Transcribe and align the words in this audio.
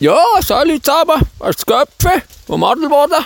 Ja, 0.00 0.16
salut 0.42 0.82
zusammen, 0.82 1.20
das 1.38 1.56
ist 1.56 1.66
Köpfe 1.66 2.22
vom 2.46 2.64
Adelboden. 2.64 3.22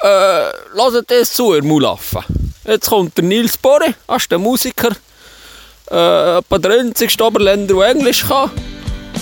Äh, 0.00 0.50
hört 0.74 1.08
das 1.08 1.32
zu, 1.32 1.54
ihr 1.54 1.62
Mulaffen. 1.62 2.24
Jetzt 2.64 2.88
kommt 2.88 3.16
der 3.16 3.22
Nils 3.22 3.56
Borre, 3.56 3.94
das 4.08 4.22
ist 4.22 4.30
der 4.32 4.40
Musiker, 4.40 4.90
äh, 5.92 6.38
etwa 6.38 6.58
der 6.58 6.80
einzige 6.80 7.22
Oberländer, 7.22 7.76
der 7.76 7.90
Englisch 7.90 8.26
kann. 8.26 8.50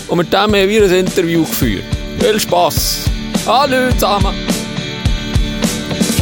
Und 0.09 0.17
mit 0.17 0.33
dem 0.33 0.39
haben 0.39 0.55
wir 0.55 0.85
ein 0.85 0.95
Interview 0.95 1.45
geführt. 1.45 1.85
Viel 2.19 2.41
Spass. 2.41 3.01
Hallo 3.47 3.91
zusammen. 3.91 4.35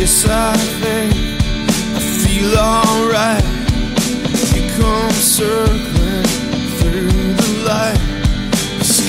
Yes, 0.00 0.24
I 0.24 0.58
think 0.82 1.14
I 1.94 2.00
feel 2.26 2.58
alright. 2.58 3.44
You 4.52 4.68
come 4.82 5.12
circling 5.12 6.24
through 6.80 7.36
the 7.36 7.64
light. 7.64 8.09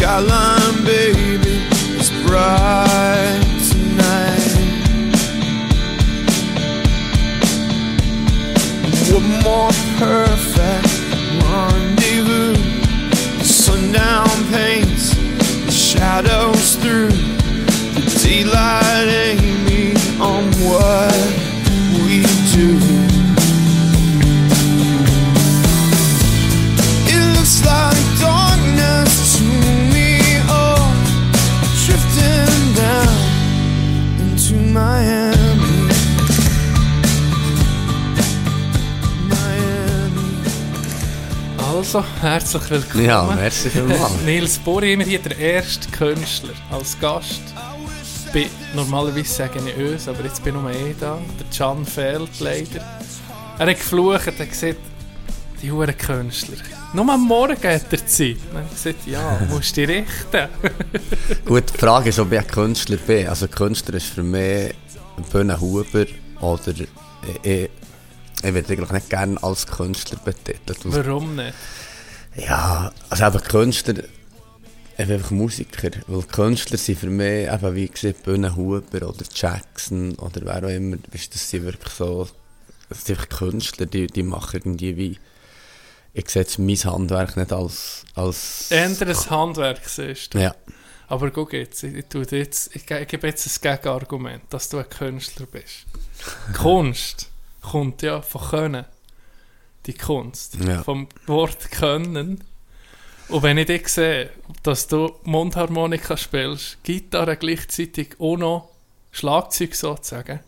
Skyline, 0.02 0.84
baby, 0.84 1.62
is 1.94 2.10
bright 2.26 3.40
tonight. 3.70 4.58
What 9.12 9.22
more 9.44 9.70
perfect 10.00 10.90
rendezvous? 11.44 12.56
The 13.38 13.44
sundown 13.44 14.28
paints 14.50 15.14
the 15.68 15.72
shadows 15.72 16.78
through 16.78 17.10
the 17.94 18.22
daylight 18.24 19.08
aiming 19.08 19.98
on 20.20 20.46
what 20.66 21.14
we 21.94 22.24
do. 22.56 23.01
Also, 41.82 42.04
herzlich 42.22 42.70
willkommen. 42.70 43.06
Ja, 43.06 43.24
merci 43.24 43.68
vielmals. 43.72 44.22
Nils 44.26 44.60
Bori, 44.60 44.94
immer 44.94 45.04
hier 45.04 45.18
der 45.18 45.36
erste 45.36 45.90
Künstler 45.90 46.54
als 46.70 46.96
Gast. 47.00 47.42
Bin, 48.32 48.50
normalerweise 48.76 49.34
sage 49.34 49.60
ich 49.66 49.92
uns, 49.92 50.08
aber 50.08 50.24
jetzt 50.24 50.44
bin 50.44 50.54
nur 50.54 50.70
ich 50.70 50.96
da. 51.00 51.18
Der 51.40 51.48
Can 51.58 51.84
fehlt 51.84 52.40
leider. 52.40 52.86
Er 53.58 53.66
hat 53.66 53.78
geflucht, 53.78 54.28
er 54.28 54.46
hat 54.46 54.50
gesagt, 54.52 54.78
die 55.60 55.72
huren 55.72 55.98
Künstler. 55.98 56.58
Nur 56.94 57.10
am 57.10 57.24
Morgen 57.24 57.56
hat 57.56 57.64
er 57.64 58.06
Zeit. 58.06 58.38
Dann 58.52 58.58
habe 58.58 58.68
ich 58.70 58.84
gesagt, 58.84 59.08
ja, 59.08 59.40
musst 59.50 59.76
du 59.76 59.88
dich 59.88 60.06
richten. 60.06 60.50
Gut, 61.46 61.64
die 61.74 61.78
Frage 61.80 62.10
ist, 62.10 62.20
ob 62.20 62.32
ich 62.32 62.38
ein 62.38 62.48
Künstler 62.48 62.98
bin. 62.98 63.28
Also 63.28 63.48
Künstler 63.48 63.96
ist 63.96 64.06
für 64.06 64.22
mich 64.22 64.76
ein 65.18 65.24
Bühnenhuber 65.32 66.06
oder 66.42 66.74
ich, 67.42 67.70
ich, 68.42 68.48
ich 68.48 68.54
würde 68.54 68.74
eigentlich 68.74 68.92
nicht 68.92 69.10
gerne 69.10 69.42
als 69.44 69.68
Künstler 69.68 70.20
betitelt. 70.24 70.80
Warum 70.84 71.36
nicht? 71.36 71.54
Ja, 72.36 72.92
also 73.10 73.26
eben 73.26 73.42
Künstler, 73.42 74.04
ich 74.98 75.10
einfach 75.10 75.32
Musiker. 75.32 75.92
Weil 76.08 76.24
Künstler 76.24 76.78
sind 76.78 77.00
für 77.00 77.10
mich 77.10 77.52
eben 77.52 77.76
wie 77.76 77.88
gesagt 77.88 78.24
Bühnenhuber 78.24 79.08
oder 79.08 79.26
Jackson 79.34 80.16
oder 80.16 80.42
wer 80.44 80.64
auch 80.64 80.76
immer. 80.76 80.98
Weißt, 81.12 81.34
das 81.34 81.50
sind 81.50 81.66
wirklich 81.66 81.94
so, 81.94 82.28
das 82.90 83.04
sind 83.04 83.18
einfach 83.18 83.38
Künstler, 83.38 83.86
die, 83.86 84.08
die 84.08 84.24
machen 84.24 84.62
irgendwie 84.64 84.98
wie, 84.98 85.20
ich 86.14 86.30
sehe 86.30 86.44
jetzt 86.44 86.60
mein 86.60 86.76
Handwerk 86.78 87.38
nicht 87.38 87.54
als, 87.54 88.04
als 88.16 88.70
Anderes 88.72 89.30
Handwerk 89.30 89.88
siehst 89.88 90.34
du. 90.34 90.40
ja. 90.40 90.56
Aber 91.08 91.30
guck 91.30 91.52
jetzt, 91.52 91.84
ich, 91.84 92.06
tue 92.06 92.26
dir 92.26 92.40
jetzt, 92.40 92.74
ich, 92.74 92.90
ich 92.90 93.08
gebe 93.08 93.28
jetzt 93.28 93.46
ein 93.46 93.78
Gegenargument, 93.78 94.44
dass 94.50 94.70
du 94.70 94.78
ein 94.78 94.90
Künstler 94.90 95.46
bist. 95.46 95.86
Kunst 96.54 97.31
kommt 97.62 98.02
ja 98.02 98.22
von 98.22 98.42
Können. 98.50 98.86
Die 99.88 99.94
Kunst. 99.94 100.58
Ja. 100.66 100.84
Vom 100.84 101.08
Wort 101.26 101.72
Können. 101.72 102.44
Und 103.30 103.44
wenn 103.44 103.58
ich 103.58 103.66
dich 103.68 103.88
sehe, 103.88 104.30
dass 104.64 104.88
du 104.88 105.14
Mundharmonika 105.24 106.18
spielst, 106.18 106.84
Gitarre 106.84 107.38
gleichzeitig 107.38 108.16
auch 108.20 108.38
noch 108.38 108.70
Schlagzeug 109.12 109.74
sozusagen, 109.76 110.42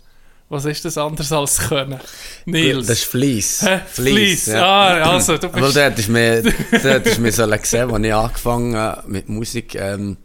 was 0.49 0.65
ist 0.65 0.85
das 0.85 0.97
anders 0.97 1.31
als 1.31 1.57
Können? 1.69 1.99
Nils. 2.45 2.85
Das 2.87 2.99
ist 2.99 3.05
Fleiss. 3.05 3.65
Fleiss. 3.87 4.49
Ah, 4.49 5.11
also, 5.13 5.37
du 5.37 5.51
Weil 5.51 5.61
bist- 5.61 5.77
dort 5.77 5.97
ist 5.99 6.09
mir, 6.09 6.43
dort 6.83 7.07
ist 7.07 7.19
mir 7.19 7.31
so 7.31 7.47
gesehen, 7.47 7.89
als 7.91 8.05
ich 8.05 8.13
angefangen 8.13 8.75
habe 8.75 9.09
mit 9.09 9.29
Musik, 9.29 9.75
ähm, 9.75 10.17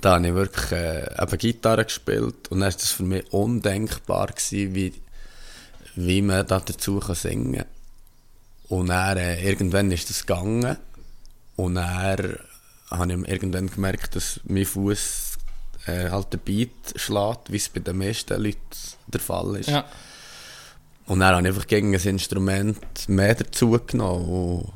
da 0.00 0.14
habe 0.14 0.26
ich 0.26 0.34
wirklich 0.34 0.72
äh, 0.72 1.22
eben 1.22 1.38
Gitarre 1.38 1.84
gespielt 1.84 2.48
und 2.48 2.60
dann 2.60 2.62
war 2.62 2.70
das 2.72 2.90
für 2.90 3.02
mich 3.04 3.30
undenkbar, 3.32 4.28
gewesen, 4.28 4.74
wie, 4.74 4.94
wie 6.06 6.22
man 6.22 6.46
da 6.46 6.60
dazu 6.60 6.98
kann 7.00 7.14
singen 7.14 7.54
kann. 7.54 7.66
Und 8.68 8.86
dann, 8.88 9.18
äh, 9.18 9.42
irgendwann 9.42 9.90
ist 9.90 10.10
das 10.10 10.26
gegangen 10.26 10.76
und 11.56 11.74
dann 11.74 12.36
habe 12.90 13.12
ich 13.12 13.28
irgendwann 13.28 13.68
gemerkt, 13.70 14.16
dass 14.16 14.40
mein 14.44 14.64
Fuß 14.64 15.38
äh, 15.86 16.10
halt 16.10 16.32
den 16.32 16.40
Beat 16.40 16.70
schlägt, 16.96 17.50
wie 17.50 17.56
es 17.56 17.68
bei 17.68 17.80
den 17.80 17.98
meisten 17.98 18.40
Leuten 18.42 18.58
der 19.08 19.20
Fall 19.20 19.56
ist. 19.56 19.68
ja. 19.68 19.84
Und 21.06 21.18
dann 21.20 21.34
habe 21.34 21.42
ich 21.42 21.48
einfach 21.48 21.66
gegen 21.66 21.92
ein 21.92 22.00
Instrument 22.00 23.08
mehr 23.08 23.34
dazu 23.34 23.76
genommen. 23.84 24.70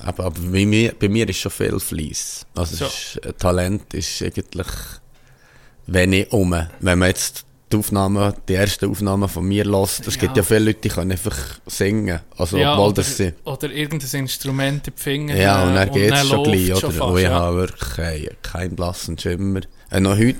Aber, 0.00 0.24
aber 0.26 0.40
bei, 0.40 0.66
mir, 0.66 0.94
bei 0.98 1.08
mir 1.08 1.26
ist 1.26 1.38
schon 1.38 1.50
viel 1.50 1.80
Fleiss. 1.80 2.44
Also 2.54 2.76
So. 2.76 2.84
es 2.84 3.16
ist, 3.16 3.24
äh, 3.24 3.32
Talent 3.32 3.94
ist 3.94 4.20
eigentlich 4.22 4.66
wenig 5.86 6.30
um. 6.30 6.54
Wenn 6.80 6.98
man 6.98 7.08
jetzt 7.08 7.46
die 7.72 7.76
Aufnahmen, 7.76 8.34
die 8.48 8.54
ersten 8.54 8.90
Aufnahmen 8.90 9.28
von 9.28 9.46
mir 9.46 9.64
hört, 9.64 10.06
es 10.06 10.18
gibt 10.18 10.36
Ja. 10.36 10.42
ja 10.42 10.42
viele 10.42 10.60
Leute, 10.60 10.80
die 10.80 10.88
können 10.88 11.12
einfach 11.12 11.36
singen. 11.66 12.20
Also 12.36 12.56
ja, 12.56 12.72
obwohl 12.72 12.86
oder, 12.86 12.94
das 12.96 13.16
sie... 13.16 13.34
oder 13.44 13.70
irgendein 13.70 14.20
Instrument 14.20 14.86
in 14.88 14.94
die 14.96 15.02
Finger 15.02 15.36
Ja, 15.36 15.64
und 15.64 15.74
dann 15.74 15.90
geht 15.92 16.12
es 16.12 16.26
schon 16.28 16.44
gleich, 16.44 16.70
oder? 16.72 16.80
schon 16.80 16.92
fast, 16.92 17.16
ich 17.18 17.22
ja. 17.24 17.30
habe 17.30 17.56
wirklich 17.56 18.26
äh, 18.30 18.34
keinen 18.42 18.74
blassen 18.76 19.18
Schimmer. 19.18 19.60
Äh, 19.90 20.00
noch 20.00 20.16
heute, 20.16 20.36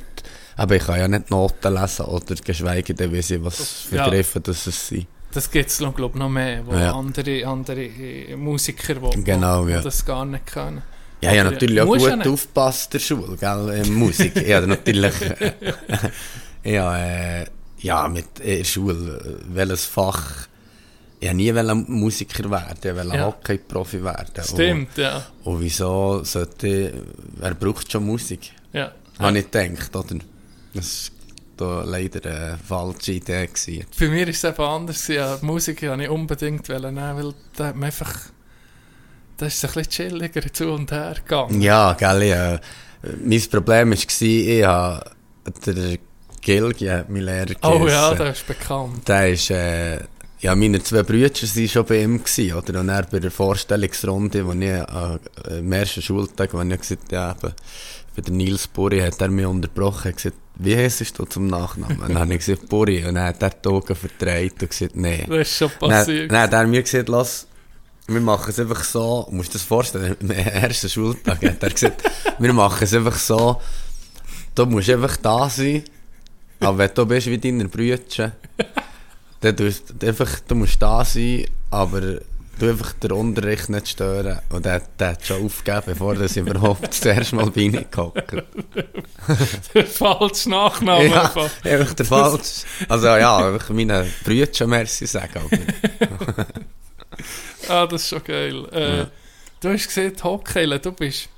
aber 0.56 0.76
ich 0.76 0.84
kann 0.84 0.98
ja 0.98 1.08
nicht 1.08 1.30
Noten 1.30 1.74
lesen, 1.74 2.06
oder 2.06 2.34
geschweige 2.34 2.94
denn 2.94 3.12
wissen, 3.12 3.44
was 3.44 3.60
für 3.88 3.96
ja. 3.96 4.08
Griffe 4.08 4.40
das 4.40 4.66
es 4.66 4.88
sind. 4.88 5.06
Das 5.32 5.50
gibt 5.50 5.68
es, 5.68 5.78
glaube 5.78 5.94
ich, 5.98 6.14
noch 6.14 6.28
mehr, 6.30 6.66
wo 6.66 6.72
Ja. 6.72 6.94
andere, 6.94 7.46
andere 7.46 7.84
äh, 7.84 8.34
Musiker, 8.36 8.94
die 8.94 9.24
Genau, 9.24 9.64
wo, 9.64 9.68
ja. 9.68 9.80
das 9.82 10.04
gar 10.04 10.24
nicht 10.24 10.46
können. 10.46 10.82
Ja, 11.20 11.32
ich 11.32 11.40
habe 11.40 11.50
natürlich 11.50 11.80
auch 11.80 11.86
gut 11.86 12.00
ja 12.00 12.16
aufgepasst 12.30 12.94
in 12.94 12.98
der 13.00 13.04
Schule, 13.04 13.36
gell, 13.36 13.82
in 13.84 13.92
Musik. 13.92 14.36
Ich 14.36 14.52
habe 14.52 14.68
natürlich, 14.68 15.12
ja, 16.64 16.98
äh, 17.40 17.46
ja, 17.80 18.08
mit 18.08 18.40
in 18.40 18.58
der 18.58 18.64
Schule, 18.64 19.18
äh, 19.18 19.54
welches 19.54 19.84
Fach, 19.84 20.48
ich 21.20 21.28
wollte 21.28 21.74
nie 21.74 21.84
Musiker 21.88 22.50
werden, 22.50 22.78
ich 22.82 22.94
wollte 22.94 23.16
Ja. 23.16 23.26
Hockey-Profi 23.26 24.02
werden. 24.02 24.44
Stimmt, 24.44 24.96
ja. 24.96 25.26
Und, 25.44 25.54
und 25.54 25.60
wieso 25.62 26.22
sollte 26.24 26.66
ich, 26.68 26.92
wer 27.36 27.54
braucht 27.54 27.90
schon 27.90 28.04
Musik? 28.06 28.52
ja. 28.72 28.92
Habe 29.18 29.38
ich 29.38 29.50
gedacht, 29.50 29.96
oder? 29.96 30.16
Das 30.74 31.10
war 31.56 31.84
leider 31.84 32.24
eine 32.24 32.58
falsche 32.58 33.12
Idee. 33.12 33.48
Gewesen. 33.48 33.84
Bei 33.98 34.06
mir 34.06 34.22
war 34.22 34.28
es 34.28 34.44
eben 34.44 34.62
anders. 34.62 35.08
Ja, 35.08 35.38
Musik 35.42 35.82
wollte 35.82 36.04
ich 36.04 36.08
unbedingt 36.08 36.68
nehmen, 36.68 36.96
weil 36.96 37.34
da 37.56 37.66
hat 37.66 37.74
man 37.74 37.84
einfach... 37.86 38.14
Da 39.38 39.46
ist 39.46 39.62
es 39.62 39.64
ein 39.64 39.82
bisschen 39.82 40.10
chilliger 40.10 40.52
zu 40.52 40.70
und 40.70 40.92
her 40.92 41.16
gegangen. 41.16 41.60
Ja, 41.60 41.94
gell, 41.94 42.22
ja. 42.24 42.60
Mein 43.24 43.42
Problem 43.50 43.90
war, 43.90 43.96
ich 43.96 44.64
habe 44.64 45.10
der 45.66 45.98
Gilgi, 46.40 47.02
mein 47.08 47.22
Lehrer, 47.22 47.54
Oh 47.62 47.86
ja, 47.86 48.14
das 48.14 48.38
ist 48.38 48.46
bekannt. 48.46 49.06
Der 49.08 49.30
ist, 49.30 49.50
äh, 49.50 49.98
ja, 50.40 50.54
meine 50.54 50.82
zwei 50.82 51.02
Brüder 51.02 51.30
waren 51.34 51.68
schon 51.68 51.84
bei 51.86 52.02
ihm, 52.02 52.22
gewesen, 52.22 52.54
oder? 52.54 52.80
Und 52.80 52.88
er 52.88 53.02
bei 53.02 53.18
der 53.18 53.30
Vorstellungsrunde, 53.30 54.46
wo 54.46 54.52
ich, 54.52 54.62
äh, 54.62 55.58
am 55.58 55.72
ersten 55.72 56.02
Schultag, 56.02 56.54
wo 56.54 56.62
ich 56.62 56.78
gesagt 56.80 57.10
ja, 57.12 57.32
eben, 57.32 57.52
bei 58.14 58.22
der 58.22 58.32
Nils 58.34 58.66
Buri 58.68 59.00
hat 59.00 59.20
er 59.20 59.28
mich 59.28 59.46
unterbrochen, 59.46 60.08
hat 60.10 60.16
gesagt, 60.16 60.36
wie 60.56 60.76
heisst 60.76 61.18
du 61.18 61.24
zum 61.24 61.46
Nachnamen? 61.46 61.98
Und 62.00 62.08
dann 62.08 62.18
habe 62.18 62.34
ich 62.34 62.44
gesagt, 62.44 62.68
Buri. 62.68 63.04
Und 63.06 63.14
dann 63.14 63.26
hat 63.28 63.42
er 63.42 63.50
die 63.50 63.68
Augen 63.68 63.94
verdreht 63.94 64.60
und 64.60 64.70
gesagt, 64.70 64.96
nee. 64.96 65.24
Das 65.28 65.38
ist 65.38 65.56
schon 65.56 65.70
Dann, 65.80 65.90
passiert. 65.90 66.30
dann 66.32 66.40
hat 66.40 66.52
er 66.52 66.66
mir 66.66 66.82
gesagt, 66.82 67.08
lass, 67.08 67.46
wir 68.08 68.20
machen 68.20 68.50
es 68.50 68.58
einfach 68.58 68.82
so, 68.82 69.26
du 69.28 69.36
musst 69.36 69.50
dir 69.50 69.58
das 69.58 69.62
vorstellen, 69.62 70.16
am 70.20 70.30
ersten 70.30 70.88
Schultag 70.88 71.44
hat 71.44 71.62
er 71.62 71.70
gesagt, 71.70 72.02
wir 72.38 72.52
machen 72.52 72.82
es 72.82 72.94
einfach 72.94 73.16
so, 73.18 73.60
du 74.54 74.66
musst 74.66 74.90
einfach 74.90 75.16
da 75.18 75.48
sein, 75.48 75.84
aber 76.60 76.78
wenn 76.78 76.90
du 76.94 77.06
bist 77.06 77.26
wie 77.28 77.38
deine 77.38 77.68
Brüder, 77.68 78.32
dann 79.40 79.56
tust 79.56 79.94
du 79.98 80.06
einfach, 80.06 80.40
du 80.46 80.54
musst 80.54 80.80
da 80.82 81.04
sein, 81.04 81.46
aber 81.70 82.00
du 82.58 82.68
einfach 82.68 82.92
den 82.94 83.12
Unterricht 83.12 83.68
nicht 83.68 83.88
stören. 83.88 84.40
Und 84.50 84.64
der, 84.64 84.82
der 84.98 85.10
hat 85.10 85.24
schon 85.24 85.44
aufgegeben, 85.44 85.82
bevor 85.86 86.16
er 86.16 86.36
überhaupt 86.36 86.88
das 86.88 87.04
erste 87.04 87.36
Mal 87.36 87.50
bei 87.50 87.60
ihnen 87.62 87.86
gehockt. 87.90 88.32
Der 89.74 89.86
falsche 89.86 90.50
Nachname. 90.50 91.06
Ja, 91.06 91.22
einfach. 91.22 91.94
der 91.94 92.04
falsch. 92.04 92.64
Also 92.88 93.06
ja, 93.06 93.48
einfach 93.48 93.70
meinen 93.70 94.12
Brüdern 94.24 94.70
merci 94.70 95.06
sagen. 95.06 95.42
Ah, 97.68 97.86
das 97.86 98.02
ist 98.02 98.08
schon 98.08 98.24
geil. 98.24 98.64
Äh, 98.72 98.98
Ja. 98.98 99.10
Du 99.60 99.68
hast 99.70 99.86
gesehen, 99.88 100.14
Hockey, 100.22 100.78
du 100.78 100.92
bist 100.92 101.28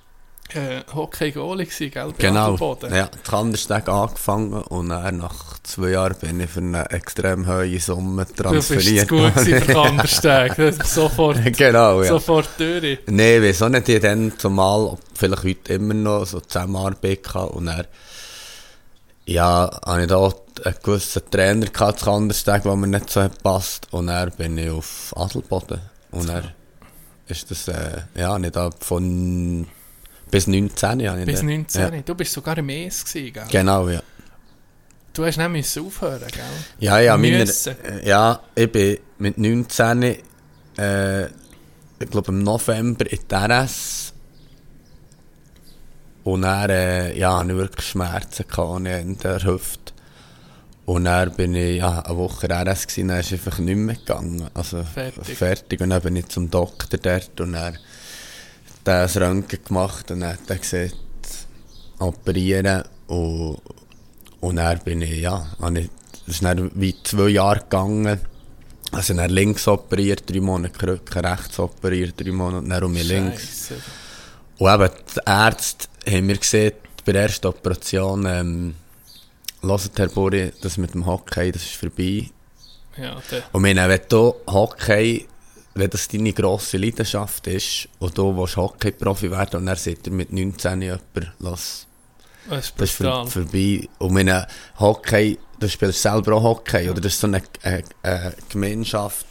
äh, 0.55 0.82
Hockey-Goalie 0.94 1.67
gewesen, 1.67 1.91
gell? 1.91 2.12
bei 2.17 2.29
Genau. 2.29 2.47
Adelboden. 2.49 2.94
Ja, 2.94 3.08
Kandersteg 3.29 3.88
angefangen 3.88 4.52
und 4.52 4.88
dann 4.88 5.19
nach 5.19 5.58
zwei 5.62 5.91
Jahren 5.91 6.17
bin 6.20 6.41
ich 6.41 6.50
für 6.50 6.61
eine 6.61 6.91
extrem 6.91 7.47
hohe 7.47 7.79
Summe 7.79 8.25
Du 8.25 8.50
bist 8.50 8.69
zu 8.69 8.75
transferiert 8.75 9.08
gut 9.08 9.32
für 9.32 9.75
worden. 9.75 9.97
Kandersteg. 9.97 10.75
Sofort, 10.85 11.38
genau, 11.56 12.02
ja. 12.02 12.08
sofort 12.08 12.49
durch. 12.58 12.99
Nein, 13.06 13.43
wieso 13.43 13.69
nicht? 13.69 13.88
Ich 13.88 14.00
dann 14.00 14.32
zumal, 14.38 14.99
vielleicht 15.14 15.44
heute 15.44 15.73
immer 15.73 15.94
noch, 15.94 16.26
so 16.26 16.41
Zusammenarbeit 16.41 17.23
gehabt 17.23 17.55
und 17.55 17.67
dann, 17.67 17.87
ja, 19.26 19.70
habe 19.85 20.02
ich 20.02 20.08
da 20.08 20.32
einen 20.64 20.76
gewissen 20.82 21.23
Trainer 21.31 21.67
gehabt, 21.67 22.00
zu 22.00 22.05
Kandersteg, 22.06 22.62
der 22.62 22.76
mir 22.76 22.87
nicht 22.87 23.11
so 23.11 23.23
hat 23.23 23.37
gepasst 23.37 23.87
und 23.91 24.08
dann 24.08 24.31
bin 24.32 24.58
ich 24.58 24.70
auf 24.70 25.14
Adelboden 25.17 25.81
und 26.11 26.29
dann 26.29 26.52
ist 27.31 27.50
das, 27.50 27.69
äh, 27.69 28.02
ja, 28.14 28.38
nicht 28.38 28.56
da 28.56 28.70
von 28.81 29.67
bis 30.30 30.46
19 30.46 31.08
habe 31.08 31.20
ich 31.20 31.26
Bis 31.26 31.40
dort- 31.40 31.46
19. 31.46 31.94
Ja. 31.94 32.00
Du 32.02 32.14
bist 32.14 32.32
sogar 32.32 32.56
im 32.58 32.68
ES 32.68 33.04
gewesen, 33.04 33.32
gell? 33.32 33.44
Genau, 33.50 33.88
ja. 33.88 34.02
Du 35.12 35.24
hast 35.24 35.36
nicht 35.38 35.50
müssen 35.50 35.86
aufhören, 35.86 36.20
gell? 36.30 36.42
Ja, 36.78 36.98
ja, 37.00 37.16
meine, 37.16 37.44
ja, 38.04 38.40
ich 38.54 38.70
bin 38.70 38.98
mit 39.18 39.38
19, 39.38 40.02
äh, 40.78 41.24
ich 41.26 42.10
glaube 42.10 42.30
im 42.32 42.42
November 42.42 43.10
in 43.10 43.18
die 43.28 43.34
RS. 43.34 44.12
Und 46.22 46.42
dann, 46.42 46.70
äh, 46.70 47.16
ja, 47.18 47.42
ich 47.42 47.48
wirklich 47.48 47.86
Schmerzen 47.86 48.44
gehabt 48.46 48.86
in 48.86 49.18
der 49.18 49.42
Hüfte. 49.42 49.92
Und 50.84 51.04
dann 51.04 51.32
bin 51.34 51.54
ich, 51.54 51.78
ja, 51.78 52.00
eine 52.00 52.16
Woche 52.16 52.46
in 52.46 52.48
der 52.50 52.66
RS 52.66 52.86
gewesen, 52.86 53.08
dann 53.08 53.20
ist 53.20 53.32
einfach 53.32 53.58
nicht 53.58 53.76
mehr 53.76 53.94
gegangen. 53.96 54.48
Also, 54.54 54.82
Fertig. 54.84 55.36
fertig. 55.36 55.80
Und 55.80 55.90
dann 55.90 56.02
bin 56.02 56.16
ich 56.16 56.28
zum 56.28 56.50
Doktor 56.50 56.98
dort 56.98 57.40
und 57.40 57.52
dann 57.54 57.78
der 58.86 59.02
das 59.02 59.16
Röntgen 59.16 59.64
gemacht 59.64 60.10
und 60.10 60.20
dann 60.20 60.32
hat 60.32 60.48
er 60.48 60.56
gesagt, 60.56 60.96
operieren 61.98 62.84
und, 63.06 63.58
und 64.40 64.56
dann 64.56 64.78
bin 64.80 65.02
ich, 65.02 65.20
ja, 65.20 65.46
das 65.60 65.88
ist 66.26 66.44
dann 66.44 66.70
wie 66.74 66.94
zwei 67.02 67.28
Jahre 67.28 67.60
gegangen. 67.60 68.20
Also 68.92 69.14
dann 69.14 69.30
links 69.30 69.68
operiert, 69.68 70.28
drei 70.28 70.40
Monate 70.40 70.76
Krücke, 70.76 71.22
rechts 71.22 71.58
operiert, 71.58 72.14
drei 72.20 72.32
Monate, 72.32 72.68
dann 72.68 72.84
um 72.84 72.92
mich 72.92 73.06
links. 73.06 73.72
Und 74.58 74.72
eben, 74.72 74.90
die 75.14 75.20
Ärzte 75.26 75.88
haben 76.08 76.26
mir 76.26 76.36
gesagt, 76.36 77.04
bei 77.04 77.12
der 77.12 77.22
ersten 77.22 77.46
Operation, 77.46 78.26
ähm, 78.26 78.74
hört 79.62 79.98
Herr 79.98 80.08
Buri, 80.08 80.52
das 80.60 80.76
mit 80.76 80.94
dem 80.94 81.06
Hockey, 81.06 81.52
das 81.52 81.62
ist 81.62 81.76
vorbei. 81.76 82.30
Ja, 82.96 83.16
der, 83.30 83.42
Und 83.52 83.62
wenn 83.62 83.76
wenn 83.76 84.00
du 84.08 84.34
Hockey, 84.46 85.26
wenn 85.75 85.90
das 85.90 86.08
deine 86.08 86.32
grosse 86.32 86.76
Leidenschaft 86.76 87.46
ist, 87.46 87.88
und 87.99 88.17
du 88.17 88.37
willst 88.37 88.56
Hockey-Profi 88.56 89.31
werden, 89.31 89.61
und 89.61 89.67
dann 89.67 89.76
sagt 89.76 90.06
er 90.06 90.12
mit 90.12 90.32
19 90.32 90.82
jemand, 90.82 91.02
lass, 91.38 91.87
das 92.49 92.67
ist 92.67 92.75
das 92.76 92.90
ist 92.90 92.96
vor, 92.96 93.26
vorbei. 93.26 93.88
Und 93.99 94.14
wenn 94.14 94.46
Hockey, 94.78 95.38
du 95.58 95.69
spielst 95.69 96.02
selber 96.02 96.34
auch 96.34 96.43
Hockey, 96.43 96.90
oder 96.90 97.00
das 97.00 97.14
ist 97.14 97.20
so 97.20 97.26
eine, 97.26 97.43
eine, 97.62 97.84
eine 98.02 98.34
Gemeinschaft, 98.49 99.26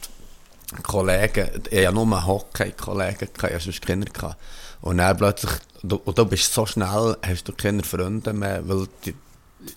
Kollegen, 0.82 1.50
ich 1.70 1.86
hatte 1.86 1.94
nur 1.94 2.26
Hockey-Kollegen, 2.26 3.28
ich 3.36 3.42
hatte 3.42 3.60
sonst 3.60 3.84
Kinder. 3.84 4.10
Gehabt. 4.10 4.36
Und 4.82 4.98
dann 4.98 5.16
plötzlich, 5.16 5.52
du, 5.82 5.96
und 5.96 6.16
du 6.16 6.24
bist 6.24 6.52
so 6.54 6.64
schnell, 6.64 7.16
hast 7.22 7.48
du 7.48 7.52
keine 7.52 7.82
Freunde 7.82 8.32
mehr, 8.32 8.66
weil 8.66 8.86
die, 9.04 9.14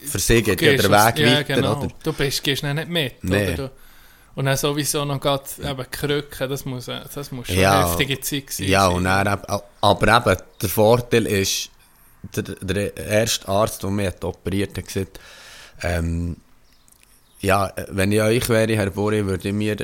für 0.05 0.19
sie 0.19 0.41
geht 0.41 0.61
ja 0.61 0.73
der 0.73 0.83
Weg 0.83 1.19
ja, 1.19 1.37
weiter, 1.39 1.55
genau. 1.55 1.77
oder? 1.77 1.87
Du 2.03 2.13
bist, 2.13 2.43
gehst 2.43 2.63
nicht 2.63 2.87
mit, 2.87 3.23
Nee. 3.23 3.53
oder? 3.53 3.55
Du, 3.55 3.71
und 4.35 4.45
dann 4.45 4.57
sowieso 4.57 5.05
noch 5.05 5.19
grad 5.19 5.47
eben 5.59 5.91
Krücken, 5.91 6.49
das 6.49 6.65
muss, 6.65 6.87
äh, 6.87 7.01
das 7.13 7.31
muss 7.31 7.47
schon 7.47 7.57
Ja. 7.57 7.81
eine 7.81 7.89
heftige 7.89 8.19
Zeit 8.19 8.47
gewesen 8.47 8.67
Ja, 8.67 8.87
sein. 8.87 8.95
und 8.95 9.03
dann, 9.05 9.27
aber 9.81 10.17
eben, 10.31 10.41
der 10.61 10.69
Vorteil 10.69 11.25
ist, 11.27 11.69
der, 12.35 12.43
der 12.43 12.97
erste 12.97 13.47
Arzt, 13.47 13.83
der 13.83 13.89
mich 13.89 14.07
hat 14.07 14.23
operiert 14.23 14.77
hat, 14.77 14.85
gesagt, 14.87 15.19
ähm, 15.81 16.37
ja, 17.41 17.71
wenn 17.89 18.11
ich 18.11 18.21
euch 18.21 18.47
wäre, 18.49 18.75
Herr 18.75 18.89
Bori, 18.91 19.25
würde 19.25 19.49
ich 19.49 19.53
mir 19.53 19.75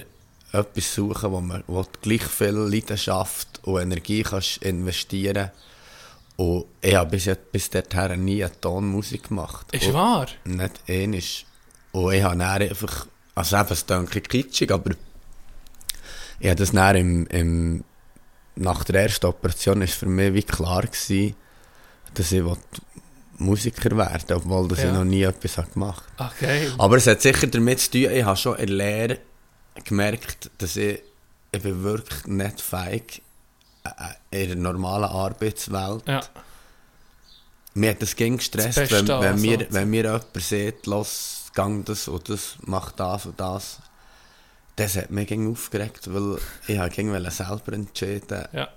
etwas 0.54 0.96
suchen, 0.96 1.32
wo, 1.32 1.42
man, 1.42 1.64
wo 1.68 1.86
gleich 2.02 2.24
viel 2.24 2.52
Leidenschaft 2.56 3.60
und 3.64 3.82
Energie 3.82 4.24
kannst 4.24 4.58
investieren 4.64 5.52
Und 6.38 6.66
ich 6.82 6.96
habe 6.96 7.10
bis, 7.10 7.26
jetzt- 7.26 7.52
bis 7.52 7.70
dorthin 7.70 8.24
nie 8.24 8.42
eine 8.44 8.62
Tonmusik 8.62 9.28
gemacht. 9.28 9.68
Ist 9.74 9.88
und 9.88 9.94
wahr? 9.94 10.28
Nicht 10.46 10.80
ähnlich. 10.88 11.46
Und 11.92 12.14
ich 12.14 12.24
habe 12.24 12.38
dann 12.38 12.62
einfach, 12.62 13.08
also 13.40 13.58
eben, 13.58 13.68
es 13.72 13.86
klingt 13.86 14.16
ein 14.16 14.24
kitschig, 14.24 14.72
aber 14.72 14.92
ich 16.40 16.48
habe 16.48 16.56
das 16.58 16.72
dann 16.72 16.96
im, 16.96 17.28
im, 17.28 17.84
nach 18.56 18.84
der 18.84 19.04
ersten 19.04 19.26
Operation 19.28 19.82
ist 19.82 19.94
für 19.96 20.06
mich 20.06 20.34
wie 20.34 20.44
klar 20.44 20.84
gewesen, 20.84 21.36
dass 22.14 22.32
ich 22.32 22.44
Musiker 23.38 23.96
werden 23.96 24.36
obwohl 24.36 24.68
dass 24.68 24.80
Ja. 24.80 24.88
ich 24.90 24.94
noch 24.94 25.06
nie 25.06 25.24
etwas 25.24 25.58
habe 25.58 25.72
gemacht 25.72 26.04
Okay. 26.18 26.70
Aber 26.78 26.98
es 26.98 27.08
hat 27.08 27.22
sicher 27.22 27.48
damit 27.48 27.80
zu 27.80 27.92
tun, 27.92 28.12
ich 28.12 28.24
habe 28.24 28.36
schon 28.38 28.58
in 28.58 28.68
der 28.68 28.76
Lehre 28.76 29.18
gemerkt, 29.86 30.52
dass 30.58 30.76
ich, 30.76 31.00
ich 31.52 31.62
bin 31.62 31.82
wirklich 31.84 32.26
nicht 32.26 32.60
feig 32.62 33.22
äh, 34.32 34.44
in 34.44 34.48
der 34.50 34.58
normalen 34.58 35.06
Arbeitswelt. 35.06 36.04
Ja, 36.08 36.22
Mir 37.76 37.92
hat 37.92 38.02
das 38.02 38.16
ging 38.16 38.36
gestresst, 38.38 38.78
Das 38.78 38.92
wenn, 38.92 39.08
wenn, 39.08 39.16
also. 39.24 39.46
mir, 39.46 39.68
wenn 39.70 39.90
mir 39.90 40.04
jemand 40.04 40.26
sagt, 40.38 40.86
los, 40.86 41.39
gang 41.54 41.86
das 41.86 42.08
und 42.08 42.30
das, 42.30 42.58
mach 42.62 42.92
das 42.92 43.26
und 43.26 43.40
das. 43.40 43.80
Das 44.76 44.96
hat 44.96 45.12
mich 45.12 45.28
ging 45.28 45.52
aufgeregt, 45.52 46.14
weil 46.14 46.38
ich 46.68 46.78
habe 46.78 47.12
wollte 47.12 47.32
selber 47.32 47.74
entschieden. 47.74 48.48
ja. 48.54 48.70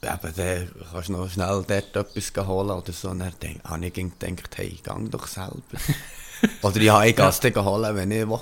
Eben, 0.00 0.32
dann 0.36 0.70
kannst 0.92 1.08
du 1.08 1.12
noch 1.12 1.28
schnell 1.28 1.64
dort 1.66 1.96
etwas 1.96 2.46
holen 2.46 2.70
oder 2.70 2.92
so. 2.92 3.10
Und 3.10 3.18
dann 3.18 3.32
denk, 3.42 3.64
habe 3.64 3.84
ich 3.84 3.92
gedacht, 3.92 4.56
hey, 4.56 4.78
gang 4.82 5.10
doch 5.10 5.26
selber. 5.26 5.60
oder 6.62 6.76
ich 6.76 6.88
habe 6.88 7.08
ich 7.08 7.18
es 7.18 7.40
dann 7.40 7.64
holen, 7.64 7.96
wenn 7.96 8.10
ich 8.12 8.28
will. 8.28 8.38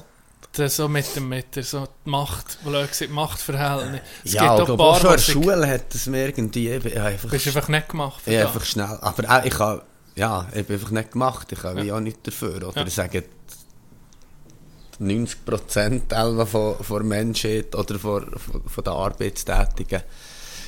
Das 0.52 0.76
so 0.76 0.88
mit 0.88 1.16
dem, 1.16 1.28
mit 1.28 1.56
der 1.56 1.64
so 1.64 1.86
die 2.04 2.10
Macht, 2.10 2.58
wo 2.62 2.70
Leute 2.70 2.88
gesagt 2.88 3.10
Machtverhältnis. 3.10 4.00
Es 4.24 4.32
ja, 4.32 4.56
gibt 4.56 4.70
aber 4.70 4.84
auch 4.84 4.96
auch 4.96 5.00
schon 5.00 5.10
in 5.10 5.16
der 5.16 5.22
Schule 5.22 5.66
hat 5.68 5.94
es 5.94 6.06
mir 6.06 6.28
irgendwie, 6.28 6.70
ich 6.70 6.98
einfach, 6.98 7.28
bist 7.28 7.46
einfach 7.46 7.68
nicht 7.68 7.88
gemacht 7.88 8.22
das. 8.26 8.46
einfach 8.46 8.64
schnell, 8.64 8.98
aber 9.00 9.30
auch, 9.30 9.44
ich 9.44 9.52
kann, 9.52 9.82
ja, 10.16 10.48
ich 10.54 10.66
bin 10.66 10.76
einfach 10.76 10.90
nicht 10.90 11.12
gemacht, 11.12 11.52
ich 11.52 11.58
kann 11.60 11.76
wie 11.82 11.92
auch 11.92 12.00
nicht 12.00 12.26
dafür, 12.26 12.56
oder 12.68 12.80
Ja. 12.80 12.86
ich 12.86 12.94
sage, 12.94 13.24
90% 15.00 16.04
etwa 16.04 16.46
von, 16.46 16.76
von 16.76 16.96
der 16.98 17.04
Menschheit 17.06 17.74
oder 17.74 17.98
von, 17.98 18.30
von, 18.66 18.84
den 18.84 18.92
Arbeitstätigen 18.92 20.02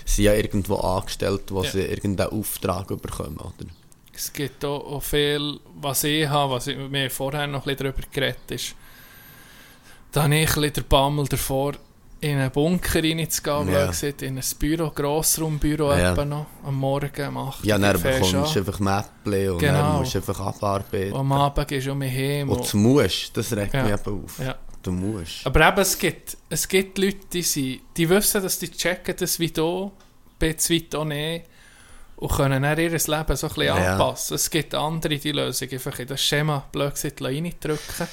sind 0.05 0.25
ja 0.25 0.35
irgendwo 0.35 0.77
angestellt, 0.77 1.45
wo 1.51 1.63
Ja. 1.63 1.71
sie 1.71 1.81
irgendeinen 1.83 2.31
Auftrag 2.31 2.89
bekommen, 2.89 3.39
oder? 3.39 3.69
Es 4.15 4.33
gibt 4.33 4.65
auch, 4.65 4.85
auch 4.85 5.03
viel, 5.03 5.61
was 5.81 6.05
ich 6.05 6.29
habe, 6.29 6.53
was 6.55 6.67
ich, 6.67 6.77
wir 6.77 7.11
vorher 7.11 7.47
noch 7.47 7.61
ein 7.67 7.77
bisschen 7.77 7.93
darüber 7.95 8.03
geredet 8.13 8.51
ist, 8.51 8.75
da 10.13 10.25
habe 10.25 10.35
ich 10.35 10.49
ein 10.49 10.55
bisschen 10.63 10.73
den 10.75 10.85
Bammel 10.89 11.27
davor, 11.27 11.75
in 12.21 12.37
einen 12.39 12.51
Bunker 12.51 13.03
reinzugehen, 13.03 13.69
Ja. 13.73 13.87
gesagt, 13.87 14.23
in 14.23 14.39
ein 14.39 14.45
Büro, 14.59 14.91
Grossraumbüro 14.91 15.93
Ja. 15.93 16.13
etwa 16.13 16.25
noch, 16.25 16.47
am 16.65 16.75
Morgen, 16.77 17.37
8 17.37 17.65
Ja, 17.65 17.79
dann 17.79 18.01
bekommst 18.03 18.33
du 18.33 18.59
einfach 18.59 18.81
Mäppchen 18.81 19.51
und 19.53 19.59
Genau. 19.59 19.73
dann 19.83 19.99
musst 20.01 20.15
du 20.15 20.19
einfach 20.19 20.41
abarbeiten. 20.41 21.13
Und 21.13 21.21
am 21.21 21.33
Abend 21.33 21.69
gehst 21.69 21.87
du 21.87 21.93
um 21.93 21.99
mich 21.99 22.13
heim. 22.13 22.49
Und 22.51 22.59
Und, 22.59 22.73
du 22.73 22.77
musst, 22.77 23.37
das 23.37 23.55
regt 23.55 23.73
Ja. 23.75 23.83
mich 23.85 23.93
eben 23.93 24.25
auf. 24.25 24.39
ja. 24.41 24.57
Du 24.83 24.93
musst. 24.93 25.45
Aber 25.47 25.69
eben, 25.69 25.79
es 25.81 25.99
gibt, 25.99 26.37
es 26.49 26.67
gibt 26.69 26.99
Leute, 26.99 27.19
die, 27.33 27.43
sind, 27.43 27.81
die 27.97 28.09
wissen, 28.09 28.43
dass 28.43 28.59
die 28.59 28.71
checken 28.71 29.15
das 29.19 29.39
wie 29.39 29.51
du, 29.51 29.91
bezweit 30.39 30.95
auch 30.95 31.05
nicht, 31.05 31.47
und 32.17 32.33
können 32.33 32.63
dann 32.63 32.79
ihr 32.79 32.91
Leben 32.91 32.99
so 33.01 33.15
ein 33.15 33.27
bisschen 33.27 33.69
anpassen. 33.71 34.35
Es 34.37 34.49
gibt 34.51 34.75
andere, 34.75 35.19
die 35.19 35.33
lösen 35.33 35.69
einfach 35.71 35.99
in 35.99 36.07
das 36.09 36.21
Schema 36.23 36.65
blöd 36.73 36.93
reindrücken. 37.21 38.09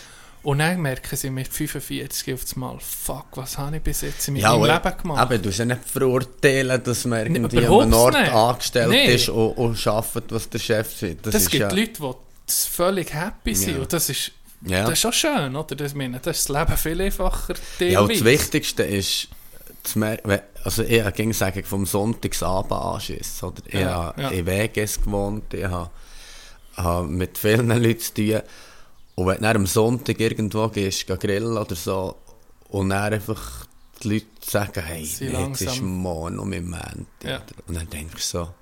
Und 0.46 0.60
dann 0.60 0.80
merken 0.82 1.16
sie 1.18 1.30
mit 1.32 1.48
45 1.48 2.34
auf 2.36 2.42
einmal, 2.54 2.78
fuck, 2.80 3.26
was 3.36 3.58
habe 3.58 3.78
ich 3.78 3.82
bis 3.82 4.02
jetzt 4.02 4.28
in 4.28 4.36
meinem 4.36 4.46
aber- 4.46 4.68
Leben 4.68 4.98
gemacht? 5.02 5.20
Aber 5.20 5.38
du 5.40 5.48
musst 5.48 5.58
ja 5.60 5.66
nicht 5.66 5.82
verurteilen, 5.84 6.84
dass 6.84 7.04
man 7.06 7.26
irgendwie 7.26 7.66
an 7.66 7.82
einem 7.82 7.94
Ort 7.94 8.14
nicht. 8.14 8.32
angestellt 8.32 8.90
Nee. 8.90 9.16
ist 9.16 9.30
und, 9.30 9.52
und 9.54 9.88
arbeitet, 9.88 10.32
was 10.32 10.48
der 10.50 10.60
Chef 10.60 10.96
sagt. 11.00 11.26
Das, 11.26 11.34
das 11.34 11.50
gibt 11.50 11.62
ja, 11.62 11.70
Leute, 11.70 11.94
die 12.00 12.54
völlig 12.70 13.12
happy 13.14 13.56
sind. 13.56 13.76
Ja. 13.76 13.82
Und 13.82 13.92
das 13.92 14.08
ist, 14.10 14.32
Ja. 14.62 14.82
das 14.84 14.92
ist 14.94 15.00
schon 15.00 15.14
schön, 15.14 15.56
oder? 15.56 15.76
Das, 15.76 15.96
meine, 15.96 16.20
das 16.20 16.38
ist 16.38 16.50
das 16.50 16.60
Leben 16.60 16.78
viel 16.78 17.02
einfacher. 17.02 17.56
Ja, 17.80 18.02
und 18.02 18.12
das. 18.14 18.24
Wichtigste 18.24 18.84
ist, 18.84 19.28
also 20.64 20.84
ich 20.84 21.14
ging 21.16 21.34
sagen, 21.34 21.64
vom 21.64 21.88
Sonntagsabend 21.88 22.72
anschissen. 22.72 23.48
Oder? 23.50 23.62
Ich 23.66 23.74
Ja, 23.80 23.94
habe 23.96 24.22
ja. 24.22 24.30
in 24.30 24.46
Weges 24.46 25.02
gewohnt, 25.02 25.52
ich 25.56 25.64
habe, 25.66 25.90
habe 26.78 27.08
mit 27.08 27.38
vielen 27.38 27.68
Leuten 27.70 28.00
zu 28.00 28.14
tun. 28.14 28.42
Und 29.16 29.28
wenn 29.28 29.38
du 29.38 29.42
dann 29.44 29.56
am 29.58 29.66
Sonntag 29.66 30.20
irgendwo 30.20 30.68
gehst, 30.70 31.08
geh 31.08 31.16
grillen 31.18 31.58
oder 31.58 31.76
so, 31.76 32.16
und 32.70 32.90
dann 32.90 33.14
einfach 33.14 33.66
die 34.04 34.10
Leute 34.10 34.26
sagen, 34.42 34.84
hey, 34.84 35.06
Sie 35.06 35.30
nee, 35.30 35.48
jetzt 35.48 35.62
ist 35.62 35.82
morgen 35.82 36.40
um 36.40 36.52
im 36.52 36.70
Moment. 36.70 37.08
Ja. 37.24 37.42
Und 37.68 37.76
dann 37.76 37.90
denkst 37.90 38.14
du 38.32 38.38
so, 38.40 38.54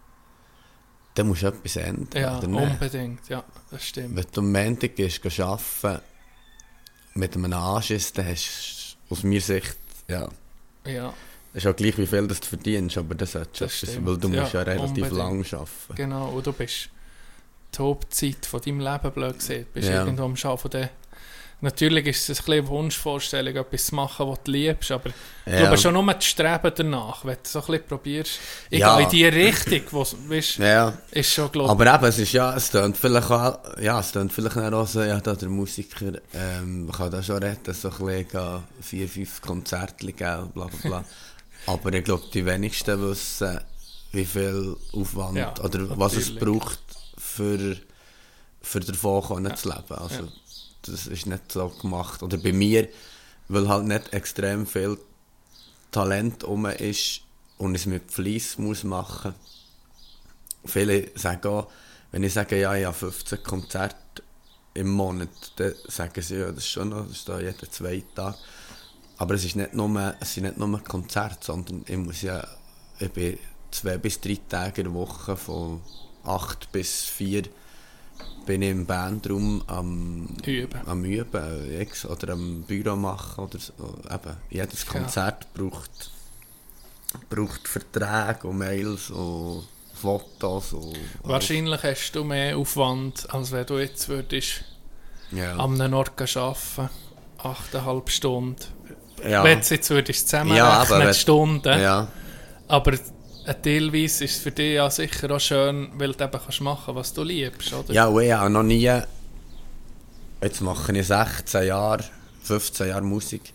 da 1.16 1.24
musst 1.24 1.42
du 1.44 1.48
etwas 1.48 1.76
ändern. 1.78 2.22
Ja, 2.22 2.38
unbedingt, 2.40 3.28
ja, 3.30 3.44
das 3.72 3.86
stimmt. 3.88 4.16
Wenn 4.16 4.26
du 4.32 4.42
am 4.42 4.52
Montag 4.52 4.96
gehst, 4.96 5.22
gehst 5.22 5.40
arbeiten, 5.40 6.02
mit 7.16 7.36
einem 7.36 7.54
Anschiss, 7.54 8.14
dann 8.14 8.28
hast 8.28 8.98
du 9.10 9.14
aus 9.14 9.24
meiner 9.24 9.42
Sicht, 9.42 9.78
ja, 10.08 10.28
Ja. 10.86 11.14
ist 11.54 11.68
auch 11.68 11.76
gleich, 11.76 11.98
wie 11.98 12.08
viel 12.08 12.28
das 12.28 12.40
du 12.42 12.48
verdienst, 12.48 12.98
aber 12.98 13.16
das 13.16 13.32
solltest 13.34 13.84
du 13.84 14.06
weil 14.06 14.18
du 14.18 14.30
musst 14.30 14.54
ja, 14.54 14.60
Ja, 14.60 14.72
relativ 14.74 14.88
unbedingt. 15.06 15.12
lang 15.14 15.46
arbeiten. 15.54 15.96
Genau, 15.96 16.30
und 16.30 16.46
du 16.46 16.54
bist 16.54 16.90
Hauptzeit 17.80 18.46
von 18.46 18.62
deinem 18.62 18.80
Leben, 18.80 19.12
blöd 19.12 19.40
gesehen. 19.40 19.66
Bist 19.74 19.90
Ja. 19.90 20.02
irgendwo 20.04 20.24
am 20.26 20.36
Arbeiten. 20.44 20.90
Natürlich 21.62 22.08
ist 22.08 22.30
es 22.30 22.40
ein 22.42 22.44
bisschen 22.46 22.54
eine 22.60 22.68
Wunschvorstellung, 22.68 23.56
etwas 23.56 23.86
zu 23.86 23.96
machen, 23.96 24.28
was 24.28 24.40
du 24.44 24.52
liebst, 24.52 24.92
aber 24.92 25.12
ich 25.46 25.56
glaube 25.56 25.78
schon 25.78 25.94
nur 25.94 26.14
das 26.14 26.26
Streben 26.26 26.72
danach, 26.76 27.24
wenn 27.24 27.36
du 27.36 27.40
so 27.50 27.60
ein 27.62 27.66
bisschen 27.68 27.88
probierst, 27.88 28.40
Ja. 28.70 28.80
ja. 28.80 29.00
in 29.00 29.10
die 29.10 29.26
Richtung, 29.26 29.82
wo 29.92 30.06
weißt, 30.28 30.58
Ja, 30.58 30.92
ist 31.12 31.32
schon, 31.32 31.50
glaube 31.54 31.70
aber 31.70 31.96
eben, 31.96 32.04
es 32.04 32.20
ist 32.20 32.34
ja, 32.34 32.54
es 32.54 32.70
tönt 32.70 32.98
vielleicht 32.98 33.32
auch, 33.32 33.60
ja, 33.80 33.98
es 33.98 34.12
tönt 34.12 34.34
vielleicht 34.34 34.58
auch 34.58 34.86
so, 34.88 35.04
ja, 35.04 35.22
da 35.22 35.36
der 35.36 35.48
Musiker, 35.48 36.12
ähm, 36.34 36.92
kann 36.92 37.10
da 37.12 37.24
schon 37.24 37.42
reden, 37.42 37.74
so 37.74 37.90
ein 37.90 37.98
bisschen 38.26 38.64
vier, 38.82 39.08
fünf 39.08 39.42
Konzerte 39.42 40.06
geben, 40.12 40.50
bla 40.54 40.66
bla 40.66 40.80
bla. 40.84 41.06
aber 41.68 41.94
ich 41.94 42.04
glaube, 42.04 42.24
die 42.34 42.46
wenigsten 42.46 43.02
wissen, 43.10 43.58
wie 44.12 44.26
viel 44.26 44.76
Aufwand, 44.92 45.38
Ja, 45.38 45.54
oder 45.64 45.98
was 45.98 46.18
es 46.18 46.36
braucht, 46.36 46.80
für, 47.34 47.78
für 48.62 48.80
davon 48.80 49.24
können 49.24 49.56
zu 49.56 49.70
leben. 49.70 49.96
Also, 49.96 50.28
das 50.84 51.08
ist 51.08 51.26
nicht 51.26 51.52
so 51.52 51.70
gemacht. 51.70 52.22
Oder 52.24 52.38
bei 52.38 52.54
mir, 52.54 52.88
weil 53.48 53.68
halt 53.68 53.86
nicht 53.86 54.14
extrem 54.14 54.66
viel 54.66 54.98
Talent 55.92 56.44
um 56.44 56.66
ist 56.66 57.22
und 57.58 57.76
es 57.76 57.86
mit 57.86 58.12
Fleiss 58.12 58.58
muss 58.58 58.84
machen. 58.84 59.34
Viele 60.66 61.12
sagen 61.16 61.48
auch, 61.48 61.68
wenn 62.12 62.24
ich 62.24 62.34
sage, 62.34 62.60
ja, 62.60 62.76
ich 62.76 62.86
habe 62.86 62.96
15 62.96 63.44
Konzerte 63.44 63.98
im 64.74 64.90
Monat, 64.92 65.30
dann 65.58 65.74
sagen 65.88 66.22
sie, 66.22 66.38
ja, 66.38 66.48
das 66.48 66.60
ist 66.60 66.70
schon 66.70 66.90
noch, 66.90 67.08
das 67.08 67.18
ist 67.18 67.30
da 67.30 67.40
jeden 67.40 67.72
zweiten 67.72 68.16
Tag. 68.16 68.36
Aber 69.18 69.36
es, 69.36 69.46
ist 69.46 69.56
nicht 69.56 69.74
nur, 69.74 70.16
es 70.20 70.34
sind 70.34 70.44
nicht 70.44 70.58
nur 70.58 70.84
Konzerte, 70.84 71.38
sondern 71.42 71.84
ich 71.88 71.98
muss 71.98 72.22
ja, 72.22 72.46
ich 73.00 73.12
bin 73.12 73.38
zwei 73.72 73.98
bis 73.98 74.20
drei 74.20 74.40
Tage 74.50 74.82
in 74.82 74.88
der 74.88 74.94
Woche 74.94 75.36
von 75.38 75.82
acht 76.26 76.72
bis 76.72 77.04
vier 77.04 77.44
bin 78.46 78.62
ich 78.62 78.72
im 78.72 78.86
Bandraum 78.86 79.64
am 79.68 80.28
Üben. 80.46 80.82
am 80.86 81.04
Üben 81.06 81.72
ex- 81.80 82.06
oder 82.06 82.34
am 82.34 82.64
Büro 82.64 82.96
machen 82.96 83.44
oder 83.46 83.58
so. 83.60 83.74
Eben, 84.10 84.36
jedes 84.50 84.86
Konzert 84.86 85.48
braucht, 85.54 86.12
braucht 87.30 87.68
Verträge 87.68 88.48
und 88.48 88.58
Mails 88.58 89.10
und 89.12 89.64
Fotos 89.94 90.74
und 90.74 90.98
Wahrscheinlich 91.24 91.82
hast 91.84 92.12
du 92.14 92.24
mehr 92.24 92.58
Aufwand, 92.58 93.32
als 93.34 93.52
wenn 93.52 93.66
du 93.66 93.78
jetzt 93.80 94.10
würdest 94.10 94.66
ja. 95.32 95.56
an 95.58 95.80
einem 95.80 95.94
Ort 95.94 96.20
arbeiten, 96.36 96.90
8,5 97.40 98.10
Stunden. 98.10 98.56
ja. 99.28 99.44
Wenn 99.44 99.62
du 99.62 99.68
jetzt 99.68 99.90
würdest 99.90 100.22
Ja, 100.22 100.26
zusammenrechnen, 100.26 100.68
aber 100.68 101.00
wenn- 101.00 101.08
die 101.08 101.14
Stunden, 101.20 101.80
ja. 101.82 102.08
aber 102.68 102.94
äh, 102.94 103.00
teilweise 103.52 104.24
ist 104.24 104.36
es 104.36 104.38
für 104.38 104.52
dich 104.52 104.76
ja 104.76 104.90
sicher 104.90 105.32
auch 105.32 105.40
schön, 105.40 105.90
weil 105.96 106.14
du 106.14 106.24
eben 106.24 106.32
kannst 106.32 106.62
machen, 106.62 106.96
was 106.96 107.14
du 107.14 107.24
liebst, 107.24 107.74
oder? 107.74 107.94
Ja, 107.94 108.06
und 108.06 108.24
ich 108.24 108.32
habe 108.32 108.50
noch 108.50 108.64
nie. 108.64 108.90
Jetzt 110.42 110.62
mache 110.62 110.98
ich 110.98 111.08
16 111.08 111.68
Jahre, 111.68 112.04
15 112.44 112.88
Jahre 112.88 113.02
Musik. 113.02 113.54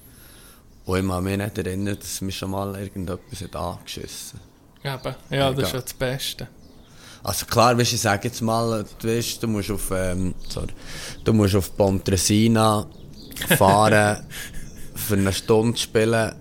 Und 0.85 1.01
ich 1.01 1.09
kann 1.09 1.25
mich 1.25 1.37
nicht 1.37 1.59
erinnern, 1.59 1.99
dass 1.99 2.21
mich 2.21 2.37
schon 2.37 2.51
mal 2.51 2.75
irgendetwas 2.79 3.43
hat 3.43 3.57
angeschissen 3.57 4.41
Eben. 4.83 5.15
Ja, 5.31 5.53
das 5.53 5.65
ist 5.65 5.73
ja 5.75 5.81
das 5.81 5.95
Beste. 5.95 6.49
Also 7.23 7.47
klar, 7.47 7.77
weißt, 7.77 7.93
ich 7.93 8.01
sage 8.01 8.29
jetzt 8.29 8.41
mal, 8.41 8.85
du, 8.99 9.09
weißt, 9.09 9.43
du 9.43 9.49
musst 9.49 9.71
auf, 9.71 9.91
ähm, 9.91 10.35
sorry, 10.49 10.73
du 11.25 11.33
musst 11.33 11.57
auf 11.57 11.77
Pontresina 11.77 12.87
fahren, 13.57 14.25
für 14.95 15.15
eine 15.15 15.33
Stunde 15.33 15.77
spielen, 15.77 16.35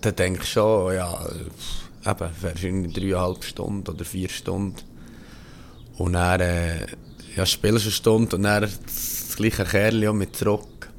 dann 0.00 0.16
denkst 0.16 0.40
du 0.40 0.46
schon, 0.46 0.94
ja, 0.94 1.12
pff, 1.12 1.77
eben, 2.08 2.30
wahrscheinlich 2.40 2.92
dreieinhalb 2.94 3.44
Stunden 3.44 3.88
oder 3.90 4.04
vier 4.04 4.28
Stunden. 4.28 4.76
Und 5.98 6.12
dann, 6.14 6.40
äh, 6.40 6.86
ja, 7.36 7.44
spielst 7.46 7.84
du 7.84 7.88
eine 7.88 7.92
Stunde 7.92 8.36
und 8.36 8.42
dann 8.42 8.62
das 8.62 9.34
gleiche 9.36 9.64
Kerl 9.64 10.12
mit 10.12 10.36
zurück. 10.36 10.90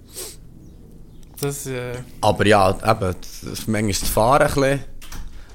Das, 1.39 1.66
äh, 1.68 1.94
Aber 2.22 2.46
ja, 2.46 2.70
eben, 2.72 3.16
das 3.22 3.44
ist 3.44 3.68
manchmal 3.68 3.92
das 3.94 4.10
Fahren 4.10 4.42
ein 4.48 4.54
bisschen. 4.54 4.80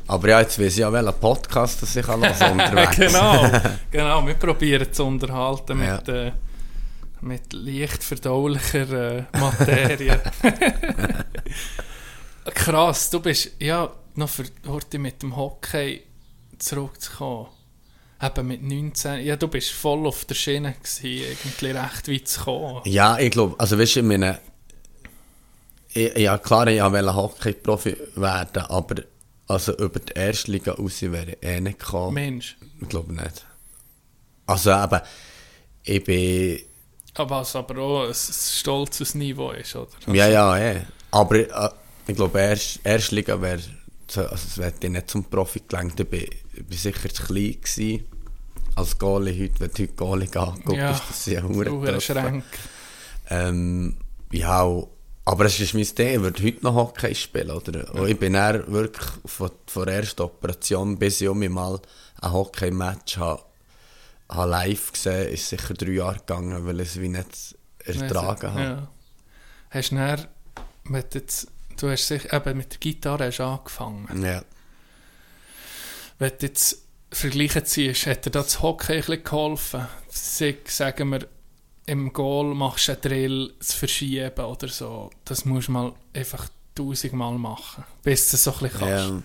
Aber 0.06 0.28
ja, 0.28 0.40
jetzt 0.40 0.58
weiss 0.58 0.74
ich 0.74 0.78
ja, 0.78 0.92
welchen 0.92 1.14
Podcast 1.20 1.80
das 1.82 1.96
ich 1.96 2.04
kann 2.04 2.22
unterwegs. 2.22 2.96
genau, 2.96 3.50
genau. 3.90 4.26
Wir 4.26 4.34
probieren 4.34 4.92
zu 4.92 5.04
unterhalten 5.04 5.82
Ja. 5.82 5.96
mit, 5.96 6.08
äh, 6.08 6.32
mit 7.22 7.52
leicht 7.52 8.04
verdaulicher 8.04 9.18
äh, 9.18 9.24
Materie. 9.38 10.20
Krass, 12.54 13.08
du 13.10 13.20
bist 13.20 13.52
ja 13.58 13.90
noch 14.16 14.28
für 14.28 14.44
heute 14.66 14.98
mit 14.98 15.22
dem 15.22 15.36
Hockey 15.36 16.02
zurückzukommen. 16.58 17.48
Eben 18.22 18.46
mit 18.46 18.62
19. 18.62 19.24
Ja, 19.24 19.36
du 19.36 19.48
bist 19.48 19.70
voll 19.72 20.06
auf 20.06 20.24
der 20.24 20.34
Schiene 20.34 20.72
gewesen, 20.74 21.04
irgendwie 21.06 21.66
recht 21.66 22.08
weit 22.08 22.28
zu 22.28 22.40
kommen. 22.44 22.80
Ja, 22.84 23.18
ich 23.18 23.30
glaube, 23.30 23.54
also 23.58 23.78
weißt 23.78 23.96
du, 23.96 24.00
ich 24.00 24.06
meine, 24.06 24.38
ich, 25.92 26.16
ja 26.16 26.38
klar, 26.38 26.66
ich 26.68 26.80
wollte 26.80 27.14
Hockey-Profi 27.14 27.96
werden, 28.16 28.62
aber 28.62 29.02
also 29.46 29.76
über 29.76 30.00
die 30.00 30.12
erste 30.14 30.52
Liga 30.52 30.72
raus 30.72 31.02
wäre 31.02 31.32
ich 31.32 31.42
eh 31.42 31.60
nicht 31.60 31.78
gekommen. 31.80 32.14
Mensch. 32.14 32.56
Ich 32.80 32.88
glaube 32.88 33.12
nicht. 33.12 33.44
Also 34.46 34.70
eben, 34.72 35.00
ich 35.82 36.04
bin, 36.04 36.60
Aber 37.14 37.40
was 37.40 37.54
aber 37.56 37.78
auch 37.78 38.06
ein 38.08 38.14
stolzes 38.14 39.14
Niveau 39.14 39.50
ist, 39.50 39.76
oder? 39.76 39.88
ja, 40.08 40.28
ja, 40.28 40.56
eh. 40.58 40.82
Aber 41.10 41.34
äh, 41.36 41.70
ich 42.06 42.16
glaube, 42.16 42.38
erst, 42.40 42.80
erste 42.84 43.14
Liga 43.14 43.40
wäre, 43.40 43.60
also 44.16 44.62
es 44.62 44.74
ich 44.80 44.90
nicht 44.90 45.10
zum 45.10 45.24
Profi 45.24 45.62
gelangt. 45.66 45.98
Ich 46.00 46.08
bin 46.08 46.28
sicher 46.70 47.08
zu 47.08 47.24
klein 47.24 47.56
gewesen. 47.60 48.04
Als 48.76 48.98
Goalie 48.98 49.44
heute, 49.44 49.60
wenn 49.60 49.70
du 49.70 49.82
heute 49.82 49.94
Goalie 49.94 50.36
anguckst, 50.36 50.76
Ja, 50.76 50.90
ist 50.90 51.02
das 51.08 51.26
ja 51.26 51.42
hure 51.42 52.00
Schränke. 52.00 52.44
Ähm, 53.30 53.96
ja, 54.32 54.66
aber 55.26 55.46
es 55.46 55.58
ist 55.58 55.74
mein 55.74 55.86
Ding, 55.86 56.14
ich 56.16 56.20
würde 56.20 56.42
heute 56.42 56.62
noch 56.62 56.74
Hockey 56.74 57.14
spielen, 57.14 57.50
oder? 57.50 57.94
Und 57.94 58.08
ich 58.08 58.18
bin 58.18 58.34
dann 58.34 58.70
wirklich 58.70 59.06
von, 59.24 59.50
von 59.66 59.86
der 59.86 59.96
ersten 59.96 60.22
Operation, 60.22 60.98
bis 60.98 61.20
ich 61.20 61.28
um 61.28 61.38
mich 61.38 61.48
mal 61.50 61.80
ein 62.20 62.32
Hockey-Match 62.32 63.16
habe, 63.16 63.42
habe 64.28 64.50
live 64.50 64.92
gesehen, 64.92 65.32
ist 65.32 65.48
sicher 65.48 65.74
drei 65.74 65.92
Jahre 65.92 66.18
gegangen, 66.18 66.66
weil 66.66 66.80
ich 66.80 66.88
es 66.88 67.00
wie 67.00 67.08
nicht 67.08 67.56
ertragen 67.84 68.52
habe. 68.52 68.62
Ja. 68.62 68.88
Hast 69.70 69.92
du 69.92 69.96
dann, 69.96 70.26
mit 70.84 71.14
jetzt, 71.14 71.48
du 71.76 71.90
hast 71.90 72.08
sich 72.08 72.32
eben 72.32 72.56
mit 72.56 72.72
der 72.72 72.78
Gitarre 72.78 73.26
hast 73.26 73.40
angefangen. 73.40 74.22
Ja. 74.22 74.42
Wenn 76.18 76.32
du 76.38 76.46
jetzt 76.46 76.82
vergleichen 77.10 77.64
ziehst, 77.64 78.06
hat 78.06 78.26
dir 78.26 78.30
das 78.30 78.62
Hockey 78.62 78.94
ein 78.94 78.98
bisschen 79.00 79.24
geholfen? 79.24 79.86
Sag, 80.08 80.68
sagen 80.68 81.10
wir, 81.10 81.26
im 81.86 82.12
Goal 82.12 82.54
machst 82.54 82.88
du 82.88 82.92
einen 82.92 83.00
Drill 83.00 83.54
zu 83.60 83.76
verschieben 83.76 84.44
oder 84.44 84.68
so. 84.68 85.10
Das 85.24 85.44
musst 85.44 85.68
du 85.68 85.72
mal 85.72 85.92
einfach 86.14 86.48
tausendmal 86.74 87.38
machen, 87.38 87.84
bis 88.02 88.30
du 88.30 88.36
es 88.36 88.44
so 88.44 88.52
ein 88.52 88.58
bisschen 88.60 88.78
kannst. 88.78 89.10
Ja. 89.10 89.22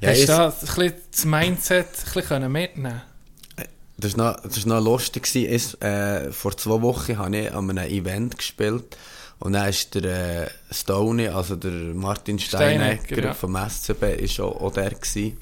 Ja, 0.00 0.10
Hast 0.10 0.22
du 0.22 0.26
da 0.26 0.48
ein 0.48 0.54
bisschen 0.60 0.94
das 1.10 1.24
Mindset 1.24 1.86
ein 1.86 2.04
bisschen 2.04 2.22
können 2.24 2.52
mitnehmen 2.52 3.02
Das 3.96 4.16
war 4.16 4.32
noch, 4.32 4.42
das 4.42 4.58
ist 4.58 4.66
noch 4.66 4.82
lustig. 4.82 5.34
Ist, 5.34 5.82
äh, 5.82 6.32
vor 6.32 6.56
zwei 6.56 6.82
Wochen 6.82 7.18
habe 7.18 7.36
ich 7.36 7.52
an 7.52 7.70
einem 7.70 7.90
Event 7.90 8.38
gespielt. 8.38 8.96
Und 9.40 9.54
dann 9.54 9.68
ist 9.68 9.94
der 9.94 10.44
äh, 10.44 10.50
Stoney, 10.70 11.28
also 11.28 11.56
der 11.56 11.70
Martin 11.70 12.38
Steinecker, 12.38 13.04
Steinecker, 13.04 13.24
ja. 13.28 13.34
vom 13.34 13.56
SCB, 13.56 14.22
ist 14.22 14.38
auch, 14.38 14.60
auch 14.60 14.72
der 14.72 14.90
gewesen. 14.90 15.38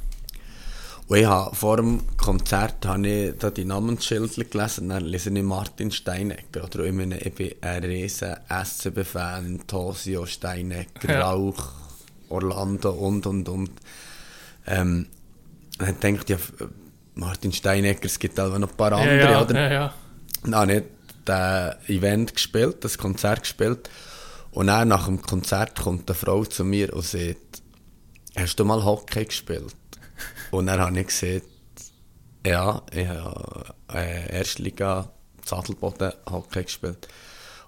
Und 1.09 1.17
ich 1.17 1.27
habe 1.27 1.57
vor 1.57 1.79
dem 1.79 2.03
Konzert 2.17 2.87
habe 2.87 3.09
ich 3.09 3.39
da 3.39 3.51
die 3.51 3.65
Namensschilder 3.65 4.45
gelesen 4.45 4.85
und 4.85 4.89
dann 4.91 5.05
lese 5.05 5.31
ich 5.31 5.43
Martin 5.43 5.91
Steinecker. 5.91 6.65
Oder 6.65 6.85
ich, 6.85 6.93
meine, 6.93 7.19
ich 7.19 7.35
bin 7.35 7.55
ein 7.61 7.83
riesen 7.83 8.37
SCB-Fan, 8.49 9.67
Tosio, 9.67 10.27
Steinecker, 10.27 11.13
Ja. 11.13 11.31
Rauch, 11.31 11.73
Orlando 12.29 12.91
und, 12.91 13.27
und, 13.27 13.49
und. 13.49 13.71
Ähm, 14.67 15.07
dann 15.79 15.99
denke 16.01 16.23
ich, 16.25 16.29
ja, 16.29 16.37
Martin 17.15 17.53
Steinecker, 17.53 18.05
es 18.05 18.19
gibt 18.19 18.39
auch 18.39 18.57
noch 18.59 18.69
ein 18.69 18.77
paar 18.77 18.93
andere, 18.93 19.19
ja, 19.19 19.31
ja, 19.31 19.43
oder? 19.43 19.61
ja, 19.61 19.73
ja. 19.73 19.95
Ich 20.71 20.83
das 21.29 21.77
Event 21.89 22.35
gespielt, 22.35 22.85
das 22.85 22.99
Konzert 22.99 23.43
gespielt. 23.43 23.91
Und 24.51 24.69
dann 24.69 24.89
nach 24.89 25.07
dem 25.07 25.23
Konzert 25.23 25.79
kommt 25.79 26.09
eine 26.11 26.17
Frau 26.17 26.45
zu 26.45 26.65
mir 26.65 26.93
und 26.95 27.05
sagt, 27.05 27.63
hast 28.37 28.57
du 28.57 28.65
mal 28.65 28.85
Hockey 28.85 29.25
gespielt? 29.25 29.77
Und 30.51 30.67
dann 30.67 30.81
habe 30.81 30.99
ich 30.99 31.07
gesagt, 31.07 31.47
ja, 32.47 32.83
ich 32.93 33.07
habe 33.07 33.75
äh, 33.93 34.39
Erstliga 34.39 35.11
Zadelboden 35.45 36.13
Hockey 36.31 36.65
gespielt. 36.65 37.09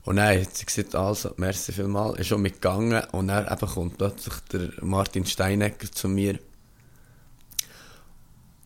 Und 0.03 0.17
dann 0.17 0.41
hat 0.41 0.57
sie 0.57 0.65
gesagt, 0.65 0.95
also, 0.95 1.33
merci 1.37 1.73
vielmals, 1.73 2.19
ist 2.19 2.29
schon 2.29 2.43
mitgegangen. 2.43 3.05
Und 3.13 3.29
dann 3.29 3.47
eben 3.47 3.67
kommt 3.67 3.99
plötzlich 3.99 4.35
der 4.53 4.71
Martin 4.81 5.27
Steinecker 5.27 5.93
zu 5.93 6.09
mir. 6.09 6.39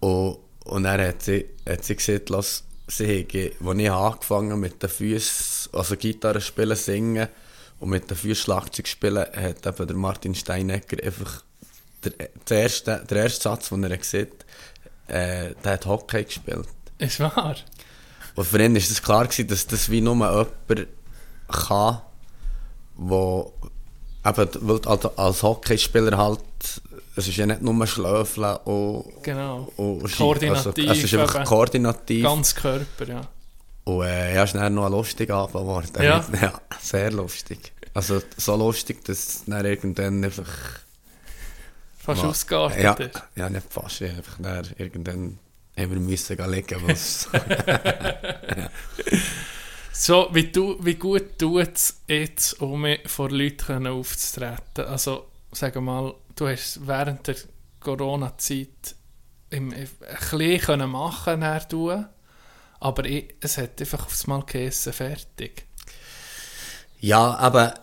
Und, 0.00 0.38
und 0.64 0.84
dann 0.84 1.00
hat 1.00 1.22
sie, 1.22 1.46
hat 1.68 1.84
sie 1.84 1.96
gesagt, 1.96 2.30
lass, 2.30 2.64
sie 2.86 3.06
hätte, 3.06 3.52
als 3.64 3.78
ich 3.78 3.90
angefangen 3.90 4.60
mit 4.60 4.82
den 4.82 4.90
Füßen, 4.90 5.70
also 5.72 5.96
Gitarre 5.96 6.40
spielen, 6.40 6.76
singen 6.76 7.28
und 7.80 7.90
mit 7.90 8.10
den 8.10 8.16
Füßen 8.16 8.44
Schlagzeug 8.44 8.88
spielen, 8.88 9.26
hat 9.34 9.66
eben 9.66 9.86
der 9.86 9.96
Martin 9.96 10.34
Steinecker 10.34 11.02
einfach 11.04 11.42
der, 12.04 12.28
der, 12.48 12.62
erste, 12.62 13.04
der 13.08 13.22
erste 13.24 13.42
Satz, 13.42 13.68
den 13.70 13.84
er 13.84 14.02
sieht, 14.02 14.44
äh, 15.08 15.54
der 15.62 15.72
hat 15.72 15.86
Hockey 15.86 16.24
gespielt. 16.24 16.68
Ist 16.98 17.20
wahr? 17.20 17.56
Und 18.34 18.44
für 18.44 18.62
ihn 18.62 18.74
war 18.74 18.80
das 18.80 19.02
klar, 19.02 19.24
gewesen, 19.24 19.48
dass 19.48 19.66
das 19.66 19.90
wie 19.90 20.00
nur 20.00 20.14
jemand 20.14 20.88
kann, 21.48 22.00
wo 22.96 23.52
eben, 24.24 24.80
als 25.16 25.42
Hockeyspieler 25.42 26.16
halt, 26.16 26.40
es 27.16 27.28
ist 27.28 27.36
ja 27.36 27.46
nicht 27.46 27.62
nur 27.62 27.86
Schlöfeln 27.86 28.56
und, 28.64 29.22
Genau. 29.22 29.70
und 29.76 30.10
Koordinativ 30.16 30.88
Also, 30.88 31.00
es 31.00 31.04
ist 31.04 31.14
einfach 31.14 31.44
koordinativ. 31.44 32.24
Ganz 32.24 32.54
Körper, 32.54 33.06
ja. 33.08 33.28
Und 33.84 34.02
äh, 34.04 34.34
ja, 34.34 34.44
ist 34.44 34.54
dann 34.54 34.74
noch 34.74 34.86
ein 34.86 34.92
lustiger 34.92 35.36
Abend 35.36 35.52
geworden. 35.54 36.02
Ja. 36.02 36.24
ja, 36.40 36.60
sehr 36.80 37.10
lustig. 37.12 37.72
Also 37.92 38.20
so 38.36 38.56
lustig, 38.56 39.04
dass 39.04 39.18
es 39.18 39.44
dann 39.46 39.64
irgendwann 39.64 40.24
einfach... 40.24 40.48
Fast 41.98 42.22
mal- 42.22 42.30
ausgeartet 42.30 42.82
ja, 42.82 42.92
ist. 42.94 43.22
ja, 43.36 43.50
nicht 43.50 43.66
fast, 43.70 44.00
ja, 44.00 44.08
einfach 44.08 44.36
dann 44.40 44.66
irgendwann 44.78 45.38
haben 45.78 45.90
wir 45.92 46.00
müssen 46.00 46.36
gehen 46.36 46.50
liegen, 46.50 46.80
was... 46.86 47.28
So, 49.96 50.28
wie, 50.32 50.50
du, 50.50 50.76
wie 50.84 50.96
gut 50.96 51.38
tut 51.38 51.68
es 51.76 52.00
jetzt, 52.08 52.60
um 52.60 52.84
vor 53.06 53.30
Leuten 53.30 53.86
aufzutreten? 53.86 54.86
Also, 54.86 55.26
sag 55.52 55.76
mal, 55.76 56.12
du 56.36 56.48
hast 56.48 56.86
während 56.86 57.26
der 57.26 57.36
Corona-Zeit 57.80 58.94
im- 59.50 59.72
ein 59.72 59.88
bisschen 60.30 60.60
können 60.60 60.90
machen 60.90 61.40
können, 61.40 62.06
aber 62.80 63.04
ich, 63.04 63.34
es 63.40 63.56
hat 63.58 63.80
einfach 63.80 64.06
aufs 64.06 64.26
Mal 64.26 64.40
gegessen, 64.44 64.92
fertig. 64.92 65.66
Ja, 67.00 67.34
aber 67.36 67.74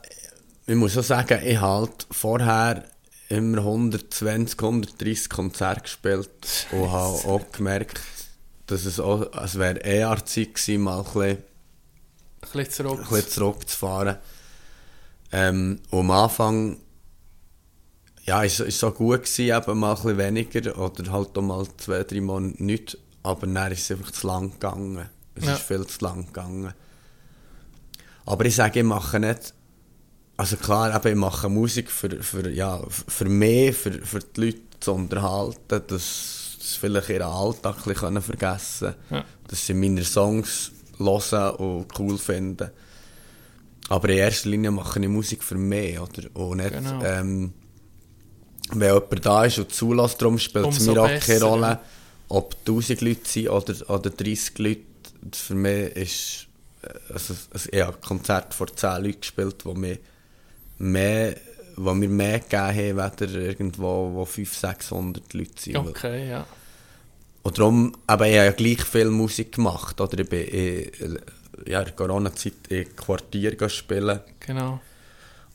ich 0.68 0.76
muss 0.76 0.98
auch 0.98 1.04
sagen, 1.04 1.42
ich 1.46 1.58
habe 1.60 1.88
halt 1.88 2.08
vorher 2.12 2.84
immer 3.30 3.60
120, 3.60 4.60
130 4.62 5.30
Konzerte 5.30 5.82
gespielt 5.82 6.68
und 6.72 6.92
habe 6.92 7.16
auch 7.28 7.52
gemerkt, 7.52 8.02
dass 8.68 8.86
es 8.86 9.00
auch, 9.00 9.32
es 9.44 9.58
wäre 9.58 9.80
eher 9.80 10.24
Zeit 10.26 10.56
gewesen, 10.56 10.82
mal 10.82 11.00
ein 11.00 11.04
bisschen, 11.06 11.22
Ein 11.30 11.44
bisschen 12.42 12.70
zurück. 12.72 13.00
ein 13.00 13.10
bisschen 13.10 13.30
zurückzufahren. 13.32 14.18
Ähm, 15.32 15.80
und 15.92 16.00
am 16.00 16.12
Anfang, 16.12 16.78
ja, 18.26 18.44
ist, 18.44 18.60
ist 18.60 18.80
so 18.80 18.92
gut 18.92 19.24
gewesen, 19.24 19.56
eben 19.56 19.80
mal 19.80 19.92
ein 19.92 19.96
bisschen 19.96 20.18
weniger 20.18 20.78
oder 20.78 21.12
halt 21.12 21.38
auch 21.38 21.42
mal 21.42 21.66
zwei, 21.78 22.04
drei 22.04 22.22
Mal 22.22 22.42
nicht, 22.58 22.98
aber 23.24 23.48
dann 23.48 23.72
ist 23.72 23.82
es 23.82 23.92
einfach 23.92 24.12
zu 24.12 24.28
lang 24.28 24.52
gegangen. 24.52 25.10
Es 25.36 25.46
Ja. 25.46 25.54
ist 25.56 25.64
viel 25.64 25.86
zu 25.88 26.04
lang 26.04 26.26
gegangen. 26.28 26.74
Aber 28.26 28.46
ich 28.46 28.56
sage, 28.56 28.80
ich 28.80 28.86
mache 28.86 29.20
nicht, 29.20 29.54
also 30.38 30.56
klar, 30.58 30.96
eben, 30.96 31.08
ich 31.10 31.16
mache 31.20 31.50
Musik 31.50 31.90
für, 31.92 32.22
für, 32.22 32.50
ja, 32.50 32.82
für 32.90 33.26
mich, 33.26 33.76
für, 33.76 33.92
für 34.06 34.20
die 34.20 34.42
Leute 34.46 34.60
zu 34.80 34.94
unterhalten, 34.94 35.82
dass 35.88 36.58
sie 36.60 36.80
vielleicht 36.80 37.10
ihren 37.10 37.24
Alltag 37.24 37.78
ein 37.86 37.94
bisschen 37.94 38.22
vergessen 38.22 38.96
können, 39.10 39.22
Ja. 39.22 39.26
dass 39.48 39.66
sie 39.66 39.74
meine 39.74 40.04
Songs 40.04 40.72
hören 40.98 41.56
und 41.56 42.00
cool 42.00 42.18
finden. 42.18 42.70
Aber 43.90 44.10
in 44.10 44.18
erster 44.20 44.50
Linie 44.50 44.72
mache 44.72 45.00
ich 45.00 45.08
Musik 45.08 45.44
für 45.44 45.56
mich, 45.56 46.00
oder? 46.00 46.30
Und 46.36 46.58
nicht, 46.58 46.72
Genau. 46.72 47.04
ähm, 47.04 47.54
wenn 48.70 48.94
jemand 48.94 49.26
da 49.26 49.46
ist 49.46 49.60
und 49.60 49.74
zulässt, 49.74 50.22
darum 50.22 50.38
spielt 50.38 50.68
es 50.68 50.80
mir 50.82 51.02
auch 51.02 51.20
keine 51.20 51.44
Rolle, 51.44 51.80
ob 52.30 52.56
1000 52.66 53.02
Leute 53.02 53.28
sind 53.28 53.50
oder, 53.50 53.90
oder 53.90 54.10
30 54.10 54.58
Leute. 54.60 54.82
Für 55.34 55.56
mich 55.56 55.96
ist, 55.96 56.48
äh, 56.82 57.14
also, 57.14 57.36
also 57.52 57.70
ich 57.72 57.82
habe 57.82 57.98
ein 57.98 58.02
Konzert 58.02 58.54
vor 58.54 58.68
10 58.68 59.04
Leuten 59.04 59.22
gespielt, 59.22 59.66
wo 59.66 59.74
mir 59.74 59.98
mehr, 60.78 61.36
wo 61.76 61.94
mir 61.94 62.10
mehr 62.10 62.40
gegeben 62.40 62.98
haben, 62.98 63.20
weder 63.20 63.36
irgendwo, 63.36 64.12
wo 64.14 64.26
500, 64.26 64.82
600 64.82 65.34
Leute 65.34 65.62
sind. 65.62 65.78
Okay, 65.78 66.30
ja. 66.30 66.46
Und 67.44 67.58
darum, 67.58 67.94
aber 68.06 68.28
ich 68.28 68.36
habe 68.36 68.46
ja 68.46 68.52
gleich 68.52 68.84
viel 68.84 69.10
Musik 69.10 69.54
gemacht, 69.54 70.00
oder? 70.00 70.20
Ich 70.20 70.30
bin 70.30 70.48
in, 70.48 71.20
ja, 71.66 71.80
in 71.80 71.86
der 71.86 71.94
Corona-Zeit 71.94 72.54
in 72.70 72.96
Quartier 72.96 73.70
spielen 73.70 74.20
Genau. 74.40 74.80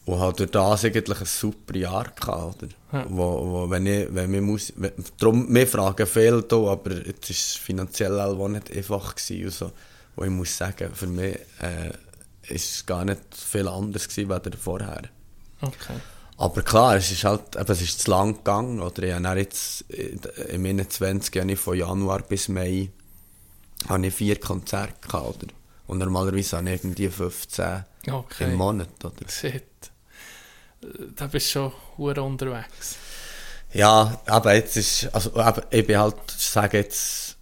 Und 0.07 0.21
habe 0.21 0.37
durch 0.37 0.51
das 0.53 0.85
eigentlich 0.85 1.21
ein 1.21 1.27
super 1.27 1.77
Jahr 1.77 2.05
gehabt, 2.05 2.63
oder? 2.63 2.73
Ja. 2.93 3.07
Wo, 3.09 3.47
wo, 3.47 3.71
wenn 3.71 3.87
ich, 3.87 4.07
wenn 4.15 4.33
wir 4.33 4.41
Musik, 4.41 4.75
wenn, 4.79 4.93
darum, 5.19 5.53
wir 5.53 5.67
fragen 5.67 6.07
viel 6.07 6.43
da, 6.43 6.57
aber 6.57 6.93
jetzt 6.93 7.29
ist 7.29 7.39
es 7.39 7.57
finanziell 7.57 8.19
auch 8.19 8.49
nicht 8.49 8.75
einfach 8.75 9.15
gewesen 9.15 9.45
und 9.45 9.53
so. 9.53 9.73
Und 10.15 10.27
ich 10.27 10.33
muss 10.33 10.57
sagen, 10.57 10.91
für 10.95 11.09
mich, 11.09 11.37
äh, 11.61 11.91
ist 12.55 12.75
es 12.75 12.87
gar 12.87 13.05
nicht 13.05 13.21
viel 13.35 13.67
anders 13.67 14.09
gewesen, 14.09 14.31
als 14.31 14.57
vorher. 14.57 15.03
Okay. 15.61 15.95
Aber 16.39 16.63
klar, 16.63 16.97
es 16.97 17.11
ist 17.11 17.25
halt, 17.25 17.57
eben, 17.57 17.73
es 17.73 17.83
ist 17.83 18.03
zu 18.03 18.11
lang 18.11 18.37
gegangen, 18.37 18.81
oder? 18.81 19.03
Ich 19.03 19.13
habe 19.13 19.41
jetzt, 19.41 19.83
in 19.91 20.63
meinen 20.63 20.89
20 20.89 21.35
Jahren 21.35 21.57
von 21.57 21.77
Januar 21.77 22.23
bis 22.23 22.49
Mai, 22.49 22.91
habe 23.89 24.07
ich 24.07 24.15
vier 24.15 24.39
Konzerte 24.39 24.95
gehabt, 25.01 25.43
oder? 25.43 25.53
Und 25.87 25.99
normalerweise 25.99 26.59
habe 26.59 26.71
ich 26.71 26.85
irgendwie 26.85 27.09
15 27.09 27.85
Okay. 28.09 28.45
im 28.45 28.55
Monat, 28.55 29.05
oder? 29.05 29.29
Shit. 29.29 29.65
Da 30.81 31.27
bist 31.27 31.47
du 31.49 31.51
schon 31.51 31.73
hure 31.97 32.23
unterwegs. 32.23 32.97
Ja, 33.73 34.21
aber 34.27 34.55
jetzt 34.55 34.77
ist, 34.77 35.13
also, 35.15 35.37
aber 35.37 35.65
ich 35.71 35.87
bin 35.87 35.99
halt, 35.99 36.17
ich 36.29 36.47
sage 36.47 36.79
jetzt, 36.79 37.37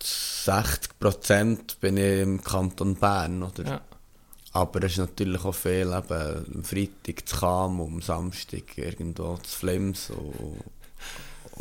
60% 0.00 1.78
bin 1.80 1.96
ich 1.96 2.20
im 2.20 2.42
Kanton 2.42 2.94
Bern, 2.94 3.42
oder? 3.42 3.64
Ja. 3.64 3.80
Aber 4.52 4.82
es 4.82 4.92
ist 4.92 4.98
natürlich 4.98 5.44
auch 5.44 5.54
viel, 5.54 5.92
eben, 5.92 6.54
am 6.54 6.64
Freitag 6.64 7.28
zu 7.28 7.36
Kam, 7.36 7.80
am 7.80 8.00
Samstag 8.00 8.78
irgendwo 8.78 9.36
zu 9.36 9.58
Flims 9.58 10.10
und, 10.10 10.62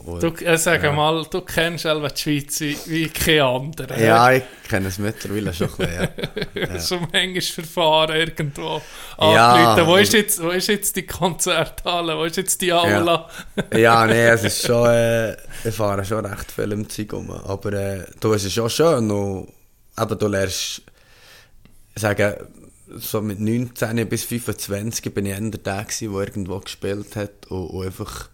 und 0.06 0.22
Du, 0.22 0.28
äh, 0.46 0.58
sag 0.58 0.84
mal, 0.96 1.26
du 1.30 1.42
kennst 1.42 1.84
selber 1.84 2.10
die 2.10 2.22
Schweiz 2.22 2.60
wie, 2.86 3.10
kein 3.10 3.42
anderer. 3.42 4.00
Ja, 4.00 4.32
ich 4.32 4.44
kenne 4.68 4.88
es 4.88 5.00
mittlerweile 5.00 5.54
schon 5.54 5.70
ein 5.70 5.78
bisschen, 5.78 6.10
ja. 6.56 6.68
ja. 6.74 6.80
so 6.80 7.00
manchmal 7.00 7.42
Verfahren 7.42 8.16
irgendwo 8.16 8.82
Ja. 9.20 9.86
Wo 9.86 9.96
ist 9.96 10.14
jetzt, 10.14 10.42
wo 10.42 10.50
ist 10.50 10.68
jetzt 10.68 10.96
die 10.96 11.06
Konzerthalle? 11.06 12.18
Wo 12.18 12.24
ist 12.26 12.38
jetzt 12.38 12.62
die 12.62 12.72
Aula? 12.72 13.30
Ja, 13.74 14.06
nee, 14.08 14.28
es 14.28 14.44
ist 14.44 14.66
schon, 14.66 14.88
äh, 14.88 15.34
ich 15.64 15.76
fahre 15.76 16.06
schon 16.06 16.26
recht 16.26 16.52
viel 16.52 16.72
im 16.72 16.88
Zeug 16.90 17.14
rum. 17.14 17.32
Aber 17.32 17.74
äh, 17.74 18.06
du 18.20 18.34
es 18.34 18.46
ist 18.46 18.54
schon 18.54 18.70
schön 18.70 19.10
und 19.10 19.48
eben, 20.00 20.20
du 20.20 20.28
lernst, 20.28 20.82
ich 21.96 22.02
sage, 22.02 22.48
so 22.96 23.22
mit 23.22 23.40
19 23.40 24.08
bis 24.08 24.24
25 24.24 25.14
bin 25.14 25.26
ich 25.26 25.34
eher 25.34 25.42
der 25.42 25.60
der 25.84 26.02
irgendwo 26.02 26.60
gespielt 26.60 27.16
hat 27.16 27.48
und, 27.48 27.68
und 27.68 27.86
einfach, 27.86 28.30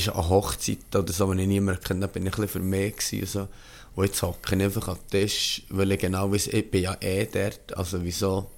schon 0.00 0.14
an 0.14 0.28
Hochzeit 0.28 0.94
oder 0.94 1.12
so, 1.12 1.28
wenn 1.30 1.38
ich 1.38 1.46
niemanden 1.46 1.82
kenne, 1.82 2.08
bin 2.08 2.26
ich 2.26 2.32
ein 2.34 2.40
bisschen 2.42 2.48
für 2.62 2.66
mich 2.66 2.96
gewesen. 2.96 3.48
und 3.94 4.04
jetzt 4.06 4.22
hocke 4.22 4.54
ich 4.56 4.62
einfach 4.62 4.88
am 4.88 4.98
Tisch, 5.10 5.62
weil 5.70 5.92
ich 5.92 6.00
genau 6.00 6.30
weiss, 6.32 6.46
ich 6.48 6.70
bin 6.70 6.82
ja 6.82 6.96
eh 7.00 7.26
dort, 7.26 7.76
also 7.76 8.02
wieso, 8.02 8.50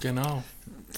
Genau. 0.00 0.42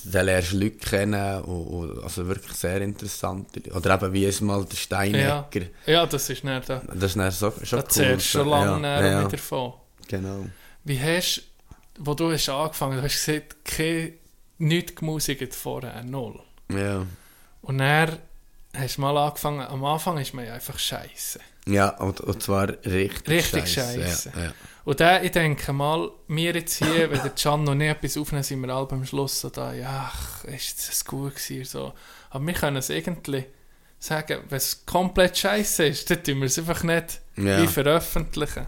dann 0.05 0.27
lernst 0.27 0.53
du 0.53 0.59
Leute 0.59 0.77
kennen 0.77 1.41
und, 1.43 1.67
und 1.67 2.03
also 2.05 2.27
wirklich 2.29 2.53
sehr 2.53 2.81
interessante 2.83 3.61
Leute. 3.61 3.73
Oder 3.73 3.95
eben 3.95 4.13
wie 4.13 4.25
es 4.27 4.41
mal 4.43 4.63
der 4.65 4.73
Ja. 4.75 4.77
Steinecker. 4.77 5.67
ja, 5.87 6.05
das 6.07 6.29
ist 6.29 6.45
nicht 6.45 6.69
da. 6.69 6.83
Das 6.95 7.05
ist 7.05 7.17
dann 7.17 7.31
so, 7.31 7.53
schon 7.63 7.79
Da 7.81 7.87
cool. 7.97 8.13
du 8.15 8.21
schon 8.21 8.49
lange 8.49 8.87
ja, 8.87 9.01
ja, 9.07 9.21
wieder 9.21 9.29
davon. 9.31 9.73
Genau. 10.09 10.47
Wie 10.85 11.01
hast 11.01 11.43
wo 12.03 12.15
du 12.15 12.31
hast 12.33 12.49
angefangen 12.49 12.97
du 12.99 13.03
hast 13.03 13.25
gesagt, 13.27 13.57
keine, 13.65 14.13
nichts 14.59 14.95
gemusikt 14.95 15.55
vorher, 15.55 16.03
null. 16.03 16.41
Ja. 16.73 17.05
Und 17.63 17.79
dann 17.79 18.19
hast 18.77 18.99
mal 18.99 19.17
angefangen, 19.17 19.61
am 19.61 19.85
Anfang 19.85 20.19
ist 20.19 20.35
man 20.35 20.47
ja 20.47 20.55
einfach 20.55 20.79
scheiße. 20.79 21.41
Ja, 21.67 21.91
und, 21.99 22.21
und 22.21 22.43
zwar 22.43 22.69
richtig 22.85 23.29
Richtig 23.29 23.73
scheisse. 23.73 24.33
Ja, 24.35 24.45
ja. 24.45 24.53
Und 24.85 24.99
dann, 25.01 25.25
ich 25.25 25.31
denke 25.33 25.73
mal, 25.73 26.11
wir 26.27 26.55
jetzt 26.55 26.77
hier, 26.77 27.11
wenn 27.11 27.21
der 27.23 27.31
Can 27.31 27.65
noch 27.65 27.75
nicht 27.75 27.91
etwas 27.91 28.17
aufnehmen, 28.17 28.43
sind 28.43 28.61
wir 28.63 28.75
alle 28.75 28.87
beim 28.87 29.05
Schluss 29.05 29.41
so 29.41 29.51
da, 29.51 29.73
ja, 29.73 30.11
ach, 30.13 30.45
ist 30.45 30.89
das 30.89 31.05
gut 31.05 31.35
gewesen, 31.37 31.65
so. 31.65 31.93
Aber 32.31 32.47
wir 32.47 32.55
können 32.55 32.77
es 32.77 32.89
irgendwie 32.89 33.45
sagen, 33.99 34.41
wenn 34.49 34.57
es 34.57 34.85
komplett 34.87 35.37
scheiße 35.37 35.85
ist, 35.87 36.11
dann 36.11 36.23
tun 36.25 36.39
wir 36.39 36.47
es 36.47 36.59
einfach 36.59 36.83
nicht 36.83 37.21
Ja. 37.37 37.63
wie 37.63 37.67
veröffentlichen. 37.67 38.67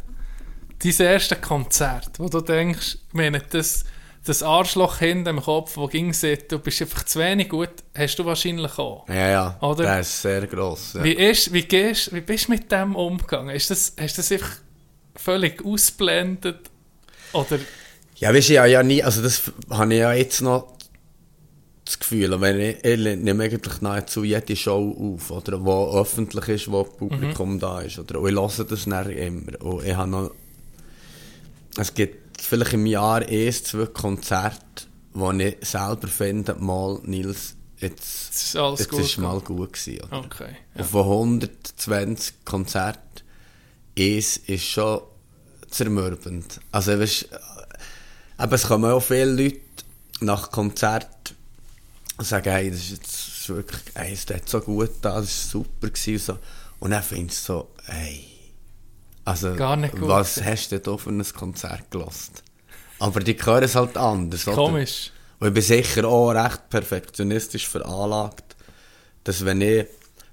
Dein 0.83 0.93
erste 1.07 1.37
Konzert, 1.37 2.19
wo 2.19 2.29
du 2.29 2.41
denkst, 2.41 2.99
ich 3.09 3.15
meine, 3.15 3.41
das, 3.41 3.85
das 4.25 4.43
Arschloch 4.43 4.99
hinten 4.99 5.29
im 5.29 5.43
Kopf, 5.43 5.77
wo 5.77 5.89
ging 5.89 6.13
sagt, 6.13 6.53
du 6.53 6.59
bist 6.59 6.81
einfach 6.81 7.05
zu 7.05 7.19
wenig 7.19 7.49
gut, 7.49 7.71
hast 7.97 8.17
du 8.17 8.25
wahrscheinlich 8.25 8.79
auch. 8.79 9.09
Ja, 9.09 9.31
ja. 9.31 9.59
Oder? 9.61 9.85
Der 9.85 10.01
ist 10.01 10.23
sehr 10.23 10.47
gross. 10.47 10.93
Ja. 10.95 11.03
Wie, 11.03 11.13
ist, 11.13 11.53
wie, 11.53 11.63
gehst, 11.63 12.15
wie 12.15 12.21
bist 12.21 12.47
du 12.47 12.53
mit 12.53 12.71
dem 12.71 12.95
umgegangen? 12.95 13.55
Ist 13.55 13.71
das, 13.71 13.95
hast 13.99 14.17
du 14.17 14.21
das 14.21 14.33
einfach 14.33 14.57
völlig 15.17 15.65
ausblendet? 15.65 16.71
Oder 17.33 17.59
Ja, 18.17 18.33
weißt 18.33 18.51
du, 18.51 18.55
ja, 18.55 18.67
ja 18.67 18.83
nie, 18.83 19.03
also 19.03 19.23
das 19.23 19.51
habe 19.71 19.93
ich 19.93 20.01
ja 20.01 20.13
jetzt 20.13 20.41
noch 20.41 20.73
das 21.85 21.99
Gefühl, 21.99 22.41
wenn 22.41 22.61
ich, 22.61 22.85
ich 22.85 22.99
nehme 23.19 23.43
eigentlich 23.43 23.81
nahezu 23.81 24.23
jede 24.23 24.55
Show 24.55 25.17
auf, 25.17 25.33
oder, 25.33 25.65
wo 25.65 25.99
öffentlich 26.01 26.49
ist, 26.49 26.71
wo 26.71 26.85
Publikum 26.85 27.59
da 27.59 27.81
ist, 27.81 27.99
oder, 27.99 28.21
und 28.21 28.29
ich 28.29 28.37
höre 28.37 28.65
das 28.65 28.85
dann 28.85 29.11
immer, 29.11 29.61
und 29.63 29.85
ich 29.85 29.97
habe 29.97 30.09
noch, 30.09 30.31
es 31.77 31.93
gibt 31.93 32.22
vielleicht 32.47 32.73
im 32.73 32.87
Jahr 32.87 33.27
erst 33.27 33.69
zwei 33.69 33.87
Konzerte, 33.87 34.85
wo 35.13 35.31
ich 35.33 35.57
selber 35.63 36.09
finde, 36.09 36.55
mal, 36.55 37.01
Nils, 37.05 37.55
jetzt, 37.79 38.35
Es 38.35 38.45
ist 38.45 38.57
alles 38.57 38.81
jetzt 38.81 38.91
gut. 38.91 39.01
ist 39.01 39.19
mal 39.19 39.41
gut 39.41 39.73
gewesen. 39.73 40.01
Oder? 40.05 40.19
Okay. 40.19 40.57
Und 40.75 40.85
von 40.85 41.03
120 41.03 42.45
Konzerten, 42.45 43.23
eins 43.99 44.37
ist 44.39 44.65
schon 44.65 45.03
zermürbend. 45.71 46.61
Also, 46.71 46.99
weißt, 46.99 47.29
äh, 47.31 48.45
eben, 48.45 48.53
es 48.53 48.63
kommen 48.67 48.91
auch 48.91 49.01
viele 49.01 49.25
Leute 49.33 49.61
nach 50.21 50.51
Konzert 50.51 51.35
und 52.19 52.25
sagen, 52.27 52.51
hey, 52.51 52.71
das 52.71 52.81
ist 52.81 52.91
jetzt 52.91 53.49
wirklich, 53.49 53.83
hey, 53.95 54.13
es 54.13 54.27
hat 54.35 54.49
so 54.49 54.61
gut 54.61 54.91
da, 55.03 55.21
das 55.21 55.53
war 55.55 55.63
super 55.63 55.89
gewesen 55.91 56.13
und 56.15 56.21
so. 56.21 56.39
Und 56.81 56.91
dann 56.93 57.03
findest 57.03 57.49
du 57.49 57.53
so, 57.53 57.69
hey, 57.87 58.25
also, 59.25 59.55
Gar 59.55 59.77
nicht 59.77 59.93
gut 59.93 60.09
was 60.09 60.35
gewesen. 60.35 60.51
hast 60.51 60.73
du 60.73 60.79
denn 60.79 60.93
da 60.93 60.97
für 60.99 61.11
ein 61.11 61.25
Konzert 61.35 61.91
gelassen? 61.91 62.33
Aber 62.99 63.21
die 63.21 63.35
hören 63.37 63.65
es 63.65 63.75
halt 63.75 63.97
anders, 63.97 64.47
oder? 64.47 64.57
Komisch. 64.57 65.11
Und 65.41 65.49
ich 65.49 65.55
bin 65.55 65.63
sicher 65.63 66.07
auch 66.07 66.31
recht 66.31 66.69
perfektionistisch 66.71 67.67
veranlagt, 67.69 68.57
dass 69.25 69.45
wenn 69.45 69.61
ich 69.61 69.87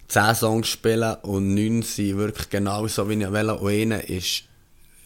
10 0.07 0.35
Songs 0.35 0.67
spiele 0.67 1.17
und 1.23 1.53
9 1.55 1.81
sind 1.83 2.17
wirklich 2.17 2.49
genau 2.49 2.87
so, 2.87 3.07
wie 3.09 3.13
ich 3.21 3.31
will, 3.31 3.49
und 3.49 3.67
einer 3.67 4.03
ist 4.07 4.43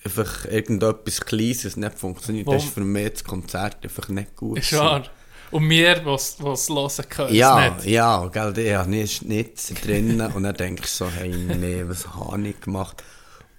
einfach 0.05 0.45
irgendetwas 0.45 1.21
Kleines, 1.21 1.63
das 1.63 1.77
nicht 1.77 1.97
funktioniert, 1.97 2.47
Wo- 2.47 2.53
das 2.53 2.65
ist 2.65 2.73
für 2.73 2.81
mich 2.81 3.11
das 3.13 3.23
Konzert 3.23 3.77
einfach 3.83 4.09
nicht 4.09 4.35
gut. 4.35 4.59
Ist 4.59 4.73
wahr. 4.77 5.03
Und 5.51 5.69
wir, 5.69 6.03
was 6.05 6.35
was 6.39 6.67
hören 6.69 7.09
können, 7.09 7.35
Ja, 7.35 7.69
nicht. 7.75 7.85
ja, 7.85 8.25
gell, 8.27 8.57
ich 8.57 8.73
habe 8.73 8.89
nie 8.89 9.07
Schnitzel 9.07 9.75
drinnen 9.81 10.31
und 10.33 10.43
dann 10.43 10.55
denke 10.55 10.81
ich 10.83 10.89
so, 10.89 11.07
hey, 11.09 11.29
nee, 11.29 11.83
was 11.85 12.07
habe 12.07 12.45
ich 12.47 12.59
gemacht? 12.59 13.03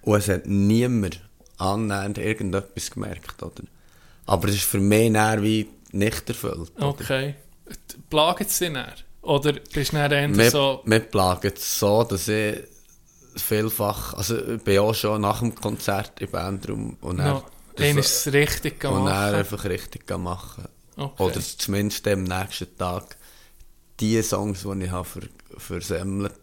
Und 0.05 0.17
es 0.17 0.29
hat 0.29 0.45
niemand 0.45 1.19
annähernd 1.57 2.17
irgendetwas 2.17 2.91
gemerkt, 2.91 3.41
oder? 3.43 3.63
Aber 4.25 4.47
es 4.47 4.55
ist 4.55 4.63
für 4.65 4.79
mich 4.79 5.09
näher 5.11 5.41
wie 5.41 5.67
nicht 5.91 6.27
erfüllt. 6.29 6.71
oder? 6.77 6.87
Okay. 6.87 7.35
Plagen 8.09 8.45
sie 8.47 8.65
dich 8.65 8.73
näher? 8.73 8.93
Oder 9.21 9.53
bist 9.53 9.91
du 9.93 10.27
Mir, 10.29 10.51
so... 10.51 10.81
mir 10.85 10.99
plagen 10.99 11.51
es 11.55 11.79
so, 11.79 12.03
dass 12.03 12.27
ich 12.27 12.57
vielfach, 13.35 14.13
also 14.13 14.37
ich 14.37 14.61
bin 14.63 14.79
auch 14.79 14.93
schon 14.93 15.21
nach 15.21 15.39
dem 15.39 15.53
Konzert 15.55 16.21
im 16.21 16.29
Bandraum 16.29 16.97
und 17.01 17.17
dann, 17.17 17.27
No, 17.33 17.43
dann 17.75 17.97
ist 17.97 18.27
es 18.27 18.33
richtig 18.33 18.75
und 18.85 18.91
dann 18.91 19.05
gemacht. 19.05 19.33
einfach 19.33 19.65
richtig 19.65 20.09
machen. 20.17 20.67
Okay. 20.95 21.23
Oder 21.23 21.41
zumindest 21.41 22.07
am 22.07 22.23
nächsten 22.23 22.77
Tag 22.77 23.17
die 23.99 24.21
Songs, 24.21 24.63
die 24.63 24.83
ich 24.85 24.91
habe 24.91 25.07
versemmelt, 25.57 26.33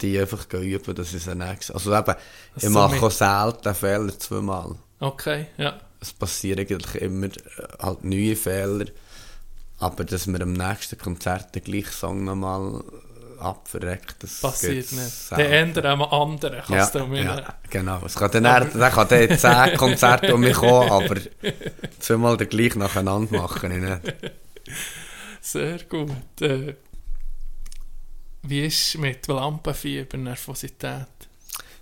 die 0.00 0.18
einfach 0.18 0.46
üben, 0.52 0.94
dass 0.94 1.14
ich 1.14 1.22
sie 1.22 1.34
nächstes... 1.34 1.70
Also 1.74 1.94
eben, 1.94 2.14
ich 2.56 2.62
so 2.64 2.70
mache 2.70 3.04
auch 3.04 3.10
selten 3.10 3.74
Fehler 3.74 4.18
zweimal. 4.18 4.74
Okay, 5.00 5.46
ja. 5.56 5.78
Es 6.00 6.12
passieren 6.12 6.60
eigentlich 6.60 6.94
immer 7.02 7.26
äh, 7.26 7.30
halt 7.80 8.04
neue 8.04 8.36
Fehler, 8.36 8.86
aber 9.78 10.04
dass 10.04 10.26
man 10.26 10.42
am 10.42 10.52
nächsten 10.52 10.98
Konzert 10.98 11.54
den 11.54 11.64
gleichen 11.64 11.92
Song 11.92 12.24
nochmal 12.24 12.80
äh, 12.80 13.40
abverreckt, 13.40 14.16
das 14.22 14.40
Passiert 14.40 14.90
nicht. 14.92 15.30
Der 15.36 15.50
ändert 15.60 15.86
am 15.86 16.02
anderen, 16.02 16.56
ja, 16.58 16.62
kannst 16.66 16.94
du 16.96 17.06
mir 17.06 17.22
ja, 17.24 17.54
genau. 17.70 18.00
Es 18.04 18.14
kann 18.16 18.30
dann, 18.32 18.44
eher- 18.44 18.64
dann 18.64 18.92
kann 18.92 19.08
der 19.08 19.38
10 19.38 19.76
Konzerte 19.76 20.34
um 20.34 20.40
mich 20.40 20.54
kommen, 20.56 20.90
aber 20.90 21.16
zweimal 22.00 22.36
den 22.36 22.48
gleichen 22.48 22.80
nacheinander 22.80 23.36
machen. 23.36 23.70
Ich 23.72 23.80
nicht. 23.80 24.32
Sehr 25.40 25.78
gut. 25.84 26.10
Wie 28.42 28.66
ist 28.66 28.96
mit 28.98 29.26
Lampenfieber, 29.26 30.16
Nervosität? 30.16 31.06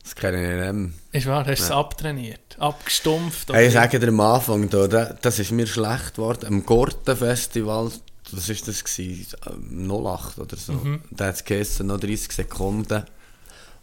Das 0.02 0.14
kenne 0.14 0.40
ich 0.40 0.60
nicht 0.60 0.72
mehr. 0.72 0.90
Ist 1.12 1.26
wahr, 1.26 1.44
hast 1.46 1.58
du 1.58 1.64
es 1.64 1.70
abtrainiert? 1.70 2.56
Abgestumpft? 2.58 3.52
Hey, 3.52 3.66
ich 3.66 3.72
sage 3.72 3.98
dir 3.98 4.08
am 4.08 4.20
Anfang, 4.20 4.70
da, 4.70 4.86
da, 4.86 5.04
das 5.20 5.38
ist 5.38 5.50
mir 5.50 5.66
schlecht 5.66 6.14
geworden. 6.14 6.46
Am 6.46 6.64
Gortenfestival, 6.64 7.90
was 8.30 8.48
war 8.48 8.56
das? 8.66 8.84
Gewesen? 8.84 9.26
Ähm, 9.48 9.90
08 9.90 10.38
oder 10.38 10.56
so. 10.56 10.80
Da 11.10 11.26
hat 11.26 11.34
es 11.34 11.44
geheißen, 11.44 11.86
noch 11.86 11.98
30 11.98 12.32
Sekunden. 12.32 13.04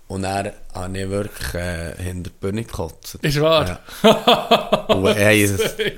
Und 0.08 0.24
dann 0.24 0.52
habe 0.74 0.98
ich 0.98 1.10
wirklich 1.10 1.54
äh, 1.56 1.96
hinter 2.02 2.30
die 2.30 2.36
Bühne 2.40 2.64
gekotzt. 2.64 3.16
Ist 3.22 3.42
wahr? 3.42 3.82
Ja. 4.04 4.86
Und 4.96 5.16
hey, 5.16 5.50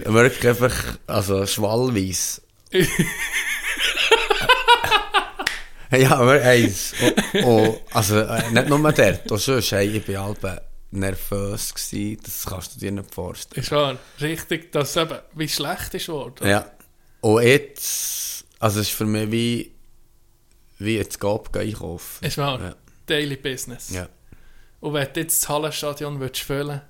wirklich 0.05 0.47
einfach, 0.47 0.73
also 1.07 1.45
schwallweise. 1.45 2.41
ja, 5.97 6.11
aber 6.15 6.39
hey, 6.41 6.65
es- 6.65 6.93
oh, 7.01 7.43
oh, 7.43 7.79
also 7.91 8.19
äh, 8.19 8.51
nicht 8.51 8.69
nur 8.69 8.91
dort, 8.91 9.31
auch 9.31 9.37
sonst, 9.37 9.71
hey, 9.71 9.87
ich 9.97 10.07
war 10.09 10.25
halb 10.25 10.61
nervös 10.91 11.73
gewesen, 11.73 12.19
das 12.23 12.45
kannst 12.45 12.75
du 12.75 12.79
dir 12.79 12.91
nicht 12.91 13.13
vorstellen. 13.13 13.61
Ist 13.63 13.71
wahr. 13.71 13.97
Richtig, 14.21 14.71
dass 14.71 14.91
es 14.91 14.97
eben 14.97 15.17
wie 15.33 15.49
schlecht 15.49 15.93
ist 15.93 16.07
worden. 16.09 16.47
Ja. 16.47 16.69
Und 17.21 17.43
jetzt, 17.43 18.45
also 18.59 18.79
es 18.79 18.87
ist 18.89 18.95
für 18.95 19.05
mich 19.05 19.31
wie, 19.31 19.71
wie 20.79 20.97
jetzt 20.97 21.19
Gab 21.19 21.55
einkaufen. 21.55 22.23
Ist 22.25 22.37
wahr. 22.37 22.59
Ja. 22.61 22.75
Daily 23.05 23.35
Business. 23.35 23.89
Ja. 23.89 24.07
Und 24.79 24.93
wenn 24.93 25.07
du 25.13 25.19
jetzt 25.21 25.41
das 25.43 25.49
Hallenstadion 25.49 26.19
würdest 26.19 26.43
füllen 26.43 26.81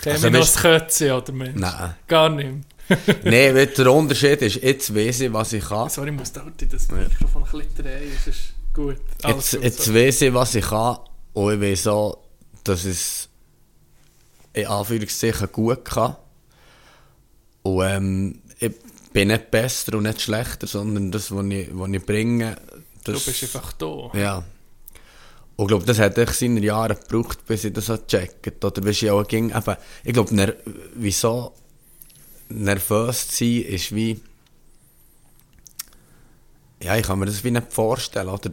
käme 0.00 0.14
Also 0.14 0.30
noch 0.30 0.40
das 0.40 0.56
Kötze 0.56 1.14
oder 1.14 1.32
Mensch? 1.32 1.58
Nein. 1.60 1.94
Gar 2.06 2.28
nicht 2.30 2.50
mehr. 2.50 2.60
Nein, 3.24 3.68
der 3.76 3.92
Unterschied 3.92 4.42
ist, 4.42 4.62
jetzt 4.62 4.94
weiss 4.94 5.20
ich, 5.20 5.32
was 5.32 5.52
ich 5.52 5.64
kann. 5.64 5.88
Sorry, 5.90 6.10
ich 6.10 6.16
muss 6.16 6.32
da 6.32 6.44
das 6.58 6.88
Mikrofon 6.88 7.44
ein 7.44 7.50
bisschen 7.50 7.84
drehen. 7.84 8.12
Es 8.16 8.26
ist 8.26 8.54
gut. 8.74 8.96
Alles 9.22 9.52
Jetzt, 9.52 9.54
gut, 9.54 9.64
jetzt 9.64 9.94
weiss 9.94 10.20
ich, 10.22 10.34
was 10.34 10.54
ich 10.54 10.64
kann. 10.64 10.98
Und 11.34 11.54
ich 11.54 11.60
weiss 11.60 11.86
auch, 11.86 12.18
dass 12.64 12.84
es 12.84 13.28
in 14.52 14.66
Anführungszeichen 14.66 15.52
gut 15.52 15.84
kann. 15.84 16.16
Und 17.62 17.84
ähm, 17.84 18.42
ich 18.58 18.72
bin 19.12 19.28
nicht 19.28 19.50
besser 19.50 19.94
und 19.94 20.04
nicht 20.04 20.22
schlechter, 20.22 20.66
sondern 20.66 21.10
das, 21.10 21.30
was 21.30 21.44
ich, 21.46 21.68
was 21.72 21.90
ich 21.90 22.06
bringe, 22.06 22.56
Du 23.04 23.14
das... 23.14 23.24
bist 23.24 23.42
einfach 23.42 23.72
da. 23.72 24.10
Ja. 24.14 24.44
Und 25.56 25.64
ich 25.64 25.68
glaube, 25.68 25.86
das 25.86 25.98
hat 25.98 26.18
echt 26.18 26.34
seine 26.34 26.60
Jahre 26.60 26.94
gebraucht, 26.94 27.44
bis 27.46 27.64
ich 27.64 27.72
das 27.72 27.86
gecheckt 27.86 28.64
Oder 28.64 28.84
wie 28.84 28.90
ich 28.90 29.10
auch 29.10 29.26
ging, 29.26 29.50
eben, 29.50 29.76
ich 30.04 30.12
glaube, 30.12 30.56
wieso 30.94 31.52
nervös 32.48 33.28
zu 33.28 33.44
sein, 33.44 33.62
ist 33.62 33.94
wie, 33.94 34.20
ja, 36.82 36.96
ich 36.96 37.06
kann 37.06 37.18
mir 37.18 37.26
das 37.26 37.42
wie 37.44 37.50
nicht 37.50 37.72
vorstellen, 37.72 38.28
oder? 38.28 38.50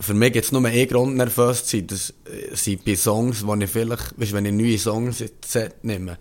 Für 0.00 0.14
mich 0.14 0.32
gibt 0.32 0.46
es 0.46 0.52
nur 0.52 0.64
einen 0.64 0.88
Grund, 0.88 1.16
nervös 1.16 1.64
zu 1.66 1.76
sein. 1.76 1.86
Das 1.86 2.14
äh, 2.24 2.54
sind 2.54 2.84
bei 2.84 2.96
Songs, 2.96 3.46
wo 3.46 3.54
ich 3.56 3.70
vielleicht, 3.70 4.18
weißt, 4.18 4.32
wenn 4.32 4.46
ich 4.46 4.52
neue 4.52 4.78
Songs 4.78 5.20
ins 5.20 5.32
Set 5.46 5.84
nehme, 5.84 6.16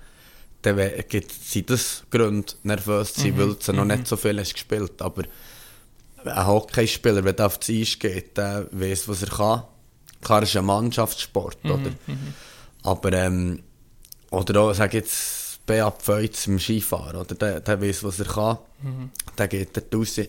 dann 0.62 0.77
gibt 1.08 1.32
sind 1.32 1.69
das 1.69 2.03
Gründe, 2.10 2.51
nervös 2.63 3.13
zu 3.13 3.21
sein, 3.21 3.38
weil 3.38 3.51
es 3.51 3.67
noch 3.69 3.86
nicht 3.86 4.08
so 4.08 4.17
viel 4.17 4.38
hast 4.38 4.53
gespielt. 4.53 5.01
Aber 5.01 5.23
ein 6.25 6.47
Hockeyspieler, 6.47 7.23
wenn 7.23 7.38
er 7.38 7.45
auf 7.45 7.60
das 7.60 7.69
Eis 7.69 7.97
geht, 7.97 8.36
der 8.38 8.67
weiss, 8.71 9.08
was 9.08 9.23
er 9.23 9.29
kann. 9.29 9.63
Klar, 10.21 10.43
es 10.43 10.49
ist 10.49 10.58
ein 10.58 10.65
Mannschaftssport, 10.65 11.63
oder? 11.63 11.91
Aber, 12.84 13.13
ähm, 13.13 13.63
oder 14.32 14.62
auch, 14.62 14.73
sag 14.73 14.93
jetzt, 14.93 15.48
Beat 15.69 16.01
Feutz 16.01 16.47
im 16.47 16.60
Skifahren, 16.60 17.15
oder? 17.17 17.36
Der, 17.36 17.60
der 17.60 17.82
weiss, 17.82 18.03
was 18.03 18.19
er 18.19 18.25
kann. 18.25 18.58
Der 19.38 19.47
geht 19.47 19.75
dort 19.77 19.93
raus. 19.95 20.19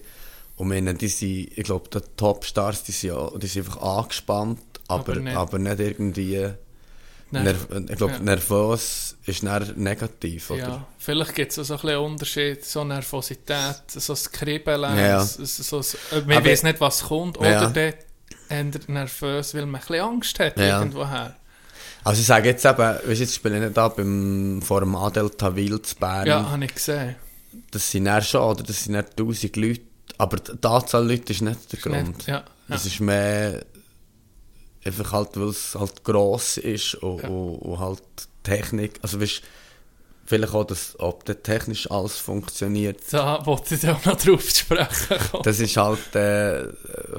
Und 0.57 0.69
meine, 0.69 0.93
die 0.95 1.09
sind, 1.09 1.57
ich 1.57 1.65
glaube, 1.65 1.89
die 1.89 2.01
Topstars, 2.17 2.83
die 2.85 2.93
sind, 2.93 3.17
die 3.43 3.47
sind 3.47 3.67
einfach 3.67 3.81
angespannt, 3.83 4.61
aber, 4.89 5.17
Aber 5.17 5.37
aber, 5.39 5.59
nicht- 5.59 5.79
nicht. 5.79 5.89
irgendwie, 5.89 6.49
nerv 7.31 7.67
ich 7.89 7.97
glaube, 7.97 8.13
Ja. 8.15 8.19
nervös 8.19 9.17
ist 9.25 9.43
negativ, 9.43 10.51
oder? 10.51 10.59
Ja, 10.59 10.87
vielleicht 10.99 11.35
gibt 11.35 11.57
es 11.57 11.67
so 11.67 11.75
ein 11.75 11.81
bisschen 11.81 11.99
Unterschied, 11.99 12.65
so 12.65 12.85
Nervosität, 12.85 13.83
so 13.87 14.13
das 14.13 14.31
Kribbeln, 14.31 14.99
Ja. 14.99 15.25
so, 15.25 15.45
so, 15.81 15.97
man 16.27 16.37
Aber- 16.39 16.45
weiß 16.45 16.63
nicht, 16.65 16.81
was 16.81 17.05
kommt, 17.05 17.39
oder 17.39 17.51
Ja. 17.53 17.71
der 17.71 17.95
eher 18.51 18.65
nervös, 18.89 19.55
weil 19.55 19.65
man 19.67 19.81
ein 19.81 19.87
bisschen 19.87 20.05
Angst 20.05 20.39
hat 20.41 20.59
Ja. 20.59 20.81
irgendwoher. 20.81 21.37
Also 22.05 22.21
ich 22.21 22.27
sage 22.27 22.49
jetzt 22.49 22.65
eben, 22.65 22.79
weißt, 22.79 23.05
du, 23.07 23.11
jetzt 23.13 23.35
spiele 23.35 23.57
ich 23.59 23.63
nicht 23.65 23.77
da 23.77 23.89
beim, 23.89 24.61
vor 24.63 24.81
dem 24.81 24.95
Adel 24.97 25.31
Tawil 25.31 25.81
zu 25.83 25.97
Bern. 25.97 26.27
Ja, 26.27 26.51
habe 26.51 26.65
ich 26.65 26.75
gesehen. 26.75 27.17
Das 27.71 27.91
sind 27.91 28.05
dann 28.07 28.23
schon, 28.23 28.41
oder? 28.43 28.63
Das 28.63 28.85
sind 28.85 28.95
dann 28.95 29.07
tausend 29.17 29.57
Leute. 29.57 29.83
Aber 30.19 30.37
die 30.39 30.67
Anzahl 30.67 31.07
Leute 31.07 31.33
ist 31.33 31.43
nicht 31.43 31.73
der 31.73 31.79
Grund. 31.81 32.17
Nicht, 32.19 32.27
ja, 32.29 32.35
ja. 32.37 32.45
Das 32.69 32.87
ist 32.87 33.01
mehr 33.01 33.65
einfach 34.85 35.13
halt, 35.13 35.29
weil 35.39 35.49
es 35.49 35.75
halt 35.75 36.03
gross 36.05 36.57
ist 36.57 36.95
und, 36.97 37.23
Ja. 37.23 37.29
und, 37.29 37.57
und 37.57 37.79
halt 37.79 38.03
Technik. 38.43 38.99
Also 39.03 39.21
weißt, 39.21 39.43
vielleicht 40.31 40.55
auch, 40.55 40.65
dass, 40.65 40.99
ob 40.99 41.25
das 41.27 41.37
technisch 41.43 41.91
alles 41.91 42.17
funktioniert. 42.17 43.01
Da 43.11 43.45
wollte 43.45 43.75
ich 43.75 43.87
auch 43.89 44.03
noch 44.05 44.17
drauf 44.17 44.49
sprechen. 44.49 45.19
Das 45.43 45.61
ist 45.61 45.77
halt, 45.77 46.15
äh, 46.15 46.69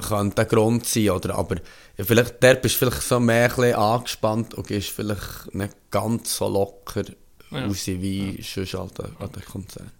kann 0.08 0.34
der 0.34 0.46
Grund 0.46 0.86
sein, 0.86 1.10
oder? 1.10 1.36
Aber 1.36 1.56
vielleicht, 1.96 2.42
der 2.42 2.54
bist 2.56 2.74
du 2.80 2.86
vielleicht 2.86 3.02
so 3.02 3.20
mehr 3.20 3.56
ein 3.58 3.74
angespannt 3.74 4.54
und 4.54 4.66
gehst 4.66 4.88
vielleicht 4.90 5.54
nicht 5.54 5.74
ganz 5.90 6.36
so 6.36 6.48
locker 6.48 7.04
Ja. 7.50 7.66
raus 7.66 7.86
wie 7.86 8.42
sonst 8.42 8.74
halt 8.74 8.98
an 9.00 9.16
an 9.20 9.30
den 9.32 9.44
Konzert. 9.44 9.92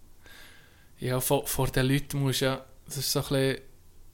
Ja, 0.99 1.19
vor, 1.19 1.45
vor 1.47 1.67
den 1.67 1.85
Leuten 1.85 2.19
muss 2.19 2.39
ja, 2.39 2.65
das 2.85 2.97
ist 2.97 3.11
so 3.11 3.19
ein 3.19 3.25
bisschen, 3.29 3.57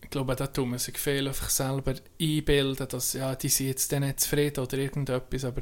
ich 0.04 0.10
glaube, 0.10 0.36
da 0.36 0.48
tut 0.48 0.68
man 0.68 0.80
sich 0.80 0.98
viel 0.98 1.32
sich 1.32 1.50
selber 1.50 1.94
einbilden, 2.20 2.88
dass 2.88 3.14
ja, 3.14 3.36
die 3.36 3.50
sind 3.50 3.68
jetzt 3.68 3.92
dann 3.92 4.04
nicht 4.04 4.20
zufrieden 4.20 4.64
oder 4.64 4.78
irgendetwas, 4.78 5.46
aber 5.46 5.62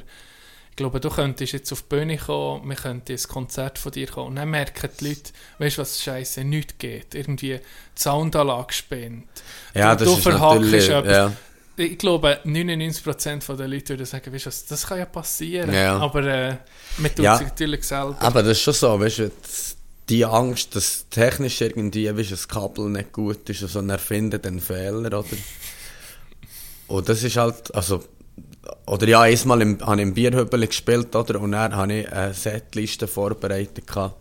glaube, 0.78 0.98
du 1.00 1.10
könntest 1.10 1.52
jetzt 1.52 1.70
auf 1.72 1.82
die 1.82 1.88
Bühne 1.96 2.16
kommen, 2.16 2.66
wir 2.68 2.76
könnten 2.76 3.12
ein 3.12 3.22
Konzert 3.28 3.78
von 3.78 3.92
dir 3.92 4.06
kommen 4.06 4.28
und 4.28 4.36
dann 4.36 4.48
merken 4.48 4.88
die 4.98 5.08
Leute, 5.08 5.30
weißt 5.58 5.76
du, 5.76 5.82
was 5.82 6.02
scheiße 6.02 6.44
nicht 6.44 6.78
geht. 6.78 7.14
Irgendwie 7.14 7.58
die 7.58 8.00
Soundanlage 8.02 8.72
spinnt. 8.72 9.28
Ja, 9.74 9.94
du, 9.94 10.04
das 10.06 10.14
du 10.14 10.18
ist 10.30 10.38
natürlich... 10.38 10.88
etwas. 10.88 11.12
Ja. 11.12 11.32
Ich 11.76 11.98
glaube, 11.98 12.40
99% 12.44 13.54
der 13.56 13.68
Leute 13.68 13.90
würden 13.90 14.06
sagen, 14.06 14.32
weißt 14.32 14.46
du, 14.46 14.48
was, 14.48 14.66
das 14.66 14.86
kann 14.86 14.98
ja 14.98 15.04
passieren. 15.04 15.72
Ja. 15.72 15.98
Aber 15.98 16.24
äh, 16.24 16.56
man 16.96 17.14
tut 17.14 17.24
Ja. 17.24 17.36
sich 17.36 17.46
natürlich 17.46 17.84
selber. 17.84 18.16
Aber 18.20 18.42
das 18.42 18.52
ist 18.58 18.62
schon 18.62 18.74
so, 18.74 18.98
weißt 18.98 19.18
du, 19.18 19.30
die 20.08 20.24
Angst, 20.24 20.74
dass 20.74 21.06
technisch 21.10 21.60
irgendwie, 21.60 22.16
weißt 22.16 22.32
das 22.32 22.48
Kabel 22.48 22.88
nicht 22.88 23.12
gut 23.12 23.48
ist, 23.50 23.62
also 23.62 23.80
er 23.80 23.98
findet 23.98 24.46
einen 24.46 24.58
Fehler, 24.60 25.06
oder? 25.06 25.24
Und 26.88 27.08
das 27.08 27.22
ist 27.22 27.36
halt, 27.36 27.74
also, 27.74 28.02
oder 28.86 29.06
ja, 29.06 29.20
einmal 29.20 29.62
im, 29.62 29.80
habe 29.80 29.96
ich 29.96 30.02
im 30.02 30.14
Bierhübel 30.14 30.66
gespielt, 30.66 31.14
oder? 31.14 31.40
Und 31.40 31.52
dann 31.52 31.74
habe 31.74 31.92
ich 31.92 32.12
eine 32.12 32.34
Setliste 32.34 33.06
vorbereitet 33.06 33.86
gehabt. 33.86 34.16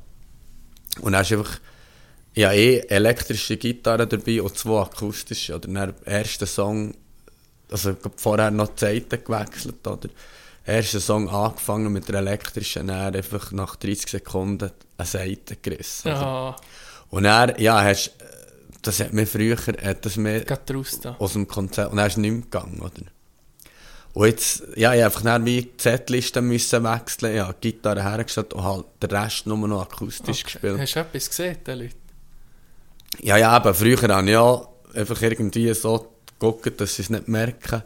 Und 1.02 1.14
dann 1.14 1.22
ist 1.22 1.32
einfach, 1.32 1.60
ja, 2.34 2.52
eh 2.52 2.80
elektrische 2.80 3.58
Gitarre 3.58 4.08
dabei 4.08 4.42
und 4.42 4.58
zwei 4.58 4.82
akustische, 4.82 5.56
oder? 5.56 5.68
Dann 5.68 5.94
erster 6.06 6.46
Song, 6.46 6.94
also 7.72 7.96
vorher 8.16 8.52
noch 8.52 8.70
die 8.70 8.80
Seiten 8.80 9.24
gewechselt, 9.24 9.86
oder? 9.88 10.10
Erster 10.66 11.00
Song 11.00 11.30
angefangen 11.30 11.94
mit 11.94 12.10
der 12.10 12.16
elektrischen, 12.16 12.88
dann 12.88 13.16
einfach 13.16 13.52
nach 13.54 13.78
30 13.78 14.10
Sekunden 14.10 14.72
eine 14.98 15.08
Seite 15.08 15.56
gerissen. 15.56 16.10
ja, 16.10 16.56
Und 17.10 17.24
dann, 17.24 17.54
ja, 17.58 17.82
hast, 17.82 18.12
das 18.82 19.00
hat 19.00 19.14
mir 19.14 19.26
früher, 19.26 19.58
hat 19.58 20.06
das 20.06 20.18
mir 20.18 20.44
aus 21.20 21.34
dem 21.34 21.48
Konzert, 21.48 21.92
und 21.92 21.98
dann 21.98 22.08
ist 22.08 22.18
nicht 22.18 22.32
mehr 22.32 22.42
gegangen, 22.42 22.82
oder? 22.82 23.17
Und 24.18 24.26
jetzt, 24.26 24.64
ja, 24.76 24.96
ich 24.96 25.04
einfach 25.04 25.22
dann 25.22 25.46
wie 25.46 25.62
die 25.62 25.72
Setliste 25.78 26.42
müssen 26.42 26.84
wechseln, 26.84 27.36
ja, 27.36 27.54
die 27.54 27.72
Gitarre 27.72 28.02
hergestellt 28.02 28.52
und 28.52 28.64
halt 28.64 28.86
den 29.04 29.12
Rest 29.12 29.46
nur 29.46 29.68
noch 29.68 29.84
akustisch 29.84 30.44
gespielt. 30.44 30.80
Hast 30.80 30.96
du 30.96 31.00
etwas 31.02 31.30
gesehen, 31.30 31.58
die 31.68 31.72
Leute? 31.72 31.96
Ja, 33.22 33.38
ja, 33.38 33.50
aber 33.52 33.76
früher 33.76 34.02
habe 34.02 34.26
ich 34.26 34.32
ja 34.32 34.68
einfach 34.96 35.22
irgendwie 35.22 35.72
so 35.76 36.14
geguckt, 36.40 36.82
dass 36.82 36.96
sie 36.96 37.04
es 37.04 37.12
nicht 37.12 37.28
merken. 37.28 37.84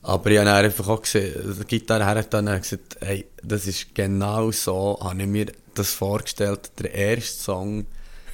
Aber 0.00 0.30
ich 0.30 0.38
habe 0.38 0.50
einfach 0.50 0.88
auch 0.88 1.02
gesehen, 1.02 1.34
die 1.60 1.64
Gitarre 1.66 2.06
her 2.06 2.14
hat 2.14 2.32
dann 2.32 2.46
gesagt, 2.46 2.96
hey, 3.00 3.26
das 3.42 3.66
ist 3.66 3.94
genau 3.94 4.50
so, 4.50 4.98
habe 5.02 5.20
ich 5.20 5.28
mir 5.28 5.52
das 5.74 5.92
vorgestellt, 5.92 6.70
der 6.78 6.94
erste 6.94 7.42
Song 7.42 7.86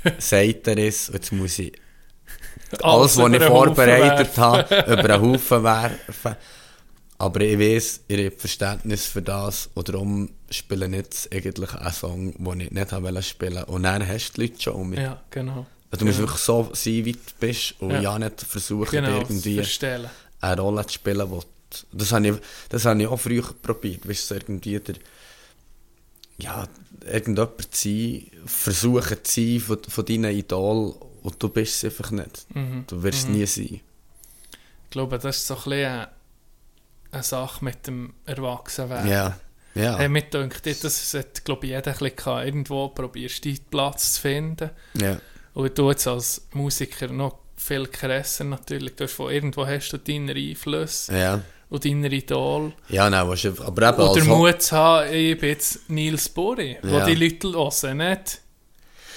sagt 0.19 0.69
er 0.69 0.79
es, 0.79 1.09
und 1.09 1.17
jetzt 1.17 1.33
muss 1.33 1.59
ich 1.59 1.73
alles, 2.81 3.17
was 3.17 3.27
über 3.27 3.33
ich 3.33 3.39
den 3.41 3.49
vorbereitet 3.49 4.39
habe, 4.39 4.85
über 4.87 5.15
einen 5.15 5.33
Haufen 5.33 5.65
werfen. 5.65 6.37
Aber 7.25 7.41
ich 7.41 7.59
weiß, 7.59 8.01
ihr 8.09 8.27
habt 8.27 8.41
Verständnis 8.41 9.07
für 9.07 9.23
das 9.23 9.71
und 9.75 9.89
darum 9.89 10.31
spiele 10.51 10.87
ich 10.87 10.93
jetzt 10.93 11.33
eigentlich 11.35 11.73
einen 11.75 11.93
Song, 11.93 12.33
den 12.45 12.61
ich 12.61 12.71
nicht 12.71 12.93
wollte 12.93 13.23
spielen. 13.23 13.65
Und 13.65 13.85
dann 13.85 14.07
hast 14.07 14.33
du 14.33 14.43
die 14.43 14.49
Leute 14.49 14.61
schon 14.63 14.75
um 14.75 14.91
mich. 14.91 14.99
Ja, 15.01 15.23
genau. 15.31 15.67
Also 15.91 16.05
du 16.05 16.07
musst 16.07 16.19
wirklich 16.19 16.41
so 16.41 16.69
sein, 16.75 17.05
wie 17.05 17.13
du 17.13 17.19
bist 17.41 17.75
und 17.81 17.91
Ja. 17.93 18.01
ja, 18.03 18.19
nicht 18.19 18.41
versuchen, 18.43 18.91
Genau, 18.91 19.21
irgendwie 19.21 19.55
verstellen. 19.57 20.11
eine 20.41 20.61
Rolle 20.61 20.85
zu 20.87 20.95
spielen, 20.95 21.19
du- 21.31 21.43
das 21.93 22.13
habe 22.13 22.29
ich, 22.29 22.35
das 22.69 22.85
habe 22.85 23.01
ich 23.01 23.09
auch 23.09 23.17
früher 23.19 23.43
probiert, 23.63 24.07
weißt 24.09 24.31
du, 24.31 24.35
irgendwie 24.35 24.79
der, 24.81 24.97
ja, 26.39 26.67
irgendjemand 27.07 27.75
zu 27.75 27.89
sein, 27.89 28.27
versuchen 28.45 29.19
zu 29.25 29.41
sein 29.41 29.61
von, 29.61 29.79
von 29.89 30.05
deinen 30.05 30.37
Idol 30.37 30.95
und 31.23 31.43
du 31.43 31.49
bist 31.49 31.77
es 31.77 31.85
einfach 31.85 32.11
nicht. 32.11 32.47
Mhm. 32.55 32.85
Du 32.87 33.03
wirst 33.03 33.21
es 33.21 33.29
nie 33.29 33.47
sein. 33.47 33.81
Ich 34.85 34.91
glaube, 34.91 35.19
das 35.19 35.37
ist 35.39 35.47
so 35.47 35.55
ein 35.57 35.63
bisschen 35.65 36.07
eine, 37.15 37.23
Sache 37.23 37.65
mit 37.65 37.87
dem 37.87 38.15
Erwachsenwerden. 38.27 39.11
Ja, 39.11 39.37
ja, 39.75 39.97
Hey, 39.99 40.09
mir 40.09 40.23
denkt, 40.23 40.65
das 40.67 41.11
sollte, 41.11 41.43
glaube 41.43 41.67
ich, 41.67 41.73
jeder 41.73 41.91
ein 41.93 41.99
bisschen. 41.99 42.39
Irgendwo 42.45 42.89
probierst 42.89 43.45
du 43.45 43.49
deinen 43.53 43.65
Platz 43.71 44.15
zu 44.15 44.21
finden. 44.21 44.71
ja, 44.95 45.17
Und 45.55 45.77
du 45.79 45.91
jetzt 45.91 46.07
als 46.07 46.47
Musiker 46.53 47.09
noch 47.09 47.39
viel 47.57 47.87
krasser 47.87 48.45
natürlich. 48.45 48.95
Du 48.97 49.05
hast 49.05 49.15
von 49.15 49.33
irgendwo 49.33 49.67
hast 49.67 49.91
du 49.91 49.99
deine 49.99 50.33
Einflüsse 50.33 51.17
ja. 51.19 51.41
und 51.71 51.85
deine 51.85 52.09
Idol. 52.09 52.73
Ja, 52.89 53.09
nein, 53.11 53.27
was 53.29 53.45
aber 53.47 53.89
eben 53.89 53.97
Und 54.03 54.09
als 54.09 54.15
den 54.15 54.29
Ho- 54.31 54.37
Mut 54.39 54.63
zu 54.63 54.77
haben, 54.77 55.13
ich 55.13 55.39
bin 55.39 55.49
jetzt 55.49 55.89
Nils 55.91 56.29
Buri, 56.29 56.79
wo 56.83 56.99
Ja. 56.99 57.07
die 57.07 57.15
Leute 57.15 57.53
hören, 57.53 57.97
nicht 57.99 58.41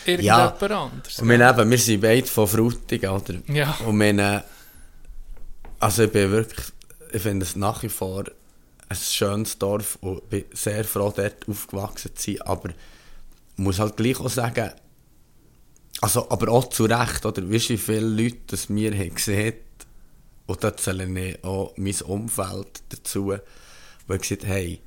Ja. 0.05 0.11
irgendjemand 0.13 0.61
anderes. 0.71 1.19
Und 1.19 1.29
wir, 1.29 1.49
eben, 1.49 1.69
wir 1.69 1.77
sind 1.77 2.01
beide 2.01 2.27
von 2.27 2.47
Frutigen, 2.47 3.09
oder? 3.11 3.33
Ja. 3.47 3.77
Und 3.85 3.99
wir, 3.99 4.17
äh, 4.17 4.41
also 5.79 6.03
ich 6.03 6.11
bin 6.11 6.31
wirklich, 6.31 6.65
ich 7.17 7.23
finde 7.23 7.45
es 7.45 7.55
nach 7.55 7.83
wie 7.83 7.89
vor 7.89 8.25
ein 8.89 8.95
schönes 8.95 9.57
Dorf 9.57 9.97
und 10.01 10.29
bin 10.29 10.45
sehr 10.53 10.85
froh, 10.85 11.13
dort 11.15 11.47
aufgewachsen 11.47 12.15
zu 12.15 12.31
sein, 12.31 12.41
aber 12.43 12.69
ich 12.69 12.75
muss 13.57 13.79
halt 13.79 13.97
gleich 13.97 14.19
auch 14.19 14.29
sagen, 14.29 14.71
also, 15.99 16.29
aber 16.29 16.51
auch 16.51 16.69
zu 16.69 16.85
Recht, 16.85 17.25
oder? 17.25 17.51
Weißt 17.51 17.69
du, 17.69 17.73
wie 17.73 17.77
viele 17.77 18.01
Leute 18.01 18.37
das 18.47 18.69
mir 18.69 18.93
haben 18.95 19.15
gesehen? 19.15 19.55
Und 20.45 20.63
da 20.63 20.77
zähle 20.77 21.05
ich 21.05 21.43
auch 21.43 21.73
mein 21.75 22.01
Umfeld 22.01 22.83
dazu, 22.89 23.33
wo 24.07 24.13
ich 24.13 24.21
gesagt 24.21 24.45
hey, 24.45 24.79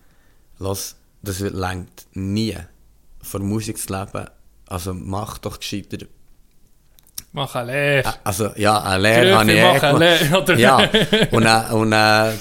lass, 0.58 0.96
das 1.22 1.40
wird 1.40 1.54
längt 1.54 2.06
nie, 2.14 2.56
von 3.22 3.42
Musik 3.46 3.76
zu 3.76 3.92
leben, 3.92 4.28
also 4.66 4.94
mach 4.94 5.38
doch 5.38 5.58
gescheiter 5.58 6.06
Mach 7.32 7.54
eine 7.54 7.72
Lehre. 7.72 8.14
also, 8.24 8.50
ja, 8.56 8.82
eine 8.82 9.02
Lehre 9.02 9.38
habe 9.38 9.52
ich 9.52 9.62
machen. 9.62 9.98
Lehre, 9.98 10.42
oder? 10.42 10.54
Ja, 10.56 10.78
und, 11.30 11.44
äh, 11.44 11.74
und 11.74 11.92
äh, 11.92 12.32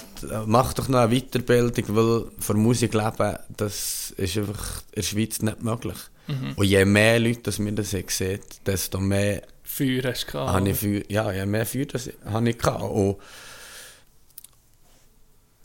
mach 0.47 0.73
doch 0.73 0.87
noch 0.87 0.99
eine 0.99 1.15
Weiterbildung, 1.15 1.95
weil 1.95 2.25
für 2.39 2.55
Musik 2.55 2.93
leben, 2.93 3.37
das 3.55 4.11
ist 4.17 4.37
einfach 4.37 4.81
in 4.91 4.95
der 4.95 5.01
Schweiz 5.03 5.41
nicht 5.41 5.61
möglich. 5.61 5.97
Mhm. 6.27 6.53
Und 6.55 6.65
je 6.65 6.85
mehr 6.85 7.19
Leute 7.19 7.41
das 7.43 7.59
mir 7.59 7.71
das 7.71 7.91
sehen, 7.91 8.39
desto 8.65 8.99
mehr 8.99 9.43
Feuer 9.63 10.03
hast 10.03 10.25
du 10.27 10.31
gehabt. 10.31 10.67
ich 10.67 10.77
Feuer, 10.77 11.01
ja, 11.07 11.31
je 11.31 11.45
mehr 11.45 11.65
Feuer 11.65 11.85
das 11.85 12.09
habe 12.25 12.49
ich 12.49 12.57
gehabt. 12.57 12.81
Und, 12.81 13.17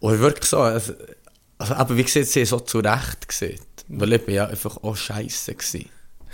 und 0.00 0.20
wirklich 0.20 0.48
so, 0.48 0.58
also, 0.58 0.92
also, 1.56 1.74
aber 1.74 1.96
wie 1.96 2.04
gesagt, 2.04 2.26
sie 2.26 2.44
so 2.44 2.60
zurecht 2.60 3.26
gesehen, 3.26 3.60
weil 3.88 4.12
ich 4.12 4.24
bin 4.24 4.34
ja 4.34 4.46
einfach 4.46 4.76
auch 4.82 4.96
scheiße 4.96 5.54
gewesen. 5.54 5.88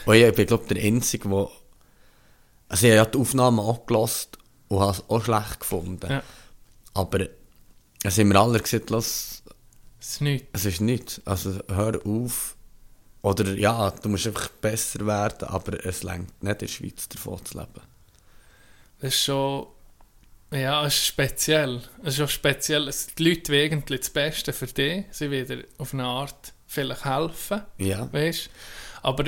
Und 0.07 0.15
ich 0.15 0.35
bin, 0.35 0.47
glaube 0.47 0.75
der 0.75 0.83
Einzige, 0.83 1.29
der, 1.29 1.49
also 2.71 2.87
ich 2.87 2.93
habe 2.93 2.97
ja 2.97 3.05
die 3.05 3.19
Aufnahmen 3.19 3.59
auch 3.61 3.85
gelost 3.85 4.39
und 4.69 4.81
habe 4.81 4.93
es 4.93 5.05
auch 5.09 5.25
schlecht 5.25 5.61
gefunden. 5.61 6.11
Ja. 6.11 6.23
Aber 6.95 7.27
es 8.03 8.19
haben 8.19 8.29
mir 8.29 8.41
alle 8.41 8.61
gesagt, 8.61 8.89
lass, 8.91 9.43
Das 9.99 10.09
ist 10.09 10.21
nichts. 10.23 10.49
es 10.53 10.65
ist 10.65 10.81
nichts, 10.81 11.21
also 11.27 11.59
hör 11.69 12.01
auf. 12.07 12.57
Oder 13.23 13.53
ja, 13.55 13.91
du 13.91 14.09
musst 14.09 14.27
einfach 14.27 14.49
besser 14.49 15.05
werden, 15.07 15.49
aber 15.49 15.85
es 15.85 16.03
längt 16.03 16.43
nicht 16.43 16.53
in 16.53 16.59
der 16.59 16.69
Schweiz 16.69 17.07
davon 17.09 17.45
zu 17.45 17.59
leben. 17.59 17.83
Das 19.01 19.13
ist 19.15 19.25
schon. 19.25 19.67
Ja, 20.53 20.85
es 20.87 20.95
ist 20.95 21.07
speziell. 21.07 21.83
Es 22.03 22.15
ist 22.15 22.21
auch 22.23 22.29
speziell. 22.29 22.89
Es, 22.89 23.09
die 23.15 23.29
Leute 23.29 23.53
wollen 23.53 23.73
eigentlich 23.73 24.01
das 24.01 24.11
Beste 24.11 24.53
für 24.53 24.67
dich. 24.67 25.05
Sie 25.11 25.31
wieder 25.31 25.63
auf 25.79 25.93
eine 25.93 26.05
Art 26.05 26.53
vielleicht 26.67 27.05
helfen. 27.05 27.63
Ja. 27.79 28.11
Weißt 28.13 28.49
Aber 29.03 29.25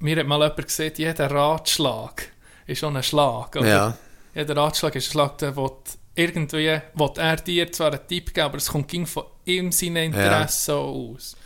mir 0.00 0.16
hat 0.18 0.26
mal 0.26 0.40
jemand 0.40 0.66
gesagt, 0.66 0.98
jeder 0.98 1.30
Ratschlag 1.30 2.30
ist 2.70 2.84
auch 2.84 2.94
ein 2.94 3.02
Schlag. 3.02 3.56
Oder? 3.56 3.66
Ja. 3.68 3.96
Jeder 4.34 4.56
Ratschlag 4.56 4.94
ist 4.94 5.08
ein 5.08 5.12
Schlag, 5.12 5.38
der 5.38 5.56
will 5.56 5.70
irgendwie 6.14 6.80
will 6.94 7.10
er 7.16 7.36
dir 7.36 7.70
zwar 7.72 7.92
einen 7.92 8.06
Tipp 8.06 8.34
geben, 8.34 8.46
aber 8.46 8.58
es 8.58 8.68
kommt 8.68 8.88
ging 8.88 9.06
von 9.06 9.24
ihm 9.44 9.72
seinen 9.72 10.12
Interessen 10.12 10.74
aus. 10.74 11.36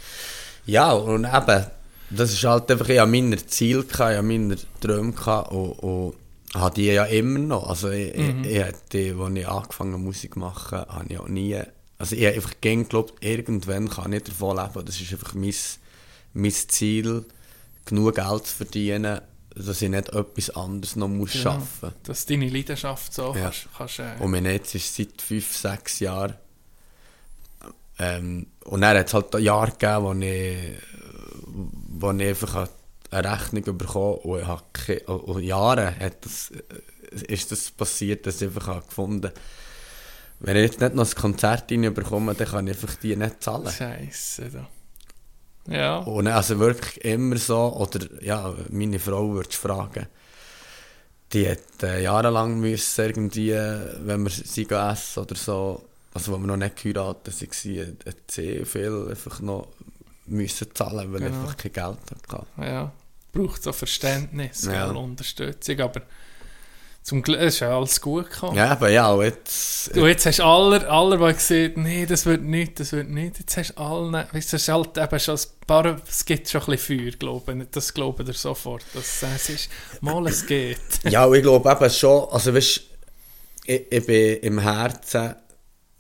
Ja, 0.67 0.93
und 0.93 1.27
eben, 1.27 1.67
das 2.11 2.33
ist 2.33 2.45
halt 2.45 2.71
einfach, 2.71 2.89
ich 2.89 2.99
hatte 2.99 3.11
meine 3.11 3.45
Ziele, 3.47 3.85
ich 3.91 3.99
hatte 3.99 4.23
meine 4.23 4.57
Träume 4.81 5.13
und, 5.51 5.71
und 5.81 6.15
habe 6.55 6.75
die 6.75 6.87
ja 6.87 7.05
immer 7.05 7.39
noch. 7.39 7.69
Also 7.69 7.91
ich, 7.91 8.15
Mhm. 8.17 8.45
ich, 8.45 8.51
ich 8.51 8.63
als 8.65 8.79
ich 8.93 9.49
angefangen 9.49 10.03
Musik 10.03 10.37
machen, 10.37 10.79
habe 10.79 11.05
ich 11.09 11.19
auch 11.19 11.29
nie, 11.29 11.61
also 11.99 12.17
ich 12.17 12.25
habe 12.25 12.37
einfach 12.37 12.61
geglaubt, 12.85 13.15
irgendwann 13.25 13.89
kann 13.89 14.13
ich 14.13 14.25
davon 14.25 14.57
leben. 14.57 14.85
Das 14.85 15.01
ist 15.01 15.13
einfach 15.13 15.35
mein, 15.35 15.55
mein 16.33 16.53
Ziel, 16.53 17.25
genug 17.85 18.15
Geld 18.15 18.47
zu 18.47 18.55
verdienen, 18.57 19.21
dass 19.55 19.83
ich 19.83 19.89
nicht 19.89 20.09
etwas 20.11 20.51
anderes 20.51 20.97
noch 20.97 21.09
muss 21.09 21.33
Genau. 21.33 21.51
arbeiten 21.53 21.95
Dass 22.05 22.27
du 22.27 22.35
deine 22.35 22.49
Leidenschaft 22.51 23.15
so 23.15 23.35
Ja. 23.35 23.45
kannst, 23.45 23.69
kannst 23.77 23.99
äh, 24.01 24.15
Und 24.19 24.31
mein 24.31 24.43
Netz 24.45 24.75
ist 24.75 24.95
seit 24.95 25.21
fünf, 25.23 25.57
sechs 25.57 26.01
Jahren. 26.01 26.35
Ähm, 27.99 28.47
und 28.65 28.81
dann 28.81 28.97
hat 28.99 29.07
es 29.07 29.15
halt 29.15 29.35
Jahre 29.35 29.71
gegeben, 29.71 30.03
wo 30.05 30.13
ich, 30.15 30.79
wo 31.47 32.11
ich 32.13 32.29
einfach 32.29 32.69
eine 33.11 33.33
Rechnung 33.33 33.79
bekommen 33.79 34.19
und, 34.25 34.41
ich 34.41 34.47
habe 34.47 35.13
und 35.13 35.43
Jahre 35.43 35.95
hat 36.01 36.25
das, 36.25 36.51
äh, 36.51 37.33
ist 37.33 37.53
das 37.53 37.71
passiert, 37.71 38.27
dass 38.27 38.41
ich 38.43 38.49
einfach 38.49 38.67
habe 38.67 38.87
gefunden 38.87 39.31
wenn 40.41 40.57
ich 40.57 40.65
jetzt 40.65 40.81
nicht 40.81 40.95
noch 40.95 41.09
ein 41.09 41.15
Konzert 41.15 41.71
reinbekomme, 41.71 42.35
dann 42.35 42.49
kann 42.49 42.67
ich 42.67 42.75
einfach 42.75 42.97
die 42.97 43.17
nicht 43.17 43.43
zahlen. 43.43 43.71
Scheiße. 43.71 44.51
Da. 44.51 44.69
Ja. 45.69 45.99
Und 45.99 46.27
also 46.27 46.59
wirklich 46.59 47.05
immer 47.05 47.37
so, 47.39 47.75
oder 47.77 48.01
ja, 48.23 48.55
meine 48.71 48.99
Frau 48.99 49.33
würdest 49.33 49.55
du 49.55 49.69
fragen, 49.69 50.07
die 51.33 51.49
hat 51.49 51.83
äh, 51.83 52.03
jahrelang 52.03 52.61
müssen 52.61 53.05
irgendwie, 53.05 53.53
wenn 53.53 54.23
wir 54.23 54.31
sie 54.31 54.69
essen 54.69 55.21
oder 55.23 55.35
so, 55.35 55.85
also 56.13 56.33
wo 56.33 56.39
wir 56.39 56.47
noch 56.47 56.57
nicht 56.57 56.77
geheiratet 56.77 57.35
waren, 57.41 57.99
hat 58.07 58.31
sehr 58.31 58.67
viel 58.67 59.07
einfach 59.11 59.41
noch 59.41 59.69
müssen 60.27 60.75
zahlen, 60.75 61.13
weil 61.13 61.21
Genau. 61.21 61.35
einfach 61.41 61.57
kein 61.57 61.73
Geld 61.73 61.99
hatte. 62.11 62.47
Ja, 62.59 62.93
braucht 63.33 63.63
so 63.63 63.73
Verständnis, 63.73 64.65
Ja. 64.67 64.91
Unterstützung, 64.91 65.81
aber 65.81 66.03
zum 67.05 67.21
Glück 67.21 67.39
ist 67.39 67.61
ja 67.61 67.77
alles 67.77 68.01
gut 68.01 68.31
gekommen. 68.31 68.57
Ja, 68.57 68.71
aber 68.71 68.89
ja, 68.89 69.13
und 69.13 69.25
jetzt, 69.25 69.95
Und 69.95 70.07
jetzt 70.07 70.25
hast 70.25 70.39
du 70.39 70.45
alle, 70.45 70.89
alle 70.89 71.19
die 71.19 71.35
gesagt 71.35 71.77
nee, 71.77 72.07
das 72.07 72.25
wird 72.25 72.43
nicht, 72.43 72.81
das 72.81 72.93
wird 72.93 73.11
nicht. 73.11 73.39
Jetzt 73.41 73.59
hast 73.59 73.75
du 73.75 73.83
alle, 73.83 74.27
weißt 74.33 74.53
du, 74.55 74.57
es 74.57 74.69
halt 74.69 74.97
eben 74.97 75.21
schon 75.21 75.37
ein 75.37 75.67
paar, 75.67 76.01
es 76.09 76.25
gibt 76.25 76.49
schon 76.49 76.63
ein 76.63 76.67
bisschen 76.71 76.99
Feuer, 76.99 77.11
glaube 77.11 77.59
ich. 77.59 77.71
Das 77.73 77.93
glauben 77.93 78.25
dir 78.25 78.33
sofort. 78.33 78.87
Dass 78.95 79.23
es 79.23 79.49
ist, 79.51 79.69
mal 80.01 80.27
es 80.27 80.47
geht. 80.47 80.79
ja, 81.05 81.31
ich 81.31 81.43
glaube 81.43 81.71
eben 81.71 81.91
schon, 81.91 82.27
also 82.31 82.55
weißt, 82.55 82.81
ich, 83.67 83.93
ich 83.93 84.07
bin 84.07 84.39
im 84.39 84.59
Herzen, 84.61 85.35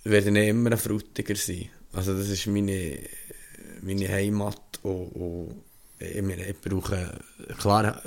werde 0.04 0.30
ich 0.30 0.48
immer 0.48 0.72
ein 0.72 0.78
Frutiger 0.78 1.36
sein. 1.36 1.68
Also 1.92 2.16
das 2.16 2.30
ist 2.30 2.46
meine, 2.46 2.98
meine 3.82 4.08
Heimat 4.08 4.80
und, 4.82 5.08
und 5.08 5.64
ich, 5.98 6.22
meine, 6.22 6.46
ich 6.46 6.58
brauche, 6.62 7.18
klar, 7.58 8.02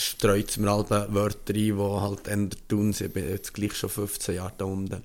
streut 0.00 0.56
mir 0.56 0.70
alle 0.70 1.06
Wörter 1.12 1.54
ein, 1.54 1.54
die 1.54 1.74
halt 1.74 2.28
ändern 2.28 2.60
tun. 2.68 2.90
Ich 2.90 3.12
bin 3.12 3.28
jetzt 3.28 3.54
gleich 3.54 3.74
schon 3.74 3.90
15 3.90 4.34
Jahre 4.34 4.52
da 4.56 4.64
unten. 4.64 5.02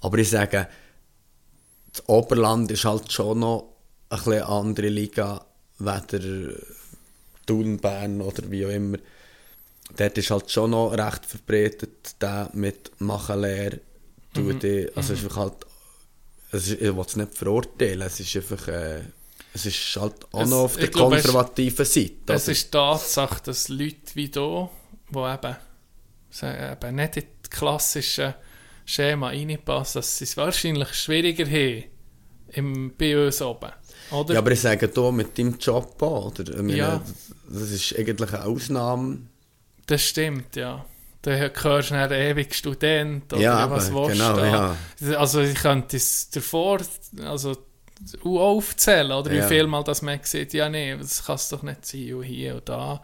Aber 0.00 0.18
ich 0.18 0.30
sage, 0.30 0.68
das 1.92 2.08
Oberland 2.08 2.70
ist 2.70 2.84
halt 2.84 3.12
schon 3.12 3.40
noch 3.40 3.74
ein 4.08 4.16
bisschen 4.16 4.32
eine 4.34 4.46
andere 4.46 4.88
Liga, 4.88 5.44
weder 5.78 6.54
Thun, 7.46 7.78
Bern 7.78 8.20
oder 8.20 8.50
wie 8.50 8.66
auch 8.66 8.70
immer. 8.70 8.98
Dort 9.96 10.18
ist 10.18 10.30
halt 10.30 10.50
schon 10.50 10.70
noch 10.70 10.92
recht 10.92 11.26
verbreitet, 11.26 12.20
der 12.20 12.50
mit 12.54 12.92
Machenlehre. 13.00 13.80
Mhm. 14.34 14.88
Also 14.94 15.12
es 15.12 15.22
ist 15.22 15.36
halt, 15.36 15.66
es 16.50 16.68
ist, 16.68 16.80
ich 16.80 16.96
will 16.96 17.04
es 17.06 17.16
nicht 17.16 17.36
verurteilen, 17.36 18.02
es 18.02 18.20
ist 18.20 18.36
einfach, 18.36 18.68
äh, 18.68 19.02
es 19.54 19.66
ist 19.66 19.96
halt 19.96 20.14
auch 20.32 20.42
Es- 20.42 20.50
noch 20.50 20.58
auf 20.64 20.76
der 20.76 20.88
glaube, 20.88 21.16
es- 21.16 21.22
konservativen 21.24 21.84
Seite. 21.84 22.14
Es 22.28 22.44
oder? 22.44 22.52
ist 22.52 22.70
Tatsache, 22.72 23.42
dass 23.44 23.68
Leute 23.68 24.14
wie 24.14 24.28
du, 24.28 24.68
die 25.10 25.18
eben, 25.18 25.56
eben 26.30 26.94
nicht 26.96 27.16
in 27.18 27.24
das 27.42 27.50
klassische 27.50 28.34
Schema 28.84 29.28
reinpassen, 29.28 30.00
dass 30.00 30.18
sie 30.18 30.24
es 30.24 30.36
wahrscheinlich 30.36 30.92
schwieriger 30.94 31.46
haben 31.46 31.84
im, 32.52 32.92
bei 32.96 33.26
uns 33.26 33.40
oben. 33.42 33.70
Oder? 34.10 34.34
Ja, 34.34 34.40
aber 34.40 34.50
ich 34.50 34.60
sage 34.60 34.90
hier 34.92 35.12
mit 35.12 35.38
deinem 35.38 35.56
Job 35.58 36.02
auch, 36.02 36.26
oder? 36.38 36.62
Meine, 36.62 36.76
Ja. 36.76 37.02
Das 37.48 37.70
ist 37.70 37.96
eigentlich 37.98 38.32
eine 38.32 38.44
Ausnahme. 38.44 39.18
Das 39.86 40.02
stimmt, 40.02 40.56
ja. 40.56 40.84
Da 41.22 41.30
hörst 41.30 41.90
du 41.90 41.94
dann 41.94 42.10
ewig 42.10 42.54
Student 42.54 43.32
oder 43.32 43.40
Ja, 43.42 43.70
was 43.70 43.90
aber 43.90 44.08
willst 44.08 44.12
genau, 44.18 44.38
ja. 44.44 44.76
Also 45.18 45.40
ich 45.40 45.54
könnte 45.54 45.96
es 45.96 46.30
davor 46.30 46.80
also, 47.24 47.56
aufzählen, 48.24 49.12
oder 49.12 49.32
Ja. 49.32 49.44
wie 49.44 49.48
viel 49.48 49.66
Mal 49.66 49.84
das 49.84 50.02
man 50.02 50.20
sieht, 50.22 50.52
ja 50.54 50.68
nee, 50.68 50.96
das 50.96 51.24
kann 51.24 51.36
es 51.36 51.48
doch 51.48 51.62
nicht 51.62 51.84
sein 51.86 52.14
und 52.14 52.22
hier 52.24 52.56
und 52.56 52.68
da. 52.68 53.02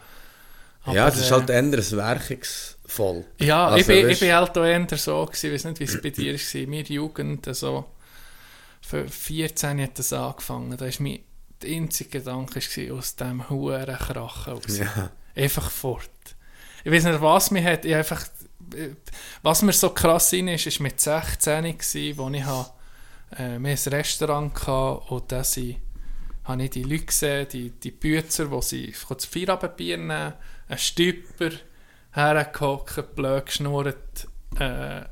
ja, 0.86 1.04
Aber, 1.06 1.14
es 1.14 1.20
ist 1.20 1.30
äh, 1.30 1.34
halt 1.34 1.50
eher 1.50 1.58
ein 1.58 1.72
Werkungsvolk. 1.72 3.26
Ja, 3.40 3.66
Also, 3.68 3.78
ich, 3.78 3.86
bin, 3.86 4.08
ich 4.08 4.20
bin 4.20 4.32
halt 4.32 4.56
auch 4.56 4.64
eher 4.64 4.86
so 4.98 5.24
gewesen, 5.26 5.46
ich 5.46 5.52
weiß 5.52 5.64
nicht, 5.64 5.80
wie 5.80 5.84
es 5.84 6.00
bei 6.02 6.10
dir 6.10 6.34
war, 6.34 6.66
mir 6.68 6.82
Jugend, 6.82 7.54
so 7.54 7.84
für 8.80 9.06
14 9.06 9.82
hat 9.82 9.98
das 9.98 10.12
angefangen, 10.12 10.76
da 10.76 10.86
ist 10.86 11.00
mein 11.00 11.20
der 11.62 11.70
einzige 11.76 12.10
Gedanke 12.20 12.60
war, 12.60 12.96
aus 12.96 13.16
diesem 13.16 13.50
hohen 13.50 13.84
Krachen 13.86 14.16
raus. 14.52 14.78
Ja. 14.78 15.10
Einfach 15.34 15.70
fort. 15.70 16.08
Ich 16.84 16.92
weiß 16.92 17.04
nicht, 17.04 17.20
was 17.20 17.50
mir 17.50 17.64
hat, 17.64 17.84
ich 17.84 17.94
einfach, 17.94 18.24
äh, 18.74 18.90
was 19.42 19.62
mir 19.62 19.72
so 19.72 19.90
krass 19.90 20.32
rein 20.32 20.48
ist, 20.48 20.66
ist 20.66 20.80
mit 20.80 21.00
16 21.00 21.64
gewesen, 21.76 22.16
wo 22.18 22.28
ich 22.30 22.44
habe, 22.44 22.70
äh, 23.36 23.58
wir 23.58 23.70
ein 23.70 23.92
Restaurant 23.92 24.68
und 25.10 25.32
da 25.32 25.42
habe 26.44 26.62
ich 26.62 26.70
die 26.70 26.82
Leute 26.82 27.04
gesehen, 27.04 27.46
die, 27.52 27.70
die 27.70 27.90
Büzer, 27.90 28.46
die 28.46 28.62
sie 28.62 28.94
das 29.08 29.24
Feierabendbier 29.26 29.98
nehmen, 29.98 30.32
ein 30.68 30.78
Stüpper, 30.78 31.50
hergehockt, 32.12 33.14
blöd 33.14 33.46
geschnurrt 33.46 34.28
äh, 34.58 35.02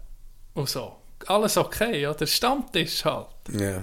und 0.55 0.69
so. 0.69 0.97
Alles 1.27 1.57
okay, 1.57 2.07
oder? 2.07 2.27
Stammtisch 2.27 3.05
halt. 3.05 3.29
Ja. 3.53 3.83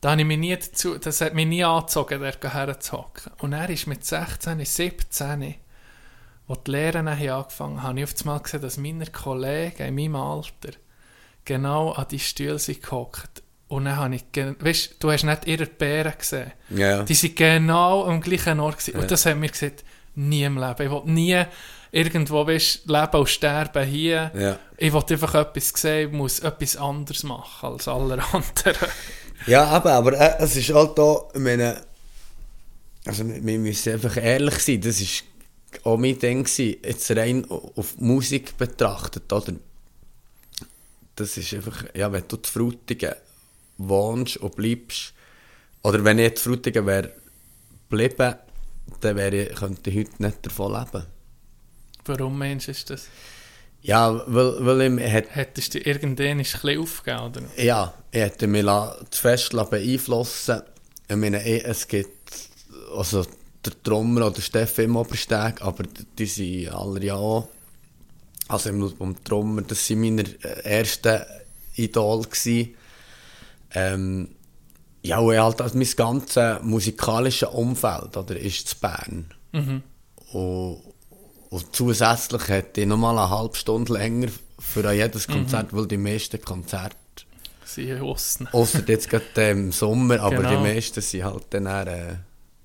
Da 0.00 0.10
habe 0.10 0.20
ich 0.20 0.26
mich 0.26 0.38
nie 0.38 0.54
dazu, 0.54 0.98
das 0.98 1.22
hat 1.22 1.32
mich 1.32 1.46
nie 1.46 1.64
angezogen, 1.64 2.20
dort 2.20 2.52
herzuhocken. 2.52 3.32
Und 3.38 3.54
er 3.54 3.70
ist 3.70 3.86
mit 3.86 4.04
16, 4.04 4.62
17, 4.62 5.54
wo 6.46 6.56
die 6.56 6.70
Lehren 6.70 7.08
haben 7.08 7.28
angefangen 7.30 7.82
haben, 7.82 7.88
habe 7.88 8.00
ich 8.00 8.04
auf 8.04 8.20
einmal 8.20 8.40
gesehen, 8.40 8.60
dass 8.60 8.76
meine 8.76 9.06
Kollegen 9.06 9.82
in 9.82 9.94
meinem 9.94 10.16
Alter 10.16 10.72
genau 11.44 11.92
an 11.92 12.06
die 12.10 12.18
Stühle 12.18 12.58
gehockt. 12.58 13.42
Und 13.68 13.86
dann 13.86 13.96
habe 13.96 14.14
ich, 14.14 14.24
weißt 14.34 14.96
du, 14.98 15.10
hast 15.10 15.24
nicht 15.24 15.46
ihre 15.46 15.66
Bären 15.66 16.12
gesehen. 16.16 16.52
Ja. 16.70 17.02
Die 17.02 17.14
sind 17.14 17.36
genau 17.36 18.04
am 18.04 18.20
gleichen 18.20 18.60
Ort 18.60 18.78
gewesen. 18.78 18.94
Ja. 18.94 19.00
Und 19.00 19.10
das 19.10 19.26
hat 19.26 19.36
mir 19.36 19.48
gesagt, 19.48 19.84
nie 20.14 20.44
im 20.44 20.58
Leben. 20.58 20.82
Ich 20.82 20.90
will 20.90 21.02
nie 21.06 21.42
irgendwo, 21.90 22.46
weißt, 22.46 22.86
leben 22.86 23.16
und 23.16 23.28
sterben 23.28 23.86
hier. 23.86 24.30
Ja. 24.36 24.58
Ich 24.76 24.92
will 24.92 25.02
einfach 25.08 25.34
etwas 25.34 25.68
sehen, 25.74 26.10
ich 26.10 26.16
muss 26.16 26.40
etwas 26.40 26.76
anderes 26.76 27.22
machen 27.22 27.72
als 27.72 27.88
alle 27.88 28.22
anderen. 28.32 28.76
Ja, 29.46 29.76
eben, 29.76 29.88
aber 29.88 30.12
äh, 30.14 30.42
es 30.42 30.56
ist 30.56 30.72
halt 30.72 30.98
auch, 30.98 31.28
ich 31.34 31.40
meine, 31.40 31.82
also 33.04 33.28
wir, 33.28 33.44
wir 33.44 33.58
müssen 33.58 33.92
einfach 33.92 34.16
ehrlich 34.16 34.58
sein, 34.60 34.80
das 34.80 35.02
ist 35.02 35.24
auch 35.82 35.98
mein 35.98 36.18
Ding 36.18 36.44
gewesen, 36.44 36.76
jetzt 36.82 37.10
rein 37.10 37.44
auf 37.50 37.98
Musik 37.98 38.56
betrachtet, 38.56 39.30
oder? 39.30 39.52
Das 41.16 41.36
ist 41.36 41.54
einfach, 41.54 41.84
ja, 41.94 42.10
wenn 42.12 42.24
du 42.26 42.36
zu 42.36 42.52
Frutigen 42.52 43.14
wohnst 43.78 44.36
und 44.38 44.56
bleibst, 44.56 45.12
oder 45.82 46.02
wenn 46.04 46.18
ich 46.18 46.36
zu 46.36 46.50
Frutigen 46.50 46.86
wäre 46.86 47.12
geblieben, 47.88 48.34
dann 49.00 49.16
wäre 49.16 49.36
ich, 49.36 49.54
könnte 49.54 49.90
ich 49.90 49.96
heute 49.96 50.22
nicht 50.22 50.46
davon 50.46 50.72
leben. 50.72 51.06
Warum 52.06 52.38
meinst 52.38 52.68
du 52.68 52.72
das? 52.94 53.08
Ja, 53.82 54.22
weil, 54.26 54.64
weil 54.64 54.98
ich, 54.98 55.12
hat 55.12 55.36
Hättest 55.36 55.74
du 55.74 55.78
irgendwann 55.78 56.26
ein 56.26 56.38
bisschen 56.38 56.78
aufgegeben, 56.78 57.24
oder? 57.24 57.42
Ja, 57.62 57.94
ich 58.10 58.20
hätte 58.20 58.46
mich 58.46 58.64
zu 59.10 59.20
fest 59.20 59.50
beeinflussen 59.50 60.62
Ich 61.06 61.16
meine, 61.16 61.44
es 61.44 61.86
gibt, 61.86 62.32
also 62.96 63.26
der 63.64 63.82
Trommer 63.82 64.26
oder 64.26 64.40
Steffen 64.40 64.86
im 64.86 64.96
Obersteg, 64.96 65.60
aber 65.60 65.84
die 66.18 66.26
sind 66.26 66.68
alle 66.68 67.04
ja 67.04 67.14
auch. 67.14 67.48
Also 68.48 68.70
im 68.70 68.82
um 68.82 69.24
Trommer, 69.24 69.62
das 69.62 69.88
waren 69.90 70.00
meine 70.00 70.22
äh, 70.22 70.78
ersten. 70.80 71.22
Gewesen. 71.76 72.74
Ähm, 73.72 74.28
ja, 75.02 75.18
und 75.18 75.36
halt 75.36 75.60
also 75.60 75.76
mein 75.76 75.88
ganzes 75.96 76.62
musikalisches 76.62 77.48
Umfeld 77.48 78.16
oder, 78.16 78.36
ist 78.36 78.68
zu 78.68 78.76
Bern. 78.80 79.26
Und, 80.32 80.80
und 81.50 81.76
zusätzlich 81.76 82.48
hätte 82.48 82.80
ich 82.82 82.86
nochmal 82.86 83.18
eine 83.18 83.30
halbe 83.30 83.56
Stunde 83.56 83.92
länger 83.92 84.28
für 84.58 84.92
jedes 84.92 85.26
Konzert, 85.26 85.72
weil 85.72 85.86
die 85.86 85.96
meisten 85.98 86.40
Konzerte, 86.40 86.96
in 87.76 88.00
Osten. 88.02 88.46
außer 88.52 88.82
jetzt 88.86 89.10
gerade 89.10 89.50
im 89.50 89.72
Sommer, 89.72 90.20
aber 90.20 90.36
Genau. 90.36 90.50
die 90.50 90.56
meisten 90.74 91.00
sind 91.00 91.24
halt 91.24 91.46
dann 91.50 91.66
eher, 91.66 91.86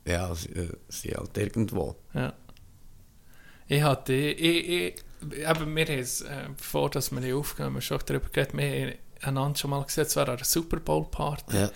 äh, 0.06 0.12
ja, 0.12 0.32
äh, 0.32 0.70
sind 0.88 1.18
halt 1.18 1.38
irgendwo. 1.38 1.96
Ja. 2.14 2.34
Ich 3.68 3.82
hatte, 3.82 4.14
ich, 4.14 4.70
ich, 4.70 4.96
eben, 5.22 5.76
wir 5.76 5.86
haben 5.86 6.00
es, 6.00 6.22
äh, 6.22 6.48
bevor 6.56 6.90
dass 6.90 7.12
wir 7.12 7.36
aufgenommen 7.36 7.76
haben, 7.76 7.82
schon 7.82 8.00
darüber 8.06 8.30
geredet, 8.30 8.56
wir 8.56 8.66
haben 8.66 8.94
einander 9.22 9.58
schon 9.58 9.72
mal 9.72 9.84
gesehen, 9.84 10.08
zwar 10.08 10.30
an 10.30 10.36
einer 10.36 10.46
Super 10.46 10.78
Bowl 10.78 11.06
Party. 11.10 11.58
Ja. 11.58 11.72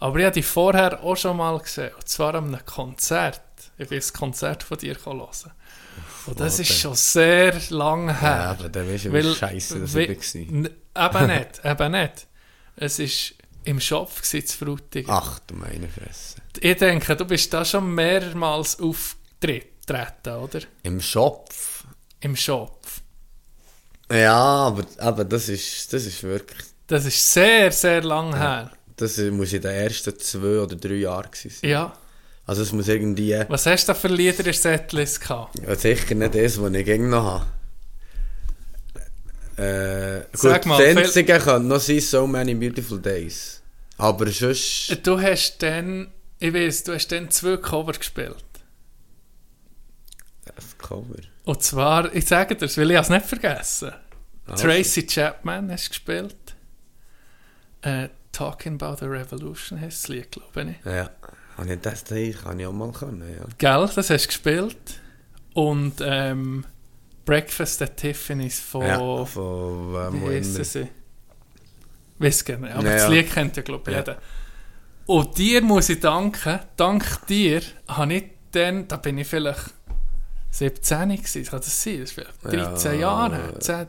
Aber 0.00 0.18
ich 0.18 0.24
habe 0.24 0.34
dich 0.34 0.46
vorher 0.46 1.02
auch 1.02 1.16
schon 1.16 1.36
mal 1.36 1.58
gesehen, 1.58 1.90
und 1.94 2.08
zwar 2.08 2.34
an 2.34 2.48
einem 2.48 2.64
Konzert. 2.64 3.42
Ich 3.76 3.88
bin 3.88 4.00
ein 4.00 4.12
Konzert 4.12 4.62
von 4.62 4.78
dir 4.78 4.96
hören. 5.04 5.28
Und 6.26 6.40
das 6.40 6.58
ist 6.58 6.72
schon 6.72 6.94
sehr 6.94 7.54
lange 7.70 8.18
her. 8.18 8.30
Ja, 8.30 8.50
aber 8.50 8.68
dann 8.68 8.88
weisst 8.88 9.06
du, 9.06 9.12
wie 9.12 9.34
scheisse 9.34 9.80
das 9.80 9.94
war. 9.94 10.02
Eben 10.02 11.26
nicht, 11.26 11.60
eben 11.64 11.92
nicht. 11.92 12.26
Es 12.76 12.98
war 12.98 13.36
im 13.64 13.80
Shop 13.80 14.14
gewesen, 14.16 14.46
zu 14.46 14.58
Frutigen. 14.58 15.10
Ach 15.10 15.38
du 15.46 15.54
meine 15.54 15.88
Fresse. 15.88 16.36
Ich 16.60 16.76
denke, 16.78 17.16
du 17.16 17.24
bist 17.24 17.52
da 17.52 17.64
schon 17.64 17.94
mehrmals 17.94 18.80
aufgetreten, 18.80 20.34
oder? 20.34 20.60
Im 20.82 21.00
Schopf. 21.00 21.84
Im 22.20 22.36
Shop. 22.36 22.79
Ja, 24.10 24.34
aber, 24.66 24.84
aber 24.98 25.24
das, 25.24 25.48
ist, 25.48 25.92
das 25.92 26.04
ist 26.06 26.22
wirklich, 26.22 26.58
Das 26.86 27.04
ist 27.04 27.32
sehr, 27.32 27.70
sehr 27.70 28.02
lang 28.02 28.34
her. 28.36 28.70
das 28.96 29.16
muss 29.18 29.52
in 29.52 29.62
den 29.62 29.70
ersten 29.72 30.18
zwei 30.18 30.58
oder 30.60 30.74
drei 30.76 30.94
Jahren 30.94 31.30
gewesen 31.30 31.50
sein. 31.60 31.70
Ja. 31.70 31.92
Also 32.46 32.62
es 32.62 32.72
muss 32.72 32.88
irgendwie, 32.88 33.28
ja, 33.28 33.48
Was 33.48 33.66
hast 33.66 33.84
du 33.88 33.92
da 33.92 33.94
für 33.98 34.08
Lieder 34.08 34.44
in 34.44 34.52
Setlist 34.52 35.20
gehabt? 35.20 35.56
sicher 35.80 36.14
nicht 36.16 36.34
das, 36.34 36.60
was 36.60 36.72
ich 36.74 36.84
gegen 36.84 37.08
noch 37.10 37.24
habe. 37.24 37.46
Äh, 39.56 40.24
Sag 40.32 40.62
gut, 40.62 40.66
mal, 40.70 40.78
das 40.82 40.88
viel- 40.94 40.98
einzige 41.04 41.38
kann 41.38 41.68
noch 41.68 41.80
sein, 41.80 42.00
So 42.00 42.26
Many 42.26 42.54
Beautiful 42.54 42.98
Days. 43.00 43.62
Aber 43.98 44.26
sonst, 44.30 44.96
Du 45.04 45.20
hast 45.20 45.58
dann, 45.62 46.08
ich 46.38 46.52
weiß, 46.54 46.84
du 46.84 46.94
hast 46.94 47.08
dann 47.12 47.30
zwei 47.30 47.56
Cover 47.58 47.92
gespielt. 47.92 48.36
das 50.46 50.76
Cover. 50.78 51.04
Und 51.44 51.62
zwar, 51.62 52.14
ich 52.14 52.26
sage 52.26 52.54
dir, 52.54 52.60
das 52.66 52.76
will 52.76 52.90
ich 52.90 52.98
es 52.98 53.08
nicht 53.08 53.26
vergessen. 53.26 53.92
Also. 54.46 54.64
Tracy 54.64 55.06
Chapman 55.06 55.70
hast 55.70 55.86
du 55.86 55.88
gespielt. 55.90 56.36
Äh, 57.82 58.08
Talking 58.32 58.80
About 58.80 59.04
a 59.04 59.08
Revolution 59.08 59.80
heißt 59.80 60.04
das 60.04 60.08
Lied, 60.08 60.30
glaube 60.30 60.70
ich. 60.70 60.84
Ja. 60.84 61.10
Habe 61.56 61.74
ich 61.74 61.80
das 61.80 62.04
kann 62.04 62.58
ich 62.58 62.66
auch 62.66 62.72
mal 62.72 62.92
können, 62.92 63.22
ja. 63.22 63.44
Gell, 63.58 63.86
das 63.94 63.96
hast 63.96 64.10
du 64.10 64.26
gespielt. 64.26 65.00
Und 65.54 65.94
ähm, 66.00 66.64
Breakfast 67.24 67.82
at 67.82 67.96
Tiffany's 67.96 68.60
von... 68.60 68.86
ja 68.86 69.24
von 69.24 69.94
ähm, 69.94 70.22
wie 70.22 70.36
heissen 70.36 70.64
sie? 70.64 70.88
Weiss 72.18 72.44
gerne, 72.44 72.74
aber 72.74 72.84
Ja, 72.84 72.96
das. 72.96 73.08
Lied 73.08 73.32
kennt 73.32 73.56
ja, 73.56 73.62
glaube 73.62 73.90
ich, 73.90 73.96
Ja. 73.96 74.00
jeder. 74.02 74.18
Und 75.06 75.38
dir 75.38 75.62
muss 75.62 75.88
ich 75.88 76.00
danken, 76.00 76.60
dank 76.76 77.26
dir 77.26 77.62
habe 77.88 78.14
ich 78.14 78.24
dann, 78.52 78.86
da 78.86 78.96
bin 78.96 79.18
ich 79.18 79.26
vielleicht 79.26 79.74
17 80.50 81.08
gewesen, 81.08 81.44
kann 81.44 81.60
das 81.60 81.82
sein? 81.82 82.00
Das 82.00 82.10
ist 82.10 82.12
vielleicht 82.12 82.44
13 82.44 82.94
Ja. 82.94 83.00
Jahre 83.00 83.36
her, 83.36 83.60
10, 83.60 83.86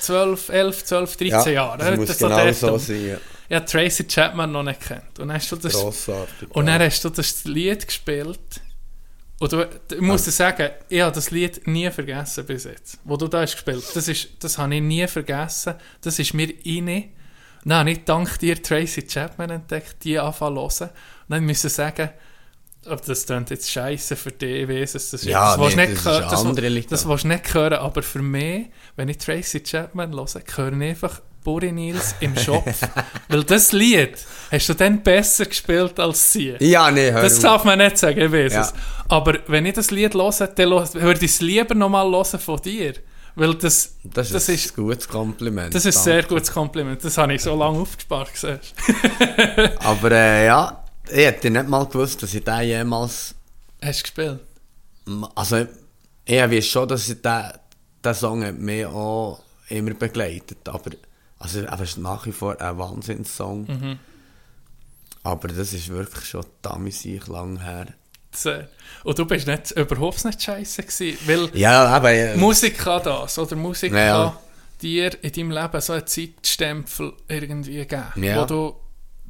12, 0.00 0.48
11, 0.48 0.84
12, 0.84 1.16
13 1.16 1.30
ja, 1.30 1.48
Jahre. 1.48 1.78
Das 1.78 1.96
muss 1.96 2.18
so 2.18 2.28
genau 2.28 2.52
so 2.52 2.78
sein, 2.78 3.06
ja. 3.06 3.16
Ich 3.48 3.56
habe 3.56 3.66
Tracy 3.66 4.04
Chapman 4.06 4.50
noch 4.50 4.62
nicht 4.62 4.80
kennt. 4.80 5.18
Und 5.18 5.28
dann 5.28 5.34
hast 5.34 5.52
du 5.52 5.56
das, 5.56 5.74
Grossartig. 5.74 6.50
und 6.50 6.66
ja. 6.66 6.78
dann 6.78 6.86
hast 6.86 7.04
du 7.04 7.10
das 7.10 7.44
Lied 7.44 7.86
gespielt. 7.86 8.38
Und 9.38 9.52
du, 9.52 9.68
ich 9.92 10.00
muss 10.00 10.24
dir 10.24 10.30
sagen, 10.30 10.70
ich 10.88 11.00
habe 11.00 11.14
das 11.14 11.30
Lied 11.30 11.66
nie 11.66 11.90
vergessen 11.90 12.46
bis 12.46 12.64
jetzt. 12.64 12.98
Wo 13.04 13.16
du 13.16 13.28
da 13.28 13.42
hast 13.42 13.52
gespielt. 13.52 13.84
Das, 13.94 14.08
ist, 14.08 14.28
das 14.40 14.56
habe 14.56 14.74
ich 14.74 14.80
nie 14.80 15.06
vergessen. 15.06 15.74
Das 16.00 16.18
ist 16.18 16.32
mir 16.32 16.48
rein. 16.64 17.12
Habe 17.68 17.90
ich 17.90 18.04
dank 18.04 18.38
dir 18.38 18.62
Tracy 18.62 19.02
Chapman 19.02 19.50
entdeckt, 19.50 19.96
die 20.04 20.18
anfangen 20.18 20.70
zu 20.70 20.84
hören. 20.84 20.90
Und 21.28 21.30
dann 21.30 21.44
müssen 21.44 21.70
sagen, 21.70 22.10
aber 22.86 23.00
das 23.06 23.26
klingt 23.26 23.50
jetzt 23.50 23.70
scheiße 23.70 24.16
für 24.16 24.32
dich, 24.32 24.62
ich 24.62 24.68
weiss 24.68 24.94
es. 24.94 25.10
Das, 25.10 25.24
Ja, 25.24 25.56
das 25.56 25.76
nee, 25.76 25.86
nicht 25.86 26.04
das 26.04 26.28
das, 26.30 26.44
andere 26.44 26.68
Lieder. 26.68 26.88
das 26.90 27.06
willst 27.08 27.24
du 27.24 27.28
nicht 27.28 27.54
hören, 27.54 27.74
aber 27.74 28.02
für 28.02 28.22
mich, 28.22 28.66
wenn 28.96 29.08
ich 29.08 29.18
Tracy 29.18 29.60
Chapman 29.62 30.12
höre, 30.12 30.26
höre 30.56 30.72
ich 30.72 30.82
einfach 30.90 31.20
Buri 31.44 31.72
Nils 31.72 32.14
im 32.20 32.36
Schopf. 32.36 32.66
Weil 33.28 33.42
das 33.44 33.72
Lied 33.72 34.14
hast 34.52 34.68
du 34.68 34.74
dann 34.74 35.02
besser 35.02 35.46
gespielt 35.46 35.98
als 35.98 36.32
sie. 36.32 36.54
Ja, 36.60 36.90
nee, 36.90 37.10
hör 37.10 37.22
Das 37.22 37.40
darf 37.40 37.64
man 37.64 37.78
nicht 37.78 37.98
sagen, 37.98 38.20
ich 38.20 38.30
weiß 38.32 38.52
Ja. 38.52 38.60
es. 38.62 38.74
Aber 39.08 39.38
wenn 39.48 39.66
ich 39.66 39.74
das 39.74 39.90
Lied 39.90 40.14
höre, 40.14 40.30
dann 40.46 40.70
würde 40.94 41.24
ich 41.24 41.32
es 41.32 41.40
lieber 41.40 41.74
nochmal 41.74 42.08
hören 42.10 42.38
von 42.38 42.60
dir. 42.60 42.94
Weil 43.34 43.54
das, 43.54 43.94
Das 44.04 44.26
ist 44.26 44.34
das 44.34 44.48
ein 44.50 44.54
ist- 44.56 44.76
gutes 44.76 45.08
Kompliment. 45.08 45.74
das 45.74 45.84
ist 45.86 45.96
ein 45.96 46.02
sehr 46.04 46.22
gutes 46.24 46.52
Kompliment. 46.52 47.02
Das 47.02 47.16
habe 47.18 47.34
ich 47.34 47.42
so 47.42 47.56
lange 47.56 47.78
aufgespart. 47.80 48.28
Siehst. 48.34 48.74
Aber 49.80 50.12
äh, 50.12 50.46
ja, 50.46 50.81
ich 51.10 51.16
hätte 51.26 51.50
nicht 51.50 51.68
mal 51.68 51.86
gewusst, 51.86 52.22
dass 52.22 52.34
ich 52.34 52.44
den 52.44 52.62
jemals... 52.62 53.34
Hast 53.82 53.98
du 54.00 54.02
gespielt? 54.02 54.40
Also, 55.34 55.66
ich 56.24 56.36
weiß 56.40 56.66
schon, 56.66 56.88
dass 56.88 57.08
ich 57.08 57.20
den, 57.20 57.42
den 58.04 58.14
Song 58.14 58.64
mich 58.64 58.86
auch 58.86 59.42
immer 59.68 59.94
begleitet. 59.94 60.68
Aber 60.68 60.90
also, 61.38 61.60
er 61.60 61.80
ist 61.80 61.98
nach 61.98 62.24
wie 62.26 62.32
vor 62.32 62.60
ein 62.60 62.78
Wahnsinnssong. 62.78 63.64
Mhm. 63.66 63.98
Aber 65.24 65.48
das 65.48 65.72
ist 65.72 65.88
wirklich 65.88 66.24
schon 66.24 66.44
damals 66.62 67.04
lang 67.04 67.60
her. 67.60 67.86
Und 69.04 69.18
du 69.18 69.26
bist 69.26 69.46
nicht, 69.46 69.72
überhaupt 69.72 70.24
nicht 70.24 70.42
scheiße 70.42 70.82
gewesen, 70.82 71.18
weil 71.26 71.50
Ja, 71.58 71.84
aber... 71.86 72.12
äh, 72.12 72.36
Musik 72.36 72.78
kann 72.78 73.02
das, 73.02 73.38
oder 73.38 73.56
Musik 73.56 73.92
Ja, 73.92 73.98
ja. 73.98 74.24
kann 74.30 74.38
dir 74.80 75.22
in 75.22 75.32
deinem 75.32 75.50
Leben 75.50 75.80
so 75.80 75.92
einen 75.92 76.06
Zeitstempel 76.06 77.12
irgendwie 77.28 77.84
geben, 77.84 78.04
Ja. 78.16 78.40
wo 78.40 78.46
du, 78.46 78.76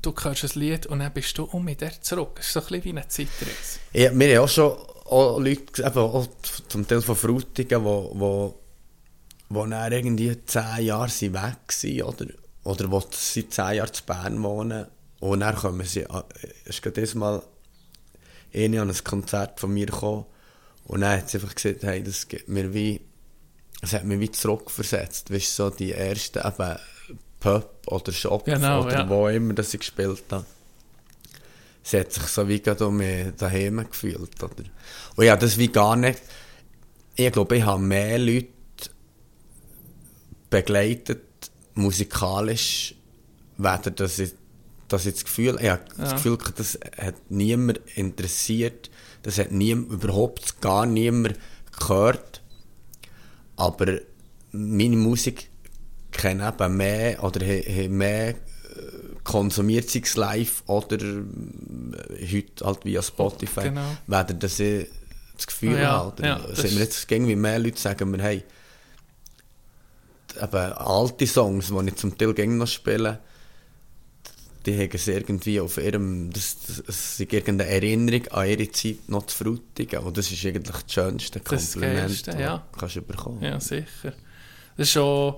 du 0.03 0.15
hörst 0.23 0.45
ein 0.45 0.61
Lied 0.61 0.87
und 0.87 0.99
dann 0.99 1.13
bist 1.13 1.37
du 1.39 1.45
um 1.45 1.65
mit 1.65 1.81
der 1.81 2.01
zurück. 2.01 2.39
Es 2.41 2.47
ist 2.47 2.53
so 2.53 2.61
ein 2.61 2.67
bisschen 2.67 2.85
wie 2.85 2.91
eine 2.91 3.09
Zeitreise. 3.09 3.79
Ja, 3.93 4.19
wir 4.19 4.37
haben 4.37 4.45
auch 4.45 4.49
schon 4.49 4.77
auch 5.13 5.39
Leute, 5.39 5.83
eben 5.83 5.99
auch 5.99 6.27
zum 6.69 6.87
Teil 6.87 7.03
von 7.03 7.17
Frutigen, 7.17 7.85
wo, 7.85 8.13
wo, 8.15 8.59
wo 9.49 9.67
dann 9.67 9.93
irgendwie 9.93 10.37
zehn 10.47 10.87
Jahre 10.87 11.09
sind 11.09 11.35
weg 11.35 11.59
waren, 11.69 12.03
oder, 12.03 12.27
oder 12.65 12.91
wo 12.91 13.03
sie 13.11 13.49
zehn 13.49 13.75
Jahre 13.75 13.93
zu 13.93 14.05
Bern 14.05 14.43
wohnen. 14.43 14.87
Und 15.21 15.41
dann 15.41 15.55
kommen 15.55 15.87
sie, 15.87 16.07
es 16.65 16.77
ist 16.77 16.83
gerade 16.83 17.01
diesmal 17.01 17.43
eine 18.55 18.81
an 18.81 18.91
ein 18.91 19.05
Konzert 19.05 19.61
von 19.61 19.73
mir 19.73 19.87
gekommen. 19.87 20.27
Und 20.85 21.03
dann 21.03 21.19
hat 21.19 21.31
sie 21.31 21.39
einfach 21.39 21.55
gesagt, 21.55 21.85
hey, 21.85 22.03
das 22.03 22.27
mir 22.47 22.75
wie, 22.75 23.01
es 23.83 23.93
hat 23.93 24.05
mich 24.05 24.21
wie 24.21 24.31
zurückversetzt. 24.33 25.33
Weißt 25.33 25.55
so 25.55 25.71
die 25.71 25.93
ersten 25.93 26.39
eben 26.39 26.79
Pub 27.43 27.69
oder 27.87 28.13
Shop 28.13 28.45
Genau, 28.45 28.83
oder 28.83 29.01
ja. 29.01 29.09
wo 29.09 29.29
immer 29.29 29.55
das 29.55 29.75
ich 29.75 29.81
gespielt 29.81 30.23
habe 30.31 30.47
sie 31.83 31.99
hat 32.01 32.13
sich 32.13 32.23
so 32.25 32.49
wie 32.49 32.61
gerade 32.61 32.87
um 32.87 32.97
mich 32.97 33.27
daheim 33.37 33.85
gefühlt. 33.89 34.43
Oder? 34.43 34.65
Und 35.17 35.25
ja, 35.25 35.37
das 35.37 35.59
wie 35.59 35.69
gar 35.69 35.97
nicht. 35.97 36.21
Ich 37.17 37.33
glaube, 37.33 37.57
ich 37.57 37.65
habe 37.65 37.83
mehr 37.83 38.19
Leute 38.19 38.49
begleitet, 40.49 41.23
musikalisch, 41.75 42.95
weder 43.57 43.91
dass 43.91 44.19
ich, 44.19 44.33
dass 44.89 45.07
ich 45.07 45.15
das 45.15 45.25
Gefühl, 45.25 45.59
ich 45.61 45.69
habe 45.71 45.85
das 45.97 46.11
Ja. 46.11 46.17
Gefühl, 46.17 46.37
gehabt, 46.37 46.59
das 46.59 46.79
hat 46.99 47.15
niemand 47.29 47.81
interessiert, 47.95 48.91
das 49.23 49.39
hat 49.39 49.51
niemand, 49.51 49.91
überhaupt 49.91 50.61
gar 50.61 50.87
niemand 50.87 51.39
gehört. 51.79 52.43
Aber 53.57 53.99
meine 54.53 54.97
Musik 54.97 55.51
kennen 56.23 56.47
eben 56.49 56.77
mehr 56.77 57.23
oder 57.25 57.45
haben 57.47 57.97
mehr 57.97 58.29
äh, 58.31 58.35
konsumiert 59.25 59.95
es 59.95 60.17
live 60.17 60.63
oder 60.67 60.97
äh, 61.01 62.27
heute 62.33 62.65
halt 62.65 62.85
via 62.85 63.03
Spotify, 63.03 63.65
Genau. 63.65 63.97
weder 64.07 64.35
dass 64.35 64.59
ich 64.61 64.89
das 65.37 65.47
Gefühl 65.47 65.79
Ja, 65.79 65.91
habe. 65.93 66.23
Ja, 66.27 66.39
das 66.39 66.61
sind 66.61 66.75
mir 66.75 66.83
ist- 66.83 66.97
jetzt 67.03 67.11
irgendwie 67.11 67.37
mehr 67.37 67.59
Leute 67.59 67.79
sagen 67.81 68.11
mir, 68.11 68.23
hey, 68.23 68.45
eben 70.41 70.73
alte 70.73 71.27
Songs, 71.27 71.69
die 71.69 71.89
ich 71.89 71.95
zum 71.97 72.17
Teil 72.17 72.33
gerne 72.35 72.55
noch 72.55 72.67
spiele, 72.67 73.19
die 74.65 74.79
haben 74.79 74.91
es 74.93 75.09
irgendwie 75.09 75.61
auf 75.61 75.77
ihrem, 75.77 76.31
das, 76.33 76.57
das, 76.67 76.79
es 76.87 77.21
ist 77.21 77.33
irgendeine 77.33 77.67
Erinnerung 77.69 78.29
an 78.29 78.49
ihre 78.49 78.71
Zeit 78.71 79.09
noch 79.09 79.27
zu 79.27 79.37
frutigen. 79.45 79.99
Und 80.01 80.17
das 80.17 80.31
ist 80.31 80.45
eigentlich 80.47 80.77
das 80.85 80.93
schönste 80.93 81.41
Das 81.41 81.53
ist 81.53 81.69
das 81.69 81.73
Kompliment, 81.73 81.99
Geilste, 82.09 82.31
das 82.31 82.41
ja. 82.41 82.65
du 82.73 82.79
kannst 82.79 83.07
bekommen. 83.09 83.43
Ja, 83.43 83.59
sicher. 83.59 84.13
Es 84.77 84.87
ist 84.89 84.93
schon, 84.93 85.35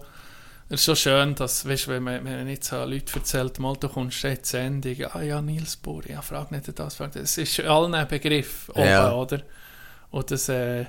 es 0.75 0.81
ist 0.81 0.85
schon 0.87 0.97
schön, 0.97 1.35
dass, 1.35 1.67
weißt, 1.67 1.89
wenn 1.89 2.03
man, 2.03 2.25
wenn 2.25 2.37
man 2.37 2.49
jetzt 2.49 2.73
an 2.73 2.91
Leute 2.91 3.15
erzählt, 3.15 3.59
mal, 3.59 3.75
du 3.77 3.89
kommst 3.89 4.23
jetzt 4.23 4.51
Sendung, 4.51 4.97
ah 5.13 5.23
ja, 5.23 5.41
Nils 5.41 5.77
Bohr, 5.77 6.03
ja, 6.09 6.21
frag 6.23 6.51
nicht 6.51 6.79
das, 6.79 6.95
frag 6.97 7.13
das. 7.13 7.23
Es 7.23 7.39
ist 7.39 7.61
allen 7.61 7.95
ein 7.95 8.09
Begriff, 8.09 8.69
oben, 8.71 8.85
Ja. 8.87 9.13
oder? 9.15 9.43
Und 10.11 10.31
das, 10.31 10.49
äh, 10.49 10.85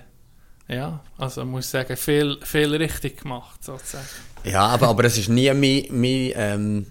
ja, 0.67 1.03
also 1.17 1.45
muss 1.45 1.65
ich 1.65 1.71
sagen, 1.71 1.95
viel, 1.97 2.37
viel 2.43 2.75
richtig 2.75 3.21
gemacht, 3.21 3.63
sozusagen. 3.63 4.05
Ja, 4.43 4.67
aber, 4.67 4.87
aber 4.87 5.05
es 5.05 5.27
war 5.27 5.33
nie 5.33 5.53
mein, 5.53 5.85
mein, 5.89 6.31
ähm, 6.35 6.87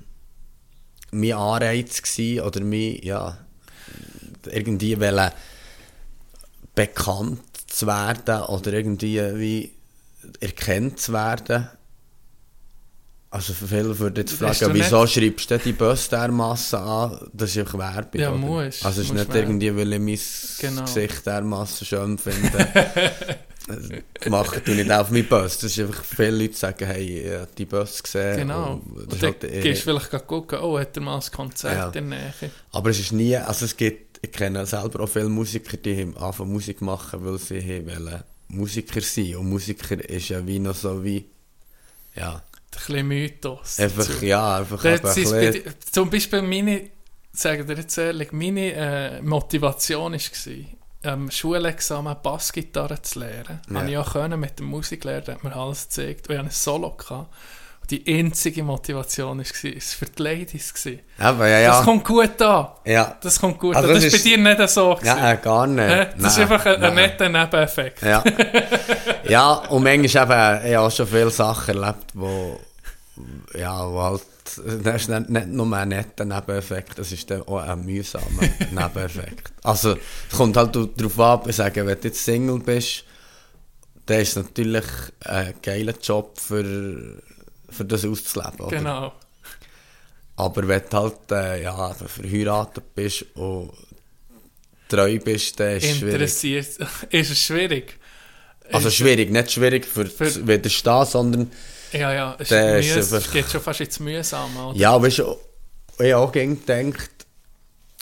mein 1.11 1.32
Anreiz 1.32 2.03
gewesen, 2.03 2.40
oder 2.45 2.61
mein, 2.61 2.99
ja, 3.03 3.38
irgendwie 4.47 4.99
wollen 5.01 5.30
bekannt 6.74 7.40
zu 7.66 7.86
werden 7.86 8.42
oder 8.45 8.72
irgendwie 8.72 9.20
wie 9.36 9.72
erkannt 10.40 11.01
zu 11.01 11.12
werden. 11.12 11.68
Also 13.35 13.53
viele 13.53 13.99
würden 13.99 14.14
jetzt 14.18 14.35
fragen, 14.35 14.57
du 14.61 14.74
wieso 14.74 15.03
nicht- 15.03 15.12
schreibst 15.14 15.51
du 15.51 15.59
die 15.59 15.72
Bus 15.72 16.09
dermassen 16.09 16.78
an? 16.78 17.18
Das 17.32 17.51
ist 17.51 17.59
einfach 17.59 17.78
Werbung. 17.80 18.20
Ja, 18.20 18.28
oder? 18.30 18.39
muss. 18.39 18.85
Also 18.85 19.01
es 19.01 19.09
ist 19.09 19.12
nicht 19.12 19.28
man- 19.28 19.37
irgendwie, 19.37 19.76
weil 19.76 19.93
ich 19.93 19.99
mein 19.99 20.70
Genau. 20.70 20.82
Gesicht 20.82 21.26
dermassen 21.26 21.85
schön 21.85 22.16
finde. 22.16 22.66
Mache 24.30 24.61
ich 24.64 24.66
nicht 24.76 24.93
auf 24.93 25.11
meinen 25.11 25.26
Bus. 25.26 25.59
Das 25.59 25.64
ist 25.64 25.80
einfach, 25.80 26.05
viele 26.05 26.30
Leute 26.45 26.55
sagen, 26.55 26.87
hey, 26.87 27.20
ich 27.22 27.32
habe 27.32 27.49
die 27.59 27.64
Bus 27.64 28.03
gesehen. 28.03 28.37
Genau. 28.37 28.74
Und 28.85 28.97
Und 28.99 29.12
dann 29.14 29.20
halt 29.32 29.43
eher- 29.45 29.62
gehst 29.62 29.80
du 29.87 29.91
vielleicht 29.99 30.26
gucken, 30.28 30.59
oh, 30.61 30.78
hat 30.78 30.97
er 30.97 31.03
mal 31.03 31.16
ein 31.16 31.30
Konzert 31.32 31.74
Ja. 31.74 31.87
in 31.87 31.93
der 31.93 32.03
Nähe? 32.03 32.51
Aber 32.72 32.91
es 32.91 33.01
ist 33.01 33.11
nie, 33.12 33.37
also 33.37 33.64
es 33.64 33.76
gibt, 33.76 34.20
ich 34.24 34.30
kenne 34.30 34.64
selber 34.66 35.01
auch 35.03 35.09
viele 35.09 35.28
Musiker, 35.28 35.76
die 35.76 36.01
haben 36.01 36.16
angefangen 36.16 36.53
Musik 36.53 36.80
machen, 36.82 37.24
weil 37.24 37.39
sie 37.39 37.85
wollen 37.87 38.22
Musiker 38.49 39.01
sein. 39.01 39.35
Und 39.37 39.49
Musiker 39.49 40.09
ist 40.09 40.28
ja 40.28 40.47
wie 40.47 40.59
noch 40.61 40.74
so 40.76 41.03
wie, 41.03 41.24
ja, 42.14 42.41
bisschen 42.75 43.09
Mythos. 43.09 43.79
einfach, 43.81 44.07
dazu. 44.07 44.25
ja, 44.25 44.57
einfach 44.59 44.83
Dort 44.83 44.87
ein 44.87 45.03
bei 45.03 45.14
bisschen, 45.14 45.53
di- 45.53 45.64
Zum 45.91 46.11
Beispiel 46.11 46.43
meine, 46.43 46.91
sage 47.33 47.64
dir 47.64 47.77
jetzt 47.77 47.97
ehrlich, 47.99 48.33
meine 48.33 48.72
äh, 48.72 49.22
Motivation 49.22 50.12
war, 50.12 51.12
am 51.12 51.31
Schulexamen 51.31 52.16
Bassgitarre 52.22 53.01
zu 53.03 53.18
lernen. 53.20 53.61
Ja. 53.70 53.81
Habe 53.81 53.91
ich 53.91 53.99
auch 53.99 54.12
können 54.12 54.41
mit 54.41 54.59
dem 54.59 54.66
Musiklehrer, 54.66 55.20
der 55.20 55.35
hat 55.37 55.45
mir 55.45 55.55
alles 55.55 55.85
gezeigt. 55.89 56.29
Und 56.29 56.35
ich 56.35 56.39
hatte 56.39 56.49
ein 56.49 56.53
Solo. 56.53 56.91
Gehabt. 56.93 57.35
Die 57.91 58.03
einzige 58.18 58.62
Motivation 58.62 59.39
war, 59.39 59.45
es 59.76 59.95
für 59.95 60.07
die 60.07 60.22
Ladies. 60.22 60.72
Gewesen. 60.72 61.01
aber 61.18 61.49
ja, 61.49 61.68
Das 61.68 61.78
ja, 61.80 61.85
kommt 61.85 62.05
gut 62.05 62.41
an. 62.43 62.66
ja, 62.87 63.16
Das 63.22 63.39
kommt 63.41 63.59
gut 63.59 63.76
Also 63.76 63.89
an. 63.89 63.95
das 63.95 64.05
Das 64.05 64.12
ist 64.14 64.18
ist- 64.18 64.24
bei 64.24 64.30
dir 64.30 64.39
nicht 64.57 64.68
so. 64.70 64.95
gewesen. 64.95 65.07
ja, 65.07 65.32
äh, 65.32 65.37
gar 65.37 65.66
nicht. 65.66 65.89
Das 65.89 66.32
ist 66.32 66.39
Nein, 66.39 66.53
einfach 66.53 66.66
ein, 66.66 66.82
ein 66.82 66.95
netter 66.95 67.28
Nebeneffekt. 67.28 68.03
Ja. 68.03 68.24
ja, 69.28 69.53
und 69.68 69.82
manchmal 69.82 70.03
eben, 70.61 70.66
ich 70.70 70.74
habe 70.76 70.80
auch 70.80 70.91
schon 70.91 71.07
viele 71.07 71.30
Sachen 71.30 71.76
erlebt, 71.76 72.07
wo, 72.14 72.59
ja, 73.59 73.87
wo 73.89 74.03
halt, 74.03 74.22
das 74.82 75.03
ist 75.03 75.09
nicht, 75.09 75.28
nicht 75.30 75.49
nur 75.49 75.76
ein 75.76 75.89
netter 75.89 76.24
Nebeneffekt, 76.24 76.99
das 76.99 77.12
ist 77.12 77.30
dann 77.30 77.43
auch 77.43 77.59
ein 77.59 77.85
mühsamer 77.85 78.24
Nebeneffekt. 78.70 79.53
Also, 79.62 79.97
es 80.30 80.37
kommt 80.37 80.57
halt 80.57 80.74
darauf 80.74 81.20
ab, 81.20 81.47
ich 81.49 81.57
sage, 81.57 81.85
wenn 81.87 82.01
du 82.01 82.09
jetzt 82.09 82.24
Single 82.24 82.59
bist, 82.61 83.05
dann 84.07 84.20
ist 84.20 84.30
es 84.30 84.37
natürlich 84.37 84.85
ein 85.24 85.55
geiler 85.62 85.95
Job 86.03 86.39
für, 86.39 87.22
für 87.75 87.85
das 87.85 88.05
auszuleben. 88.05 88.61
Oder? 88.61 88.77
Genau. 88.79 89.12
Aber 90.37 90.66
wenn 90.66 90.83
du 90.91 90.97
halt 90.97 91.31
äh, 91.31 91.62
ja, 91.62 91.95
verheiratet 91.95 92.95
bist 92.95 93.25
und 93.35 93.70
treu 94.89 95.18
bist, 95.18 95.59
dann 95.61 95.77
ist 95.77 95.85
es 95.85 95.97
schwierig. 95.99 96.12
Interessiert. 96.14 96.66
Ist 97.11 97.31
es 97.31 97.39
schwierig? 97.39 97.99
Also 98.72 98.89
Ist- 98.89 98.97
schwierig, 98.97 99.31
nicht 99.31 99.53
schwierig 99.53 99.85
für, 99.87 100.07
Für- 100.07 100.47
widerstehen, 100.47 101.05
sondern 101.07 101.51
Ja, 101.93 102.12
ja, 102.12 102.37
es, 102.39 102.51
ist 102.51 102.53
ist 102.53 102.97
mühs, 102.97 103.12
einfach- 103.12 103.27
es 103.27 103.33
geht 103.33 103.51
schon 103.51 103.61
fast 103.61 103.81
ins 103.81 104.01
Mühsame. 104.01 104.66
Oder? 104.68 104.77
Ja, 104.79 105.01
weißt 105.01 105.18
du, 105.18 105.37
ich 105.99 106.12
habe 106.12 106.16
auch 106.16 106.33
gedacht, 106.33 107.11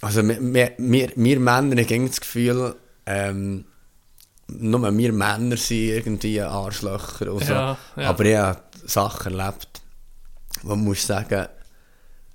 also 0.00 0.26
wir, 0.26 0.38
wir, 0.78 1.10
wir, 1.16 1.40
Männer 1.40 1.82
haben 1.82 2.06
das 2.08 2.20
Gefühl, 2.20 2.74
ähm, 3.06 3.64
nur 4.48 4.96
wir 4.96 5.12
Männer 5.12 5.56
sind 5.56 5.78
irgendwie 5.78 6.40
Arschlöcher 6.40 7.32
und 7.32 7.44
so. 7.44 7.52
Ja, 7.52 7.78
ja. 7.96 8.08
Aber 8.08 8.24
ich 8.24 8.36
habe 8.36 8.60
Sachen 8.86 9.38
erlebt, 9.38 9.80
wo 10.62 10.70
man 10.70 10.84
muss 10.84 11.06
sagen, 11.06 11.46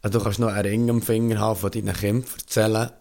also 0.02 0.20
du 0.20 0.24
kannst 0.24 0.40
noch 0.40 0.50
einen 0.50 0.68
Ring 0.68 0.90
am 0.90 1.02
Finger 1.02 1.40
haben 1.40 1.60
von 1.60 1.72
deinen 1.72 1.96
Kindern 1.96 2.30
erzählen. 2.38 2.92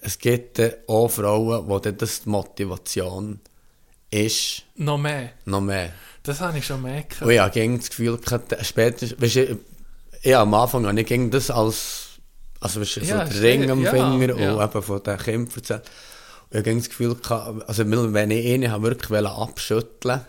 Es 0.00 0.18
gibt 0.18 0.60
auch 0.88 1.08
Frauen, 1.08 1.68
wo 1.68 1.78
das 1.78 2.22
die 2.22 2.28
Motivation 2.28 3.40
ist, 4.10 4.62
Noch 4.76 4.98
mehr. 4.98 5.30
noch 5.44 5.60
mehr. 5.60 5.92
Das 6.22 6.40
habe 6.40 6.58
ich 6.58 6.66
schon 6.66 6.82
mehr 6.82 7.02
gehört. 7.02 7.22
Und 7.22 7.30
ich 7.30 7.38
habe 7.38 7.78
das 7.78 7.90
Gefühl 7.90 8.18
gehabt, 8.18 8.56
später, 8.66 9.06
weißt 9.20 9.36
du, 9.36 9.58
ich, 10.22 10.36
am 10.36 10.52
Anfang 10.54 10.86
habe 10.86 11.00
ich 11.00 11.06
gegen 11.06 11.30
das 11.30 11.50
als, 11.50 12.08
also 12.60 12.80
weißt 12.80 12.96
du, 12.96 13.00
Ja, 13.00 13.26
so 13.26 13.32
der 13.32 13.42
Ring 13.42 13.70
am 13.70 13.82
ja, 13.82 13.90
Finger 13.90 14.36
ja. 14.38 14.54
und 14.54 14.62
eben 14.62 14.82
von 14.82 15.02
den 15.02 15.18
Kindern 15.18 15.54
erzählt. 15.54 15.90
Und 16.50 16.60
ich 16.60 16.66
habe 16.66 16.76
das 16.76 16.88
Gefühl 16.88 17.14
gehabt, 17.14 17.68
also 17.68 17.84
wenn 18.12 18.30
ich 18.30 18.44
ihn 18.44 18.82
wirklich 18.82 19.10
wollte 19.10 20.24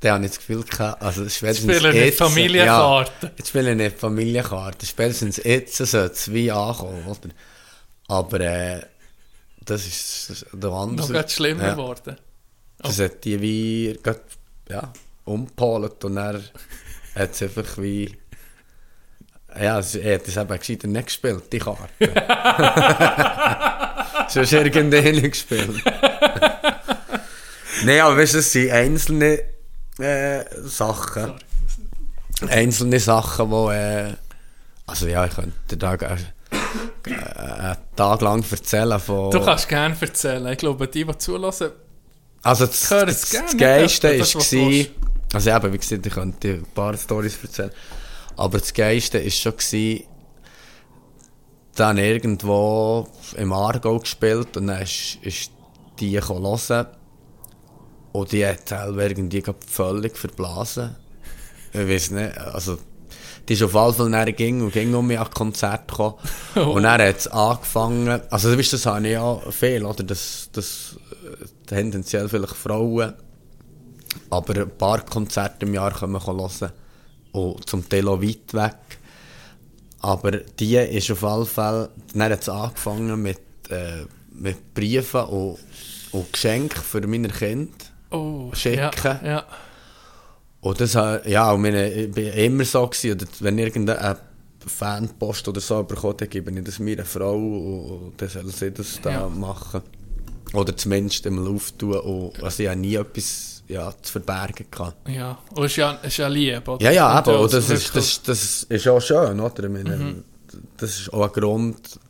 dann 0.00 0.14
habe 0.14 0.24
ich 0.24 0.30
das 0.30 0.38
Gefühl 0.38 0.64
gehabt, 0.64 1.02
also 1.02 1.28
spätestens 1.28 1.76
Spielen 1.76 1.94
nicht 1.94 2.16
Familienkarte. 2.16 3.26
Ja, 3.26 3.32
jetzt 3.36 3.48
spielen 3.48 3.76
nicht 3.76 3.98
Familienkarte. 3.98 4.86
Spätestens 4.86 5.36
jetzt 5.44 5.76
sollte 5.76 6.14
es 6.14 6.32
wie 6.32 6.50
ankommen, 6.50 7.04
oder? 7.06 7.28
Aber, 8.08 8.40
äh, 8.40 8.80
das 9.64 9.86
ist 9.86 10.30
das 10.30 10.42
ist 10.42 10.48
der 10.52 10.70
andere. 10.70 11.12
Noch 11.12 11.28
schlimmer 11.28 11.64
ja. 11.64 11.74
geworden. 11.74 12.16
Das 12.78 12.98
hat 12.98 13.22
die 13.24 13.40
wie 13.40 13.98
grad, 14.02 14.22
ja, 14.68 14.92
umgepolt 15.24 16.04
und 16.04 16.16
dann 16.16 16.42
hat 17.14 17.30
es 17.32 17.42
einfach 17.42 17.78
wie. 17.78 18.18
Ja, 19.54 19.80
er 19.80 20.14
hat 20.14 20.28
es 20.28 20.36
eben 20.36 20.58
gescheiter 20.58 20.86
nicht 20.86 21.06
gespielt, 21.06 21.52
die 21.52 21.58
Karte. 21.58 21.88
Sonst 24.28 24.52
irgendeine 24.52 25.28
gespielt. 25.28 25.70
Nein, 27.84 28.00
aber 28.00 28.16
weißt 28.16 28.34
du, 28.34 28.38
es 28.38 28.52
sind 28.52 28.70
einzelne 28.70 29.42
äh, 30.00 30.44
Sachen. 30.64 31.32
Einzelne 32.48 33.00
Sachen, 33.00 33.50
die. 33.50 33.72
Äh, 33.72 34.14
also 34.86 35.06
ja, 35.06 35.24
ich 35.24 35.34
könnte 35.34 35.76
da 35.76 35.94
äh, 35.94 36.16
einen 37.06 37.76
Tag 37.96 38.20
lang 38.20 38.44
erzählen 38.50 38.98
von. 38.98 39.30
Du 39.30 39.44
kannst 39.44 39.68
gerne 39.68 39.96
erzählen. 40.00 40.46
Ich 40.46 40.58
glaube, 40.58 40.88
die, 40.88 41.04
die 41.04 41.18
zulassen, 41.18 41.70
Also 42.42 42.66
das, 42.66 42.88
das, 42.88 43.30
das, 43.30 43.56
Geiste 43.56 44.18
das, 44.18 44.32
du 44.32 44.38
gsi, 44.38 44.90
also 45.32 45.50
eben, 45.50 45.72
wie 45.72 45.78
gesagt, 45.78 46.06
ich 46.06 46.12
könnte 46.12 46.40
dir 46.40 46.54
ein 46.54 46.66
paar 46.74 46.96
Storys 46.96 47.38
erzählen, 47.42 47.70
aber 48.36 48.58
das 48.58 48.72
Geiste 48.72 49.18
ist 49.18 49.38
schon 49.38 49.56
gsi, 49.56 50.06
dann 51.76 51.98
irgendwo 51.98 53.08
im 53.36 53.52
Aargau 53.52 53.98
gespielt 53.98 54.56
und 54.56 54.66
dann 54.66 54.82
ist, 54.82 55.18
ist 55.22 55.50
die 55.98 56.20
hören 56.20 56.90
und 58.12 58.32
die 58.32 58.44
hat 58.44 58.68
selber 58.68 59.08
irgendwie 59.08 59.42
völlig 59.66 60.16
verblasen. 60.16 60.96
Ich 61.72 61.88
weiß 61.88 62.10
nicht, 62.10 62.36
also 62.38 62.78
die 63.48 63.54
ist 63.54 63.62
auf 63.62 63.74
jeden 63.74 63.94
Fall 63.94 64.08
nachher 64.10 64.32
ging 64.32 64.62
und 64.62 64.72
ging 64.72 64.94
um 64.94 65.06
mich 65.06 65.18
an 65.18 65.30
Konzert 65.30 65.88
gekommen. 65.88 66.14
Und 66.54 66.84
dann 66.84 67.00
hat 67.00 67.18
es 67.18 67.26
angefangen, 67.26 68.20
also 68.30 68.50
du 68.50 68.58
weißt, 68.58 68.74
das 68.74 68.86
habe 68.86 69.06
ich 69.06 69.12
ja 69.12 69.40
viel, 69.50 69.84
oder? 69.84 70.04
Das, 70.04 70.50
das 70.52 70.96
äh, 71.24 71.46
tendenziell 71.66 72.28
vielleicht 72.28 72.54
Frauen, 72.54 73.14
aber 74.30 74.60
ein 74.60 74.70
paar 74.70 75.04
Konzerte 75.04 75.66
im 75.66 75.74
Jahr 75.74 75.92
können 75.92 76.12
wir 76.12 76.24
hören. 76.24 76.70
Und 77.32 77.68
zum 77.68 77.88
Teil 77.88 78.06
auch 78.06 78.22
weit 78.22 78.54
weg. 78.54 78.76
Aber 80.00 80.30
die 80.30 80.76
ist 80.76 81.10
auf 81.10 81.22
jeden 81.22 81.46
Fall, 81.46 81.90
dann 82.12 82.32
hat 82.32 82.42
es 82.42 82.48
angefangen 82.48 83.20
mit, 83.20 83.40
äh, 83.68 84.04
mit 84.32 84.74
Briefen 84.74 85.24
und, 85.24 85.58
und 86.12 86.32
Geschenken 86.32 86.82
für 86.82 87.06
meine 87.06 87.28
Kinder. 87.28 87.72
Oh, 88.10 88.50
Schicken. 88.54 88.90
Ja, 89.04 89.20
ja. 89.24 89.44
Und 90.60 90.80
das, 90.80 90.92
ja, 90.92 91.50
und 91.52 91.62
meine, 91.62 91.90
ich 91.90 92.10
bin 92.12 92.26
immer 92.34 92.64
so 92.64 92.86
gewesen, 92.86 93.12
oder 93.12 93.26
wenn 93.40 93.56
irgendeine 93.58 94.18
Fanpost 94.66 95.48
oder 95.48 95.60
so 95.60 95.82
bekommt, 95.84 96.20
dann 96.20 96.28
gebe 96.28 96.50
ich 96.50 96.64
das 96.64 96.78
meiner 96.78 97.04
Frau 97.04 97.34
und, 97.36 97.90
und 97.90 98.12
dann 98.20 98.28
soll 98.28 98.46
sie 98.50 98.70
das 98.70 99.00
da 99.02 99.10
Ja. 99.10 99.28
machen. 99.28 99.80
Oder 100.52 100.76
zumindest 100.76 101.26
einmal 101.26 101.46
auftun 101.48 101.94
und 102.00 102.42
also 102.42 102.62
ich 102.62 102.68
habe 102.68 102.78
nie 102.80 102.96
etwas 102.96 103.62
ja, 103.68 103.94
zu 104.02 104.12
verbergen 104.12 104.66
gehabt. 104.70 105.08
ja. 105.08 105.38
Und 105.54 105.64
es 105.64 105.70
ist 105.72 105.76
ja, 105.76 105.92
ist 105.92 106.16
ja 106.16 106.26
lieb, 106.28 106.66
oder? 106.66 106.82
Ja, 106.84 106.90
ja, 106.90 107.06
aber 107.08 107.38
als 107.38 107.52
das 107.52 107.70
ist, 107.70 107.94
wirklich- 107.94 108.20
das, 108.22 108.22
das 108.24 108.62
ist 108.64 108.88
auch 108.88 109.00
schön, 109.00 109.38
oder? 109.40 109.68
Meine, 109.68 110.24
Das 110.76 110.98
ist 110.98 111.12
auch 111.12 111.22
ein 111.24 111.32
Grund, 111.32 112.00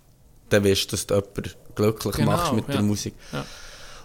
dann 0.49 0.65
weißt 0.65 0.87
du, 0.87 0.91
dass 0.93 1.07
du 1.07 1.15
jemanden 1.17 1.51
glücklich 1.75 2.15
Genau, 2.17 2.31
machst 2.33 2.53
mit 2.55 2.67
ja. 2.69 2.73
der 2.73 2.83
Musik. 2.83 3.15
Ja. 3.33 3.45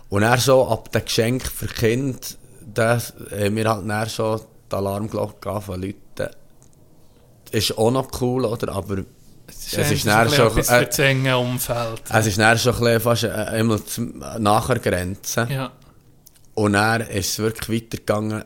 Und 0.10 0.24
er 0.24 0.38
so 0.38 0.68
ab 0.68 0.91
dem 0.91 1.03
Geschenk 1.03 1.45
für 1.47 1.68
Kind, 1.68 2.38
haben 2.78 3.56
wir 3.56 3.70
halt 3.70 3.89
dann 3.89 4.10
schon 4.10 4.41
die 4.72 4.76
Alarmglocke 4.76 5.62
zu 5.66 5.76
läuten. 5.76 6.36
Ist 7.51 7.78
auch 7.78 7.91
noch 7.91 8.10
cool, 8.22 8.45
oder? 8.45 8.72
Aber 8.74 8.97
Es 9.47 9.74
es 9.78 9.91
ist 9.91 10.08
dann 10.08 10.30
schon- 10.30 10.47
etwas 10.47 10.70
äh, 10.99 11.34
Umfeld. 11.34 12.01
es 12.12 12.26
ist 12.28 12.38
dann 12.39 12.58
schon 12.58 12.88
ein 12.88 12.99
fast 12.99 13.24
äh, 13.24 13.30
einmal 13.30 13.84
zum- 13.84 14.18
nachher 14.39 14.80
Grenze. 14.80 15.47
ja. 15.49 15.72
Und 16.56 16.74
dann 16.74 17.01
ist 17.01 17.32
es 17.32 17.39
wirklich 17.39 17.84
weitergegangen, 17.84 18.43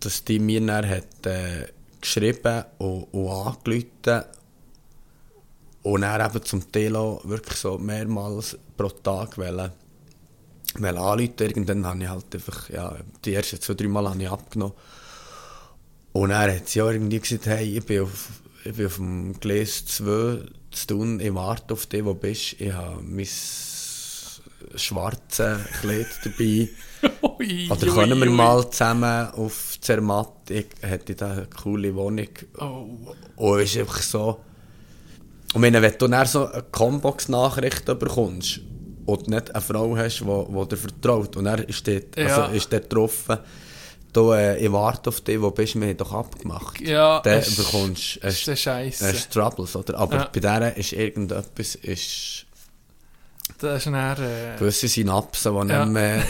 dass 0.00 0.24
die 0.24 0.38
mir 0.38 0.64
dann 0.64 0.88
hat, 0.88 1.26
äh, 1.26 1.66
geschrieben 2.00 2.64
und, 2.78 3.04
und 3.12 3.28
angerufen 3.30 4.24
und 5.82 6.00
dann 6.02 6.24
eben 6.30 6.44
zum 6.44 6.70
Teil 6.72 6.94
auch 6.96 7.20
wirklich 7.24 7.58
so 7.58 7.78
mehrmals 7.78 8.56
pro 8.76 8.88
Tag 8.88 9.36
wollen, 9.38 9.72
wollen 10.80 10.96
anrufen. 10.96 11.32
Irgendwann 11.38 11.86
habe 11.86 12.02
ich 12.02 12.08
halt 12.08 12.34
einfach, 12.34 12.70
ja, 12.70 12.96
die 13.24 13.34
ersten 13.34 13.60
zwei, 13.60 13.74
drei 13.74 13.88
Mal 13.88 14.08
habe 14.08 14.22
ich 14.22 14.30
abgenommen. 14.30 14.74
Und 16.12 16.30
dann 16.30 16.54
hat 16.54 16.68
sie 16.68 16.82
auch 16.82 16.90
irgendwie 16.90 17.20
gesagt, 17.20 17.46
hey, 17.46 17.78
ich 17.78 17.84
bin 17.84 18.02
auf, 18.02 18.28
ich 18.64 18.74
bin 18.74 18.86
auf 18.86 18.96
dem 18.96 19.40
Gleis 19.40 19.84
2 19.86 20.04
zu 20.70 20.86
tun, 20.86 21.20
ich 21.20 21.34
warte 21.34 21.74
auf 21.74 21.86
dich, 21.86 22.04
wo 22.04 22.12
du 22.12 22.20
bist. 22.20 22.60
Ich 22.60 22.72
habe 22.72 23.02
mein 23.02 23.26
schwarzes 24.74 25.58
Kleid 25.80 26.06
dabei. 26.24 26.68
Ui, 27.22 27.68
Oder 27.68 27.86
können 27.86 28.18
wir 28.18 28.28
ui. 28.28 28.34
mal 28.34 28.70
zusammen 28.70 29.30
auf 29.32 29.78
Zermatt, 29.80 30.50
ich 30.50 30.66
hätte 30.80 31.14
da 31.14 31.32
eine 31.32 31.46
coole 31.46 31.94
Wohnung. 31.94 32.28
Oh. 32.58 33.14
Und 33.36 33.60
es 33.60 33.74
ist 33.74 33.78
einfach 33.80 34.02
so... 34.02 34.40
Und 35.54 35.62
wenn, 35.62 35.74
wenn 35.74 35.98
du 35.98 36.08
dann 36.08 36.26
so 36.26 36.46
eine 36.46 36.62
Combox-Nachricht 36.62 37.84
bekommst 37.84 38.60
und 39.06 39.28
nicht 39.28 39.54
eine 39.54 39.60
Frau 39.60 39.96
hast, 39.96 40.20
die, 40.20 40.24
die 40.24 40.68
dir 40.68 40.76
vertraut, 40.76 41.36
und 41.36 41.46
er 41.46 41.68
ist 41.68 41.86
dort, 41.86 42.16
Ja. 42.16 42.26
also 42.44 42.54
ist 42.54 42.72
dort 42.72 42.88
getroffen, 42.90 43.38
du, 44.12 44.32
äh, 44.32 44.58
ich 44.58 44.70
warte 44.72 45.08
auf 45.10 45.20
dich, 45.22 45.40
wo 45.40 45.50
bist 45.50 45.74
du, 45.74 45.80
haben 45.82 45.96
doch 45.96 46.12
abgemacht. 46.12 46.80
Ja, 46.80 47.20
Dann 47.20 47.38
es- 47.38 47.56
bekommst 47.56 48.18
du 48.22 48.26
ist 48.28 48.58
Scheisse. 48.60 49.12
hast 49.12 49.30
Troubles, 49.32 49.74
oder? 49.76 49.98
Aber 49.98 50.16
Ja. 50.16 50.28
bei 50.32 50.40
der 50.40 50.76
ist 50.76 50.92
irgendetwas, 50.92 51.74
ist 51.76 52.46
Das 53.58 53.78
ist 53.78 53.86
dann, 53.92 53.94
äh, 54.22 54.56
gewisse 54.58 54.88
Synapsen, 54.88 55.52
die 55.66 55.72
Ja. 55.72 55.84
nicht 55.84 55.92
mehr 55.94 56.22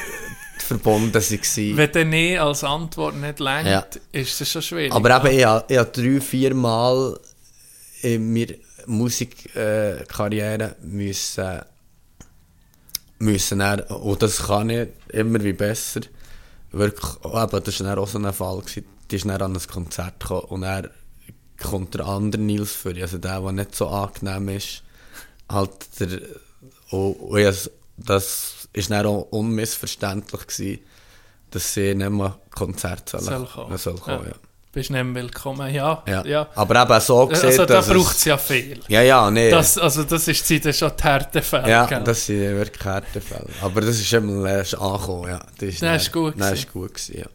verbunden 0.58 1.14
waren. 1.14 1.76
wenn 1.76 1.92
der 1.92 2.04
Nee 2.04 2.38
als 2.38 2.64
Antwort 2.64 3.14
nicht 3.16 3.38
längt, 3.40 3.66
Ja. 3.68 3.86
ist 4.12 4.40
das 4.40 4.50
schon 4.50 4.62
schwierig. 4.62 4.92
Aber 4.92 5.16
eben, 5.24 5.38
ich 5.38 5.44
habe, 5.44 5.64
ich 5.72 5.78
habe 5.78 5.90
drei, 5.90 6.20
vier 6.20 6.54
Mal 6.54 7.18
in 8.02 8.32
meiner 8.32 8.54
Musikkarriere 8.86 10.64
äh, 10.82 10.86
müssen, 10.86 11.60
müssen 13.18 13.58
dann, 13.60 13.80
und 13.80 14.22
das 14.22 14.44
kann 14.46 14.70
ich 14.70 14.88
immer 15.08 15.42
wie 15.42 15.52
besser, 15.52 16.00
wirklich, 16.72 17.10
oh, 17.22 17.42
eben, 17.42 17.62
das 17.64 17.82
war 17.84 17.98
auch 17.98 18.08
so 18.08 18.18
ein 18.18 18.32
Fall, 18.32 18.58
gewesen, 18.60 18.84
die 19.10 19.16
ist 19.16 19.24
dann 19.26 19.40
an 19.42 19.56
ein 19.56 19.66
Konzert 19.66 20.20
gekommen 20.20 20.42
und 20.48 20.62
er 20.64 20.90
kommt 21.62 21.94
der 21.94 22.06
andere 22.06 22.42
Nils 22.42 22.72
für, 22.72 22.94
also 23.00 23.18
der, 23.18 23.40
der 23.40 23.52
nicht 23.52 23.74
so 23.74 23.88
angenehm 23.88 24.48
ist, 24.50 24.82
halt 25.48 25.70
der, 26.00 26.20
und, 26.90 27.12
und 27.14 27.44
has- 27.44 27.70
das 27.96 28.68
ist 28.74 28.90
dann 28.90 29.06
auch 29.06 29.22
unmissverständlich 29.30 30.46
gewesen, 30.46 30.80
dass 31.50 31.72
sie 31.72 31.94
nicht 31.94 32.10
mehr 32.10 32.38
Konzerte 32.54 33.18
sollen, 33.18 33.24
Soll 33.24 33.46
kommen. 33.46 33.78
soll 33.78 33.94
kommen 33.98 34.24
Ja. 34.24 34.28
ja. 34.30 34.34
Bist 34.76 34.90
nicht 34.90 35.02
mehr 35.02 35.22
willkommen, 35.22 35.72
ja. 35.72 36.02
Ja. 36.06 36.22
ja. 36.26 36.48
Aber 36.54 36.82
eben 36.82 37.00
so 37.00 37.26
gesehen, 37.26 37.46
Also 37.46 37.64
da 37.64 37.80
braucht 37.80 38.14
es 38.14 38.26
ja 38.26 38.36
viel. 38.36 38.78
Ja, 38.88 39.00
ja, 39.00 39.30
nee. 39.30 39.48
Das, 39.48 39.78
also 39.78 40.04
das 40.04 40.28
ist 40.28 40.46
Zeit 40.46 40.76
schon 40.76 40.92
die 40.94 41.02
Härtefälle. 41.02 41.70
ja, 41.70 41.86
gell? 41.86 42.04
das 42.04 42.26
sind 42.26 42.42
wirklich 42.42 42.84
Härtefälle. 42.84 43.48
Aber 43.62 43.80
das 43.80 43.98
ist 43.98 44.12
eben 44.12 44.44
erst 44.44 44.74
angekommen, 44.74 45.30
ja. 45.30 45.38
Das 45.58 45.68
ist, 45.70 45.80
Das 45.80 46.02
ist 46.02 46.12
gut 46.12 46.34
Das 46.38 46.52
ist 46.52 46.70
gut 46.70 46.92
gewesen, 46.92 47.20
ja. 47.20 47.26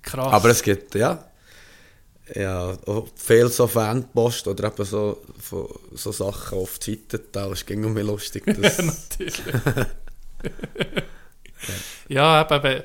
Krass. 0.00 0.32
Aber 0.32 0.48
es 0.48 0.62
gibt, 0.62 0.94
ja, 0.94 1.22
ja, 2.34 2.72
viel 3.14 3.48
so 3.50 3.66
Fanpost 3.66 4.48
oder 4.48 4.68
eben 4.68 4.84
so, 4.86 5.22
so 5.92 6.12
Sachen 6.12 6.56
auf 6.56 6.78
die 6.78 6.92
Seite 6.92 7.26
da 7.30 7.52
ist 7.52 7.66
ging 7.66 7.92
mir 7.92 8.04
lustig. 8.04 8.42
Das, 8.58 8.78
Natürlich. 8.78 9.42
ja, 12.08 12.48
eben, 12.50 12.82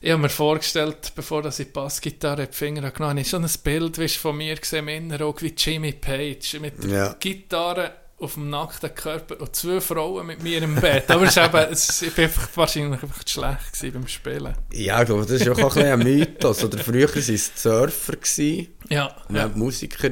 ich 0.00 0.10
habe 0.12 0.22
mir 0.22 0.28
vorgestellt, 0.28 1.12
bevor 1.14 1.44
ich 1.46 1.56
die 1.56 1.64
Bassgitarre 1.64 2.42
in 2.44 2.50
die 2.50 2.56
Finger 2.56 2.82
habe 2.82 2.92
genommen 2.92 3.10
habe, 3.10 3.20
ich 3.20 3.28
schon 3.28 3.44
ein 3.44 3.50
Bild 3.64 3.98
weißt, 3.98 4.16
von 4.16 4.36
mir 4.36 4.54
gesehen, 4.56 4.88
Innenauge 4.88 5.42
wie 5.42 5.54
Jimmy 5.56 5.92
Page, 5.92 6.58
mit 6.60 6.82
der 6.84 6.90
Ja. 6.90 7.12
Gitarre 7.18 7.94
auf 8.18 8.34
dem 8.34 8.48
nackten 8.48 8.94
Körper 8.94 9.38
und 9.40 9.54
zwei 9.54 9.78
Frauen 9.80 10.26
mit 10.26 10.42
mir 10.42 10.62
im 10.62 10.74
Bett. 10.76 11.10
Aber 11.10 11.24
es 11.24 11.36
ist 11.36 11.44
eben, 11.44 11.56
es, 11.70 12.00
ich 12.02 12.16
einfach 12.18 12.48
wahrscheinlich 12.56 13.02
einfach 13.02 13.24
zu 13.24 13.34
schlecht 13.40 13.72
gewesen 13.74 13.92
beim 13.92 14.08
Spielen. 14.08 14.54
ja, 14.72 15.00
ich 15.02 15.06
glaube, 15.06 15.26
das 15.26 15.40
ist 15.40 15.48
auch 15.50 15.58
ein 15.58 15.64
bisschen 15.66 15.84
ein 15.84 15.98
Mythos. 15.98 16.64
Oder 16.64 16.78
früher 16.78 17.08
waren 17.14 17.34
es 17.34 17.52
Surfer 17.54 18.12
gewesen, 18.16 18.68
Ja, 18.88 19.14
und 19.28 19.36
ja. 19.36 19.48
Musiker. 19.48 20.10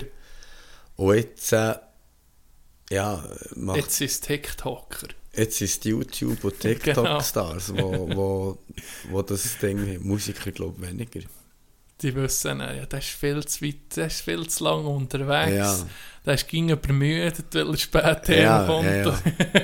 Und 0.96 1.14
jetzt, 1.16 1.52
äh, 1.54 1.74
ja, 2.90 3.24
macht, 3.56 3.78
Jetzt 3.78 4.00
ist 4.02 4.12
es 4.12 4.20
TikToker. 4.20 5.08
Ist 5.36 5.62
es 5.62 5.80
die 5.80 5.90
YouTube- 5.90 6.44
und 6.44 6.60
Genau. 6.60 6.74
TikTok-Stars, 6.78 7.72
wo, 7.76 8.08
wo, 8.16 8.58
wo 9.10 9.22
das 9.22 9.58
Ding 9.58 9.78
haben. 9.80 10.06
Musiker, 10.06 10.50
glaube 10.52 10.74
ich, 10.84 10.90
weniger. 10.90 11.20
Die 12.02 12.14
wissen, 12.14 12.60
äh, 12.60 12.78
ja, 12.78 12.86
der 12.86 12.98
ist 12.98 13.08
viel 13.08 13.44
zu 13.44 13.64
weit, 13.64 13.96
der 13.96 14.06
ist 14.08 14.20
viel 14.22 14.46
zu 14.48 14.64
lang 14.64 14.84
unterwegs. 14.84 15.54
Ja. 15.56 15.76
Der 16.26 16.34
ist 16.34 16.48
ging 16.48 16.68
übermüdet, 16.70 17.44
weil 17.54 17.68
er 17.70 17.76
spät 17.76 18.28
Ja, 18.28 18.66
herkommt. 18.66 18.84
ja, 18.84 18.96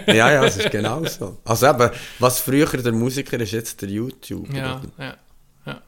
ja. 0.07 0.15
ja, 0.15 0.33
ja, 0.35 0.45
es 0.45 0.57
ist 0.57 0.71
genau 0.71 1.05
so. 1.07 1.39
Also 1.45 1.67
eben, 1.69 1.91
was 2.19 2.41
früher 2.41 2.67
der 2.67 2.93
Musiker 2.93 3.39
ist, 3.41 3.53
jetzt 3.53 3.83
der 3.83 3.89
YouTuber. 3.89 4.57
Ja, 4.57 4.81
ja, 4.99 5.17
ja. 5.67 5.83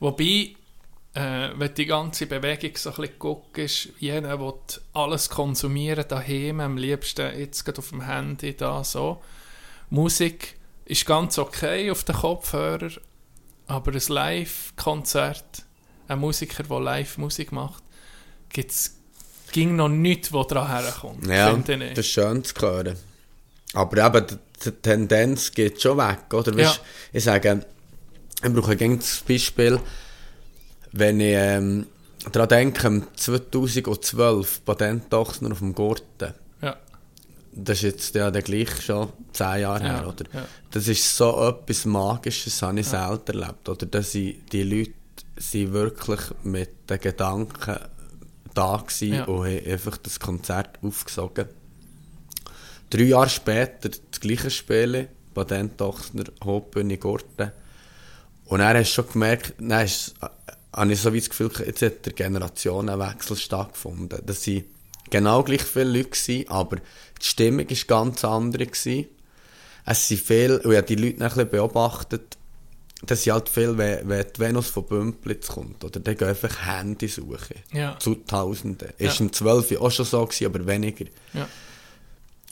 Wobei, 0.00 0.54
äh, 1.14 1.50
wenn 1.56 1.74
die 1.74 1.86
ganze 1.86 2.26
Bewegung 2.26 2.76
so 2.76 2.90
ein 2.90 2.96
bisschen 2.96 3.18
guckst, 3.18 3.88
jeder 3.98 4.40
will 4.40 4.54
alles 4.94 5.28
konsumieren 5.28 6.04
daheim, 6.08 6.60
am 6.60 6.76
liebsten 6.76 7.38
jetzt 7.38 7.64
gerade 7.64 7.78
auf 7.78 7.90
dem 7.90 8.06
Handy, 8.06 8.56
da 8.56 8.82
so. 8.82 9.22
Musik 9.90 10.56
ist 10.86 11.06
ganz 11.06 11.38
okay 11.38 11.90
auf 11.90 12.04
den 12.04 12.16
Kopfhörer, 12.16 12.90
aber 13.66 13.92
ein 13.92 14.02
Live-Konzert, 14.08 15.64
ein 16.08 16.18
Musiker, 16.18 16.62
der 16.62 16.80
Live-Musik 16.80 17.52
macht, 17.52 17.82
gibt's 18.48 18.96
ging 19.52 19.76
noch 19.76 19.88
nichts, 19.88 20.32
wo 20.32 20.42
dran 20.44 20.68
herkommt. 20.68 21.26
Ja, 21.26 21.54
das 21.54 21.98
ist 21.98 22.06
schön 22.06 22.42
zu 22.42 22.54
hören. 22.60 22.96
Aber 23.74 24.06
eben, 24.06 24.26
die, 24.64 24.70
Tendenz 24.70 25.52
geht 25.52 25.80
schon 25.80 25.98
weg, 25.98 26.32
oder? 26.32 26.52
Ja. 26.58 26.68
Weisst, 26.68 26.80
Ich 27.12 27.24
sage, 27.24 27.64
ich 28.42 28.52
brauche 28.52 28.76
gerne 28.76 28.96
das 28.96 29.22
Beispiel, 29.26 29.78
wenn 30.92 31.20
ich 31.20 31.34
ähm, 31.36 31.86
daran 32.32 32.48
denke, 32.48 33.02
2012, 33.16 34.64
Patentochsner 34.64 35.52
auf 35.52 35.58
dem 35.58 35.74
Gurten. 35.74 36.34
ja, 36.60 36.76
Das 37.52 37.78
ist 37.78 37.82
jetzt 37.82 38.14
ja 38.14 38.30
der 38.30 38.42
gleich 38.42 38.80
schon 38.82 39.12
zehn 39.32 39.60
Jahre 39.62 39.84
Ja, 39.84 40.00
her, 40.00 40.08
oder? 40.08 40.24
ja. 40.32 40.44
Das 40.70 40.88
ist 40.88 41.16
so 41.16 41.48
etwas 41.48 41.84
Magisches, 41.84 42.54
das 42.58 42.62
habe 42.62 42.80
ich 42.80 42.86
selten 42.86 43.38
erlebt, 43.40 43.68
oder? 43.68 43.86
Dass 43.86 44.14
ich, 44.14 44.36
die 44.52 44.62
Leute 44.62 44.92
sind 45.36 45.72
wirklich 45.72 46.20
mit 46.44 46.88
den 46.90 47.00
Gedanken 47.00 47.76
da 48.54 48.76
gewesen 48.76 49.14
Ja. 49.14 49.24
und 49.24 49.46
haben 49.46 49.66
einfach 49.66 49.96
das 49.96 50.20
Konzert 50.20 50.78
aufgesogen. 50.82 51.46
Drei 52.90 53.04
Jahre 53.04 53.30
später 53.30 53.88
das 53.88 54.20
gleiche 54.20 54.50
Spiel, 54.50 55.08
Patentochsner, 55.32 56.24
Hauptbühne 56.44 56.98
Gurten. 56.98 57.52
Und 58.44 58.58
dann 58.58 58.76
hast 58.76 58.90
du 58.90 59.02
schon 59.02 59.12
gemerkt, 59.12 59.54
dann 59.58 59.86
ist, 59.86 60.14
habe 60.72 60.92
ich 60.92 61.00
so 61.00 61.12
wie 61.12 61.20
das 61.20 61.30
Gefühl, 61.30 61.50
jetzt 61.66 61.82
hat 61.82 62.06
der 62.06 62.12
Generationenwechsel 62.12 63.36
stattgefunden. 63.36 64.20
Das 64.24 64.46
waren 64.46 64.64
genau 65.10 65.42
gleich 65.42 65.62
viele 65.62 65.84
Leute, 65.98 66.10
gewesen, 66.10 66.48
aber 66.48 66.76
die 66.76 67.26
Stimmung 67.26 67.68
war 67.68 67.76
ganz 67.86 68.24
andere. 68.24 68.66
Gewesen. 68.66 69.06
Es 69.84 70.08
sind 70.08 70.20
viele, 70.20 70.60
und 70.60 70.70
ich 70.70 70.76
habe 70.76 70.86
die 70.86 70.94
Leute 70.94 71.22
ein 71.22 71.28
bisschen 71.28 71.50
beobachtet, 71.50 72.36
das 73.04 73.24
sind 73.24 73.32
halt 73.32 73.48
viel, 73.48 73.76
wenn, 73.76 74.08
wenn 74.08 74.24
die 74.34 74.40
Venus 74.40 74.68
von 74.68 74.86
Bümplitz 74.86 75.48
kommt, 75.48 75.84
oder 75.84 75.98
die 75.98 76.14
gehen 76.14 76.28
einfach 76.28 76.64
Handy 76.64 77.08
suchen. 77.08 77.56
Ja. 77.72 77.98
Zu 77.98 78.14
Tausenden. 78.14 78.90
Ja. 78.98 79.08
Ist 79.08 79.20
im 79.20 79.32
12 79.32 79.80
auch 79.80 79.90
schon 79.90 80.06
so 80.06 80.24
gewesen, 80.24 80.46
aber 80.46 80.66
weniger. 80.66 81.06
ja. 81.34 81.48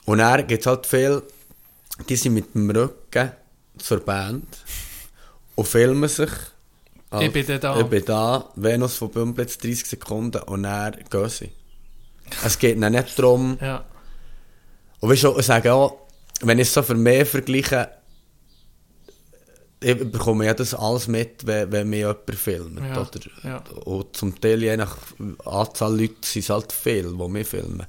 Und 0.06 0.18
dann 0.18 0.46
gibt 0.46 0.62
es 0.62 0.66
halt 0.66 0.86
viel, 0.86 1.22
die 2.08 2.16
sind 2.16 2.34
mit 2.34 2.54
dem 2.54 2.68
Rücken 2.70 3.30
zur 3.78 4.00
Band 4.00 4.46
und 5.54 5.68
filmen 5.68 6.08
sich. 6.08 6.30
Ich 7.20 7.32
bin 7.32 7.46
dann 7.46 7.60
da. 7.60 7.80
Ich 7.80 7.86
bin 7.86 8.04
da, 8.04 8.48
Venus 8.54 8.96
von 8.96 9.10
Bümplitz 9.10 9.58
30 9.58 9.86
Sekunden 9.86 10.42
und 10.42 10.62
dann 10.62 10.96
gehen 11.10 11.28
sie. 11.28 11.50
Es 12.44 12.58
geht 12.58 12.78
nicht 12.78 13.18
darum, 13.18 13.58
ja. 13.60 13.84
und 15.00 15.10
weißt 15.10 15.24
du, 15.24 15.38
ich 15.38 15.46
sage 15.46 15.72
auch, 15.72 15.98
wenn 16.42 16.58
ich 16.60 16.68
es 16.68 16.74
so 16.74 16.82
für 16.82 16.94
mich 16.94 17.28
vergleiche, 17.28 17.90
ich 19.82 19.96
bekomme 19.96 20.44
ja 20.44 20.54
das 20.54 20.74
alles 20.74 21.08
mit, 21.08 21.46
wenn, 21.46 21.72
wenn 21.72 21.88
mir 21.88 21.98
jemand 21.98 22.34
filmt. 22.34 22.80
Ja, 22.80 23.00
Oder? 23.00 23.20
ja. 23.42 23.64
Und 23.84 24.14
zum 24.16 24.38
Teil, 24.38 24.62
je 24.62 24.76
nach 24.76 24.96
Anzahl 25.44 25.98
Leute, 25.98 26.14
sind 26.22 26.42
es 26.42 26.50
halt 26.50 26.72
viele, 26.72 27.08
die 27.12 27.18
wir 27.18 27.44
filmen. 27.44 27.86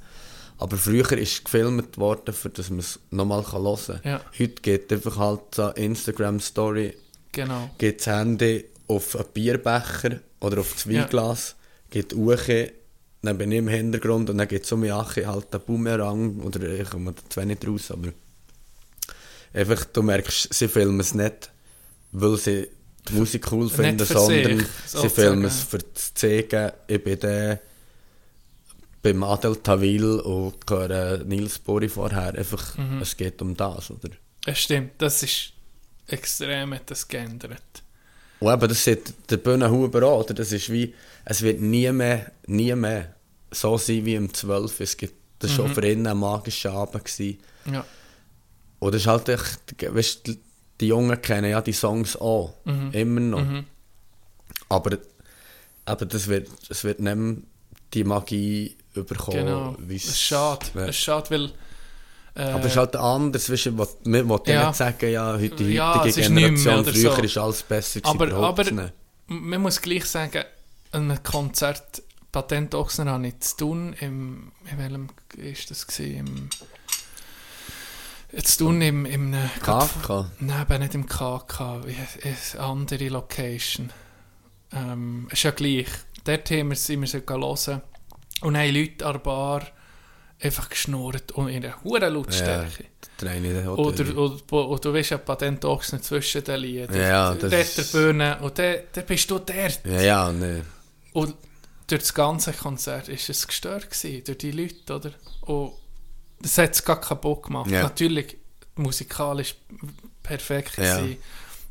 Aber 0.57 0.78
früher 0.78 1.11
ist 1.13 1.43
gefilmt 1.43 1.97
worden, 1.97 2.34
für 2.34 2.49
dass 2.49 2.69
man 2.69 2.80
es 2.80 2.99
nochmal 3.09 3.43
hören 3.51 3.78
kann. 3.86 4.01
Ja. 4.03 4.22
Heute 4.39 4.61
geht 4.61 4.91
einfach 4.93 5.17
halt 5.17 5.41
so 5.53 5.67
Instagram-Story, 5.69 6.95
Genau. 7.34 7.69
geht 7.78 7.99
das 7.99 8.07
Handy 8.07 8.65
auf 8.96 9.16
einen 9.16 9.26
Bierbecher 9.34 10.20
oder 10.39 10.60
auf 10.62 10.74
das 10.74 10.88
Weinglas, 10.89 11.56
geht 11.89 12.14
Uche, 12.14 12.72
dann 13.22 13.38
bin 13.38 13.52
ich 13.52 13.60
im 13.60 13.68
Hintergrund 13.68 14.30
und 14.30 14.38
dann 14.38 14.48
geht 14.48 14.66
so 14.66 14.78
mir 14.78 14.96
Ache 14.96 15.28
halt 15.28 15.54
einen 15.54 15.64
Boomerang 15.64 16.39
oder 16.42 16.68
ich 16.70 16.89
komme 16.89 17.14
da 17.14 17.22
zwar 17.30 17.46
nicht 17.46 17.68
raus, 17.68 17.92
aber 17.92 18.10
einfach, 19.54 19.86
du 19.86 20.02
merkst, 20.02 20.54
sie 20.54 20.68
filmen 20.68 21.00
es 21.00 21.14
nicht, 21.14 21.52
weil 22.12 22.38
sie 22.38 22.68
die 23.10 23.14
Musik 23.14 23.52
cool 23.52 23.70
finden, 23.70 24.06
sondern 24.06 24.60
sich, 24.60 24.68
sie 24.86 25.10
filmen 25.10 25.46
es 25.46 25.62
für 25.62 25.80
zu 25.94 26.14
zeigen, 26.14 26.72
ich 26.88 27.04
bin 27.04 27.20
der 27.20 27.60
beim 29.04 29.24
Adel 29.24 29.56
Tawil 29.56 30.20
und 30.20 30.58
höre 30.70 31.24
Nils 31.24 31.58
Bori 31.58 31.89
vorher, 31.89 32.36
einfach, 32.36 32.78
Mhm. 32.78 33.02
es 33.02 33.18
geht 33.18 33.42
um 33.42 33.56
das, 33.58 33.89
oder? 33.89 34.10
Es 34.46 34.60
stimmt, 34.60 34.92
das 35.00 35.24
ist 35.24 35.54
extrem 36.08 36.74
hat 36.76 36.89
das 36.92 37.08
geändert. 37.08 37.80
Und 38.42 38.52
eben, 38.52 38.68
das 38.68 38.84
sieht 38.84 39.14
der 39.30 39.38
Bühnenhuber 39.38 40.04
auch, 40.04 40.24
oder? 40.24 40.34
Das 40.34 40.52
ist 40.52 40.70
wie, 40.72 40.94
es 41.26 41.44
wird 41.44 41.62
nie 41.62 41.92
mehr, 41.92 42.32
nie 42.48 42.74
mehr 42.74 43.14
so 43.52 43.78
sein 43.78 44.04
wie 44.04 44.16
im 44.16 44.34
12. 44.34 44.80
Es 44.80 44.98
gibt, 44.98 45.14
das 45.39 45.52
war 45.52 45.68
schon 45.68 45.76
für 45.76 45.88
ihn 45.88 46.06
ein 46.08 46.18
magischer 46.18 46.72
Abend. 46.74 47.06
Gewesen. 47.06 47.38
Ja, 47.72 47.86
Und 48.80 48.96
das 48.96 49.02
ist 49.02 49.08
halt 49.08 49.30
echt, 49.30 49.60
weißt, 49.94 50.28
die, 50.28 50.39
die 50.80 50.88
Jungen 50.88 51.22
kennen 51.22 51.52
ja 51.52 51.62
die 51.62 51.72
Songs 51.72 52.16
auch, 52.18 52.56
immer 52.92 53.20
noch. 53.20 53.64
Aber, 54.70 54.98
aber 55.86 56.06
das 56.08 56.28
wird, 56.28 56.50
es 56.70 56.84
wird 56.84 57.00
nicht 57.00 57.16
mehr 57.16 57.36
die 57.94 58.04
Magie 58.04 58.76
überkommen. 58.96 59.46
genau. 59.46 59.78
Es 59.88 60.06
ist 60.06 60.22
schade. 60.22 60.66
Ja. 60.74 60.82
Es 60.86 60.89
ist 60.89 60.98
schade, 61.04 61.30
weil... 61.30 61.52
Äh, 62.34 62.43
Aber 62.43 62.59
es 62.65 62.71
ist 62.71 62.77
halt 62.77 62.95
anders, 62.95 63.49
weißt 63.51 63.65
du, 63.67 63.77
was- 63.77 63.97
man 64.05 64.29
will 64.29 64.39
ja 64.45 64.67
nicht 64.67 64.77
sagen, 64.77 65.11
ja, 65.11 65.34
heute, 65.34 65.55
die 65.55 65.73
Ja, 65.73 65.99
heutige 65.99 66.21
Generation, 66.21 66.86
früher 66.86 67.15
so. 67.15 67.21
ist 67.21 67.38
alles 67.38 67.63
besser 67.63 67.99
gewesen, 67.99 68.15
aber, 68.15 68.27
überhaupt 68.27 68.59
aber 68.59 68.71
nicht. 68.71 68.93
man 69.27 69.61
muss 69.61 69.82
gleich 69.82 70.05
sagen, 70.05 70.43
ein 70.93 71.23
Konzert 71.23 72.01
Patent 72.32 72.73
Ochsner 72.75 73.11
habe 73.11 73.27
ich 73.27 73.39
zu 73.41 73.57
tun, 73.57 73.93
im, 73.99 74.51
in 74.71 74.77
welchem 74.77 75.07
ist 75.36 75.69
das 75.71 75.86
gewesen? 75.86 76.49
Im, 78.32 78.41
zu 78.43 78.57
tun 78.59 78.82
im, 78.82 79.05
im 79.05 79.36
KK? 79.61 80.32
Nein, 80.39 80.61
eben 80.69 80.79
nicht 80.82 80.95
im 80.95 81.05
KK, 81.05 81.82
eine 81.84 82.63
andere 82.63 83.09
Location. 83.09 83.91
Ähm, 84.73 85.27
ist 85.32 85.43
ja 85.43 85.51
gleich. 85.51 85.88
Dort 86.23 86.49
haben 86.51 86.69
wir, 86.69 86.77
sind 86.77 87.01
wir 87.01 87.07
so 87.07 87.17
hören 87.17 87.82
und 88.41 88.57
haben 88.57 88.73
Leute 88.73 89.05
an 89.05 89.11
der 89.13 89.19
Bar 89.19 89.63
einfach 90.42 90.70
geschnurrt 90.70 91.32
und 91.34 91.50
in 91.50 91.64
einer 91.64 91.84
hohen 91.84 92.02
Lautstärke. 92.14 92.86
hat- 93.22 93.68
Oder, 93.78 94.18
oder, 94.18 94.68
oder 94.70 94.80
du 94.82 94.94
weißt 94.94 95.12
ja 95.12 95.18
Patent 95.20 95.64
Ochsner 95.66 96.02
zwischen 96.02 96.44
den 96.44 96.60
Liedern. 96.62 96.96
Ja, 96.96 97.34
das 97.36 97.52
dort 97.52 97.54
ist- 97.54 97.78
der 97.94 98.00
Bühne 98.00 98.38
und 98.42 98.58
dann 98.58 98.76
dann 98.94 99.06
bist 99.06 99.30
du 99.30 99.38
dort. 99.39 99.80
Ja, 99.86 100.02
ja, 100.02 100.32
ne. 100.32 100.66
Und 101.14 101.36
durch 101.88 102.02
das 102.02 102.14
ganze 102.14 102.54
Konzert 102.54 103.08
war 103.10 103.16
es 103.16 103.48
gestört, 103.48 103.89
gewesen, 103.92 104.24
durch 104.24 104.38
die 104.39 104.52
Leute, 104.52 104.96
oder? 104.96 105.12
Und 105.42 105.74
das 106.39 106.58
hat 106.58 106.72
es 106.74 106.84
gar 106.84 107.00
kaputt 107.00 107.44
gemacht. 107.44 107.70
Ja. 107.70 107.84
Natürlich, 107.84 108.38
musikalisch 108.76 109.56
perfekt 110.24 110.78
Ja. 110.78 110.98
gewesen. 110.98 111.18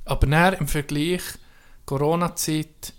Aber 0.04 0.26
dann 0.26 0.54
im 0.54 0.68
Vergleich, 0.68 1.22
Corona-Zeit, 1.86 2.92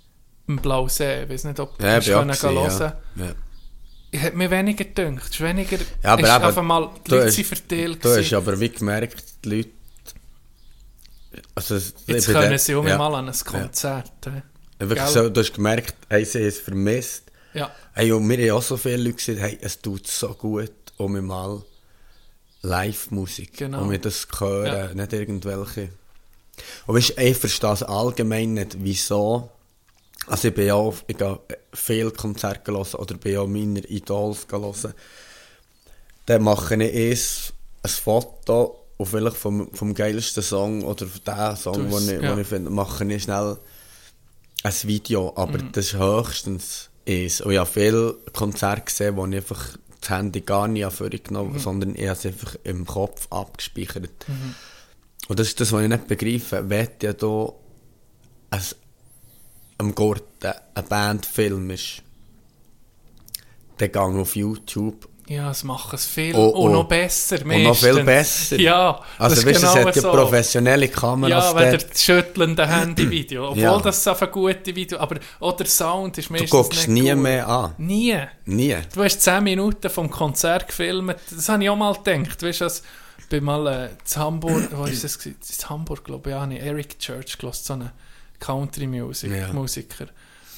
im 0.48 0.58
Blausee, 0.58 1.24
ich 1.24 1.30
weiß 1.30 1.46
nicht, 1.46 1.60
ob 1.60 1.78
du 1.78 1.86
Ja, 1.86 2.00
können 2.00 2.28
gewesen, 2.32 2.50
hören 2.50 2.94
ja. 3.16 3.26
ja. 3.28 3.34
Hat 4.16 4.34
mir 4.36 4.52
weniger 4.52 4.84
gedacht. 4.84 5.24
Es 5.24 5.30
ist 5.30 5.42
weniger. 5.42 5.78
Ja, 6.04 6.14
aber 6.14 6.50
ist 6.52 6.58
eben, 6.58 6.68
mal 6.68 6.90
die 7.08 7.12
Leute 7.12 7.28
hast- 7.28 7.42
verteilt. 7.46 8.04
Du 8.04 8.10
hast 8.10 8.34
aber 8.34 8.60
wie 8.60 8.70
gemerkt, 8.70 9.24
die 9.46 9.50
Leute... 9.50 9.70
Also, 11.56 11.76
Jetzt 11.76 12.26
können 12.28 12.50
der- 12.50 12.60
sie 12.60 12.76
auch 12.76 12.86
ja. 12.86 12.98
mal 12.98 13.14
an 13.16 13.30
ein 13.30 13.36
Konzert. 13.46 14.12
äh. 14.28 14.42
Wirklich 14.80 15.00
Gell? 15.06 15.14
so, 15.14 15.30
du 15.30 15.40
hast 15.40 15.54
gemerkt, 15.54 15.96
hey, 16.10 16.26
sie 16.26 16.40
haben 16.40 16.48
es 16.48 16.60
vermisst. 16.60 17.24
Ja, 17.54 17.72
Hey, 17.94 18.12
und 18.12 18.26
mir 18.26 18.38
haben 18.38 18.58
auch 18.58 18.62
so 18.64 18.78
viele 18.78 18.98
Leute 18.98 19.16
gesagt, 19.18 19.40
hey, 19.40 19.58
es 19.62 19.80
tut 19.82 20.08
so 20.08 20.34
gut, 20.34 20.72
um 20.98 21.20
mal 21.26 21.62
Live-Musik, 22.64 23.58
Genau. 23.58 23.82
um 23.84 24.02
das 24.02 24.28
zu 24.28 24.40
hören, 24.40 24.66
Ja. 24.90 24.94
nicht 24.94 25.14
irgendwelche. 25.14 25.90
Und 26.86 26.96
weißt, 26.96 27.18
ich 27.18 27.38
verstehe 27.38 27.74
es 27.74 27.84
allgemein 27.84 28.54
nicht, 28.54 28.76
wieso. 28.80 29.50
Also 30.28 30.48
ich 30.50 30.54
bin 30.54 30.72
auch, 30.72 30.96
ich 31.08 31.18
gehe 31.18 31.40
viel 31.74 32.12
Konzerte 32.12 32.72
hören 32.72 32.96
oder 32.96 33.16
bin 33.16 33.34
ja 33.34 33.46
meine 33.46 33.80
Idols 33.80 34.48
hören. 34.50 34.94
Dann 36.28 36.44
mache 36.44 36.76
ich 36.84 36.94
erst 36.94 37.54
ein 37.84 37.90
Foto 37.90 38.86
und 38.98 39.08
vielleicht 39.08 39.36
vom, 39.38 39.70
vom 39.74 39.94
geilsten 39.94 40.44
Song 40.44 40.84
oder 40.84 41.08
von 41.08 41.22
dem 41.26 41.56
Song, 41.56 41.90
den 41.90 42.18
ich, 42.18 42.22
ja. 42.24 42.38
ich 42.38 42.48
finde, 42.48 42.70
mache 42.70 43.04
ich 43.06 43.24
schnell 43.24 43.58
ein 44.64 44.74
Video, 44.84 45.34
aber 45.36 45.58
Mhm. 45.58 45.72
das 45.72 45.86
ist 45.88 45.94
höchstens 45.98 46.90
eins. 47.08 47.42
Und 47.42 47.52
ich 47.52 47.58
habe 47.58 47.70
viele 47.70 48.14
Konzerte 48.34 48.82
gesehen, 48.84 49.16
wo 49.18 49.26
ich 49.26 49.36
einfach 49.36 49.76
das 50.00 50.10
Handy 50.12 50.42
gar 50.42 50.68
nicht 50.68 50.92
vorgenommen 50.92 51.50
habe, 51.50 51.58
Mhm. 51.58 51.64
sondern 51.64 51.96
ich 51.96 52.08
habe 52.08 52.12
es 52.20 52.26
einfach 52.28 52.56
im 52.64 52.86
Kopf 52.86 53.28
abgespeichert. 53.32 54.10
Und 55.28 55.40
das 55.40 55.48
ist 55.48 55.60
das, 55.60 55.72
was 55.72 55.82
ich 55.82 55.90
nicht 55.90 56.08
begreife. 56.08 56.70
Wenn 56.70 56.88
ja 57.02 57.14
da 57.14 57.54
ein, 58.52 58.62
am 59.82 59.96
Garten 59.96 60.54
ein 60.76 60.86
Bandfilm 60.88 61.70
ist, 61.72 62.02
dann 63.78 63.92
gang 63.92 64.20
auf 64.20 64.36
YouTube 64.36 65.08
ja, 65.28 65.50
es 65.50 65.64
machen 65.64 65.96
es 65.96 66.06
viel 66.06 66.36
Oh, 66.36 66.48
und 66.50 66.72
oh. 66.72 66.74
noch 66.74 66.88
besser. 66.90 67.38
und 67.46 67.64
noch 67.64 67.76
viel 67.76 68.04
besser. 68.04 68.60
Ja, 68.60 69.00
Also 69.18 69.36
das 69.38 69.46
weißt 69.46 69.64
du, 69.64 69.68
es 69.68 69.74
genau 69.74 69.86
hat 69.88 69.96
ja 69.96 70.02
so. 70.02 70.12
professionelle 70.12 70.88
Kameras 70.90 71.54
Ja, 71.54 71.56
wenn 71.58 71.72
der 71.72 71.86
schüttelnde 71.96 72.68
Handyvideo. 72.68 73.48
Obwohl 73.52 73.62
Ja. 73.64 73.80
das 73.80 74.04
so 74.04 74.14
ein 74.14 74.32
gutes 74.32 74.76
Video 74.76 75.00
aber 75.00 75.18
auch 75.40 75.56
der 75.56 75.68
Sound 75.68 76.18
ist 76.18 76.28
Du 76.28 76.34
meistens 76.34 76.50
guckst 76.52 76.88
nicht 76.90 77.04
nie 77.04 77.12
gut. 77.12 77.20
mehr 77.22 77.48
an. 77.48 77.76
Nie. 77.78 78.18
Nie. 78.46 78.76
Du 78.94 79.04
hast 79.04 79.22
10 79.22 79.42
Minuten 79.44 79.90
vom 79.90 80.10
Konzert 80.10 80.68
gefilmt. 80.68 81.16
Das 81.30 81.48
habe 81.48 81.64
ich 81.64 81.70
auch 81.70 81.78
mal 81.78 81.94
gedacht. 82.04 82.44
Weißt 82.44 82.60
du, 82.60 82.66
als 82.66 82.84
bin 83.30 83.46
mal 83.46 83.68
äh, 83.68 83.86
in 83.86 84.20
Hamburg, 84.22 84.68
wo 84.74 84.84
ist 84.84 85.06
das? 85.06 85.16
In 85.26 85.36
Hamburg, 85.70 86.04
glaube 86.04 86.30
ich, 86.30 86.34
ja, 86.36 86.42
habe 86.42 86.54
ich 86.56 86.60
Eric 86.62 87.00
Church 87.00 87.38
gehört, 87.38 87.56
so 87.56 87.74
einen 87.74 87.92
Country-Musiker. 88.42 89.36
Ja. 89.36 89.54
Musiker. 89.54 90.08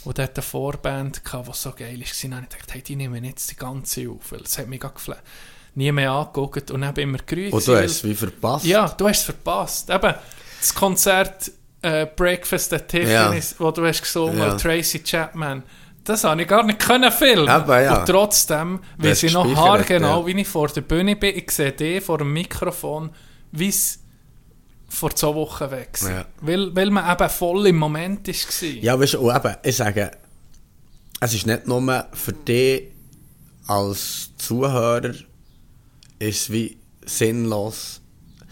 Und 0.05 0.17
der 0.17 0.25
hatte 0.25 0.41
eine 0.41 0.43
Vorband, 0.43 1.23
gehabt, 1.23 1.47
die 1.47 1.51
so 1.53 1.71
geil 1.71 1.87
war. 1.87 1.93
Und 1.93 2.01
ich 2.01 2.11
gedacht, 2.49 2.73
hey, 2.73 2.81
die 2.81 2.95
nehmen 2.95 3.23
jetzt 3.23 3.51
die 3.51 3.55
ganze 3.55 4.09
auf. 4.09 4.31
Weil 4.31 4.39
das 4.39 4.57
hat 4.57 4.67
mich 4.67 4.81
geflasht. 4.81 5.21
Nie 5.75 5.91
mehr 5.91 6.11
angeguckt 6.11 6.69
und 6.71 6.81
dann 6.81 6.93
bin 6.93 7.09
ich 7.09 7.09
immer 7.15 7.23
gerührt. 7.25 7.53
Und 7.53 7.67
du 7.67 7.75
hast 7.75 7.91
es 7.91 8.03
wie 8.03 8.13
verpasst. 8.13 8.65
ja, 8.65 8.87
du 8.89 9.07
hast 9.07 9.19
es 9.19 9.23
verpasst. 9.23 9.89
Eben, 9.89 10.13
das 10.59 10.75
Konzert 10.75 11.51
äh, 11.81 12.05
Breakfast 12.15 12.73
at 12.73 12.87
Tiffany's, 12.87 13.55
wo 13.57 13.71
du 13.71 13.85
hast 13.85 14.01
gesungen, 14.01 14.37
Ja. 14.37 14.55
Tracy 14.55 14.99
Chapman, 15.03 15.63
das 16.03 16.23
habe 16.25 16.41
ich 16.43 16.47
gar 16.47 16.63
nicht 16.63 16.79
können 16.79 17.11
filmen. 17.11 17.49
Eben, 17.49 17.71
ja. 17.83 17.99
Und 17.99 18.05
trotzdem 18.05 18.79
hast 19.01 19.23
ich 19.23 19.33
noch 19.33 19.55
haargenau, 19.55 20.21
ja. 20.21 20.27
wie 20.27 20.41
ich 20.41 20.47
vor 20.47 20.67
der 20.67 20.81
Bühne 20.81 21.15
bin. 21.15 21.35
Ich 21.35 21.49
sehe 21.49 21.71
dich 21.71 22.03
vor 22.03 22.19
dem 22.19 22.33
Mikrofon, 22.33 23.09
wie 23.51 23.69
es 23.69 23.99
vor 24.93 25.15
zwei 25.15 25.33
Wochen 25.33 25.71
weg. 25.71 25.99
Ja. 26.01 26.25
Weil, 26.41 26.75
weil 26.75 26.89
man 26.89 27.11
eben 27.11 27.29
voll 27.29 27.67
im 27.67 27.77
Moment 27.77 28.27
war. 28.27 28.69
Ja, 28.69 28.99
weißt 28.99 29.13
du, 29.15 29.31
eben, 29.31 29.55
ich 29.63 29.75
sage, 29.75 30.11
es 31.19 31.33
ist 31.33 31.47
nicht 31.47 31.67
nur 31.67 32.07
für 32.13 32.33
dich 32.33 32.91
als 33.67 34.29
Zuhörer 34.37 35.13
ist 36.19 36.51
wie 36.51 36.77
sinnlos. 37.05 38.01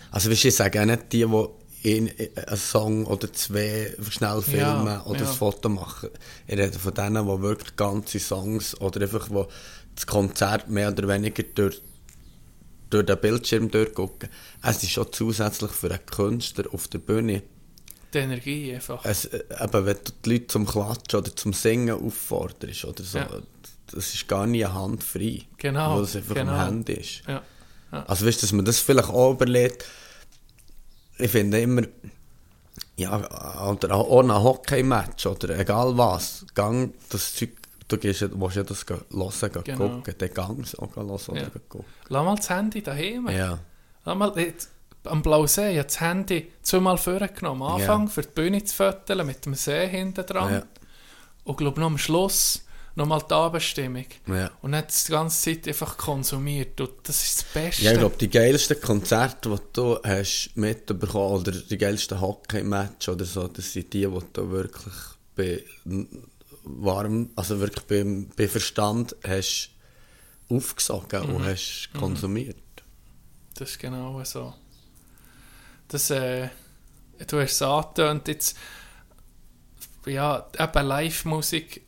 Also 0.09 0.29
weißt 0.31 0.45
ich 0.45 0.55
sage 0.55 0.81
auch 0.81 0.85
nicht 0.85 1.11
die, 1.13 1.25
die 1.25 1.47
in, 1.83 2.11
einen 2.47 2.57
Song 2.57 3.05
oder 3.05 3.31
zwei 3.33 3.95
schnell 4.09 4.41
filmen 4.41 4.87
Ja, 4.87 5.03
oder 5.05 5.21
ja. 5.21 5.29
ein 5.29 5.33
Foto 5.33 5.69
machen. 5.69 6.09
Ich 6.47 6.57
rede 6.57 6.77
von 6.77 6.93
denen, 6.93 7.25
die 7.25 7.41
wirklich 7.41 7.75
ganze 7.75 8.19
Songs 8.19 8.79
oder 8.79 9.01
einfach 9.01 9.29
wo 9.29 9.47
das 9.95 10.05
Konzert 10.07 10.69
mehr 10.69 10.89
oder 10.89 11.07
weniger 11.07 11.43
durch, 11.43 11.81
durch 12.91 13.05
den 13.07 13.17
Bildschirm 13.19 13.71
durchgucken. 13.71 14.29
Es 14.61 14.83
ist 14.83 14.91
schon 14.91 15.11
zusätzlich 15.11 15.71
für 15.71 15.89
einen 15.89 16.05
Künstler 16.05 16.65
auf 16.73 16.87
der 16.87 16.99
Bühne 16.99 17.41
Die 18.13 18.17
Energie 18.19 18.73
einfach. 18.75 19.03
es, 19.05 19.25
äh, 19.25 19.43
eben, 19.61 19.85
wenn 19.85 19.97
du 20.03 20.11
die 20.25 20.29
Leute 20.33 20.47
zum 20.47 20.65
Klatschen 20.67 21.19
oder 21.19 21.35
zum 21.35 21.53
Singen 21.53 21.95
aufforderst 22.05 22.85
oder 22.85 23.03
so, 23.03 23.17
Ja. 23.17 23.29
das 23.91 24.13
ist 24.13 24.27
gar 24.27 24.45
nie 24.45 24.65
handfrei. 24.65 25.43
Genau, 25.57 25.95
Weil 25.97 26.03
es 26.03 26.15
einfach 26.15 26.35
genau. 26.35 26.51
am 26.53 26.65
Handy 26.65 26.93
ist. 26.93 27.23
Ja. 27.27 27.41
Also 28.07 28.25
weißt 28.25 28.37
du, 28.41 28.45
dass 28.45 28.53
man 28.53 28.63
das 28.65 28.79
vielleicht 28.79 29.09
auch 29.09 29.31
überlegt, 29.33 29.85
ich 31.17 31.29
finde 31.31 31.59
immer, 31.61 31.83
ja, 32.97 33.67
oder 33.69 33.93
auch 33.95 34.21
ein 34.21 34.31
Hockey-Match 34.33 35.25
oder 35.25 35.57
egal 35.59 35.97
was, 35.97 36.45
gang 36.53 36.93
das 37.09 37.35
Zeug, 37.35 37.49
du 37.91 37.97
gehst, 37.97 38.21
ja- 38.21 38.29
willst 38.33 38.55
ja 38.55 38.63
das 38.63 38.85
hören, 38.85 39.01
gehen 39.63 39.63
Genau. 39.77 39.89
gucken, 39.89 40.15
dann 40.17 40.33
gang 40.33 40.59
es 40.63 40.77
auch 40.77 40.95
hören 40.95 41.09
oder 41.09 41.41
Ja. 41.41 41.49
gucken. 41.49 41.85
Lass 42.09 42.25
mal 42.25 42.35
das 42.35 42.49
Handy 42.49 42.81
daheim. 42.81 43.27
Ja. 43.29 43.59
Lass 44.05 44.17
mal, 44.17 44.33
jetzt, 44.39 44.69
am 45.03 45.21
Blausee, 45.21 45.71
ich 45.71 45.77
habe 45.77 45.87
das 45.87 45.99
Handy 45.99 46.51
zweimal 46.61 46.97
vorgenommen. 46.97 47.61
Am 47.63 47.73
Anfang 47.73 48.03
Ja. 48.03 48.07
für 48.09 48.21
die 48.21 48.29
Bühne 48.29 48.63
zu 48.63 48.75
fotografieren, 48.75 49.27
mit 49.27 49.45
dem 49.45 49.53
See 49.55 49.87
hinten 49.87 50.25
dran. 50.25 50.53
Ja. 50.53 50.63
Und 51.43 51.57
glaube 51.57 51.79
noch 51.79 51.87
am 51.87 51.97
Schluss 51.97 52.63
nochmal 52.95 53.21
die 53.27 53.33
Abendstimmung. 53.33 54.05
Ja. 54.27 54.51
Und 54.61 54.71
nicht 54.71 55.07
die 55.07 55.11
ganze 55.11 55.41
Zeit 55.55 55.67
einfach 55.67 55.97
konsumiert. 55.97 56.79
Und 56.81 56.91
das 57.03 57.23
ist 57.23 57.37
das 57.37 57.43
Beste. 57.45 57.83
Ja, 57.83 57.93
ich 57.93 57.97
glaube, 57.99 58.17
die 58.17 58.29
geilsten 58.29 58.79
Konzerte, 58.81 59.49
die 59.49 59.57
du 59.73 59.97
hast 60.03 60.51
mitbekommen 60.55 61.39
oder 61.41 61.51
die 61.51 61.77
geilsten 61.77 62.19
Hockey-Match 62.21 63.09
oder 63.09 63.25
so, 63.25 63.47
das 63.47 63.71
sind 63.73 63.91
die, 63.93 64.01
die 64.05 64.19
du 64.33 64.51
wirklich 64.51 64.93
bei 65.35 65.63
warm, 66.63 67.29
also 67.35 67.59
wirklich 67.59 67.85
beim, 67.85 68.29
bei 68.35 68.47
Verstand 68.47 69.15
hast 69.25 69.71
aufgesogen 70.49 71.27
Mhm. 71.27 71.35
und 71.35 71.45
hast 71.45 71.89
konsumiert. 71.97 72.57
Das 73.55 73.71
ist 73.71 73.79
genau 73.79 74.23
so. 74.23 74.53
Das, 75.87 76.09
äh, 76.09 76.49
du 77.27 77.39
hast 77.39 77.51
es 77.51 77.61
angetönt, 77.61 78.27
jetzt, 78.27 78.57
ja, 80.05 80.47
eben 80.57 80.85
Live-Musik, 80.87 81.85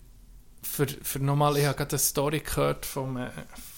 für, 0.62 0.88
für 0.88 1.20
nochmal, 1.20 1.58
ich 1.58 1.66
habe 1.66 1.78
gerade 1.78 1.92
eine 1.92 2.00
Story 2.00 2.40
gehört 2.40 2.86
vom, 2.86 3.18
äh, 3.18 3.30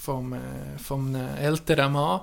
vom, 0.01 0.33
äh, 0.33 0.39
vom 0.77 1.13
einem 1.15 1.35
älteren 1.37 1.93
Mann, 1.93 2.21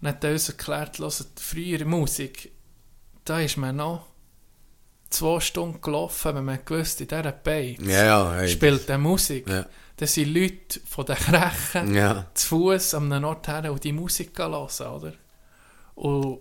und 0.00 0.08
hat 0.08 0.24
uns 0.24 0.48
erklärt, 0.48 0.98
hört, 0.98 1.26
früher 1.36 1.84
Musik, 1.84 2.52
da 3.24 3.40
ist 3.40 3.56
man 3.56 3.76
noch 3.76 4.06
zwei 5.14 5.40
Stunden 5.40 5.80
gelaufen, 5.80 6.34
wenn 6.34 6.44
man 6.44 6.58
gewusst, 6.64 7.00
in 7.00 7.08
dieser 7.08 7.32
Beiz 7.32 7.78
Ja, 7.82 8.04
ja, 8.04 8.34
hey. 8.34 8.48
spielt 8.48 8.88
der 8.88 8.98
Musik. 8.98 9.48
Ja. 9.48 9.66
Das 9.96 10.12
sind 10.14 10.34
Leute 10.34 10.80
von 10.86 11.06
den 11.06 11.16
Krechen, 11.16 11.94
Ja. 11.94 12.26
zu 12.34 12.48
Fuß 12.48 12.94
an 12.94 13.12
einem 13.12 13.24
Ort 13.24 13.46
her 13.48 13.70
und 13.72 13.82
die 13.84 13.92
Musik 13.92 14.36
hören, 14.38 14.52
oder? 14.52 15.12
Und 15.94 16.40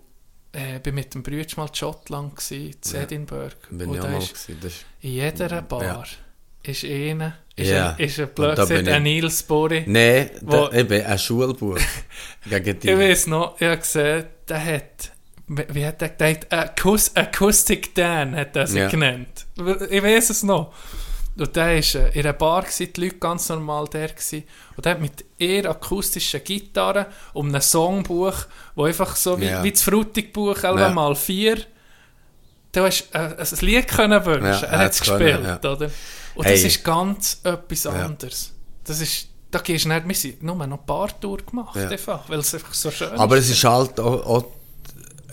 äh, 0.54 0.80
bin 0.80 0.96
mit 0.96 1.14
dem 1.14 1.24
Brüder 1.24 1.48
mal 1.58 1.68
in 1.68 1.74
Schottland, 1.76 2.36
gsi, 2.36 2.72
in. 2.94 2.96
Edinburgh. 2.96 3.56
Bin 3.70 3.90
und 3.90 3.96
ich 3.96 4.02
auch 4.02 4.08
mal 4.10 4.20
gewesen. 4.20 4.58
Ist, 4.64 4.86
in 5.02 5.12
jeder 5.12 5.62
Bar 5.62 6.06
ist 6.64 6.84
einer, 6.86 7.38
ist 7.56 7.70
Ja. 7.70 7.92
ein, 7.98 8.04
ist 8.06 8.20
ein 8.20 8.30
ich- 8.82 8.90
ein 8.90 9.04
Nils 9.04 9.44
Bori. 9.44 9.84
Nein, 9.86 10.32
ich 10.72 10.88
bin 10.88 11.06
ein 11.06 11.20
Schulbuch 11.20 11.78
gegen 12.50 12.80
die. 12.80 12.90
Ich 12.90 12.98
weiß 12.98 13.28
noch, 13.28 13.60
ich 13.60 13.68
habe 13.68 13.78
gesehen, 13.78 14.26
der 14.48 14.66
hat, 14.66 15.12
wie 15.70 15.86
hat 15.86 16.02
der 16.02 16.10
gesagt, 16.10 16.52
Acous 16.54 17.16
Acoustic 17.16 17.94
Dan 17.96 18.36
hat 18.36 18.56
er 18.56 18.68
sich 18.68 18.80
Ja. 18.80 18.88
genannt. 18.90 19.46
Ich 19.90 20.04
weiß 20.04 20.30
es 20.32 20.44
noch. 20.44 20.74
Und 21.36 21.56
der 21.56 21.66
war 21.66 21.72
äh, 21.74 21.80
in 22.14 22.20
einer 22.26 22.34
Bar, 22.34 22.62
gewesen, 22.62 22.94
die 22.94 23.02
Leute 23.02 23.16
ganz 23.18 23.50
normal 23.50 23.88
der 23.88 24.10
gewesen. 24.10 24.44
Und 24.76 24.86
der 24.86 24.92
hat 24.94 25.02
mit 25.02 25.26
eher 25.40 25.70
akustischen 25.70 26.44
Gitarre 26.44 27.08
um 27.34 27.54
ein 27.54 27.60
Songbuch, 27.62 28.36
wo 28.76 28.84
einfach 28.86 29.16
so 29.16 29.40
wie, 29.40 29.46
Ja. 29.46 29.64
wie 29.64 29.72
das 29.72 29.82
Frutigbuch, 29.82 30.62
Ja. 30.62 30.90
mal 30.90 31.16
vier, 31.16 31.58
du 32.72 32.82
hast 32.84 33.10
äh, 33.14 33.18
ein 33.18 33.58
Lied 33.62 33.88
können 33.88 34.26
wünschen. 34.26 34.44
Ja, 34.46 34.60
er 34.62 34.70
er 34.74 34.80
hat 34.80 34.92
es 34.92 35.00
hat's 35.00 35.10
können, 35.10 35.20
gespielt, 35.44 35.64
ja. 35.64 35.72
oder? 35.72 35.92
Und 36.36 36.46
Hey. 36.46 36.54
das 36.54 36.64
ist 36.64 36.84
ganz 36.84 37.40
etwas 37.44 37.86
anderes. 37.88 38.54
Das 38.84 39.00
ist, 39.02 39.28
da 39.50 39.60
gehst 39.60 39.86
du 39.86 39.90
nicht, 39.90 40.08
wir 40.08 40.16
sind 40.16 40.44
nur 40.44 40.56
noch 40.56 40.80
ein 40.80 40.86
paar 40.86 41.20
Tour 41.20 41.38
gemacht, 41.38 41.76
Ja. 41.76 41.88
einfach, 41.90 42.28
weil 42.30 42.40
es 42.40 42.54
einfach 42.54 42.74
so 42.74 42.92
schön 42.92 43.10
Aber 43.12 43.38
ist. 43.38 43.46
es 43.46 43.52
ist 43.58 43.64
halt 43.64 44.00
auch, 44.00 44.26
auch 44.26 44.46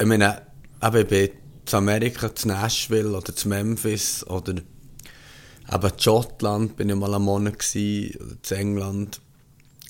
ich 0.00 0.06
meine, 0.06 0.42
eben, 0.82 0.96
ich 0.96 1.08
bin 1.08 1.30
zu 1.66 1.76
Amerika, 1.76 2.34
zu 2.34 2.48
Nashville 2.48 3.16
oder 3.16 3.34
zu 3.34 3.48
Memphis 3.48 4.26
oder 4.26 4.54
eben 4.54 5.98
zu 5.98 6.02
Schottland 6.02 6.76
bin 6.76 6.88
ich 6.88 6.96
mal 6.96 7.14
einen 7.14 7.24
Monat 7.24 7.58
gewesen, 7.58 8.16
oder 8.20 8.42
zu 8.42 8.54
England. 8.56 9.20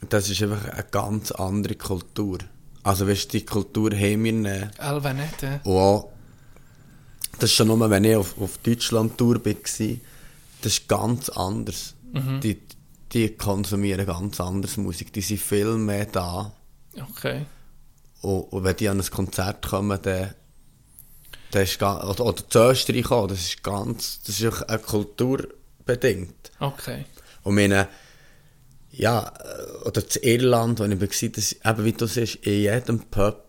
Das 0.08 0.28
ist 0.28 0.42
einfach 0.42 0.68
eine 0.68 0.84
ganz 0.90 1.30
andere 1.30 1.76
Kultur. 1.76 2.38
Also 2.82 3.06
weißt 3.06 3.32
du, 3.32 3.38
die 3.38 3.44
Kultur 3.44 3.92
haben 3.92 4.24
wir 4.24 4.32
nicht. 4.32 4.80
Nicht, 5.14 5.42
ja. 5.42 5.61
Und 5.64 5.76
auch, 5.76 6.12
das 7.38 7.50
ist 7.50 7.52
schon 7.54 7.68
nur, 7.68 7.88
wenn 7.88 8.04
ich 8.04 8.16
auf, 8.16 8.40
auf 8.40 8.58
Deutschland-Tour 8.58 9.44
war, 9.44 9.54
das 9.54 10.72
ist 10.72 10.88
ganz 10.88 11.28
anders. 11.28 11.94
Mhm. 12.12 12.40
Die, 12.40 12.58
die 13.12 13.36
konsumieren 13.36 14.06
ganz 14.06 14.40
anders 14.40 14.76
Musik. 14.76 15.12
Die 15.12 15.20
sind 15.20 15.40
viel 15.40 15.76
mehr 15.76 16.06
da. 16.06 16.52
Okay. 17.11 17.46
Und, 18.22 18.40
und 18.52 18.64
wenn 18.64 18.76
die 18.76 18.88
an 18.88 19.00
ein 19.00 19.10
Konzert 19.10 19.66
kommen, 19.66 19.98
dann 20.02 20.34
Das 21.50 21.70
ist 21.70 21.78
ga- 21.78 22.08
oder, 22.08 22.24
oder 22.26 22.48
zu 22.48 22.58
Österreich 22.58 23.10
auch, 23.10 23.26
das 23.26 23.40
ist 23.40 23.62
ganz, 23.62 24.20
das 24.22 24.40
ist 24.40 24.46
auch 24.52 24.62
eine 24.62 24.78
Kultur 24.78 25.48
bedingt. 25.84 26.50
Okay. 26.60 27.04
Und 27.42 27.54
meine, 27.56 27.88
ja, 28.92 29.32
äh, 29.42 29.86
oder 29.88 30.06
zu 30.06 30.18
Irland, 30.20 30.78
wo 30.80 30.84
ich 30.84 31.00
war, 31.00 31.28
das, 31.30 31.52
eben 31.52 31.84
wie 31.84 31.92
du 31.92 32.06
siehst, 32.06 32.36
in 32.36 32.60
jedem 32.60 33.00
Pub 33.00 33.46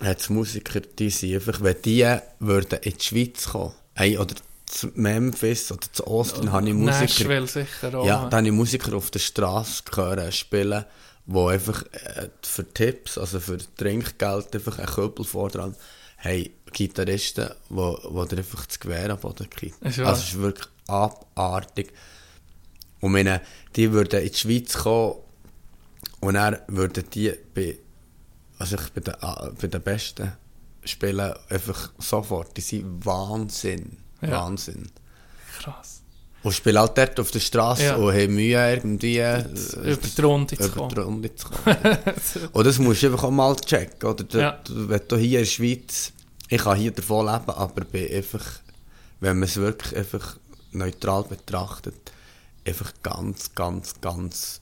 hat 0.00 0.20
es 0.20 0.28
Musiker, 0.28 0.80
die 0.80 1.10
sind 1.10 1.34
einfach, 1.34 1.60
wenn 1.62 1.80
die 1.84 2.06
würden 2.40 2.78
in 2.82 2.92
die 2.96 3.04
Schweiz 3.04 3.48
kommen, 3.48 3.72
ey, 3.94 4.18
oder 4.18 4.34
zu 4.66 4.88
Memphis 4.94 5.70
oder 5.70 5.86
zu 5.92 6.06
Austin, 6.06 6.50
habe 6.50 6.68
ich 6.68 6.74
Musiker, 6.74 7.00
Nashville 7.02 7.46
sicher 7.46 7.94
auch. 7.94 8.06
ja, 8.06 8.28
da 8.28 8.38
habe 8.38 8.46
ich 8.46 8.52
Musiker 8.52 8.94
auf 8.96 9.10
der 9.10 9.18
Straße 9.20 9.82
gehört 9.90 10.34
spielen, 10.34 10.84
die 11.26 11.38
einfach 11.38 11.84
äh, 11.92 12.28
für 12.42 12.72
Tipps, 12.72 13.18
also 13.18 13.40
für 13.40 13.58
Trinkgeld, 13.76 14.54
einfach 14.54 14.78
einen 14.78 14.88
Köbel 14.88 15.24
fordern. 15.24 15.76
Hey, 16.16 16.54
Gitarristen, 16.72 17.50
wo, 17.68 17.98
wo 18.04 18.24
dir 18.24 18.38
einfach 18.38 18.66
das 18.66 18.78
Gewehr 18.78 19.10
am 19.10 19.18
Boden 19.18 19.48
kriegen. 19.50 19.74
Ist 19.80 19.98
Also 19.98 20.12
es 20.12 20.28
ist 20.28 20.38
wirklich 20.38 20.68
abartig. 20.86 21.92
Und 23.00 23.12
meine, 23.12 23.40
die 23.74 23.90
würden 23.92 24.22
in 24.22 24.30
die 24.30 24.38
Schweiz 24.38 24.74
kommen 24.74 25.16
und 26.20 26.34
dann 26.34 26.58
würden 26.68 27.04
die 27.10 27.32
bei, 27.54 27.76
also 28.58 28.76
ich 28.76 28.92
bei 28.92 29.00
den, 29.00 29.14
ah, 29.20 29.50
bei 29.60 29.66
den 29.66 29.82
Besten 29.82 30.32
spielen 30.84 31.34
einfach 31.48 31.90
sofort. 31.98 32.56
Die 32.56 32.60
sind 32.60 33.04
Wahnsinn. 33.04 33.98
Ja. 34.20 34.30
Wahnsinn. 34.30 34.90
Krass. 35.58 36.01
Und 36.42 36.52
spielen 36.52 36.78
halt 36.78 36.98
dort 36.98 37.20
auf 37.20 37.30
der 37.30 37.38
Straße 37.40 37.84
Ja. 37.84 37.96
und 37.96 38.12
haben 38.12 38.34
Mühe 38.34 38.74
irgendwie 38.74 39.18
äh, 39.18 39.44
Über 39.84 39.96
die 39.96 40.20
Runde 40.20 40.56
zu 40.58 40.70
kommen. 40.70 40.98
Runde 40.98 41.34
zu 41.34 41.48
kommen. 41.48 41.76
und 42.52 42.66
das 42.66 42.78
musst 42.78 43.02
du 43.02 43.06
einfach 43.06 43.24
auch 43.24 43.30
mal 43.30 43.54
checken. 43.56 44.08
Oder? 44.10 44.24
Du, 44.24 44.38
Ja. 44.38 44.58
du, 44.64 44.88
wenn 44.88 45.00
du 45.06 45.16
hier 45.16 45.38
in 45.38 45.44
der 45.44 45.50
Schweiz, 45.50 46.12
ich 46.48 46.60
kann 46.62 46.76
hier 46.78 46.90
davon 46.90 47.26
leben, 47.26 47.48
aber 47.50 47.84
bin 47.84 48.12
einfach, 48.12 48.44
wenn 49.20 49.38
man 49.38 49.48
es 49.48 49.56
wirklich 49.56 49.96
einfach 49.96 50.36
neutral 50.72 51.22
betrachtet, 51.24 51.94
einfach 52.66 52.92
ganz, 53.02 53.54
ganz, 53.54 54.00
ganz 54.00 54.60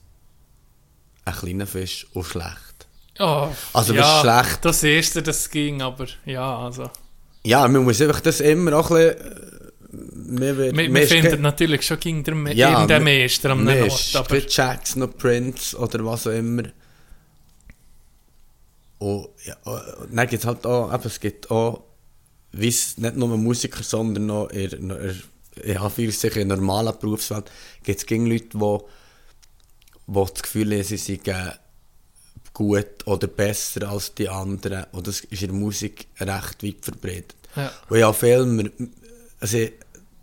ein 1.25 1.33
kleiner 1.33 1.67
Fisch 1.67 2.07
und 2.13 2.25
schlecht. 2.25 2.87
Oh, 3.19 3.49
Also, 3.73 3.93
ja, 3.93 4.21
schlecht. 4.21 4.63
Das 4.65 4.83
erste, 4.83 5.21
das 5.21 5.49
ging, 5.49 5.81
aber 5.81 6.05
ja, 6.25 6.59
also. 6.59 6.89
Ja, 7.43 7.67
man 7.67 7.83
muss 7.83 8.01
einfach 8.01 8.21
das 8.21 8.39
immer 8.39 8.73
auch 8.73 8.91
ein 8.91 9.15
bisschen... 9.15 9.47
Wir, 9.93 10.57
wir, 10.57 11.07
finden 11.07 11.41
natürlich 11.41 11.81
schon 11.81 11.99
Me 12.41 12.53
Ja, 12.53 12.71
irgendeinen 12.71 13.03
Meister 13.03 13.49
am 13.49 13.67
Ort, 13.67 14.11
aber 14.15 14.37
noch 14.95 15.17
Prince 15.17 15.77
oder 15.77 16.05
was 16.05 16.27
auch 16.27 16.31
immer. 16.31 16.63
Und, 18.99 19.27
ja, 19.45 19.55
und 19.65 20.15
dann 20.15 20.27
gibt 20.27 20.43
es 20.43 20.47
halt 20.47 20.65
auch, 20.65 20.93
eben, 20.93 21.03
es 21.03 21.19
gibt 21.19 21.51
auch, 21.51 21.83
wie 22.53 22.69
es 22.69 22.97
nicht 22.97 23.17
nur 23.17 23.35
Musiker, 23.37 23.83
sondern 23.83 24.29
auch 24.31 24.47
in, 24.49 24.69
in, 24.71 25.21
in, 25.61 25.77
Anführungszeichen 25.77 26.43
in 26.43 26.49
der 26.49 26.57
normalen 26.57 26.93
Berufswelt, 26.97 27.51
gibt 27.83 27.99
es 27.99 28.05
gegen 28.05 28.27
Leute, 28.27 28.45
die, 28.53 28.77
die 30.07 30.13
das 30.13 30.43
Gefühl 30.43 30.71
haben, 30.71 30.83
sie 30.83 30.97
seien 30.97 31.51
gut 32.53 33.07
oder 33.07 33.27
besser 33.27 33.89
als 33.89 34.13
die 34.13 34.29
anderen. 34.29 34.85
Und 34.91 35.07
das 35.07 35.21
ist 35.21 35.41
in 35.41 35.49
der 35.49 35.57
Musik 35.57 36.07
recht 36.19 36.63
weit 36.63 36.77
verbreitet. 36.81 37.35
Ja. 37.55 37.71
Und 37.89 38.71
also 39.41 39.57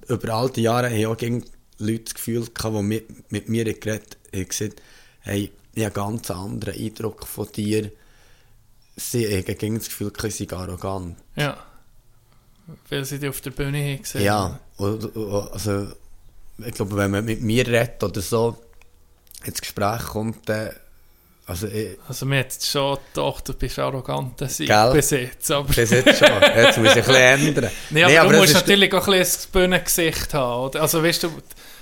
über 0.08 0.32
all 0.32 0.50
die 0.50 0.62
Jahre 0.62 0.86
habe 0.86 0.96
ich 0.96 1.06
auch 1.06 1.16
gegen 1.16 1.44
Leute 1.78 2.04
das 2.04 2.14
Gefühl 2.14 2.46
gehabt, 2.46 2.76
die 2.76 2.82
mit, 2.82 3.32
mit 3.32 3.48
mir 3.48 3.64
geredet 3.64 4.16
haben, 4.32 4.48
gesagt, 4.48 4.82
hey, 5.20 5.52
ich 5.74 5.84
habe 5.84 6.00
einen 6.00 6.14
ganz 6.16 6.30
anderen 6.30 6.74
Eindruck 6.74 7.26
von 7.26 7.46
dir. 7.52 7.90
Sie 8.96 9.26
haben 9.26 9.58
gegen 9.58 9.78
das 9.78 9.88
Gefühl, 9.88 10.12
sie 10.18 10.30
sind 10.30 10.52
arrogant. 10.52 11.16
ja. 11.36 11.64
Weil 12.90 13.04
sie 13.06 13.18
die 13.18 13.28
auf 13.28 13.40
der 13.40 13.50
Bühne 13.50 13.78
haben 13.78 14.02
gesehen. 14.02 14.22
Ja, 14.22 14.60
also, 14.76 15.88
ich 16.58 16.74
glaube, 16.74 16.96
wenn 16.96 17.10
man 17.10 17.24
mit 17.24 17.40
mir 17.40 17.66
redet 17.66 18.02
oder 18.02 18.20
so 18.20 18.58
ins 19.42 19.62
Gespräch 19.62 20.02
kommt, 20.02 20.46
dann, 20.50 20.72
also 21.48 21.66
ich, 21.66 21.98
Also 22.06 22.26
mir 22.26 22.40
hat 22.40 22.52
schon 22.62 22.98
gedacht, 23.14 23.48
du 23.48 23.54
bist 23.54 23.78
arrogant, 23.78 24.40
das 24.40 24.60
ich 24.60 24.70
bis 24.92 25.10
jetzt. 25.10 25.50
Aber, 25.50 25.66
das 25.72 25.90
jetzt 25.90 26.18
schon, 26.18 26.28
jetzt 26.56 26.78
muss 26.78 26.88
ich 26.94 26.96
ein 26.96 27.04
bisschen 27.04 27.14
ändern. 27.16 27.70
nee, 27.90 28.04
aber, 28.04 28.12
Nee, 28.12 28.18
du 28.20 28.28
das 28.28 28.36
musst 28.40 28.48
ist- 28.52 28.54
natürlich 28.60 28.92
auch 28.94 29.08
ein 29.08 29.18
bisschen 29.18 29.34
das 29.40 29.46
Bühnengesicht 29.46 30.34
haben. 30.34 30.62
Oder? 30.66 30.82
Also 30.82 31.02
weißt 31.02 31.22
du, 31.24 31.30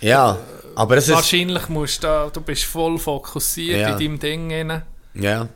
Ja, 0.01 0.39
aber 0.77 0.97
es 0.97 1.09
ist... 1.09 1.15
wahrscheinlich 1.15 1.69
musst 1.69 2.03
du 2.03 2.07
da, 2.07 2.31
du 2.33 2.41
bist 2.41 2.65
voll 2.65 2.97
fokussiert 2.99 3.81
Ja. 3.81 3.97
in 3.97 3.99
deinem 3.99 4.19
Ding. 4.19 4.53
Rein. 4.53 4.83
Ja. 5.15 5.49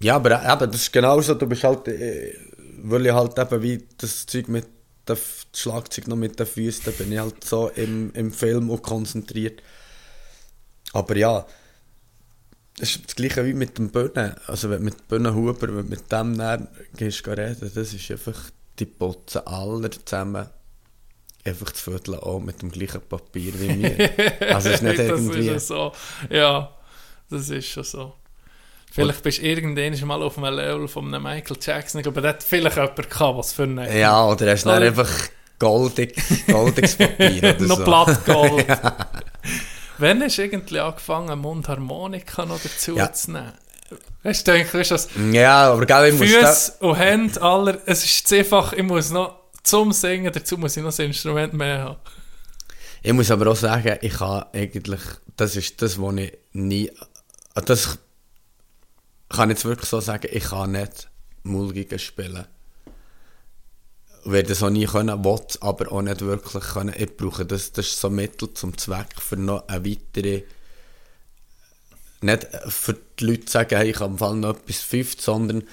Ja, 0.00 0.16
aber 0.16 0.42
eben, 0.44 0.70
das 0.72 0.80
ist 0.82 0.92
genau 0.92 1.20
so. 1.20 1.34
Du 1.34 1.46
bist 1.46 1.62
halt, 1.62 1.86
äh, 1.86 2.34
weil 2.82 3.06
ich 3.06 3.12
halt 3.12 3.38
eben 3.38 3.62
wie 3.62 3.86
das 3.98 4.26
Zeug 4.26 4.48
mit 4.48 4.66
dem 5.08 5.16
Schlagzeug 5.54 6.08
noch 6.08 6.16
mit 6.16 6.40
den 6.40 6.46
Füßen, 6.46 6.92
bin 6.94 7.12
ich 7.12 7.18
halt 7.20 7.44
so 7.44 7.68
im, 7.68 8.12
im 8.14 8.32
Film 8.32 8.68
auch 8.70 8.82
konzentriert. 8.82 9.62
Aber 10.92 11.16
ja, 11.16 11.46
das 12.78 12.90
ist 12.90 13.04
das 13.06 13.16
gleiche 13.16 13.44
wie 13.44 13.54
mit 13.54 13.78
dem 13.78 13.90
Bühnen. 13.90 14.34
Also 14.46 14.70
wenn 14.70 14.82
mit 14.82 15.08
Bühnen 15.08 15.34
Huber, 15.34 15.76
wenn 15.76 15.88
mit 15.88 16.10
dem 16.10 16.36
dann 16.36 16.68
gehst 16.96 17.26
reden, 17.26 17.70
das 17.74 17.92
ist 17.92 18.10
einfach, 18.10 18.38
die 18.78 18.86
putzen 18.86 19.46
alle 19.46 19.90
zusammen 19.90 20.48
einfach 21.44 21.70
das 21.70 21.80
Viertel 21.80 22.14
an 22.20 22.44
mit 22.44 22.62
dem 22.62 22.70
gleichen 22.70 23.00
Papier 23.02 23.52
wie 23.58 23.72
mir. 23.74 24.10
Also 24.52 24.68
es 24.68 24.76
ist 24.76 24.82
nicht 24.82 24.98
das 24.98 25.06
irgendwie... 25.08 25.38
ist 25.40 25.46
ja 25.46 25.58
so. 25.58 25.92
Ja, 26.30 26.74
das 27.30 27.50
ist 27.50 27.66
schon 27.66 27.84
so. 27.84 28.14
Vielleicht 28.90 29.22
bist 29.22 29.38
du 29.38 29.42
irgendwann 29.42 30.06
mal 30.06 30.22
auf 30.22 30.36
einem 30.36 30.54
Level 30.54 30.86
von 30.86 31.06
einem 31.06 31.22
Michael 31.22 31.56
Jackson. 31.60 32.02
Glaube, 32.02 32.20
der 32.20 32.30
hat 32.30 32.42
vielleicht 32.42 32.76
jemand 32.76 33.10
gehabt, 33.10 33.38
was 33.38 33.52
für 33.52 33.62
einen. 33.62 33.96
Ja, 33.96 34.26
oder 34.26 34.50
hast 34.50 34.64
du 34.64 34.70
einfach 34.70 35.10
goldig, 35.58 36.14
goldiges 36.46 36.96
Papier 36.96 37.38
oder 37.56 37.66
noch. 37.66 37.84
Blattgold. 37.84 38.66
Wann 39.98 40.22
hast 40.22 40.38
du 40.38 40.42
irgendwie 40.42 40.80
angefangen, 40.80 41.38
Mundharmonika 41.38 42.44
noch 42.46 42.60
dazu 42.60 42.96
Ja. 42.96 43.12
zu 43.12 43.32
nehmen? 43.32 43.52
Weißt 44.22 44.46
du, 44.48 44.52
weißt 44.52 44.90
das 44.90 45.08
Ja, 45.32 45.72
aber 45.72 45.84
gell, 45.84 46.12
ich 46.14 46.18
muss 46.18 46.32
da, 46.40 46.52
Füße 46.52 46.72
und 46.80 46.94
Hände, 46.96 47.42
aller, 47.42 47.78
es 47.86 48.04
ist 48.04 48.32
einfach, 48.32 48.72
ich 48.72 48.82
muss 48.82 49.10
noch 49.10 49.40
zum 49.62 49.92
Singen, 49.92 50.32
dazu 50.32 50.56
muss 50.56 50.76
ich 50.76 50.82
noch 50.82 50.96
ein 50.98 51.06
Instrument 51.06 51.52
mehr 51.52 51.80
haben. 51.80 51.96
ich 53.02 53.12
muss 53.12 53.30
aber 53.30 53.50
auch 53.50 53.56
sagen, 53.56 53.98
ich 54.00 54.14
kann 54.14 54.44
eigentlich, 54.52 55.00
das 55.36 55.56
ist 55.56 55.82
das, 55.82 56.00
was 56.00 56.14
ich 56.16 56.32
nie, 56.52 56.90
das 57.54 57.98
kann 59.28 59.50
ich 59.50 59.56
jetzt 59.56 59.64
wirklich 59.64 59.88
so 59.88 60.00
sagen, 60.00 60.28
ich 60.30 60.44
kann 60.44 60.72
nicht 60.72 61.08
Mulgigen 61.42 61.98
spielen. 61.98 62.46
Werde 64.24 64.50
das 64.50 64.62
auch 64.62 64.70
nie 64.70 64.86
können, 64.86 65.24
will 65.24 65.40
es 65.48 65.60
aber 65.60 65.90
auch 65.90 66.02
nicht 66.02 66.20
wirklich 66.20 66.62
können. 66.62 66.94
Ich 66.96 67.16
brauche 67.16 67.44
das, 67.44 67.72
das 67.72 67.86
ist 67.86 68.00
so 68.00 68.08
Mittel 68.08 68.54
zum 68.54 68.76
Zweck 68.78 69.08
für 69.18 69.36
noch 69.36 69.66
eine 69.68 69.84
weitere, 69.84 70.42
nicht 72.20 72.46
für 72.68 72.96
die 73.18 73.24
Leute 73.24 73.46
zu 73.46 73.52
sagen, 73.52 73.76
hey, 73.76 73.90
ich 73.90 73.98
habe 73.98 74.12
im 74.12 74.18
Fall 74.18 74.36
noch 74.36 74.56
etwas 74.56 74.80
fünft, 74.80 75.20
sondern 75.20 75.64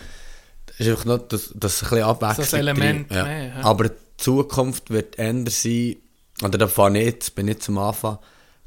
es 0.67 0.79
ist 0.79 0.89
einfach 0.89 1.05
noch, 1.05 1.27
dass, 1.27 1.51
dass 1.53 1.83
ein 1.83 1.89
bisschen 1.89 2.05
Abwechslung 2.05 2.47
ein 2.47 2.59
Element 2.59 3.11
ja. 3.11 3.23
mehr, 3.23 3.47
ja. 3.47 3.63
Aber 3.63 3.89
die 3.89 3.95
Zukunft 4.17 4.89
wird 4.89 5.19
ändern 5.19 5.53
sein, 5.53 5.97
oder 6.41 6.57
da 6.57 6.67
fahre 6.67 6.97
ich 6.97 7.05
jetzt, 7.05 7.35
bin 7.35 7.47
ich 7.49 7.59
zum 7.59 7.77
Anfang, 7.77 8.17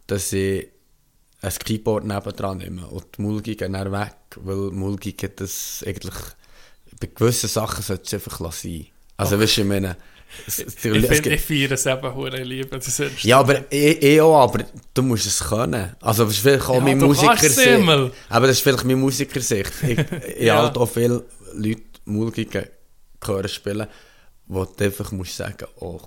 dass 0.06 0.32
ich 0.32 0.68
ein 1.40 1.52
Keyboard 1.52 2.04
nebendran 2.04 2.58
nehme 2.58 2.86
und 2.86 3.16
die 3.16 3.22
Mulgigen 3.22 3.72
dann 3.72 3.90
weg, 3.90 4.14
weil 4.36 4.70
Mulgigen 4.70 5.30
das 5.36 5.82
eigentlich, 5.86 6.14
bei 7.00 7.08
gewissen 7.08 7.48
Sachen 7.48 7.82
sollte 7.82 8.04
es 8.04 8.14
einfach 8.14 8.40
lassen. 8.40 8.86
Also 9.16 9.38
weißt 9.40 9.56
du, 9.58 9.60
ich 9.62 9.66
meine, 9.66 9.96
es, 10.46 10.58
es, 10.58 10.74
Ich 10.74 10.80
finde, 10.80 11.00
gibt- 11.08 11.26
ich 11.26 11.40
feiere 11.42 11.72
es 11.72 11.84
eben 11.86 12.14
hure 12.14 12.40
ist 12.40 13.24
ja, 13.24 13.38
aber 13.38 13.70
ich, 13.70 14.02
ich 14.02 14.20
auch, 14.20 14.42
aber 14.42 14.64
du 14.94 15.02
musst 15.02 15.26
es 15.26 15.40
können. 15.40 15.94
Also 16.00 16.24
das 16.24 16.32
ist 16.34 16.40
vielleicht 16.40 16.68
auch 16.68 16.74
Ja, 16.76 16.80
meine 16.80 17.04
Musikersicht. 17.04 17.68
Aber 18.30 18.46
das 18.46 18.56
ist 18.56 18.62
vielleicht 18.62 18.84
meine 18.84 18.96
Musikersicht. 18.96 19.72
Ich, 19.82 19.98
ich 19.98 20.40
Ja. 20.44 20.62
halt 20.62 20.76
auch 20.78 20.86
viele 20.88 21.22
Leute 21.54 21.82
Mulgigen 22.06 22.64
hören 23.24 23.48
spielen, 23.48 23.86
wo 24.46 24.64
du 24.64 24.84
einfach 24.84 25.12
musst 25.12 25.36
sagen, 25.36 25.66
oh, 25.80 26.00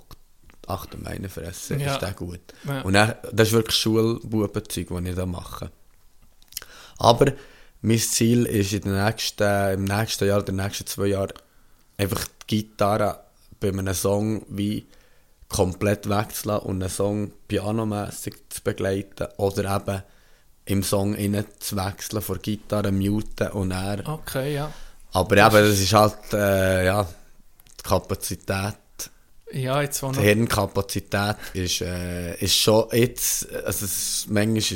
achte 0.66 0.98
meine 0.98 1.28
Fresse, 1.28 1.76
Ja. 1.76 1.92
ist 1.94 2.02
der 2.02 2.12
gut. 2.12 2.40
Ja. 2.66 2.80
Und 2.82 2.94
dann, 2.94 3.14
das 3.32 3.48
ist 3.48 3.54
wirklich 3.54 3.76
Schulbubenzeug, 3.76 4.88
das 4.90 5.04
ich 5.04 5.14
da 5.14 5.24
mache. 5.24 5.70
Aber 6.98 7.32
mein 7.80 7.98
Ziel 7.98 8.46
ist 8.46 8.72
in 8.72 8.80
den 8.80 9.04
nächsten, 9.04 9.72
im 9.74 9.84
nächsten 9.84 10.26
Jahr, 10.26 10.42
den 10.42 10.56
nächsten 10.56 10.86
zwei 10.86 11.06
Jahren, 11.06 11.32
einfach 11.96 12.26
die 12.48 12.62
Gitarre 12.62 13.20
bei 13.60 13.68
einem 13.68 13.94
Song 13.94 14.44
wie 14.48 14.86
komplett 15.48 16.08
wegzulassen 16.08 16.66
und 16.66 16.82
einen 16.82 16.90
Song 16.90 17.32
pianomässig 17.48 18.34
zu 18.48 18.62
begleiten 18.62 19.28
oder 19.36 19.76
eben 19.76 20.02
im 20.66 20.82
Song 20.82 21.14
innen 21.14 21.46
zu 21.60 21.76
wechseln, 21.76 22.22
von 22.22 22.42
Gitarre 22.42 22.90
muten 22.90 23.48
und 23.48 23.70
er. 23.70 24.06
Okay, 24.06 24.54
ja. 24.54 24.72
Aber 25.12 25.36
eben, 25.36 25.68
das 25.70 25.80
ist 25.80 25.92
halt, 25.92 26.32
äh, 26.32 26.86
ja, 26.86 27.04
die 27.04 27.82
Kapazität, 27.88 28.74
Ja, 29.52 29.80
jetzt 29.80 30.02
wo 30.02 30.10
die. 30.10 30.20
Hirnkapazität 30.20 31.36
ist, 31.54 31.80
äh, 31.80 32.34
ist 32.36 32.56
schon 32.56 32.88
jetzt, 32.92 33.50
also 33.52 33.84
es 33.86 34.22
ist, 34.24 34.26
manchmal 34.28 34.58
ist, 34.58 34.72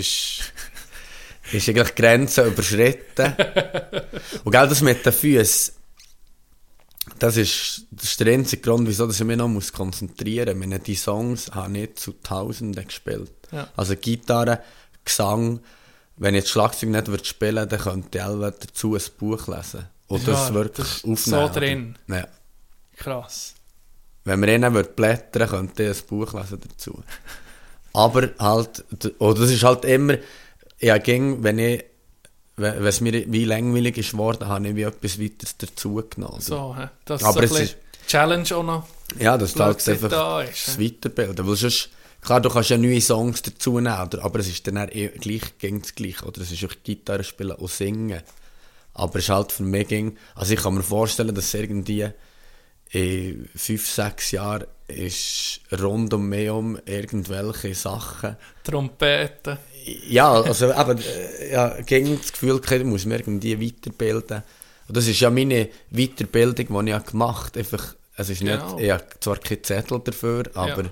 ist 1.53 1.69
eigentlich 1.69 1.95
Grenzen 1.97 2.47
überschritten. 2.47 3.35
und 4.45 4.53
gell, 4.53 4.69
das 4.69 4.81
mit 4.81 5.05
den 5.05 5.13
Füßen, 5.13 5.75
das 7.19 7.37
ist, 7.37 7.87
das 7.91 8.05
ist 8.11 8.21
der 8.21 8.33
einzige 8.33 8.63
Grund, 8.63 8.87
wieso 8.89 9.09
ich 9.09 9.25
mich 9.25 9.37
noch 9.37 9.49
muss 9.49 9.73
konzentrieren 9.73 10.57
muss. 10.57 10.65
Ich 10.65 10.69
meine, 10.71 10.79
die 10.81 10.95
Songs 10.95 11.51
habe 11.53 11.79
ich 11.79 11.97
zu 11.97 12.13
Tausenden 12.23 12.87
gespielt. 12.87 13.33
Ja. 13.53 13.69
Also 13.77 13.97
Gitarre, 13.97 14.61
Gesang, 15.05 15.61
wenn 16.17 16.35
ich 16.35 16.45
das 16.45 16.51
Schlagzeug 16.51 16.91
nicht 16.91 17.09
würde 17.09 17.25
spielen 17.25 17.69
dann 17.69 17.79
könnte 17.81 18.19
ich 18.19 18.25
auch 18.25 18.39
dazu 18.39 18.95
ein 18.95 19.03
Buch 19.19 19.49
lesen. 19.49 19.87
Und 20.07 20.27
Ja, 20.27 20.33
das 20.33 20.55
wirklich 20.55 20.87
das 20.89 21.05
aufnehmen. 21.05 21.17
so 21.53 21.61
drin. 21.61 21.99
Ja. 22.09 22.29
Krass. 22.97 23.55
Wenn 24.25 24.41
man 24.41 24.49
innen 24.49 24.75
würde 24.75 24.91
blättern, 24.91 25.49
könnte 25.49 25.85
ich 25.91 26.01
ein 26.01 26.07
Buch 26.07 26.33
lesen 26.35 26.61
dazu. 26.69 27.03
Aber 27.93 28.29
halt, 28.39 28.85
oder 29.19 29.41
das 29.41 29.51
ist 29.51 29.63
halt 29.63 29.85
immer, 29.85 30.17
ja, 30.79 30.99
ging, 30.99 31.43
wenn 31.43 31.59
ich, 31.59 31.85
wenn 32.61 32.85
es 32.85 33.01
mir 33.01 33.31
wie 33.33 33.45
langweilig 33.45 33.99
ist 33.99 34.13
geworden, 34.13 34.47
habe 34.49 34.69
ich 34.69 34.77
wie 34.77 34.83
etwas 34.83 35.21
weiteres 35.21 35.57
dazu 35.57 36.03
genommen. 36.09 36.41
So, 36.41 36.77
das 37.05 37.23
Aber 37.25 37.43
ist 37.43 37.51
so 37.51 37.57
ein 37.57 37.63
bisschen 37.63 37.81
Challenge 38.07 38.57
auch 38.57 38.63
noch. 38.63 38.87
Ja, 39.19 39.39
das 39.39 39.51
ist 39.51 39.61
halt 39.61 39.89
einfach 39.89 40.09
da 40.09 40.43
ist, 40.43 40.69
das? 40.69 40.81
Weiterbilden. 40.81 41.47
Weil 41.47 41.57
sonst, 41.57 41.91
klar, 42.21 42.41
du 42.41 42.49
kannst 42.49 42.71
ja 42.71 42.79
neue 42.79 43.01
Songs 43.01 43.43
dazu 43.43 43.75
nehmen, 43.75 43.89
aber 43.89 44.39
es 44.41 44.49
ist 44.49 44.67
dann 44.67 44.77
eh 44.77 45.09
gleich, 45.09 45.59
gegen 45.59 45.83
das 45.83 45.95
Gleiche. 45.95 46.25
Oder 46.25 46.41
es 46.43 46.53
ist 46.53 46.65
auch 46.65 46.75
Gitarre 46.83 47.25
spielen 47.25 47.53
und 47.53 47.71
singen. 47.71 48.23
Aber 48.95 49.17
es 49.17 49.25
ist 49.25 49.31
halt 49.31 49.53
für 49.53 49.63
mich, 49.63 49.89
ging, 49.89 50.17
also 50.35 50.53
ich 50.53 50.61
kann 50.61 50.75
mir 50.75 50.83
vorstellen, 50.83 51.35
dass 51.35 51.55
irgendwie 51.55 52.09
in 52.91 53.49
fünf, 53.55 53.89
sechs 53.89 54.33
Jahren 54.33 54.67
ist 54.89 55.61
rund 55.81 56.13
um 56.13 56.29
mich 56.29 56.51
um 56.51 56.79
irgendwelche 56.85 57.75
Sachen. 57.75 58.37
Trompeten. 58.65 59.59
Ja, 60.09 60.33
also 60.33 60.73
eben, 60.73 60.99
äh, 60.99 61.53
ja, 61.53 61.69
gegen 61.83 62.19
das 62.19 62.33
Gefühl, 62.33 62.61
ich 62.71 62.85
muss 62.85 63.05
mich 63.07 63.21
irgendwie 63.21 63.61
weiterbilden. 63.67 64.43
Und 64.89 64.97
das 64.97 65.07
ist 65.07 65.21
ja 65.21 65.31
meine 65.31 65.69
Weiterbildung, 65.91 66.85
die 66.87 66.93
ich 66.93 67.05
gemacht 67.07 67.53
habe. 67.53 67.59
Einfach, 67.61 67.95
es 68.17 68.29
ist 68.31 68.41
Genau. 68.41 68.75
nicht, 68.75 68.85
ich 68.85 68.91
habe 68.91 69.05
zwar 69.21 69.37
keinen 69.37 69.63
Zettel 69.65 70.01
dafür, 70.05 70.45
aber 70.55 70.83
Ja. 70.85 70.91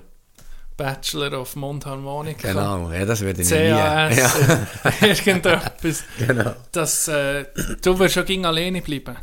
Bachelor 0.77 1.41
of 1.41 1.55
Mundharmonika. 1.57 2.47
genau, 2.53 2.89
ja, 2.91 3.05
das 3.05 3.19
werde 3.19 3.41
ich 3.41 3.49
nie. 3.49 3.55
CAS. 3.57 4.15
Ja, 4.17 4.97
Irgendetwas. 5.07 6.03
genau. 6.17 6.55
Das, 6.71 7.07
äh, 7.09 7.45
du 7.81 7.99
wirst 7.99 8.13
schon 8.13 8.25
gegen 8.25 8.45
alleine 8.45 8.81
bleiben. 8.81 9.17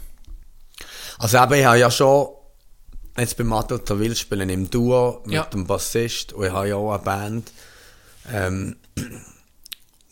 Also 1.18 1.38
eben, 1.38 1.54
ich 1.54 1.64
habe 1.64 1.78
ja 1.78 1.90
schon 1.90 2.28
jetzt 3.16 3.38
beim 3.38 3.50
Adel 3.54 3.78
Tawil 3.78 4.14
spielen 4.14 4.50
im 4.50 4.68
Duo 4.68 5.22
mit 5.24 5.34
Ja. 5.34 5.44
dem 5.44 5.66
Bassist 5.66 6.34
und 6.34 6.44
ich 6.44 6.52
habe 6.52 6.68
ja 6.68 6.76
auch 6.76 6.92
eine 6.92 7.02
Band, 7.02 7.50
ähm, 8.30 8.76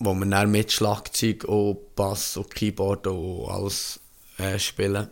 wo 0.05 0.15
wir 0.15 0.27
dann 0.27 0.51
mit 0.51 0.73
Schlagzeug 0.73 1.45
und 1.45 1.95
Bass 1.95 2.37
und 2.37 2.55
Keyboard 2.55 3.07
und 3.07 3.49
alles 3.49 4.01
äh, 4.39 4.59
spielen. 4.59 5.09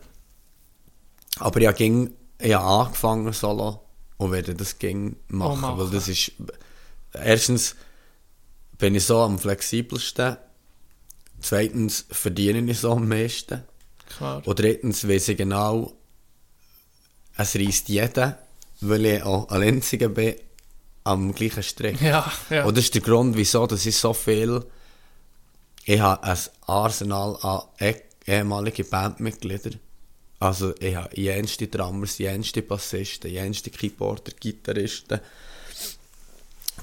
Aber 1.39 1.61
ich 1.61 1.67
habe, 1.67 1.77
ging, 1.77 2.15
ich 2.39 2.55
habe 2.55 2.85
angefangen 2.87 3.33
solo 3.33 3.81
und 4.19 4.33
werde 4.33 4.55
das 4.55 4.79
ging 4.79 5.17
machen, 5.29 5.61
machen. 5.61 5.79
weil 5.79 5.91
das 5.91 6.09
ist 6.09 6.33
erstens 7.13 7.77
bin 8.79 8.95
ich 8.95 9.05
so 9.05 9.21
am 9.21 9.39
flexibelsten, 9.39 10.37
zweitens 11.41 12.07
verdiene 12.11 12.71
ich 12.71 12.81
so 12.81 12.93
am 12.93 13.09
meisten. 13.09 13.63
Klar. 14.17 14.43
Und 14.45 14.59
drittens 14.59 15.09
weiss 15.09 15.29
ich 15.29 15.37
genau, 15.37 15.93
es 17.37 17.55
reisst 17.57 17.89
jeder, 17.89 18.39
weil 18.81 19.07
ich 19.07 19.23
auch 19.23 19.49
ein 19.49 19.63
Einziger 19.63 20.09
bin, 20.09 20.35
am 21.05 21.35
gleichen 21.35 21.63
Strick. 21.63 22.01
Ja, 22.01 22.31
ja. 22.51 22.65
Und 22.65 22.77
das 22.77 22.85
ist 22.85 22.95
der 22.95 23.03
Grund, 23.03 23.37
wieso 23.37 23.67
dass 23.67 23.87
ich 23.87 23.97
so 23.97 24.13
viel. 24.13 24.65
Ich 25.85 26.01
habe 26.01 26.23
ein 26.23 26.39
Arsenal 26.67 27.37
an 27.43 27.63
eh- 27.81 28.03
ehemaligen 28.27 28.89
Bandmitgliedern. 28.89 29.81
Also 30.39 30.75
ich 30.79 30.95
habe 30.95 31.21
jenste 31.21 31.69
Drummers, 31.69 32.19
jenste 32.19 32.63
Bassisten, 32.63 33.31
jenste 33.31 33.71
Keyboarder, 33.71 34.33
Gitarristen. 34.39 35.21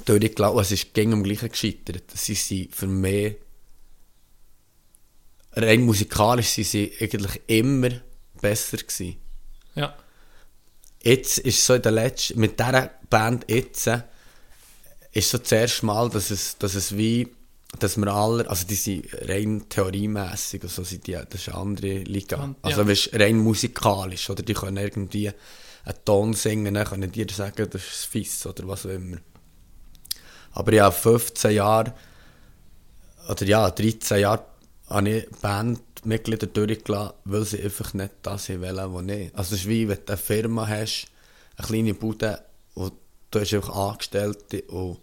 Durchgelaufen. 0.06 0.62
Es 0.62 0.72
ist 0.72 0.94
gegen 0.94 1.14
am 1.14 1.24
gleichen 1.24 1.50
gescheitert. 1.50 2.04
Sie 2.14 2.36
sind 2.36 2.76
für 2.76 2.88
mich 2.88 3.36
rein 5.54 5.82
musikalisch 5.82 6.48
sind 6.48 6.68
sie 6.68 6.94
eigentlich 7.00 7.42
immer 7.48 7.90
besser 8.42 8.78
gewesen. 8.78 9.18
ja. 9.76 9.96
Jetzt 11.02 11.38
ist 11.40 11.66
so 11.66 11.76
in 11.76 11.82
der 11.82 11.94
letzten, 11.94 12.42
mit 12.42 12.60
dieser 12.60 12.92
Band 13.10 13.46
jetzt, 13.50 13.88
äh, 13.88 14.02
ist 15.14 15.30
so 15.30 15.38
das 15.38 15.52
erste 15.54 15.86
Mal, 15.86 16.10
dass 16.10 16.30
es, 16.30 16.58
dass 16.58 16.76
es 16.76 16.98
wie, 16.98 17.26
dass 17.78 17.98
wir 17.98 18.08
alle, 18.08 18.50
also 18.50 18.66
die 18.66 18.76
sind 18.76 19.06
rein 19.28 19.66
theoriemässig, 19.70 20.64
also 20.64 20.84
sind 20.84 21.06
die, 21.06 21.14
das 21.14 21.42
ist 21.42 21.50
eine 21.50 21.58
andere 21.58 22.00
Liga. 22.00 22.38
Ja. 22.38 22.56
Also 22.64 22.88
weißt, 22.88 23.12
rein 23.14 23.38
musikalisch, 23.38 24.30
oder 24.30 24.42
die 24.42 24.54
können 24.54 24.78
irgendwie 24.78 25.32
einen 25.86 25.98
Ton 26.04 26.34
singen, 26.34 26.74
dann 26.74 26.86
können 26.86 27.12
die 27.12 27.26
dir 27.26 27.34
sagen, 27.34 27.68
das 27.70 27.82
ist 27.82 28.06
fies, 28.06 28.46
oder 28.48 28.68
was 28.68 28.86
auch 28.86 28.90
immer. 28.90 29.18
Aber 30.54 30.74
ja, 30.74 30.90
15 30.90 31.52
Jahre, 31.52 31.94
oder 33.30 33.46
ja, 33.46 33.70
13 33.70 34.20
Jahre 34.20 34.46
habe 34.90 35.10
ich 35.10 35.30
Bandmitglieder 35.42 36.48
durchgelassen, 36.48 37.14
weil 37.26 37.46
sie 37.46 37.62
einfach 37.62 37.94
nicht 37.94 38.14
das 38.24 38.50
wollen, 38.50 38.94
was 38.94 39.16
ich. 39.16 39.36
Also 39.36 39.56
es 39.56 39.62
ist 39.62 39.68
wie, 39.70 39.88
wenn 39.88 40.00
du 40.04 40.08
eine 40.08 40.18
Firma 40.18 40.68
hast, 40.68 41.08
eine 41.56 41.68
kleine 41.68 41.94
Bude, 41.94 42.42
und 42.74 42.94
du 43.30 43.40
hast 43.40 43.54
einfach 43.54 43.76
Angestellte 43.76 44.64
und 44.64 45.00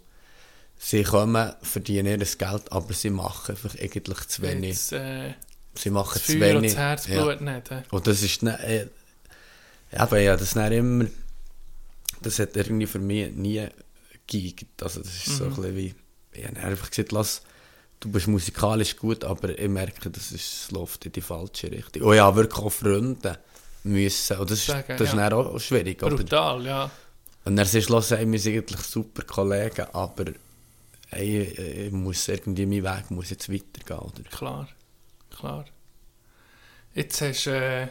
sie 0.77 1.03
kommen, 1.03 1.53
verdienen 1.61 2.19
ihr 2.21 2.25
Geld, 2.37 2.71
aber 2.71 2.93
sie 2.93 3.09
machen 3.09 3.55
einfach 3.55 3.75
eigentlich 3.79 4.27
zu 4.27 4.41
wenig. 4.41 4.69
Jetzt, 4.71 4.93
äh, 4.93 5.33
Sie 5.75 5.91
machen 5.91 6.13
das 6.15 6.25
zu 6.25 6.31
Feuer 6.39 6.55
und 6.55 6.63
wenig. 6.63 6.73
das 6.73 6.79
Herzblut 6.79 7.41
nicht. 7.41 7.69
hä? 7.71 7.83
Und 7.91 8.07
das 8.07 8.23
ist 8.23 8.41
nicht, 8.41 8.59
äh, 8.61 8.87
eben, 9.93 10.23
ja, 10.23 10.33
das 10.35 10.41
ist 10.49 10.55
nicht 10.55 10.71
immer, 10.71 11.05
das 12.21 12.39
hat 12.39 12.55
irgendwie 12.55 12.87
für 12.87 12.99
mich 12.99 13.31
nie 13.31 13.67
geeignet. 14.25 14.69
Also 14.81 15.01
das 15.01 15.15
ist 15.27 15.37
so 15.37 15.45
Mhm. 15.45 15.49
ein 15.51 15.55
bisschen 15.55 15.75
wie, 15.77 15.95
ich 16.31 16.45
habe 16.47 16.59
einfach 16.59 16.89
gesagt, 16.89 17.11
lass, 17.11 17.41
du 17.99 18.09
bist 18.11 18.27
musikalisch 18.27 18.95
gut, 18.97 19.23
aber 19.23 19.57
ich 19.57 19.67
merke, 19.69 20.09
das 20.09 20.31
ist, 20.31 20.71
läuft 20.71 21.05
in 21.05 21.11
die 21.11 21.21
falsche 21.21 21.71
Richtung. 21.71 22.01
Und 22.03 22.15
ja, 22.15 22.35
wirklich 22.35 22.59
auch 22.63 22.69
Freunde 22.71 23.37
müssen, 23.83 24.37
und 24.37 24.49
das 24.51 24.59
ist, 24.59 24.67
Sagen, 24.67 24.95
das 24.97 25.01
ist 25.09 25.15
ja. 25.15 25.29
dann 25.29 25.39
auch 25.39 25.59
schwierig? 25.59 25.99
Brutal, 25.99 26.65
ja. 26.65 26.89
Und 27.45 27.55
dann 27.55 27.65
siehst 27.65 27.89
du, 27.89 27.93
wir 27.93 28.01
sind 28.01 28.25
eigentlich 28.57 28.81
super 28.81 29.23
Kollegen, 29.23 29.85
aber 29.93 30.25
ey, 31.11 31.41
ich, 31.41 31.59
ich 31.59 31.91
muss 31.91 32.27
irgendwie, 32.27 32.65
mein 32.65 32.83
Weg 32.83 33.11
muss 33.11 33.29
jetzt 33.29 33.51
weitergehen, 33.51 33.99
oder? 33.99 34.23
Klar. 34.29 34.67
Klar. 35.29 35.65
Jetzt 36.93 37.21
hast 37.21 37.47
äh, 37.47 37.87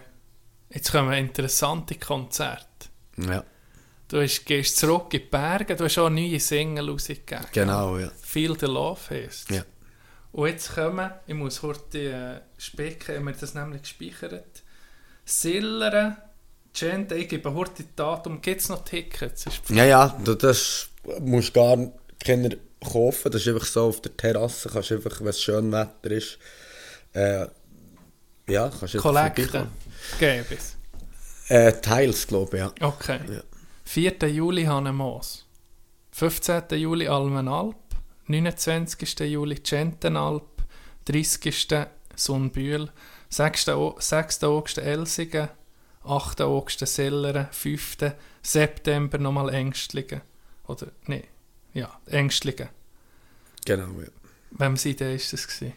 jetzt 0.70 0.90
kommen 0.90 1.12
interessante 1.12 1.94
Konzerte. 1.96 2.66
Ja, 3.16 3.44
Du 4.08 4.20
hast, 4.20 4.44
gehst 4.44 4.76
zurück 4.76 5.12
in 5.14 5.20
die 5.20 5.26
Berge, 5.26 5.74
du 5.74 5.84
hast 5.84 5.98
auch 5.98 6.08
neue 6.08 6.38
Single 6.38 6.90
rausgegeben. 6.90 7.46
genau, 7.52 7.98
ja. 7.98 8.08
Feel 8.22 8.56
the 8.58 8.66
Love 8.66 9.00
heisst 9.10 9.50
Ja. 9.50 9.64
Und 10.30 10.48
jetzt 10.48 10.74
kommen, 10.74 11.10
ich 11.26 11.34
muss 11.34 11.62
heute 11.62 11.98
äh, 12.12 12.60
spicken, 12.60 13.16
haben 13.16 13.24
wir 13.24 13.32
das 13.32 13.54
nämlich 13.54 13.82
gespeichert. 13.82 14.62
Silleren, 15.24 16.16
Gente, 16.72 17.14
ich 17.16 17.28
gebe 17.28 17.52
heute 17.54 17.84
Datum, 17.96 18.40
gibt 18.42 18.60
es 18.60 18.68
noch 18.68 18.84
Tickets? 18.84 19.46
Ja, 19.70 19.84
ja, 19.84 20.08
du, 20.22 20.34
das 20.34 20.90
musst 21.20 21.54
gar 21.54 21.78
keiner 22.22 22.50
kaufen. 22.80 23.30
Das 23.32 23.42
ist 23.42 23.48
einfach 23.48 23.66
so 23.66 23.88
auf 23.88 24.00
der 24.02 24.16
Terrasse. 24.16 24.68
Kannst 24.68 24.92
einfach, 24.92 25.20
wenn 25.20 25.28
es 25.28 25.40
schön 25.40 25.72
Wetter 25.72 26.10
ist, 26.10 26.38
äh, 27.12 27.46
ja, 28.48 28.70
kannst 28.78 28.94
du 28.94 28.98
Kollekte 28.98 29.66
gebe 30.18 30.46
es. 30.54 30.76
Äh, 31.48 31.72
Teils, 31.80 32.26
glaube 32.26 32.56
ich, 32.56 32.62
ja. 32.62 32.72
Okay. 32.88 33.20
Ja. 33.28 33.40
4. 33.84 34.28
Juli 34.28 34.64
Hannemoos. 34.64 35.46
15. 36.12 36.62
Juli 36.78 37.06
Almenalp. 37.08 37.76
29. 38.26 39.20
Juli 39.20 39.56
Gentenalp. 39.56 40.62
30. 41.06 41.86
Sundbühl. 42.16 42.90
6. 43.30 43.68
O- 43.68 43.96
6. 43.98 44.42
August 44.44 44.78
Elsigen. 44.78 45.48
8. 46.04 46.40
August 46.40 46.86
Selleren. 46.86 47.48
5. 47.52 47.96
September 48.42 49.18
nochmal 49.18 49.52
Ängstlingen. 49.54 50.20
Oder, 50.66 50.88
nee, 51.06 51.24
ja, 51.76 51.90
Ängstlingen. 52.06 52.68
Genau, 53.64 53.88
ja. 54.00 54.08
Wem 54.52 54.76
sie 54.76 54.96
denn 54.96 55.14
ist 55.14 55.32
das 55.32 55.46
gewesen? 55.46 55.72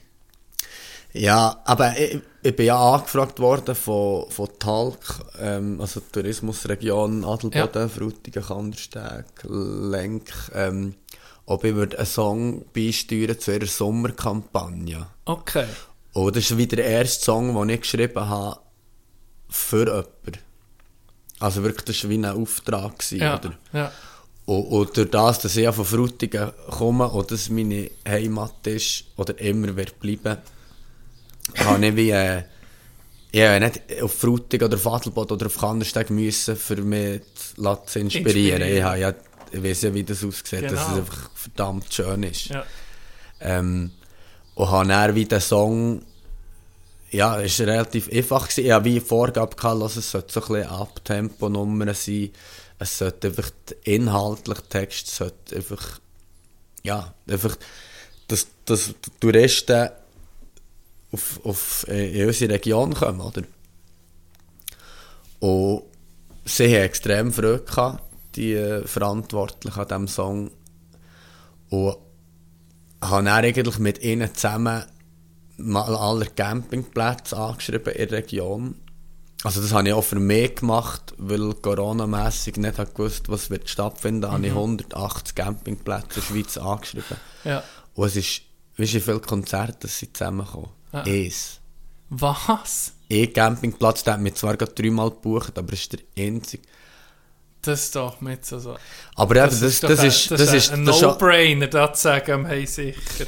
Ja, 1.12 1.60
aber 1.66 1.98
ich, 2.00 2.22
ich 2.44 2.56
bin 2.56 2.68
ja 2.68 2.94
angefragt 2.94 3.40
worden 3.40 3.76
von, 3.76 4.30
von 4.30 4.48
Talk, 4.60 5.26
ähm, 5.40 5.82
also 5.82 6.02
Tourismusregion 6.02 7.26
Adelboden, 7.26 7.90
Frutigen, 7.90 8.44
Kandersteg, 8.44 9.26
Lenk, 9.44 10.32
ähm, 10.54 10.96
ob 11.46 11.64
ich 11.64 11.74
würde 11.74 11.98
einen 11.98 12.06
Song 12.06 12.66
beisteuern 12.74 13.40
zu 13.40 13.54
ihrer 13.54 13.66
Sommerkampagne. 13.66 15.08
Okay. 15.26 15.66
Und 16.14 16.36
das 16.36 16.52
ist 16.52 16.58
wieder 16.58 16.76
der 16.78 16.86
erste 16.86 17.26
Song, 17.26 17.56
den 17.56 17.70
ich 17.70 17.82
geschrieben 17.82 18.30
habe 18.30 18.60
für 19.50 19.88
jemanden. 19.88 20.44
Also 21.40 21.64
wirklich, 21.64 21.86
das 21.86 22.04
war 22.04 22.10
wie 22.12 22.18
ein 22.18 22.26
Auftrag. 22.26 23.00
Gewesen, 23.00 23.20
Ja, 23.20 23.38
oder? 23.40 23.58
ja. 23.74 23.92
Und, 24.50 24.64
und 24.66 24.98
durch 24.98 25.12
das, 25.12 25.40
dass 25.40 25.56
ich 25.58 25.64
ja 25.66 25.72
von 25.72 25.86
Frutigen 25.86 26.52
komme 26.72 27.08
und 27.08 27.30
das 27.30 27.50
meine 27.50 27.92
Heimat 28.08 28.66
ist 28.66 29.04
oder 29.16 29.40
immer 29.40 29.76
wird 29.76 30.00
bleiben, 30.00 30.38
habe 31.56 31.86
ich 31.86 31.96
wie, 31.96 32.10
äh, 32.10 32.44
Ja, 33.32 33.60
nicht 33.60 33.82
auf 34.02 34.12
Frutig 34.14 34.64
oder 34.64 34.76
auf 34.76 34.88
Adelboden 34.88 35.36
oder 35.36 35.46
auf 35.46 35.58
Kandersteg 35.60 36.10
müssen, 36.10 36.56
für 36.56 36.78
mich 36.78 37.22
zu 37.36 38.00
inspirieren. 38.00 38.64
Inspirieren. 38.64 38.76
Ich, 38.76 38.82
habe 38.82 38.98
ja, 39.00 39.14
ich 39.52 39.64
weiß 39.64 39.82
ja, 39.84 39.94
wie 39.94 40.04
das 40.04 40.24
aussieht, 40.24 40.64
dass 40.64 40.72
es 40.72 40.86
Genau. 40.88 40.98
einfach 40.98 41.30
verdammt 41.36 41.94
schön 41.94 42.24
ist. 42.24 42.46
Ja. 42.46 42.64
Ähm, 43.42 43.92
und 44.56 44.72
habe 44.72 44.88
dann 44.88 45.14
wie 45.14 45.26
den 45.26 45.42
Song, 45.42 46.02
ja, 47.12 47.40
es 47.40 47.60
war 47.60 47.68
relativ 47.68 48.12
einfach. 48.12 48.48
Gewesen. 48.48 48.66
Ich 48.66 48.72
habe 48.72 48.86
wie 48.86 49.00
Vorgabe 49.00 49.56
gehabt, 49.56 49.82
dass 49.82 49.96
es 49.96 50.10
so 50.10 50.18
ein 50.18 50.24
bisschen 50.26 50.64
Abtempo-Nummern 50.64 51.94
sein. 51.94 52.32
Es 52.80 52.98
sollte 52.98 53.28
einfach 53.28 53.52
inhaltlich 53.84 54.60
Text 54.70 55.08
sollte 55.08 55.56
einfach, 55.56 56.00
ja, 56.84 57.14
einfach, 57.28 57.58
dass, 58.28 58.48
dass 58.66 58.94
Touristen 59.20 59.90
auf, 61.12 61.46
auf, 61.46 61.86
äh, 61.90 62.22
in 62.22 62.28
unsere 62.28 62.54
Region 62.54 62.94
kommen, 62.94 63.22
oder? 63.22 63.44
Und 65.40 65.84
sie 66.46 66.68
haben 66.68 66.84
extrem 66.84 67.34
Freude 67.34 67.64
gehabt, 67.64 68.04
die 68.36 68.54
äh, 68.54 68.86
Verantwortlichen 68.86 69.80
an 69.80 69.88
diesem 69.88 70.08
Song. 70.08 70.52
Und 71.70 71.98
habe 73.02 73.24
dann 73.24 73.28
eigentlich 73.28 73.80
mit 73.80 74.02
ihnen 74.04 74.34
zusammen 74.34 74.84
mal 75.58 75.96
alle 75.96 76.26
Campingplätze 76.26 77.38
angeschrieben 77.38 77.94
in 77.94 78.10
der 78.10 78.18
Region. 78.18 78.76
Also 79.44 79.62
das 79.62 79.72
habe 79.74 79.88
ich 79.88 79.94
auch 79.94 80.04
für 80.04 80.20
mich 80.20 80.56
gemacht, 80.56 81.14
weil 81.18 81.54
Corona-mässig 81.54 82.58
nicht 82.58 82.78
habe 82.78 82.92
gewusst, 82.92 83.30
was 83.30 83.50
wird 83.50 83.70
stattfinden. 83.70 84.22
Da 84.22 84.32
habe 84.34 84.46
ich 84.46 84.52
180 84.52 85.34
Campingplätze 85.36 86.06
in 86.08 86.14
der 86.16 86.22
Schweiz 86.22 86.58
angeschrieben. 86.58 87.18
ja. 87.46 87.64
Und 87.96 88.08
es 88.08 88.16
ist, 88.18 88.42
weißt 88.78 88.94
du, 88.94 88.98
wie 88.98 89.02
viele 89.02 89.20
Konzerte 89.20 89.88
sind 89.88 90.16
zusammengekommen? 90.16 90.70
Ah. 90.92 91.02
Eins. 91.02 91.60
Was? 92.10 92.94
Ein 93.12 93.34
Campingplatz, 93.34 94.04
der 94.04 94.14
hat 94.16 94.22
mich 94.22 94.36
zwar 94.36 94.58
gerade 94.58 94.74
dreimal 94.74 95.10
gebucht, 95.10 95.58
aber 95.58 95.74
es 95.74 95.82
ist 95.82 95.94
der 95.94 96.00
einzige. 96.18 96.64
Das 97.62 97.84
ist 97.84 97.96
doch 97.96 98.22
mit 98.22 98.46
so. 98.46 98.58
so. 98.60 98.78
Aber 99.16 99.36
eben, 99.36 99.50
das, 99.50 99.60
das, 99.60 99.80
doch 99.82 99.90
das 99.90 100.00
ein- 100.00 100.08
ist, 100.08 100.32
das 100.32 100.42
ist, 100.54 100.72
ein 100.72 100.86
das 100.86 100.96
ist, 100.98 101.02
No-Brainer, 101.02 101.68
da 101.68 101.92
zu 101.94 102.02
sagen, 102.02 102.46
hey, 102.46 102.66
sicher. 102.66 103.26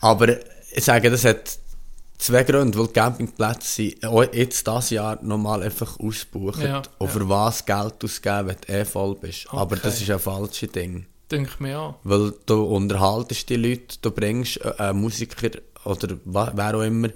Aber 0.00 0.28
ich 0.72 0.84
sage, 0.84 1.10
das 1.10 1.24
hat 1.24 1.58
zwei 2.18 2.42
Gründe, 2.44 2.78
weil 2.78 2.86
die 2.88 2.92
Campingplätze 2.92 3.66
sind 3.66 4.02
jetzt 4.34 4.66
dieses 4.66 4.90
Jahr 4.90 5.18
normal 5.22 5.62
einfach 5.62 5.98
ausgebucht. 6.00 6.60
Ja, 6.62 6.82
und 6.98 7.06
ja. 7.06 7.12
für 7.12 7.28
was 7.28 7.64
Geld 7.64 8.02
ausgeben, 8.04 8.48
wenn 8.48 8.56
du 8.66 8.72
eh 8.72 8.84
voll 8.84 9.14
bist. 9.14 9.46
Aber 9.50 9.62
Okay. 9.76 9.80
das 9.84 10.00
ist 10.00 10.10
ein 10.10 10.18
falsches 10.18 10.72
Ding. 10.72 11.06
Denke 11.30 11.62
mir 11.62 11.78
auch. 11.78 11.94
Weil 12.04 12.32
du 12.46 12.64
unterhaltest 12.64 13.48
die 13.50 13.56
Leute, 13.56 13.98
du 14.02 14.10
bringst 14.10 14.64
äh, 14.64 14.72
einen 14.78 15.00
Musiker 15.00 15.50
oder 15.84 16.16
wer 16.24 16.74
auch 16.74 16.82
immer 16.82 17.08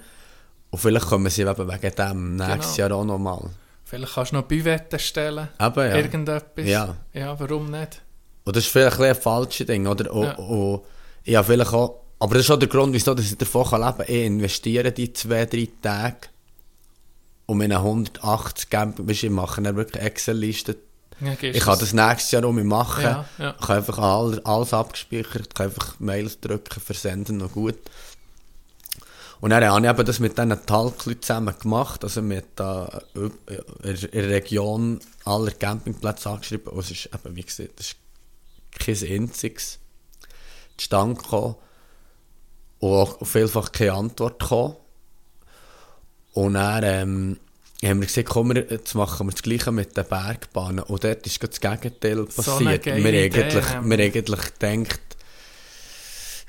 und 0.70 0.78
vielleicht 0.78 1.06
kommen 1.06 1.30
sie 1.30 1.42
eben 1.42 1.68
wegen 1.68 1.94
dem 1.96 2.36
nächstes 2.36 2.76
Genau. 2.76 2.88
Jahr 2.88 2.98
auch 2.98 3.04
nochmal. 3.04 3.50
Vielleicht 3.84 4.14
kannst 4.14 4.32
du 4.32 4.36
noch 4.36 4.44
Büwette 4.44 4.98
stellen. 4.98 5.48
Eben, 5.60 5.80
ja. 5.80 5.96
Irgendetwas. 5.96 6.66
Ja. 6.66 6.96
Ja, 7.12 7.38
warum 7.40 7.70
nicht? 7.70 8.00
Und 8.44 8.56
das 8.56 8.64
ist 8.64 8.70
vielleicht 8.72 8.98
ein, 9.00 9.04
ein 9.10 9.14
falsches 9.14 9.66
Ding, 9.66 9.86
oder? 9.86 10.10
Und, 10.12 10.24
Ja. 10.24 10.34
und, 10.36 10.80
ja, 11.24 11.42
vielleicht 11.42 11.72
auch, 11.72 12.01
aber 12.22 12.36
das 12.36 12.44
ist 12.44 12.50
auch 12.52 12.58
der 12.58 12.68
Grund, 12.68 12.94
wieso 12.94 13.14
dass 13.14 13.32
ich 13.32 13.36
davon 13.36 13.66
kann 13.66 13.80
leben 13.80 13.96
kann. 13.96 14.06
Ich 14.06 14.24
investiere 14.26 14.92
die 14.92 15.12
zwei, 15.12 15.44
drei 15.44 15.68
Tage 15.82 16.28
um 17.46 17.60
in 17.60 17.72
180 17.72 18.70
Camp, 18.70 19.00
weißt, 19.00 19.22
du, 19.22 19.26
ich 19.26 19.32
mache 19.32 19.60
dann 19.60 19.74
wirklich 19.74 20.00
Excel-Listen. 20.04 20.76
Ja, 21.20 21.32
Ich 21.40 21.58
kann 21.58 21.80
das 21.80 21.92
nächstes 21.92 22.30
Jahr 22.30 22.44
um 22.44 22.54
mich 22.54 22.64
machen. 22.64 23.02
Ja, 23.02 23.24
ja. 23.38 23.56
Ich 23.60 23.62
habe 23.62 23.74
einfach 23.74 23.98
all, 23.98 24.40
alles 24.44 24.72
abgespeichert, 24.72 25.48
ich 25.48 25.54
kann 25.54 25.66
einfach 25.66 25.98
Mails 25.98 26.38
drücken, 26.38 26.80
versenden, 26.80 27.38
noch 27.38 27.50
gut. 27.50 27.78
Und 29.40 29.50
dann 29.50 29.64
habe 29.64 29.84
ich 29.84 29.90
eben 29.92 30.06
das 30.06 30.20
mit 30.20 30.38
diesen 30.38 30.64
Talkleuten 30.64 31.22
zusammen 31.22 31.54
gemacht, 31.60 32.04
also 32.04 32.22
mit 32.22 32.44
äh, 32.60 32.86
der 33.16 34.28
Region 34.28 35.00
aller 35.24 35.50
Campingplätze 35.50 36.30
angeschrieben. 36.30 36.72
Und 36.72 36.78
es 36.78 36.92
ist 36.92 37.10
eben, 37.12 37.34
wie 37.34 37.42
gesagt, 37.42 37.80
das 37.80 37.86
ist 37.88 37.96
kein 38.78 39.10
einziges 39.10 39.80
zustande 40.76 41.20
gekommen. 41.20 41.56
Und 42.82 42.90
auch 42.90 43.24
vielfach 43.24 43.70
keine 43.70 43.92
Antwort 43.92 44.40
gekommen. 44.40 44.74
Und 46.32 46.54
dann 46.54 46.82
ähm, 46.82 47.40
haben 47.84 48.00
wir 48.00 48.08
gesagt, 48.08 48.28
komm, 48.28 48.52
wir, 48.52 48.66
jetzt 48.68 48.96
machen 48.96 49.28
wir 49.28 49.30
das 49.30 49.42
Gleiche 49.42 49.70
mit 49.70 49.96
den 49.96 50.04
Bergbahnen. 50.04 50.80
Und 50.80 51.04
dort 51.04 51.24
ist 51.24 51.40
das 51.40 51.60
Gegenteil 51.60 52.26
So 52.28 52.42
passiert. 52.42 52.82
geile 52.82 53.04
wir, 53.04 53.22
eigentlich, 53.22 53.68
haben 53.68 53.88
wir 53.88 53.98
eigentlich 54.00 54.54
gedacht, 54.58 55.00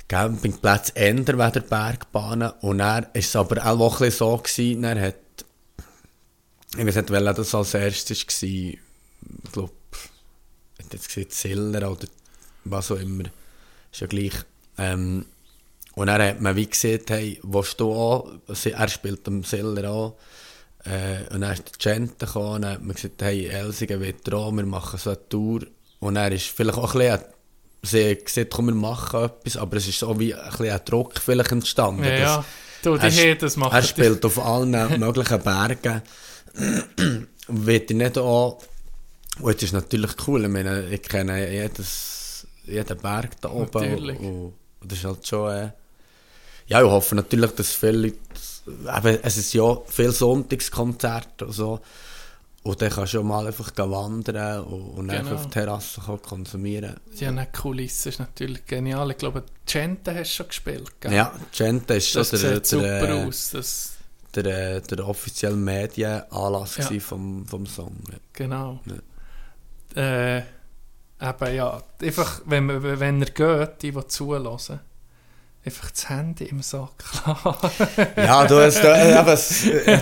Campingplätze 0.07 0.95
ändern 0.95 1.38
weder 1.38 1.59
Bergbahnen. 1.61 2.49
Und 2.61 2.79
dann 2.79 3.05
ist 3.13 3.27
es 3.27 3.36
aber 3.36 3.63
auch 3.67 4.01
ein 4.01 4.09
so 4.09 4.36
gewesen, 4.36 4.81
dann 4.81 4.99
hat, 4.99 5.15
ich 6.75 6.84
weiß 6.84 6.95
nicht, 6.95 7.11
welcher 7.11 7.34
das 7.36 7.53
als 7.53 7.75
erstes 7.75 8.25
war, 8.25 8.49
ich 8.49 8.79
glaube, 9.51 9.73
jetzt 10.91 11.07
gesagt 11.07 11.31
Ziller 11.31 11.91
oder 11.91 12.07
was 12.63 12.89
auch 12.89 12.97
immer, 12.97 13.25
ist 13.91 14.01
ja 14.01 14.07
gleich. 14.07 14.34
Ähm, 14.79 15.27
und 15.95 16.07
dann 16.07 16.21
hat 16.21 16.41
man 16.41 16.55
wie 16.55 16.65
gesagt, 16.67 17.09
hey, 17.11 17.39
willst 17.43 17.79
du 17.79 18.39
Sie- 18.49 18.71
er 18.71 18.87
spielt 18.87 19.27
am 19.27 19.43
Ziller 19.43 19.89
auch, 19.91 20.15
äh, 20.85 21.33
und 21.33 21.41
dann 21.41 21.53
ist 21.53 21.63
der 21.85 21.93
Gente 21.95 22.25
gekommen, 22.25 22.55
und 22.55 22.61
dann 22.63 22.71
hat 22.73 22.81
man 22.83 22.95
gesagt, 22.95 23.21
hey, 23.21 23.47
Elsigen 23.47 23.99
wird 24.01 24.33
auch, 24.33 24.51
wir 24.51 24.65
machen 24.65 24.99
so 24.99 25.11
eine 25.11 25.29
Tour. 25.29 25.61
Und 25.99 26.15
dann 26.15 26.31
ist 26.33 26.47
vielleicht 26.47 26.77
auch 26.77 26.95
ein 26.95 26.99
bisschen, 26.99 27.19
sie 27.83 28.15
gesagt, 28.15 28.51
komm, 28.53 28.65
wir 28.67 28.75
machen 28.75 29.23
etwas, 29.23 29.55
aber 29.57 29.77
es 29.77 29.87
ist 29.87 29.99
so 29.99 30.19
wie 30.19 30.33
ein 30.33 30.49
bisschen 30.49 30.69
ein 30.71 30.81
Druck 30.85 31.19
vielleicht 31.19 31.51
entstanden. 31.51 32.03
Ja, 32.03 32.17
ja. 32.17 32.45
Du, 32.81 32.97
die 32.97 33.05
er, 33.05 33.11
hey, 33.11 33.37
das 33.37 33.55
macht 33.55 33.73
er 33.73 33.81
spielt 33.83 34.25
auf 34.25 34.37
allen 34.43 34.71
möglichen 34.99 35.41
Bergen. 35.41 36.01
Wird 37.47 37.91
ich 37.91 37.97
nicht 37.97 38.17
auch. 38.17 38.61
Und 39.39 39.51
jetzt 39.51 39.63
ist 39.63 39.73
natürlich 39.73 40.11
cool, 40.27 40.43
ich 40.43 40.49
meine, 40.49 40.87
ich 40.89 41.01
kenne 41.01 41.49
jedes, 41.51 42.45
jeden 42.65 42.97
Berg 42.97 43.39
da 43.41 43.49
oben. 43.49 43.69
Natürlich. 43.73 44.19
Und, 44.19 44.53
und 44.81 44.91
das 44.91 44.97
ist 44.99 45.05
halt 45.05 45.27
schon. 45.27 45.51
Äh, 45.51 45.69
ja, 46.68 46.82
ich 46.82 46.89
hoffe 46.89 47.16
natürlich, 47.16 47.51
dass 47.51 47.72
viele 47.74 47.91
Leute. 48.07 48.18
Eben, 48.66 49.20
es 49.24 49.38
ist 49.38 49.53
ja 49.53 49.78
viel 49.88 50.11
Sonntagskonzerte 50.11 51.45
und 51.47 51.51
so. 51.51 51.80
Und 52.64 52.82
dann 52.82 52.89
kannst 52.91 53.11
du 53.14 53.18
ja 53.18 53.24
mal 53.24 53.45
einfach 53.45 53.72
wandern 53.76 54.64
und, 54.64 54.82
und 54.99 55.07
Genau. 55.09 55.34
auf 55.34 55.43
die 55.47 55.49
Terrasse 55.49 55.99
konsumieren. 56.22 56.95
Ja, 57.16 57.28
eine 57.28 57.47
Kulisse 57.47 58.07
ist 58.07 58.20
natürlich 58.20 58.66
genial. 58.66 59.11
Ich 59.11 59.18
glaube, 59.18 59.43
Gente 59.66 60.16
hast 60.16 60.32
du 60.32 60.36
schon 60.38 60.47
gespielt, 60.47 61.01
gell? 61.01 61.11
Ja, 61.14 61.34
Gente 61.51 61.95
ist 61.95 62.07
schon 62.09 62.22
Das 62.22 62.30
der, 62.30 62.39
sieht 62.39 62.66
super 62.66 63.05
der, 63.07 63.16
aus. 63.28 63.49
Das, 63.51 63.93
der, 64.34 64.80
der 64.80 65.07
offizielle 65.07 65.57
Medienanlass 65.57 66.78
Ja. 66.78 66.89
ja. 66.89 66.99
vom, 67.01 67.45
vom 67.45 67.66
Song. 67.66 67.97
Ja. 68.09 68.18
genau. 68.32 68.80
Äh, 69.95 70.38
eben, 70.38 71.55
ja. 71.55 71.84
Einfach, 72.01 72.41
wenn, 72.45 72.82
wenn 72.99 73.22
er 73.22 73.30
geht, 73.30 73.82
die, 73.82 73.91
die 73.91 74.07
zulassen, 74.07 74.80
einfach 75.66 75.91
das 75.91 76.09
Handy 76.09 76.45
im 76.45 76.61
Sack. 76.61 77.03
Ja, 78.18 78.45
du 78.45 78.59
hast 78.59 78.84
äh, 78.84 79.16
hat 79.16 79.39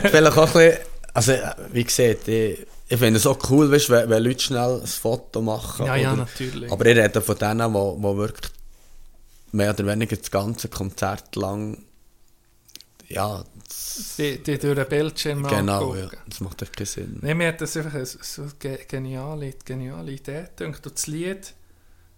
vielleicht 0.09 0.37
auch 0.37 0.55
ein 0.55 0.69
bisschen, 0.69 0.77
also 1.13 1.31
äh, 1.33 1.55
wie 1.71 1.83
gesagt, 1.83 2.27
ich, 2.27 2.65
ich 2.87 2.97
finde 2.97 3.17
es 3.17 3.27
auch 3.27 3.37
cool, 3.49 3.71
weißt, 3.71 3.89
wenn, 3.89 4.09
wenn 4.09 4.23
Leute 4.23 4.39
schnell 4.39 4.81
ein 4.81 4.87
Foto 4.87 5.41
machen. 5.41 5.85
ja, 5.85 5.95
ja, 5.95 6.13
oder, 6.13 6.23
natürlich. 6.23 6.71
aber 6.71 6.85
ich 6.85 6.97
rede 6.97 7.21
von 7.21 7.37
denen, 7.37 7.73
wo, 7.73 7.95
wo 7.99 8.17
wirklich 8.17 8.51
mehr 9.51 9.71
oder 9.71 9.85
weniger 9.85 10.15
das 10.15 10.31
ganze 10.31 10.67
Konzert 10.67 11.35
lang, 11.35 11.83
ja, 13.07 13.43
die, 14.17 14.41
die 14.41 14.57
durch 14.57 14.75
den 14.75 14.87
Bildschirm 14.87 15.43
genau, 15.43 15.95
ja, 15.95 16.09
das 16.27 16.39
macht 16.39 16.61
echt 16.61 16.75
keinen 16.75 16.85
Sinn. 16.85 17.19
Nee, 17.21 17.33
mir 17.33 17.49
hat 17.49 17.61
das 17.61 17.75
einfach 17.75 17.93
eine, 17.93 18.05
so 18.05 18.43
geniale, 18.59 19.53
geniale 19.65 20.11
Idee 20.13 20.47
gedacht. 20.55 20.85
Und 20.85 20.95
das 20.95 21.07
Lied 21.07 21.53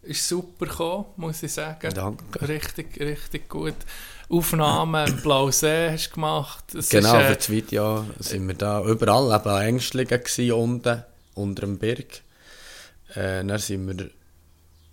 ist 0.03 0.27
super 0.27 0.65
gekommen, 0.65 1.05
muss 1.17 1.43
ich 1.43 1.53
sagen. 1.53 1.93
Danke. 1.93 2.47
Richtig, 2.47 2.99
richtig 2.99 3.49
gut. 3.49 3.75
Aufnahmen 4.30 5.21
Blausee 5.21 5.91
hast 5.91 6.09
du 6.09 6.13
gemacht. 6.15 6.73
Es 6.75 6.89
Genau, 6.89 7.17
ist, 7.17 7.25
für 7.25 7.31
äh, 7.31 7.35
das 7.35 7.49
Video 7.49 8.05
sind 8.19 8.47
wir 8.47 8.55
da 8.55 8.84
überall, 8.84 9.35
eben 9.35 9.49
an 9.49 9.61
Ängstlingen 9.61 10.21
unten, 10.53 11.03
unter 11.35 11.61
dem 11.61 11.77
Berg. 11.77 12.21
Äh, 13.15 13.43
dann 13.45 13.59
sind 13.59 13.85
wir 13.97 14.09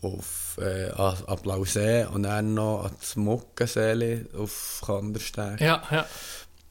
auf 0.03 0.59
äh, 0.61 0.91
an, 0.91 1.16
an 1.27 1.39
Blausee 1.43 2.05
und 2.07 2.24
dann 2.24 2.55
noch 2.55 2.85
an 2.85 2.93
das 3.01 3.16
Muckenseele 3.16 4.27
auf 4.37 4.82
Kandersteg. 4.85 5.61
ja, 5.61 5.82
ja. 5.91 6.07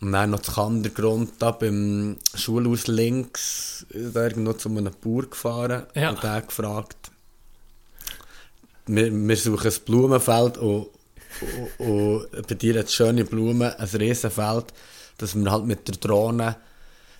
Und 0.01 0.13
dann 0.13 0.29
noch 0.29 0.39
das 0.39 0.55
Kandergrund 0.55 1.31
da 1.39 1.51
beim 1.51 2.17
Schulhaus 2.33 2.87
links, 2.87 3.85
da 3.89 4.23
irgendwo 4.27 4.53
zu 4.53 4.69
einem 4.69 4.93
Bauer 5.01 5.23
gefahren 5.29 5.83
Ja. 5.93 6.11
und 6.11 6.23
der 6.23 6.41
gefragt, 6.41 7.08
wir, 8.89 9.11
wir 9.11 9.37
suchen 9.37 9.71
ein 9.71 9.79
Blumenfeld 9.85 10.57
und, 10.57 10.87
und, 11.77 11.87
und 11.87 12.47
bei 12.47 12.55
dir 12.55 12.79
hat 12.79 12.91
schöne 12.91 13.23
Blumen, 13.23 13.71
ein 13.73 13.87
Riesenfeld, 13.87 14.65
dass 15.17 15.35
wir 15.35 15.51
halt 15.51 15.65
mit 15.65 15.87
der 15.87 15.95
Drohne, 15.95 16.55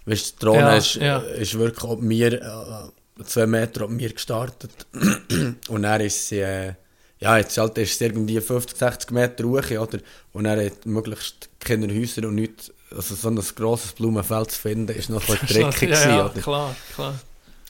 weißt 0.06 0.32
du, 0.32 0.36
die 0.40 0.46
Drohne 0.46 0.60
Ja, 0.60 0.78
ist, 0.78 0.96
ja. 0.96 1.18
ist 1.20 1.58
wirklich 1.58 1.84
ob 1.84 2.02
mir, 2.02 2.34
äh, 2.34 3.24
zwei 3.24 3.46
Meter 3.46 3.86
ob 3.86 3.91
mir 3.91 4.12
gestartet 4.12 4.72
und 5.70 5.84
dann 5.84 6.02
ist 6.02 6.30
sie, 6.30 6.40
äh, 6.40 6.74
ja, 7.20 7.38
jetzt 7.38 7.58
halt 7.58 7.78
ist 7.78 7.94
es 7.96 8.02
irgendwie 8.02 8.40
50, 8.40 8.78
60 8.78 9.12
Meter 9.12 9.44
hoch, 9.44 9.72
oder? 9.72 10.00
Und 10.34 10.46
er 10.46 10.66
hat 10.66 10.86
möglichst 10.86 11.50
keine 11.60 11.94
Häuser 11.94 12.28
und 12.28 12.36
nichts 12.36 12.72
also 12.96 13.14
so 13.14 13.30
ein 13.30 13.40
grosses 13.56 13.91
Blumenfeld 13.91 14.52
zu 14.52 14.60
finden, 14.60 14.96
ist 14.96 15.10
noch 15.10 15.22
ein 15.30 15.38
bisschen 15.38 15.62
Ja, 15.62 15.70
tricky 15.70 15.91
ja, 15.91 16.04
gewesen, 16.04 16.32
oder? 16.32 16.41
klar, 16.41 16.76
klar. 16.96 17.20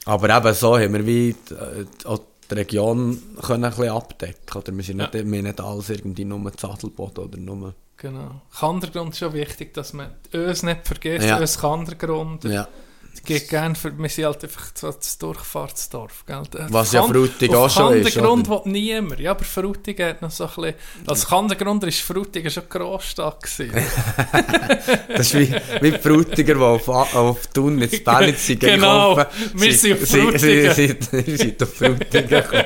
Aber 0.06 0.34
eben 0.36 0.54
so 0.54 0.78
haben 0.78 0.94
wir 0.94 1.06
wie 1.06 1.30
äh, 1.50 1.84
auch 2.06 2.20
die 2.50 2.54
Region 2.54 3.20
können 3.40 3.64
ein 3.64 3.70
bisschen 3.70 3.90
abdecken 3.90 4.56
oder 4.56 4.76
wir 4.76 4.84
sind 4.84 4.96
nicht, 4.98 5.14
wir 5.14 5.42
nicht 5.42 5.60
alles 5.60 5.90
irgendwie 5.90 6.24
nur 6.24 6.52
Zadelboden 6.56 7.24
oder 7.24 7.38
nur... 7.38 7.74
Genau. 7.96 8.40
Kandergrund 8.58 9.12
ist 9.12 9.18
schon 9.18 9.34
wichtig, 9.34 9.74
dass 9.74 9.92
man 9.92 10.10
uns 10.32 10.62
nicht 10.62 10.86
vergisst, 10.86 11.26
Ja. 11.28 11.38
uns 11.38 11.58
Kandergrund. 11.58 12.44
Ja. 12.44 12.66
Geht 13.24 13.48
gern 13.50 13.76
für, 13.76 13.96
wir 13.96 14.08
sind 14.08 14.24
halt 14.24 14.42
einfach 14.44 14.70
das 14.80 15.18
Durchfahrtsdorf, 15.18 16.24
gell? 16.26 16.42
Was 16.70 16.92
ja 16.92 17.02
Kan- 17.02 17.10
Frutig 17.10 17.50
auf 17.50 17.56
auch 17.56 17.70
schon 17.70 17.94
ist, 17.98 18.14
Kandergrund 18.14 18.48
oder? 18.48 18.64
will 18.64 18.72
niemand. 18.72 19.20
Ja, 19.20 19.32
aber 19.32 19.44
Frutig 19.44 20.00
hat 20.00 20.22
noch 20.22 20.30
so 20.30 20.44
ein 20.44 20.50
bisschen... 20.54 20.74
Als 21.06 21.26
Kandergrund 21.26 21.84
ist 21.84 22.00
Frutig 22.00 22.50
schon 22.52 22.62
Grossstadt 22.68 23.42
gewesen. 23.42 23.72
Das 25.08 25.32
ist 25.32 25.38
wie, 25.38 25.54
wie 25.82 25.90
die 25.92 25.98
Frutiger, 25.98 26.54
die 26.54 26.60
auf, 26.60 26.88
auf 26.88 27.46
Thun 27.48 27.80
ins 27.82 28.02
Ballitz 28.02 28.46
sind 28.46 28.60
Genau. 28.60 29.22
Wir 29.54 29.72
sind 29.74 30.02
auf 30.02 30.08
Frutigen. 30.08 30.74
Sie 30.74 30.86
sie- 31.10 31.22
sie 31.22 31.36
sind 31.36 31.62
auf 31.62 31.74
Frutigen 31.74 32.26
gekommen. 32.28 32.64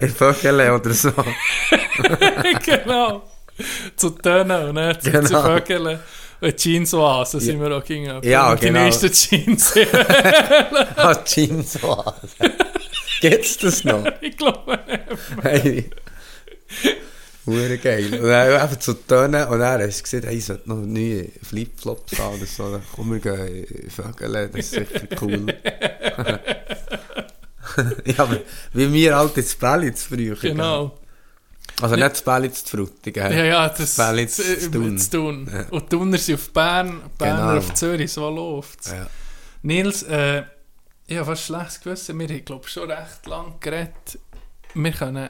In 0.00 0.10
Vögele 0.10 0.74
oder 0.74 0.92
so. 0.92 1.12
genau. 2.64 3.22
Zu 3.96 4.10
Tönen 4.10 4.76
und 4.76 5.02
zu, 5.02 5.10
Genau. 5.10 5.26
zu 5.26 5.42
Vögeln. 5.42 5.98
Und 6.42 6.58
Jeansoise 6.58 7.38
sind 7.38 7.60
wir 7.60 7.70
auch 7.70 7.84
gegangen. 7.84 8.20
Ja, 8.24 8.56
die 8.56 8.66
genau. 8.66 8.82
nächsten 8.82 9.12
Jeans. 9.12 9.74
Ah, 10.96 11.16
Jeansoise. 11.24 12.12
Gibt's 13.20 13.58
das 13.58 13.84
noch? 13.84 14.04
ich 14.20 14.36
glaube 14.36 14.76
nicht. 14.88 15.42
Hey. 15.42 15.90
Hure 17.46 17.78
geil. 17.78 18.06
Und 18.14 18.28
dann 18.28 18.60
einfach 18.60 18.78
zu 18.80 18.94
Tönen 18.94 19.46
und 19.46 19.60
dann 19.60 19.82
hast 19.82 20.00
du 20.00 20.02
gesagt, 20.02 20.26
hey, 20.26 20.36
ich 20.36 20.44
sollte 20.44 20.68
noch 20.68 20.84
neue 20.84 21.28
Flipflops 21.42 22.18
haben 22.18 22.36
oder 22.36 22.46
so. 22.46 22.72
Dann 22.72 22.82
komm, 22.92 23.12
wir 23.12 23.20
gehen 23.20 23.64
in 23.64 23.90
Vögele, 23.90 24.48
das 24.48 24.60
ist 24.60 24.70
sicher 24.72 25.06
cool. 25.20 25.46
ja, 28.04 28.14
aber 28.18 28.40
wie 28.72 28.92
wir 28.92 29.16
halt 29.16 29.36
ins 29.36 29.54
Ballitz 29.54 30.02
früher. 30.02 30.34
Genau. 30.34 30.98
Also 31.80 31.96
nicht 31.96 32.10
das 32.10 32.22
Ballitz 32.22 32.64
zu 32.64 32.76
Frutigen. 32.76 33.32
Ja, 33.32 33.44
ja, 33.44 33.68
das 33.68 33.96
äh, 33.98 34.26
zu 34.28 34.70
Thun. 34.70 34.98
zu 34.98 35.10
tun. 35.10 35.50
Ja. 35.52 35.66
Und 35.70 35.90
Thuner 35.90 36.18
sind 36.18 36.34
auf 36.36 36.50
Bern, 36.52 37.00
Berner 37.18 37.46
Genau. 37.48 37.58
auf 37.58 37.74
Zürich, 37.74 38.12
so 38.12 38.28
läuft's. 38.28 38.90
Ja. 38.90 39.06
Nils, 39.62 40.02
äh, 40.04 40.42
ich 41.06 41.16
habe 41.16 41.26
fast 41.26 41.44
schlecht 41.44 41.82
gewusst, 41.82 42.08
wir 42.16 42.28
haben, 42.28 42.44
glaube 42.44 42.68
schon 42.68 42.90
recht 42.90 43.26
lang 43.26 43.54
geredet. 43.60 44.18
Wir 44.74 44.92
können, 44.92 45.28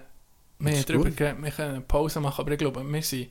ist 0.60 0.88
darüber 0.88 1.04
gut. 1.06 1.16
geredet, 1.16 1.42
wir 1.42 1.50
können 1.50 1.70
eine 1.70 1.80
Pause 1.80 2.20
machen, 2.20 2.40
aber 2.42 2.52
ich 2.52 2.58
glaube, 2.58 2.82
wir 2.84 3.02
sind 3.02 3.28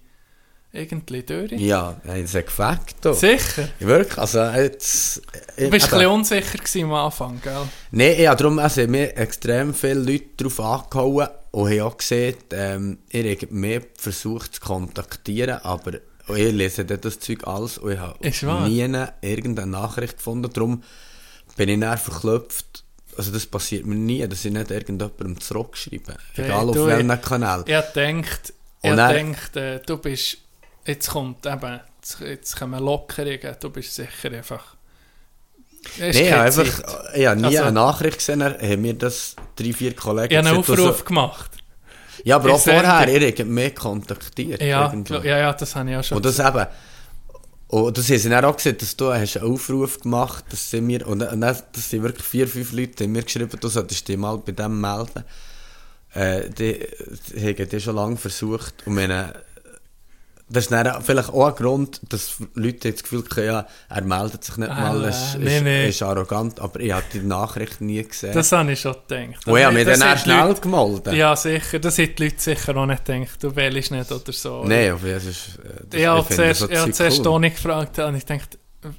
irgendwie 0.74 1.24
durch. 1.24 1.52
Ja, 1.54 2.00
das 2.04 2.18
ist 2.20 2.36
ein 2.36 2.46
Gefakt. 2.46 2.96
da. 3.02 3.14
Sicher? 3.14 3.68
Wirklich, 3.80 4.18
also 4.18 4.42
jetzt... 4.44 5.22
Du 5.58 5.70
bist 5.70 5.88
ein 5.88 6.00
bisschen 6.00 6.08
unsicher 6.08 6.58
gewesen 6.58 6.84
am 6.86 6.94
Anfang, 6.94 7.42
gell? 7.42 7.68
Nein, 7.92 8.20
ja, 8.22 8.34
darum 8.36 8.58
also, 8.60 8.82
haben 8.82 8.92
mir 8.92 9.18
extrem 9.18 9.74
viele 9.74 9.96
Leute 9.96 10.26
darauf 10.38 10.60
angehauen 10.60 11.28
und 11.52 11.70
haben 11.70 11.82
auch 11.82 11.98
gesehen, 11.98 12.36
ähm, 12.52 13.00
ihr 13.10 13.30
habt 13.32 13.52
mehr 13.52 13.82
versucht 13.98 14.56
zu 14.56 14.62
kontaktieren, 14.62 15.58
aber 15.64 15.94
ich 16.30 16.54
lese 16.54 16.86
das 16.86 17.20
Zeug 17.20 17.46
alles 17.46 17.78
und 17.78 17.92
ich 17.92 18.44
habe 18.44 18.70
nie 18.70 18.80
irgendeine 19.22 19.72
Nachricht 19.72 20.18
gefunden. 20.18 20.50
Darum 20.54 20.84
bin 21.58 21.68
ich 21.70 21.80
dann 21.80 21.98
verklopft. 21.98 22.86
Also 23.18 23.34
das 23.34 23.46
passiert 23.46 23.86
mir 23.86 23.96
nie, 23.96 24.26
dass 24.26 24.46
ich 24.46 24.54
nicht 24.54 24.72
irgendjemandem 24.72 25.42
zurückschreibe. 25.42 26.16
Hey, 26.34 26.46
Egal 26.46 26.70
auf 26.70 26.76
du, 26.76 26.86
welchem 26.86 27.22
Kanal. 27.22 27.66
Ich 27.68 27.82
denkt, 27.94 28.54
ich 28.82 28.90
Und 28.90 28.96
dann- 28.98 29.14
denkt, 29.14 29.56
äh, 29.58 29.80
du 29.86 29.98
bist, 29.98 30.38
jetzt 30.86 31.10
kommt 31.10 31.46
eben, 31.46 31.80
jetzt, 31.98 32.20
jetzt 32.20 32.56
kommen 32.58 32.84
Lockerungen, 32.84 33.56
du 33.60 33.70
bist 33.70 33.96
sicher 33.96 34.32
einfach... 34.32 34.76
Nein, 35.98 36.12
ich 36.12 36.32
habe 36.32 36.42
einfach, 36.44 36.84
ich 37.16 37.26
habe 37.26 37.40
nie 37.40 37.46
Also- 37.48 37.64
eine 37.64 37.72
Nachricht 37.72 38.20
gesehen, 38.20 38.44
haben 38.44 38.82
mir 38.82 38.94
das 38.94 39.36
drei, 39.56 39.74
vier 39.74 39.96
Kollegen 39.96 40.32
Ich 40.32 40.38
habe 40.38 40.50
einen 40.50 40.58
Aufruf 40.58 41.06
gemacht. 41.06 41.52
Ja, 42.24 42.36
aber 42.36 42.54
auch 42.54 42.58
Ich 42.58 42.64
vorher, 42.72 43.08
ihr 43.08 43.28
habt 43.28 43.46
mich 43.46 43.76
kontaktiert. 43.76 44.62
Ja, 44.62 44.94
ja, 44.94 45.38
ja, 45.38 45.54
das 45.54 45.76
habe 45.76 45.90
ich 45.90 45.98
auch 45.98 46.04
schon 46.04 46.18
Und 46.18 46.26
das 46.26 46.38
eben, 46.38 46.68
und 47.68 47.98
das 47.98 48.10
haben 48.10 48.18
sie 48.18 48.30
dann 48.30 48.46
auch 48.46 48.58
gesehen, 48.58 48.78
dass 48.78 48.96
du 48.98 49.14
hast 49.14 49.38
einen 49.38 49.52
Aufruf 49.52 50.02
gemacht 50.02 50.44
dass 50.50 50.70
sie 50.70 50.82
mir, 50.82 51.08
und 51.08 51.20
dann, 51.20 51.40
das 51.40 51.64
sind 51.74 52.04
wirklich 52.04 52.28
vier, 52.28 52.48
fünf 52.48 52.74
Leute, 52.74 53.06
haben 53.06 53.14
mir 53.14 53.24
geschrieben, 53.24 53.58
du 53.60 53.68
solltest 53.70 54.08
dich 54.08 54.18
mal 54.18 54.38
bei 54.38 54.52
dem 54.52 54.80
melden. 54.82 55.24
Äh, 56.14 56.50
die, 56.50 56.86
die 57.34 57.48
haben 57.48 57.70
die 57.70 57.80
schon 57.80 57.96
lange 57.96 58.18
versucht. 58.18 58.74
Und 58.86 58.96
meine, 58.96 59.34
das 60.52 60.66
ist 60.66 60.72
dann 60.72 61.02
vielleicht 61.02 61.30
auch 61.30 61.48
ein 61.48 61.56
Grund, 61.56 62.02
dass 62.10 62.36
Leute 62.56 62.92
das 62.92 63.04
Gefühl 63.04 63.24
haben, 63.36 63.46
ja, 63.46 63.68
er 63.90 64.02
meldet 64.04 64.44
sich 64.44 64.58
nicht 64.58 64.70
Ah, 64.70 64.94
mal, 64.94 65.04
ist, 65.06 65.38
nee, 65.40 65.58
ist, 65.58 65.64
nee. 65.64 65.90
ist 65.90 66.02
arrogant, 66.04 66.60
aber 66.60 66.80
ich 66.80 66.92
habe 66.92 67.04
die 67.14 67.20
Nachricht 67.20 67.82
nie 67.82 68.04
gesehen. 68.04 68.34
Das 68.34 68.52
habe 68.52 68.72
ich 68.72 68.80
schon 68.82 68.94
gedacht. 69.08 69.48
und 69.48 69.58
ich 69.58 69.64
habe 69.64 69.74
mich 69.76 69.86
dann 69.86 70.04
auch 70.04 70.18
schnell 70.18 70.48
Leute- 70.48 70.62
gemeldet. 70.62 71.14
Ja, 71.14 71.36
sicher. 71.36 71.80
Das 71.80 71.98
haben 71.98 72.16
die 72.16 72.24
Leute 72.24 72.36
sicher 72.40 72.78
auch 72.78 72.86
nicht 72.86 73.06
gedacht. 73.06 73.44
Du 73.44 73.56
wählst 73.56 73.92
nicht 73.92 74.12
oder 74.12 74.32
so. 74.34 74.64
Nein, 74.66 74.92
aber 74.92 75.08
das 75.12 75.26
ist... 75.26 75.60
äh, 75.64 75.84
Das, 75.90 76.00
Ich 76.00 76.06
habe 76.08 76.26
ich 76.30 76.36
zuerst, 76.36 76.62
habe 76.76 76.92
zuerst 76.92 77.26
cool. 77.26 77.40
nicht 77.40 77.56
gefragt 77.56 77.98
und 78.00 78.16
ich 78.16 78.26
dachte, 78.26 78.58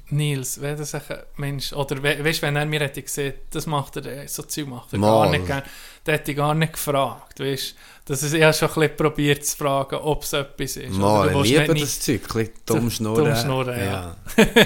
Nils, 0.09 0.61
wenn 0.61 0.77
das 0.77 0.95
ein 0.95 1.01
Mensch, 1.35 1.73
oder 1.73 2.01
we, 2.01 2.23
weißt, 2.23 2.41
wenn 2.41 2.55
er 2.55 2.65
mir 2.65 2.79
hätte 2.79 3.01
gesehen, 3.01 3.33
das 3.49 3.65
macht 3.67 3.97
er, 3.97 4.05
äh, 4.05 4.27
so 4.29 4.43
Zeug 4.43 4.67
macht 4.67 4.93
er 4.93 4.99
gar 4.99 5.25
Mal. 5.25 5.31
nicht 5.31 5.45
gern, 5.45 5.61
dann 6.03 6.15
hätte 6.15 6.31
ich 6.31 6.37
gar 6.37 6.53
nicht 6.53 6.73
gefragt, 6.73 7.39
weißt 7.39 7.75
das 8.05 8.21
ist, 8.21 8.33
ich 8.33 8.43
habe 8.43 8.53
schon 8.53 8.67
ein 8.69 8.73
bisschen 8.73 8.97
probiert 8.97 9.45
zu 9.45 9.55
fragen, 9.55 9.95
ob 9.95 10.23
es 10.23 10.33
etwas 10.33 10.75
ist. 10.75 10.91
Mal, 10.91 11.27
ich 11.27 11.33
du 11.33 11.41
liebe 11.43 11.73
das 11.73 11.99
Zeug, 12.01 12.21
ein 12.21 12.33
bisschen 12.33 12.53
dumm 12.65 12.91
schnurren. 12.91 13.25
Dumm 13.25 13.35
schnurren, 13.35 13.79
ja. 13.79 14.15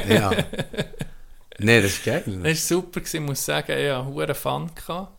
ja. 0.09 0.14
ja. 0.14 0.31
Nein, 1.59 1.84
das 1.84 1.91
ist 1.91 2.03
geil. 2.03 2.23
Das 2.26 2.43
war 2.43 2.55
super, 2.55 3.01
ich 3.03 3.19
muss 3.19 3.45
sagen, 3.45 3.77
ich 3.77 3.91
hatte 3.91 4.23
einen 4.23 4.35
Fun. 4.35 4.72
Gehabt. 4.73 5.11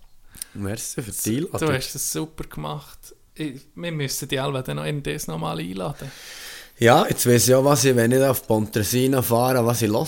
Merci 0.55 1.03
für 1.03 1.13
die 1.13 1.41
Du 1.41 1.47
Einladung. 1.47 1.75
hast 1.75 1.95
das 1.95 2.11
super 2.11 2.45
gemacht. 2.45 2.99
Ich, 3.35 3.61
wir 3.77 3.93
müssen 3.93 4.29
die 4.29 4.39
Alva 4.41 4.63
dann 4.63 4.77
noch 4.77 4.85
in 4.85 5.01
das 5.03 5.29
nochmal 5.29 5.61
einladen. 5.61 6.11
Ja, 6.79 7.07
jetzt 7.09 7.25
weiss 7.27 7.49
ich 7.49 7.55
auch, 7.55 7.65
was 7.65 7.85
ich, 7.85 7.95
wenn 7.95 8.11
ich 8.11 8.23
auf 8.23 8.47
Pontresina 8.47 9.23
fahre, 9.23 9.65
was 9.65 9.83
ich 9.83 9.91
höre. 9.91 10.05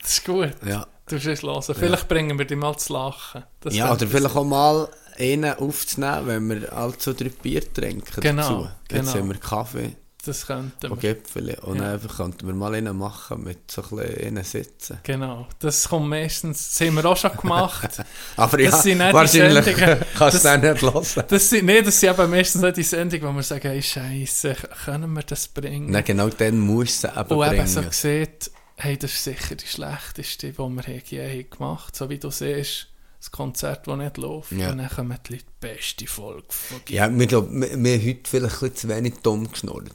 Das 0.00 0.10
ist 0.10 0.24
gut. 0.24 0.52
Ja, 0.64 0.86
Du 1.06 1.22
wirst 1.22 1.42
hören. 1.42 1.62
Vielleicht 1.74 2.08
bringen 2.08 2.38
wir 2.38 2.46
dich 2.46 2.56
mal 2.56 2.76
zu 2.76 2.92
lachen. 2.92 3.44
Das 3.60 3.74
ja 3.74 3.92
oder 3.92 4.06
vielleicht 4.06 4.34
auch 4.34 4.44
mal 4.44 4.88
einen 5.18 5.54
aufzunehmen, 5.54 6.26
wenn 6.48 6.60
wir 6.62 6.72
allzu 6.72 7.12
drei 7.12 7.28
Bier 7.30 7.72
trinken 7.72 8.20
Genau, 8.20 8.42
dazu. 8.42 8.68
Jetzt 8.90 8.98
genau. 9.12 9.14
haben 9.14 9.28
wir 9.30 9.38
Kaffee 9.40 9.96
Das 10.24 10.46
könnten 10.46 10.86
und 10.92 11.02
wir. 11.02 11.14
Gipfel 11.14 11.58
und 11.62 11.78
Ja. 11.80 11.94
einfach 11.94 12.16
könnten 12.18 12.46
wir 12.46 12.54
mal 12.54 12.74
einen 12.74 12.96
machen 12.96 13.42
mit 13.42 13.68
so 13.70 13.82
ein 13.82 13.96
bisschen 14.06 14.44
sitzen. 14.44 14.98
Genau. 15.02 15.48
Das 15.58 15.88
kommt 15.88 16.08
meistens, 16.08 16.68
das 16.78 16.86
haben 16.86 16.94
wir 16.94 17.04
auch 17.06 17.16
schon 17.16 17.36
gemacht. 17.36 17.88
Aber 18.36 18.56
Das 18.58 18.66
ja, 18.66 18.76
sind 18.78 18.98
nicht 18.98 19.10
die 19.10 19.14
wahrscheinlich 19.14 19.64
Sendungen. 19.64 19.98
kannst 20.16 20.34
Das- 20.36 20.42
du 20.42 20.60
das 20.60 20.82
nicht 20.82 20.82
hören. 21.16 21.24
Das 21.28 21.50
sind, 21.50 21.66
nee, 21.66 21.82
das 21.82 21.98
sind 22.00 22.08
aber 22.10 22.28
meistens 22.28 22.62
nicht 22.62 22.76
die 22.76 22.82
Sendung, 22.84 23.22
wo 23.22 23.32
wir 23.32 23.42
sagen, 23.42 23.68
hey, 23.68 23.82
Scheiße, 23.82 24.54
können 24.84 25.12
wir 25.12 25.22
das 25.24 25.48
bringen? 25.48 25.90
Nein, 25.90 26.04
genau 26.04 26.28
dann 26.28 26.58
musst 26.60 27.02
du 27.04 27.08
es 27.08 27.16
eben 27.16 27.34
Und 27.34 27.46
eben 27.46 27.50
bringen. 27.56 27.66
so 27.66 27.82
sieht, 27.90 28.50
hey, 28.76 28.96
das 28.96 29.12
ist 29.12 29.24
sicher 29.24 29.54
die 29.56 29.66
schlechteste, 29.66 30.52
die 30.52 30.58
wir 30.58 30.84
je 31.04 31.28
haben 31.42 31.50
gemacht 31.50 31.96
So 31.96 32.08
wie 32.08 32.18
du 32.18 32.30
siehst, 32.30 32.86
das 33.22 33.30
Konzert, 33.30 33.86
das 33.86 33.96
nicht 33.96 34.16
läuft. 34.16 34.50
Ja. 34.50 34.72
Und 34.72 34.78
dann 34.78 34.88
kommen 34.88 35.16
die 35.28 35.34
Leute, 35.34 35.44
die 35.44 35.66
beste 35.68 36.06
Folge 36.08 36.42
von 36.48 36.80
Ja, 36.88 37.08
wir, 37.16 37.26
glaub, 37.28 37.48
wir, 37.52 37.68
wir 37.80 37.94
haben 37.94 38.08
heute 38.08 38.20
vielleicht 38.24 38.62
ein 38.62 38.74
zu 38.74 38.88
wenig 38.88 39.14
dumm 39.22 39.48
geschnurrt. 39.48 39.92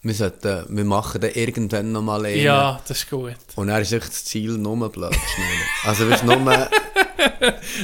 Wir, 0.00 0.14
sollten, 0.14 0.64
wir 0.70 0.84
machen 0.84 1.20
dann 1.20 1.32
irgendwann 1.32 1.92
nochmal 1.92 2.24
einen. 2.24 2.40
Ja, 2.40 2.80
das 2.88 3.00
ist 3.02 3.10
gut. 3.10 3.36
Und 3.56 3.66
dann 3.66 3.82
ist 3.82 3.92
echt 3.92 4.08
das 4.08 4.24
Ziel 4.24 4.52
nur 4.52 4.88
blöd 4.90 5.14
schnurren. 5.14 5.62
Also 5.84 6.08
du, 6.08 6.40
nur, 6.40 6.68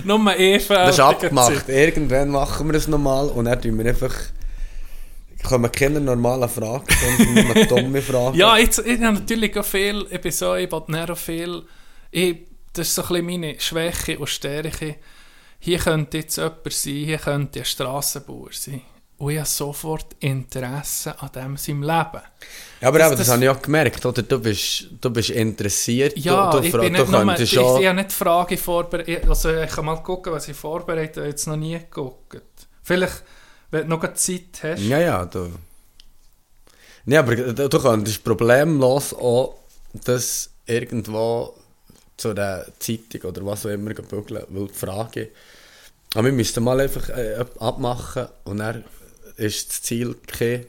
Nur 0.21 0.39
Eva. 0.39 0.87
das 0.87 0.95
ist 0.95 1.01
abgemacht. 1.01 1.69
Irgendwann 1.69 2.31
machen 2.31 2.69
wir 2.69 2.77
es 2.77 2.89
nochmal 2.89 3.29
und 3.29 3.45
dann 3.45 3.61
tun 3.61 3.77
wir 3.77 3.87
einfach... 3.87 4.15
Kommen 5.43 5.71
keine 5.71 6.01
normalen 6.01 6.49
Fragen, 6.49 6.87
sondern 6.89 7.47
nur 7.47 7.67
dumme 7.67 8.03
Fragen. 8.03 8.37
Ja, 8.37 8.57
jetzt, 8.57 8.79
ich 8.79 9.01
habe 9.01 9.19
natürlich 9.19 9.57
auch 9.57 9.65
viel, 9.65 10.07
ich 10.11 10.21
bin 10.21 10.33
so, 10.33 10.55
ich 10.57 10.71
nicht 10.71 11.11
auch 11.11 11.17
viel, 11.17 11.63
ich, 12.11 12.39
das 12.79 12.89
ist 12.89 12.95
so 12.95 13.03
ein 13.03 13.09
bisschen 13.09 13.27
meine 13.27 13.61
Schwäche 13.61 14.19
und 14.19 14.29
Stärke. 14.29 14.97
Hier 15.59 15.79
könnte 15.79 16.19
jetzt 16.19 16.37
jemand 16.37 16.73
sein, 16.73 16.93
hier 16.95 17.19
könnte 17.19 17.61
ein 17.61 17.65
Strassenbauer 17.65 18.51
sein. 18.53 18.83
Und 19.19 19.31
ich 19.33 19.39
habe 19.39 19.49
sofort 19.49 20.15
Interesse 20.21 21.19
an 21.23 21.31
dem 21.35 21.57
seinem 21.57 21.83
Leben. 21.83 22.21
Ja, 22.83 22.89
aber 22.89 22.99
das- 22.99 23.09
eben, 23.09 23.17
das, 23.19 23.27
das- 23.27 23.35
habe 23.35 23.45
ich 23.45 23.49
auch 23.51 23.63
gemerkt, 23.63 24.05
oder? 24.05 24.23
Du 24.23 24.39
bist, 24.39 24.89
du 25.01 25.09
bist 25.11 25.31
interessiert. 25.31 26.17
Ja, 26.19 26.51
du, 26.51 26.61
du, 26.61 26.67
ich 26.67 26.73
bin 26.73 26.83
du 26.93 27.01
nicht 27.01 27.11
nur, 27.11 27.39
ich, 27.41 27.53
ich, 27.53 27.59
habe 27.59 27.95
nicht 27.95 28.13
Fragen 28.13 28.59
vorbereitet, 28.59 29.27
also 29.27 29.51
ich 29.51 29.71
kann 29.71 29.87
mal 29.87 30.03
gucken, 30.03 30.33
was 30.35 30.49
ich 30.49 30.57
vorbereitet 30.57 31.17
habe, 31.17 31.29
jetzt 31.29 31.47
noch 31.47 31.57
nie 31.57 31.79
geguckt. 31.79 32.43
Vielleicht, 32.83 33.23
wenn 33.71 33.89
du 33.89 33.97
noch 33.97 34.13
Zeit 34.15 34.61
hast. 34.63 34.83
Ja, 34.83 34.99
ja, 35.01 35.25
du. 35.25 35.51
Nee, 37.07 37.17
aber 37.17 37.35
du, 37.37 37.69
du 37.71 37.79
könntest 37.81 38.23
problemlos 38.23 39.15
auch 39.15 39.55
das 40.05 40.51
irgendwo 40.67 41.55
zu 42.17 42.33
der 42.35 42.67
Zeitung 42.79 43.23
oder 43.31 43.45
was 43.45 43.67
auch 43.67 43.71
immer 43.71 43.93
bügeln, 43.95 44.45
weil 44.49 44.69
die 44.69 44.75
Frage. 44.75 45.29
Aber 46.15 46.25
wir 46.25 46.33
müssten 46.33 46.65
mal 46.65 46.81
einfach 46.81 47.09
äh, 47.11 47.35
ab- 47.37 47.61
abmachen 47.61 48.27
und 48.45 48.59
dann 48.59 48.85
ist 49.37 49.69
das 49.71 49.83
Ziel 49.83 50.17
kein 50.27 50.67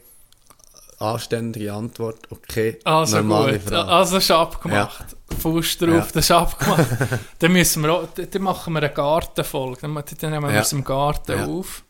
anständige 1.00 1.74
Antwort 1.74 2.30
und 2.32 2.48
keine 2.48 2.78
Also 2.84 3.18
normale 3.18 3.60
gut, 3.60 3.70
Frage. 3.70 3.88
also 3.90 4.18
ist 4.18 4.32
abgemacht. 4.32 5.06
Fuß 5.42 5.78
drauf, 5.78 5.90
Ja. 5.90 6.00
das 6.14 6.16
ist 6.26 6.32
abgemacht. 6.32 6.86
dann, 7.40 7.52
müssen 7.52 7.84
wir 7.84 7.94
auch, 7.94 8.08
dann 8.16 8.42
machen 8.42 8.74
wir 8.74 8.80
eine 8.82 8.90
Gartenfolge. 8.92 9.82
Dann, 9.82 9.94
nehmen 9.94 10.44
wir 10.44 10.54
Ja. 10.54 10.62
es 10.62 10.74
im 10.74 10.84
Garten 10.84 11.32
Ja. 11.34 11.46
auf. 11.46 11.84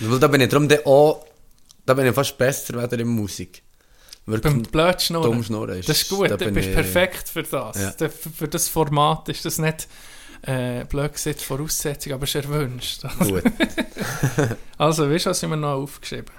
Weil 0.00 0.18
da 0.20 0.28
bin 0.28 0.42
ich 0.42 0.50
dann 0.50 0.70
auch, 0.84 1.24
da 1.86 1.94
bin 1.94 2.06
ich 2.06 2.14
fast 2.14 2.36
besser 2.36 2.74
wieder 2.80 2.98
in 3.00 3.08
Musik. 3.08 3.62
Wirklich 4.30 4.52
Beim 4.52 4.62
Blödschnurren. 4.62 5.30
dumm 5.32 5.42
schnurren 5.44 5.78
ist. 5.78 5.88
Das 5.88 6.02
ist 6.02 6.08
gut, 6.08 6.30
da 6.30 6.36
du 6.36 6.50
bist 6.50 6.68
ich- 6.68 6.74
perfekt 6.74 7.28
für 7.28 7.42
das. 7.42 7.76
Ja. 7.98 8.08
Für, 8.08 8.48
das 8.48 8.68
Format 8.68 9.28
ist 9.28 9.44
das 9.44 9.58
nicht 9.58 9.88
äh, 10.42 10.84
blöd 10.86 11.12
gesagt 11.12 11.42
Voraussetzung, 11.42 12.12
aber 12.14 12.24
es 12.24 12.34
ist 12.34 12.44
erwünscht. 12.44 13.02
Gut. 13.18 13.42
Also, 14.78 15.10
weißt 15.10 15.26
du, 15.26 15.30
was 15.30 15.42
ich 15.42 15.48
mir 15.48 15.56
noch 15.56 15.74
aufgeschrieben 15.82 16.34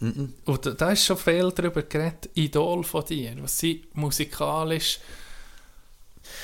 Mhm. 0.00 0.32
Und 0.44 0.80
da, 0.80 0.90
ist 0.92 1.04
schon 1.06 1.16
viel 1.16 1.50
darüber 1.52 1.82
geredet, 1.82 2.30
Idol 2.34 2.84
von 2.84 3.04
dir. 3.04 3.34
Was 3.40 3.58
sind 3.58 3.96
musikalisch, 3.96 5.00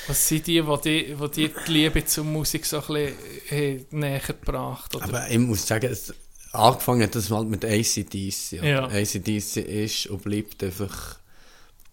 was 0.07 0.27
sind 0.27 0.45
die, 0.47 0.61
die, 0.61 0.81
die, 0.83 1.15
die 1.15 1.31
dir 1.31 1.49
die 1.65 1.71
Liebe 1.71 2.03
zur 2.05 2.25
Musik 2.25 2.65
so 2.65 2.77
ein 2.81 2.85
bisschen 2.85 3.15
äh, 3.51 3.85
näher 3.91 4.19
gebracht 4.19 4.93
oder? 4.95 5.05
Aber 5.05 5.29
ich 5.29 5.37
muss 5.39 5.65
sagen, 5.65 5.89
es, 5.89 6.13
angefangen 6.55 7.03
hat 7.03 7.15
das 7.15 7.29
mal 7.29 7.43
mit 7.45 7.63
ACDC. 7.65 8.63
Ja. 8.63 8.85
ACDC 8.85 9.57
ist 9.57 10.07
und 10.07 10.23
bleibt 10.23 10.63
einfach. 10.63 11.17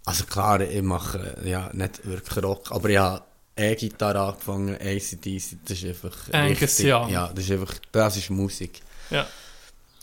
Also 0.05 0.25
klar, 0.25 0.61
ich 0.61 0.83
mache 0.83 1.37
ja 1.45 1.71
nicht 1.73 2.05
wirklich 2.07 2.43
Rock, 2.45 2.73
aber 2.73 2.89
ich 2.91 2.99
habe 2.99 3.23
E-Gitarre 3.57 4.21
angefangen, 4.21 4.75
ACDC, 4.75 5.59
das 5.65 5.79
ist 5.79 5.85
einfach. 5.85 6.17
Richtig- 6.33 6.87
Young. 6.93 7.09
Ja, 7.11 7.31
das 7.35 7.45
ist 7.45 7.51
einfach. 7.53 7.75
Das 7.93 8.17
ist 8.17 8.31
Musik. 8.31 8.81
ja. 9.11 9.27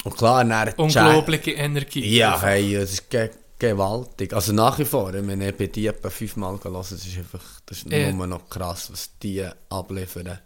Und 0.05 0.15
klar, 0.15 0.45
dann 0.45 0.67
Jazz- 0.67 0.75
Unglaubliche 0.77 1.51
Energie. 1.51 2.15
Ja, 2.17 2.41
hey, 2.41 2.73
das 2.75 2.91
ist 2.93 3.09
ge 3.09 3.29
gewaltig. 3.57 4.31
Also 4.33 4.53
nach 4.53 4.79
wie 4.79 4.85
vor, 4.85 5.13
ich 5.13 5.21
meine, 5.21 5.49
ich 5.49 5.55
bin 5.57 5.69
die 5.73 5.87
etwa 5.87 6.09
fünfmal 6.09 6.57
gelassen, 6.57 6.95
das 6.97 7.05
ist 7.05 7.17
einfach, 7.17 7.43
das 7.65 7.79
ist 7.79 7.91
Ja. 7.91 8.09
nur 8.09 8.25
noch 8.25 8.47
krass, 8.49 8.89
was 8.89 9.09
die 9.21 9.45
abliefern. 9.67 10.39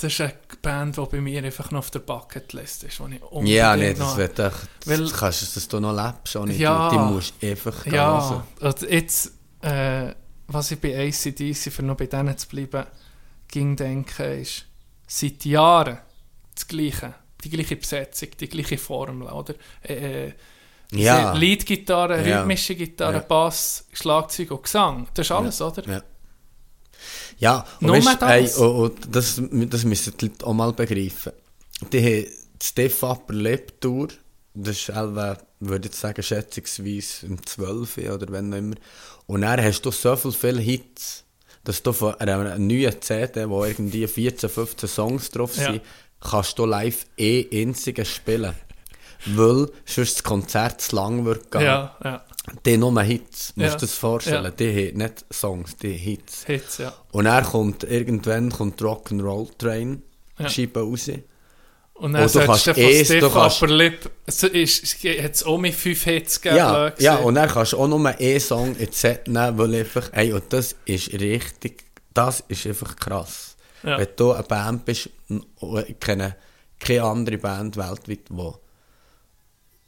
Das 0.00 0.12
ist 0.12 0.20
eine 0.20 0.32
Band, 0.62 0.96
die 0.96 1.04
bei 1.10 1.20
mir 1.20 1.42
einfach 1.42 1.70
noch 1.72 1.80
auf 1.80 1.90
der 1.90 1.98
Bucketlist 1.98 2.84
ist. 2.84 3.00
wo 3.00 3.06
ich 3.08 3.20
unbedingt 3.22 3.48
Ja, 3.56 3.76
nee, 3.76 3.90
das 3.90 3.98
noch- 3.98 4.16
wird 4.16 4.38
echt, 4.38 4.56
Weil- 4.86 5.10
kannst 5.10 5.42
du, 5.42 5.46
dass 5.54 5.68
du 5.68 5.80
noch 5.80 5.92
lebst, 5.92 6.36
auch 6.36 6.44
nicht. 6.46 6.60
Ja. 6.60 6.88
Die, 6.88 6.96
die 6.96 7.02
musst 7.02 7.34
du 7.40 7.50
einfach 7.50 7.82
gehen 7.84 7.94
Ja, 7.94 8.30
hören. 8.30 8.42
und 8.60 8.80
jetzt, 8.82 9.32
äh, 9.62 10.14
was 10.46 10.70
ich 10.70 10.80
bei 10.80 10.96
ACDC, 10.96 11.70
für 11.70 11.82
noch 11.82 11.96
bei 11.96 12.06
denen 12.06 12.38
zu 12.38 12.46
bleiben, 12.48 12.86
ging 13.48 13.74
denken, 13.74 14.40
ist 14.40 14.66
seit 15.06 15.44
Jahren 15.44 15.98
das 16.54 16.66
Gleiche. 16.68 17.14
Die 17.42 17.50
gleiche 17.50 17.76
Besetzung, 17.76 18.28
die 18.38 18.48
gleiche 18.48 18.78
Formel, 18.78 19.28
oder? 19.28 19.54
Äh, 19.82 20.26
äh, 20.28 20.32
Ja. 20.92 21.32
Leadgitarre, 21.34 22.26
Ja. 22.26 22.38
rhythmische 22.38 22.74
Gitarre, 22.76 23.14
Ja. 23.14 23.18
Bass, 23.20 23.84
Schlagzeug 23.92 24.50
und 24.52 24.62
Gesang. 24.62 25.08
Das 25.14 25.26
ist 25.26 25.32
alles, 25.32 25.60
oder? 25.60 25.86
Ja. 25.88 26.02
Ja, 27.38 27.64
und 27.80 27.90
weißt, 27.90 28.20
das? 28.22 28.58
ey, 28.58 28.64
und, 28.64 28.76
und 28.76 29.14
das, 29.14 29.40
das 29.70 29.84
müssen 29.84 30.14
die 30.18 30.26
Leute 30.26 30.46
auch 30.46 30.54
mal 30.54 30.72
begreifen. 30.72 31.32
Die 31.92 32.00
haben 32.02 32.26
Stiff 32.62 33.02
Upper 33.02 33.34
Lip 33.34 33.80
Tour, 33.80 34.08
das 34.54 34.76
ist 34.76 34.88
etwa, 34.88 35.38
würde 35.60 35.88
ich 35.88 35.94
sagen, 35.94 36.22
schätzungsweise 36.22 37.26
im 37.26 37.44
12. 37.46 37.98
oder 38.12 38.26
wenn 38.32 38.52
auch 38.52 38.58
immer. 38.58 38.74
Und 39.26 39.42
dann 39.42 39.62
hast 39.62 39.82
du 39.82 39.90
so 39.92 40.16
viel, 40.16 40.32
viele 40.32 40.60
Hits, 40.60 41.24
dass 41.62 41.82
du 41.82 41.92
von 41.92 42.14
einer 42.14 42.58
neuen 42.58 43.00
CD, 43.00 43.48
wo 43.48 43.64
irgendwie 43.64 44.06
14, 44.06 44.48
15 44.48 44.88
Songs 44.88 45.30
drauf 45.30 45.56
Ja. 45.56 45.72
sind, 45.72 45.82
kannst 46.20 46.58
du 46.58 46.66
live 46.66 47.06
eh 47.16 47.46
einzigen 47.62 48.04
spielen. 48.04 48.54
Weil 49.26 49.68
sonst 49.84 50.14
das 50.16 50.22
Konzert 50.22 50.80
zu 50.80 50.96
lang 50.96 51.24
wird 51.24 51.50
gehen. 51.50 51.62
Ja, 51.62 51.96
ja. 52.02 52.24
Die 52.66 52.76
nur 52.76 53.02
Hits, 53.02 53.52
musst 53.56 53.56
Ja. 53.56 53.74
du 53.74 53.74
dir 53.76 53.80
das 53.80 53.94
vorstellen. 53.94 54.44
Ja. 54.44 54.50
Die 54.50 54.88
haben 54.88 54.98
nicht 54.98 55.24
Songs, 55.32 55.76
die 55.76 55.92
Hits. 55.92 56.44
Hits, 56.44 56.78
ja. 56.78 56.92
Und 57.12 57.26
er 57.26 57.42
kommt 57.42 57.84
irgendwann 57.84 58.50
kommt 58.50 58.80
Rock'n'Roll 58.80 59.48
Train 59.58 60.02
Ja. 60.38 60.48
Scheibe 60.48 60.80
raus. 60.80 61.10
Und 61.94 62.12
dann 62.12 62.22
Und 62.22 62.34
du 62.34 62.40
kannst 62.46 62.64
von 62.64 62.74
es- 62.76 63.08
du 63.08 63.28
kannst- 63.30 63.62
Upper 63.62 63.72
Lip, 63.74 64.10
es 64.26 64.42
es 64.44 64.94
hat 65.02 65.34
es 65.34 65.42
auch 65.44 65.58
mit 65.58 65.74
fünf 65.74 66.04
Hits 66.04 66.40
gegeben, 66.40 66.58
Ja, 66.58 66.92
ja, 66.98 67.16
und 67.16 67.34
dann 67.34 67.48
kannst 67.48 67.72
du 67.72 67.78
auch 67.78 67.88
nur 67.88 68.06
einen 68.06 68.40
Song 68.40 68.76
in 68.76 68.92
Set 68.92 69.26
nehmen, 69.26 69.58
weil 69.58 69.74
einfach, 69.74 70.08
ey, 70.12 70.32
und 70.32 70.44
das 70.52 70.76
ist 70.84 71.12
richtig, 71.14 71.84
das 72.14 72.44
ist 72.46 72.66
einfach 72.68 72.94
krass. 72.94 73.56
Ja. 73.82 73.98
Wenn 73.98 74.08
du 74.14 74.30
eine 74.32 74.42
Band 74.44 74.84
bist, 74.84 75.10
ich 75.28 76.00
kenne 76.00 76.36
keine 76.78 77.02
andere 77.02 77.38
Band 77.38 77.76
weltweit, 77.76 78.20
wo, 78.30 78.56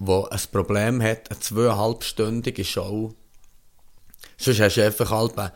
wo 0.01 0.25
ein 0.25 0.41
Problem 0.51 1.01
hat, 1.03 1.31
eine 1.31 1.39
zweieinhalbstündige 1.39 2.65
Show. 2.65 3.15
Sonst 4.37 4.61
hast 4.61 4.77
du 4.77 4.85
einfach 4.85 5.13
eine- 5.13 5.53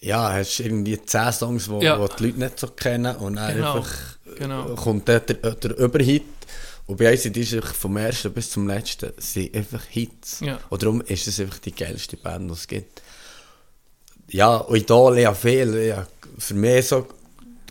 ja, 0.00 0.30
hast 0.32 0.60
irgendwie 0.60 1.02
zehn 1.04 1.32
Songs, 1.32 1.68
wo, 1.68 1.80
Ja. 1.80 1.98
wo 1.98 2.06
die 2.06 2.26
Leute 2.26 2.38
nicht 2.38 2.60
so 2.60 2.68
kennen 2.68 3.16
und 3.16 3.34
dann 3.36 3.54
Genau, 3.56 3.76
einfach 3.78 3.90
genau. 4.36 4.74
kommt 4.76 5.08
der, 5.08 5.20
der, 5.20 5.54
der 5.56 5.76
Überhit. 5.78 6.24
Und 6.86 6.98
bei 6.98 7.10
uns 7.10 7.24
ist 7.26 7.52
es 7.52 7.64
vom 7.72 7.96
ersten 7.96 8.32
bis 8.32 8.50
zum 8.50 8.66
letzten 8.68 9.12
sind 9.18 9.54
einfach 9.56 9.82
Hits. 9.84 10.40
Ja. 10.40 10.58
Und 10.70 10.82
darum 10.82 11.00
ist 11.00 11.26
es 11.26 11.40
einfach 11.40 11.58
die 11.58 11.74
geilste 11.74 12.16
Band, 12.16 12.48
die 12.50 12.54
es 12.54 12.66
gibt. 12.68 13.02
Ja, 14.28 14.56
und 14.58 14.76
Idol, 14.76 15.18
ja 15.18 15.32
viel. 15.34 15.74
Ja, 15.84 16.06
für 16.38 16.54
mich 16.54 16.86
so 16.86 17.06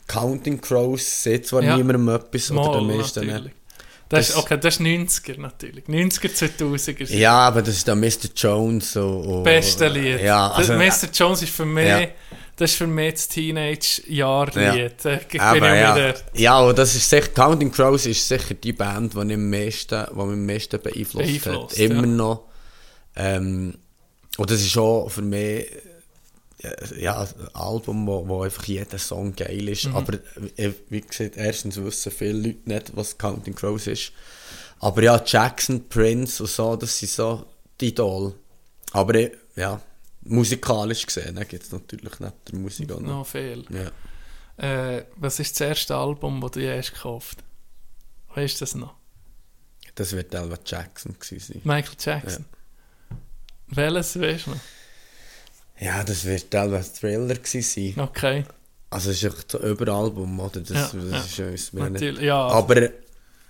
Counting 0.07 0.59
Crows 0.59 1.23
sieht 1.23 1.47
zwar 1.47 1.63
Ja. 1.63 1.77
niemandem 1.77 2.09
etwas 2.09 2.51
oder 2.51 2.61
Mal, 2.61 2.77
den 2.79 2.97
meisten 2.97 3.19
natürlich. 3.27 3.43
nicht. 3.45 3.55
Das, 4.09 4.27
Das- 4.27 4.29
ist, 4.29 4.37
okay, 4.37 4.57
das 4.59 4.75
ist 4.75 4.81
90er 4.81 5.37
natürlich. 5.39 5.85
90er, 5.85 6.29
2000er. 6.33 7.05
sind 7.05 7.19
Ja, 7.19 7.33
aber 7.39 7.61
das 7.61 7.75
ist 7.75 7.87
dann 7.87 7.99
Mr. 7.99 8.29
Jones 8.35 8.95
und, 8.95 9.03
und 9.25 9.43
Beste 9.43 9.87
Lied. 9.89 10.21
Ja, 10.21 10.49
also, 10.51 10.73
Mr. 10.73 11.09
Jones 11.13 11.41
ist 11.43 11.53
für 11.53 11.65
mich, 11.65 11.87
Ja. 11.87 12.07
das 12.55 12.71
ist 12.71 12.77
für 12.77 12.87
mich 12.87 13.13
das 13.15 13.27
Teenage-Jahr-Lied. 13.27 15.03
Ja, 15.33 15.55
wieder. 15.55 16.15
ja, 16.33 16.59
und 16.61 16.77
das 16.77 16.95
ist 16.95 17.09
sicher, 17.09 17.27
Counting 17.29 17.71
Crows 17.71 18.05
ist 18.05 18.25
sicher 18.27 18.53
die 18.53 18.73
Band, 18.73 19.13
die 19.13 19.17
mich 19.25 19.33
am 19.35 19.49
meisten, 19.49 20.05
die 20.09 20.15
mich 20.15 20.21
am 20.23 20.45
meisten 20.45 20.81
beeinflusst, 20.81 21.27
Beeinflusst, 21.27 21.71
hat. 21.73 21.79
Immer 21.79 22.01
ja. 22.01 22.07
noch. 22.07 22.43
Ähm, 23.15 23.73
und 24.37 24.51
das 24.51 24.61
ist 24.61 24.77
auch 24.77 25.09
für 25.09 25.21
mich 25.23 25.65
ja, 26.97 27.21
ein 27.21 27.47
Album, 27.53 28.07
wo, 28.07 28.27
wo 28.27 28.41
einfach 28.43 28.63
jeder 28.65 28.97
Song 28.97 29.35
geil 29.35 29.61
Mhm. 29.63 29.67
ist. 29.69 29.85
Aber 29.87 30.13
äh, 30.55 30.71
wie 30.89 31.01
gesagt, 31.01 31.37
erstens 31.37 31.77
wissen 31.77 32.11
viele 32.11 32.33
Leute 32.39 32.59
nicht, 32.69 32.95
was 32.95 33.17
Counting 33.17 33.53
Crows 33.55 33.87
ist. 33.87 34.11
Aber 34.79 35.01
ja, 35.03 35.21
Jackson, 35.25 35.87
Prince 35.87 36.41
und 36.43 36.49
so, 36.49 36.75
das 36.75 36.97
sind 36.97 37.11
so 37.11 37.45
die 37.79 37.89
Idol. 37.89 38.33
Aber 38.91 39.15
äh, 39.15 39.31
ja, 39.55 39.81
musikalisch 40.23 41.05
gesehen 41.05 41.35
gibt 41.47 41.63
es 41.63 41.71
natürlich 41.71 42.19
nicht 42.19 42.33
der 42.51 42.59
Musik 42.59 42.91
auch 42.91 42.99
noch. 42.99 43.25
Viel. 43.27 43.65
Ja. 43.69 43.91
Äh, 44.97 45.05
was 45.15 45.39
ist 45.39 45.59
das 45.59 45.67
erste 45.67 45.95
Album, 45.95 46.41
das 46.41 46.51
du 46.51 46.61
je 46.61 46.75
hast 46.77 46.93
gekauft 46.93 47.43
Weißt 48.33 48.55
du 48.55 48.59
das 48.65 48.75
noch? 48.75 48.93
Das 49.95 50.11
wird 50.13 50.33
Elva 50.33 50.57
Jackson 50.63 51.15
gewesen 51.19 51.53
sein. 51.53 51.61
Michael 51.63 51.95
Jackson. 51.99 52.45
Welches 53.67 54.19
weißt 54.19 54.45
du 54.47 54.51
noch? 54.51 54.57
Ja, 55.79 56.03
das 56.03 56.25
wird 56.25 56.53
Elva 56.53 56.81
Thriller 56.81 57.35
gewesen 57.35 57.61
sein. 57.95 58.03
Okay. 58.03 58.43
Also 58.89 59.11
es 59.11 59.21
ist 59.21 59.33
echt 59.37 59.51
so 59.51 59.59
Überalbum, 59.59 60.39
oder? 60.39 60.61
Das, 60.61 60.93
Ja, 60.93 60.99
das 60.99 61.11
ja. 61.11 61.19
ist 61.19 61.37
ja 61.37 61.47
uns. 61.49 61.73
Natürlich, 61.73 62.21
ja. 62.21 62.47
Aber 62.47 62.89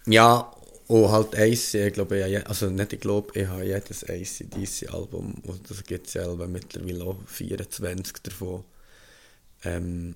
ja, 0.08 0.52
und 0.88 1.12
halt 1.12 1.36
eins, 1.36 1.74
ich 1.74 1.94
glaube, 1.94 2.18
ich 2.28 2.48
also 2.48 2.70
nicht 2.70 2.94
ich 2.94 2.99
glaube, 3.02 3.38
ich 3.40 3.48
habe 3.48 3.64
jedes 3.66 4.04
ACDC-Album, 4.04 5.36
und 5.44 5.70
das 5.70 5.84
gibt 5.84 6.08
es 6.08 6.14
ja 6.16 6.28
mittlerweile 6.34 7.04
auch 7.04 7.18
24 7.28 8.14
davon. 8.24 8.64
Ähm, 9.64 10.16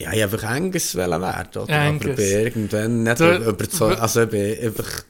ja, 0.00 0.12
ich 0.12 0.22
einfach 0.22 0.42
Angus 0.44 0.94
werden, 0.96 1.14
oder? 1.22 1.62
Aber 1.62 1.72
Angus. 1.72 2.06
ich 2.10 2.16
bin 2.16 2.26
irgendwann 2.40 3.02
nicht 3.04 3.20
Du- 3.20 3.36
über 3.48 3.64
so, 3.70 3.86
also 3.86 4.22
ich 4.22 4.30
bin 4.30 4.58
einfach, 4.58 5.04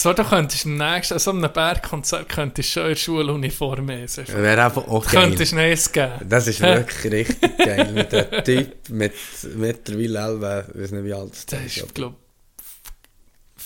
So, 0.00 0.12
du 0.12 0.22
könntest 0.22 0.64
im 0.64 0.76
nächsten, 0.76 1.14
an 1.14 1.18
so 1.20 1.30
einem 1.32 1.52
Bergkonzert 1.52 2.28
könntest 2.28 2.68
du 2.76 2.80
schon 2.80 2.90
in 2.90 2.96
Schuluniform 2.96 3.88
lesen. 3.88 4.24
ich 4.28 4.32
wäre 4.32 4.62
einfach 4.64 4.86
auch 4.86 5.04
Du 5.04 5.12
geil. 5.12 5.28
könntest 5.30 5.52
Neues 5.54 5.90
geben. 5.90 6.12
Das 6.28 6.46
ist 6.46 6.60
wirklich 6.62 7.12
richtig 7.12 7.58
geil. 7.58 7.92
Mit 7.92 8.12
dem 8.12 8.44
Typ 8.44 8.88
mit 8.90 9.12
mittlerweile 9.56 10.18
Elva, 10.20 10.60
ich 10.72 10.80
weiß 10.82 10.90
nicht 10.92 11.04
wie 11.04 11.12
alt 11.12 11.50
Der 11.50 11.58
der 11.58 11.66
ist, 11.66 11.82
aber- 11.82 11.92
glaube 11.92 12.16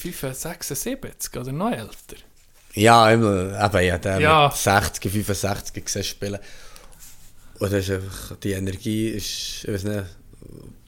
ich, 0.05 0.17
76 0.17 1.37
oder 1.39 1.53
noch 1.53 1.71
älter. 1.71 2.17
Ja, 2.75 3.11
immer, 3.11 3.63
eben, 3.65 3.87
ja, 3.87 3.99
der 3.99 4.19
Ja. 4.21 4.49
mit 4.49 4.57
60, 4.57 5.13
65 5.13 5.85
gesehen 5.85 6.03
spielen. 6.05 6.39
Und 7.59 7.73
das 7.73 7.85
ist 7.85 7.91
einfach, 7.91 8.37
die 8.43 8.53
Energie 8.53 9.09
ist, 9.09 9.65
ich 9.65 9.69
weiß 9.73 9.85
nicht, 9.85 10.03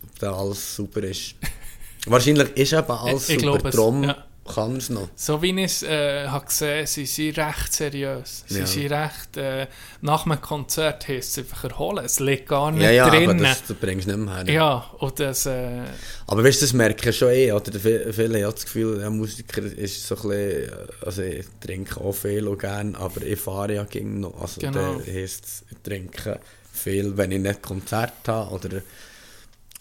ob 0.03 0.19
da 0.19 0.33
alles 0.35 0.75
super 0.75 1.03
ist. 1.03 1.35
Wahrscheinlich 2.07 2.49
ist 2.57 2.73
eben 2.73 2.91
alles 2.91 3.29
Ich- 3.29 3.37
ich 3.37 3.43
super, 3.45 3.59
glaube 3.59 3.69
es, 3.69 3.75
ja. 4.07 4.25
Kann 4.53 4.77
es 4.77 4.91
noch. 4.91 5.09
So 5.17 5.41
wie 5.41 5.51
ich 5.59 5.65
es 5.65 5.83
äh, 5.83 6.27
habe 6.29 6.45
gesehen, 6.47 6.87
sie 6.87 7.07
sind 7.07 7.39
recht 7.39 7.73
seriös. 7.73 8.45
Sie 8.47 8.59
Ja. 8.59 8.67
sind 8.67 8.93
recht, 8.93 9.37
äh, 9.39 9.67
nach 10.03 10.27
einem 10.27 10.41
Konzert 10.41 11.09
heisst 11.09 11.39
es 11.39 11.45
einfach 11.45 11.65
erholen. 11.65 12.05
Es 12.05 12.21
liegt 12.21 12.49
gar 12.49 12.71
nicht 12.71 12.83
Ja, 12.83 12.91
ja, 12.91 13.07
aber 13.07 13.17
drin. 13.25 13.39
das, 13.39 13.63
das 13.67 13.77
bringst 13.77 14.07
du 14.07 14.17
nicht 14.17 14.25
mehr 14.27 14.37
her. 14.45 14.53
ja, 14.53 14.91
und 14.99 15.19
das, 15.19 15.47
äh, 15.47 15.83
Aber 16.27 16.45
weißt 16.45 16.61
du, 16.61 16.67
das 16.67 16.73
merke 16.75 17.09
ich 17.11 17.17
schon 17.17 17.31
eh, 17.31 17.53
oder? 17.53 17.73
Viele 17.81 18.45
haben 18.45 18.53
das 18.55 18.65
Gefühl, 18.65 18.99
der 18.99 19.11
Musiker 19.11 19.63
ist 19.63 20.07
so 20.07 20.15
ein 20.17 20.23
bisschen, 20.29 20.73
also 21.05 21.23
ich 21.23 21.47
trinke 21.61 22.01
auch 22.01 22.13
viel 22.13 22.47
und 22.47 22.59
gern, 22.59 22.95
aber 22.97 23.23
ich 23.23 23.41
fahre 23.41 23.75
ja 23.75 23.85
gegen 23.85 24.21
noch, 24.21 24.41
also 24.41 24.61
Genau. 24.61 24.97
der 24.99 25.15
heisst, 25.15 25.65
ich 25.71 25.79
trinke 25.83 26.39
viel, 26.73 27.17
wenn 27.17 27.33
ich 27.33 27.41
nicht 27.41 27.63
Konzert 27.63 28.13
habe, 28.27 28.51
oder, 28.55 28.83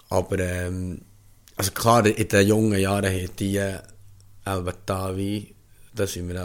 aber 0.10 0.40
ähm, 0.40 1.02
also 1.56 1.72
klar, 1.72 2.06
in 2.06 2.28
den 2.28 2.48
jungen 2.48 2.80
Jahren 2.80 3.06
haben 3.06 3.30
die 3.38 3.58
äh, 3.58 3.80
Elbe 4.46 4.74
Tavi, 4.86 5.54
da 5.94 6.08
sind 6.08 6.28
wir 6.28 6.40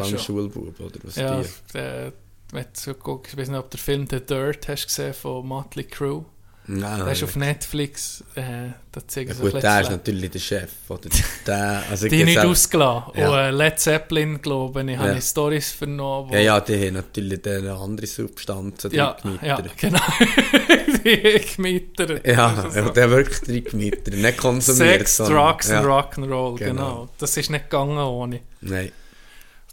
Also 0.00 0.16
lang. 0.16 0.24
Schulbub, 0.24 0.80
oder 0.80 0.98
was 1.02 1.16
ja, 1.16 1.42
die? 1.42 1.78
äh, 1.78 2.12
wenn 2.52 2.66
du 2.84 2.94
guckst, 2.94 3.32
ich 3.32 3.38
weiß 3.38 3.48
nicht, 3.48 3.58
ob 3.58 3.70
der 3.70 3.80
Film 3.80 4.06
The 4.08 4.20
Dirt 4.20 4.68
hast 4.68 4.86
gesehen 4.86 5.14
von 5.14 5.46
Motley 5.46 5.84
Crue. 5.84 6.24
Nein, 6.66 7.00
Der 7.04 7.12
ist 7.12 7.22
auf 7.22 7.36
Netflix, 7.36 8.24
äh, 8.36 8.42
da 8.90 9.06
zeigen 9.06 9.28
ja, 9.28 9.34
sie 9.34 9.42
gut, 9.42 9.54
ein 9.54 9.60
der 9.60 9.80
ist 9.82 9.90
natürlich 9.90 10.30
der 10.30 10.38
Chef, 10.38 10.70
oder? 10.88 11.10
Der, 11.46 11.82
also 11.90 12.08
Die 12.08 12.24
nicht 12.24 12.38
ausgelassen. 12.38 13.12
Ja. 13.16 13.28
Und 13.28 13.38
äh, 13.38 13.50
Led 13.50 13.78
Zeppelin, 13.78 14.40
glaube 14.40 14.82
ich, 14.90 14.96
habe 14.96 15.10
Ja. 15.10 15.14
ich 15.14 15.24
Stories 15.24 15.72
vernommen. 15.72 16.32
Ja, 16.32 16.38
ja, 16.38 16.60
die 16.60 16.86
haben 16.86 16.94
natürlich 16.94 17.42
dann 17.42 17.66
andere 17.68 18.06
Substanzen 18.06 18.90
ja, 18.92 19.12
drin 19.12 19.38
ja, 19.42 19.60
genau. 19.76 19.98
die 21.04 21.40
gemittert. 21.54 22.26
Ja, 22.26 22.70
so. 22.70 22.88
der 22.88 23.10
wirklich 23.10 23.40
drin 23.42 23.64
gemittert, 23.64 24.14
nicht 24.14 24.38
konsumiert. 24.38 25.00
Sex, 25.00 25.16
sondern- 25.18 25.36
Drugs 25.36 25.68
und 25.68 25.76
Rock'n'Roll, 25.76 26.56
genau. 26.58 26.58
Genau. 26.58 27.08
Das 27.18 27.36
ist 27.36 27.50
nicht 27.50 27.64
gegangen 27.68 27.98
ohne. 27.98 28.40
Nein. 28.62 28.90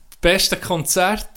Das 0.10 0.18
beste 0.20 0.58
Konzert, 0.58 1.30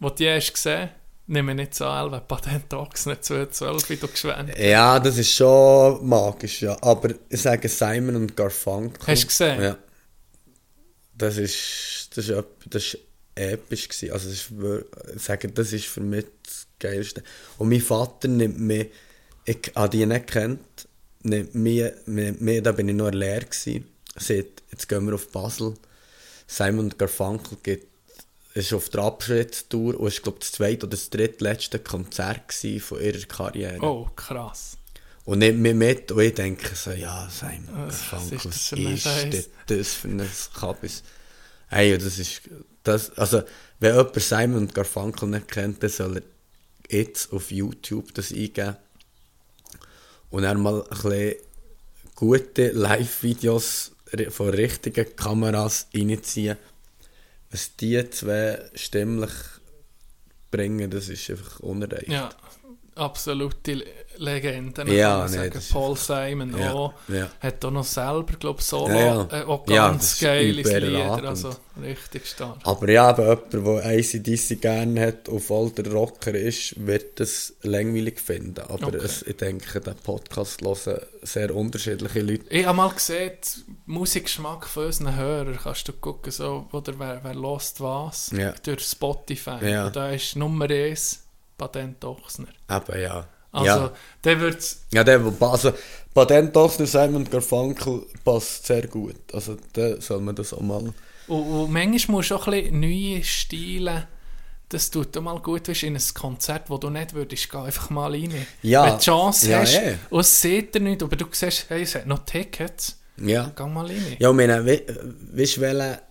das 0.00 0.14
du 0.14 0.24
je 0.24 0.34
hast 0.34 0.54
gesehen 0.54 0.88
nehme 1.26 1.52
ich 1.52 1.56
nicht 1.56 1.74
so 1.74 1.86
an, 1.86 2.12
weil 2.12 2.20
Patent 2.20 2.72
Ox 2.74 3.06
nicht 3.06 3.24
2012, 3.24 3.90
wie 3.90 3.96
du 3.96 4.08
geschwärmt 4.08 4.50
hast. 4.50 4.58
Ja, 4.58 4.98
das 5.00 5.18
ist 5.18 5.32
schon 5.32 6.06
magisch, 6.06 6.62
ja. 6.62 6.76
Aber 6.82 7.10
ich 7.28 7.40
sage 7.40 7.68
Simon 7.68 8.16
und 8.16 8.36
Garfunkel. 8.36 9.06
Hast 9.06 9.22
du 9.22 9.26
gesehen? 9.26 9.62
Ja. 9.62 9.78
Das 11.14 11.36
ist, 11.36 12.10
das 12.14 12.28
ist, 12.28 12.44
das 12.66 12.84
ist 12.84 12.98
episch 13.34 13.88
gewesen. 13.88 14.12
Also 14.12 14.28
das 14.28 14.38
ist, 14.38 14.52
ich 15.16 15.22
sage, 15.22 15.48
das 15.48 15.72
ist 15.72 15.86
für 15.86 16.00
mich 16.00 16.26
das 16.42 16.66
Geilste. 16.78 17.22
Und 17.58 17.68
mein 17.68 17.80
Vater 17.80 18.28
nimmt 18.28 18.58
mich, 18.58 18.90
ich 19.44 19.72
habe 19.74 19.90
die 19.90 20.06
nicht 20.06 20.26
kennt, 20.26 20.88
nimmt 21.22 21.54
mich, 21.54 21.84
mich, 22.06 22.40
mich, 22.40 22.62
da 22.62 22.72
bin 22.72 22.88
ich 22.88 22.94
noch 22.94 23.10
Lehre 23.10 23.44
gewesen, 23.46 23.86
sagt, 24.16 24.62
jetzt 24.70 24.88
gehen 24.88 25.06
wir 25.06 25.14
auf 25.14 25.28
Basel. 25.28 25.74
Simon 26.46 26.86
und 26.86 26.98
Garfunkel 26.98 27.58
geht, 27.62 27.86
ist 28.56 28.72
auf 28.72 28.88
der 28.88 29.02
Abschiedstour 29.02 30.00
und 30.00 30.08
ist, 30.08 30.22
glaube 30.22 30.38
das 30.38 30.52
zweite 30.52 30.86
oder 30.86 30.96
das 30.96 31.10
drittletzte 31.10 31.78
Konzert 31.78 32.52
von 32.80 33.00
ihrer 33.00 33.26
Karriere. 33.26 33.80
Oh, 33.82 34.08
krass. 34.16 34.78
Und 35.24 35.40
nimmt 35.40 35.58
mich 35.58 35.74
mit 35.74 36.12
und 36.12 36.22
ich 36.22 36.34
denke 36.34 36.74
so, 36.74 36.92
ja, 36.92 37.28
Simon 37.30 37.86
Was 37.86 38.10
Garfunkel, 38.10 38.36
ist 38.36 38.44
das 38.46 38.54
was 38.54 38.68
für 38.68 39.28
ist 39.28 39.50
das 39.66 39.92
für 39.92 40.08
ein 40.08 40.30
Kabis? 40.54 41.02
Hey, 41.68 41.98
das 41.98 42.18
ist, 42.18 42.42
das, 42.84 43.10
also, 43.18 43.42
wenn 43.80 43.94
jemand 43.94 44.22
Simon 44.22 44.56
und 44.58 44.74
Garfunkel 44.74 45.28
nicht 45.28 45.48
kennt, 45.48 45.82
dann 45.82 45.90
soll 45.90 46.16
er 46.18 46.22
jetzt 46.88 47.32
auf 47.32 47.50
YouTube 47.50 48.14
das 48.14 48.30
eingeben 48.30 48.76
und 50.30 50.44
dann 50.44 50.60
mal 50.60 50.82
ein 50.82 50.88
bisschen 50.88 51.34
gute 52.14 52.70
Live-Videos 52.70 53.92
von 54.30 54.48
richtigen 54.50 55.14
Kameras 55.16 55.88
reinziehen. 55.92 56.56
Was 57.56 57.74
die 57.76 58.10
zwei 58.10 58.70
stimmlich 58.74 59.32
bringen, 60.50 60.90
das 60.90 61.08
ist 61.08 61.30
einfach 61.30 61.60
unerreicht. 61.60 62.08
Ja, 62.08 62.28
absolute 62.94 63.82
Legenden. 64.18 64.88
Ja, 64.92 65.26
nee, 65.28 65.36
sagen. 65.36 65.60
Paul 65.72 65.96
Simon 65.96 66.58
Ja, 66.58 66.72
auch. 66.72 66.94
ja. 67.08 67.28
Hat 67.40 67.64
auch 67.64 67.70
noch 67.70 67.84
selber, 67.84 68.32
glaube 68.38 68.60
ich, 68.60 68.66
Solo. 68.66 68.88
Ja, 68.94 69.26
ja. 69.30 69.40
Äh, 69.40 69.44
auch 69.44 69.66
Ja, 69.68 69.88
ganz 69.90 70.18
geiles 70.20 70.66
überragend. 70.66 71.16
Lieder. 71.16 71.28
Also 71.28 71.56
richtig 71.82 72.26
stark. 72.26 72.56
Aber 72.64 72.88
ja, 72.90 73.10
eben 73.10 73.40
jemand, 73.52 73.84
der 73.84 73.86
ACDC 73.86 74.60
gerne 74.60 75.06
hat 75.06 75.28
und 75.28 75.40
voll 75.40 75.70
der 75.70 75.90
Rocker 75.92 76.34
ist, 76.34 76.74
wird 76.86 77.20
das 77.20 77.54
langweilig 77.62 78.18
finden. 78.20 78.60
Aber 78.60 78.74
Okay. 78.88 78.96
es, 79.04 79.22
ich 79.22 79.36
denke, 79.36 79.80
den 79.80 79.94
Podcast 79.96 80.62
hören 80.62 81.00
sehr 81.22 81.54
unterschiedliche 81.54 82.20
Leute. 82.20 82.44
Ich 82.50 82.64
habe 82.66 82.76
mal 82.76 82.88
gesehen, 82.90 83.32
Musikgeschmack 83.86 84.66
von 84.66 84.86
unseren 84.86 85.16
Hörern, 85.16 85.58
kannst 85.62 85.86
du 85.88 85.92
gucken, 85.92 86.32
so, 86.32 86.66
oder 86.72 86.98
wer, 86.98 87.20
wer 87.22 87.34
lost 87.34 87.80
was, 87.80 88.30
Ja. 88.36 88.52
durch 88.62 88.82
Spotify. 88.84 89.58
Ja. 89.62 89.86
Und 89.86 89.96
da 89.96 90.10
ist 90.10 90.36
Nummer 90.36 90.68
1 90.70 91.22
Patent 91.58 92.04
Ochsner. 92.04 92.48
Eben, 92.70 93.00
ja. 93.00 93.26
Also, 93.56 93.84
ja. 93.86 93.92
der 94.24 94.40
wird 94.40 94.76
Ja, 94.92 95.04
der, 95.04 95.18
der 95.18 95.48
also, 95.48 95.72
Patent 96.14 96.56
Ochsner, 96.56 96.86
Simon 96.86 97.24
Garfunkel 97.28 98.06
passt 98.24 98.66
sehr 98.66 98.86
gut. 98.86 99.16
Also, 99.32 99.56
da 99.72 100.00
soll 100.00 100.20
man 100.20 100.34
das 100.34 100.52
auch 100.52 100.60
mal. 100.60 100.92
Und, 101.28 101.42
und 101.42 101.72
manchmal 101.72 102.18
musst 102.18 102.30
du 102.30 102.36
auch 102.36 102.46
ein 102.46 102.52
bisschen 102.62 102.80
neue 102.80 103.24
Stile, 103.24 104.08
das 104.68 104.90
tut 104.90 105.14
dir 105.14 105.20
mal 105.20 105.38
gut, 105.40 105.68
weißt, 105.68 105.84
in 105.84 105.94
ein 105.96 106.02
Konzert, 106.14 106.68
wo 106.70 106.76
du 106.78 106.90
nicht 106.90 107.14
würdest 107.14 107.48
gehen, 107.50 107.60
einfach 107.60 107.90
mal 107.90 108.10
rein. 108.10 108.32
Ja. 108.62 108.84
Wenn 108.84 108.92
du 108.92 108.98
die 108.98 109.04
Chance 109.04 109.50
Ja, 109.50 109.60
hast, 109.60 109.74
eh. 109.74 109.94
und 110.10 110.20
es 110.20 110.40
sieht 110.40 110.74
dir 110.74 110.80
nicht, 110.80 111.02
aber 111.02 111.14
du 111.16 111.26
siehst, 111.30 111.66
hey, 111.68 111.82
es 111.82 111.94
hat 111.94 112.06
noch 112.06 112.24
Tickets, 112.24 112.98
Ja. 113.16 113.52
geh 113.56 113.64
mal 113.64 113.86
rein. 113.86 114.16
Ja, 114.18 114.30
ich 114.30 114.36
meine, 114.36 114.64
we, 114.66 114.82
weißt 115.32 115.56
du, 115.58 115.60
welcher 115.60 116.02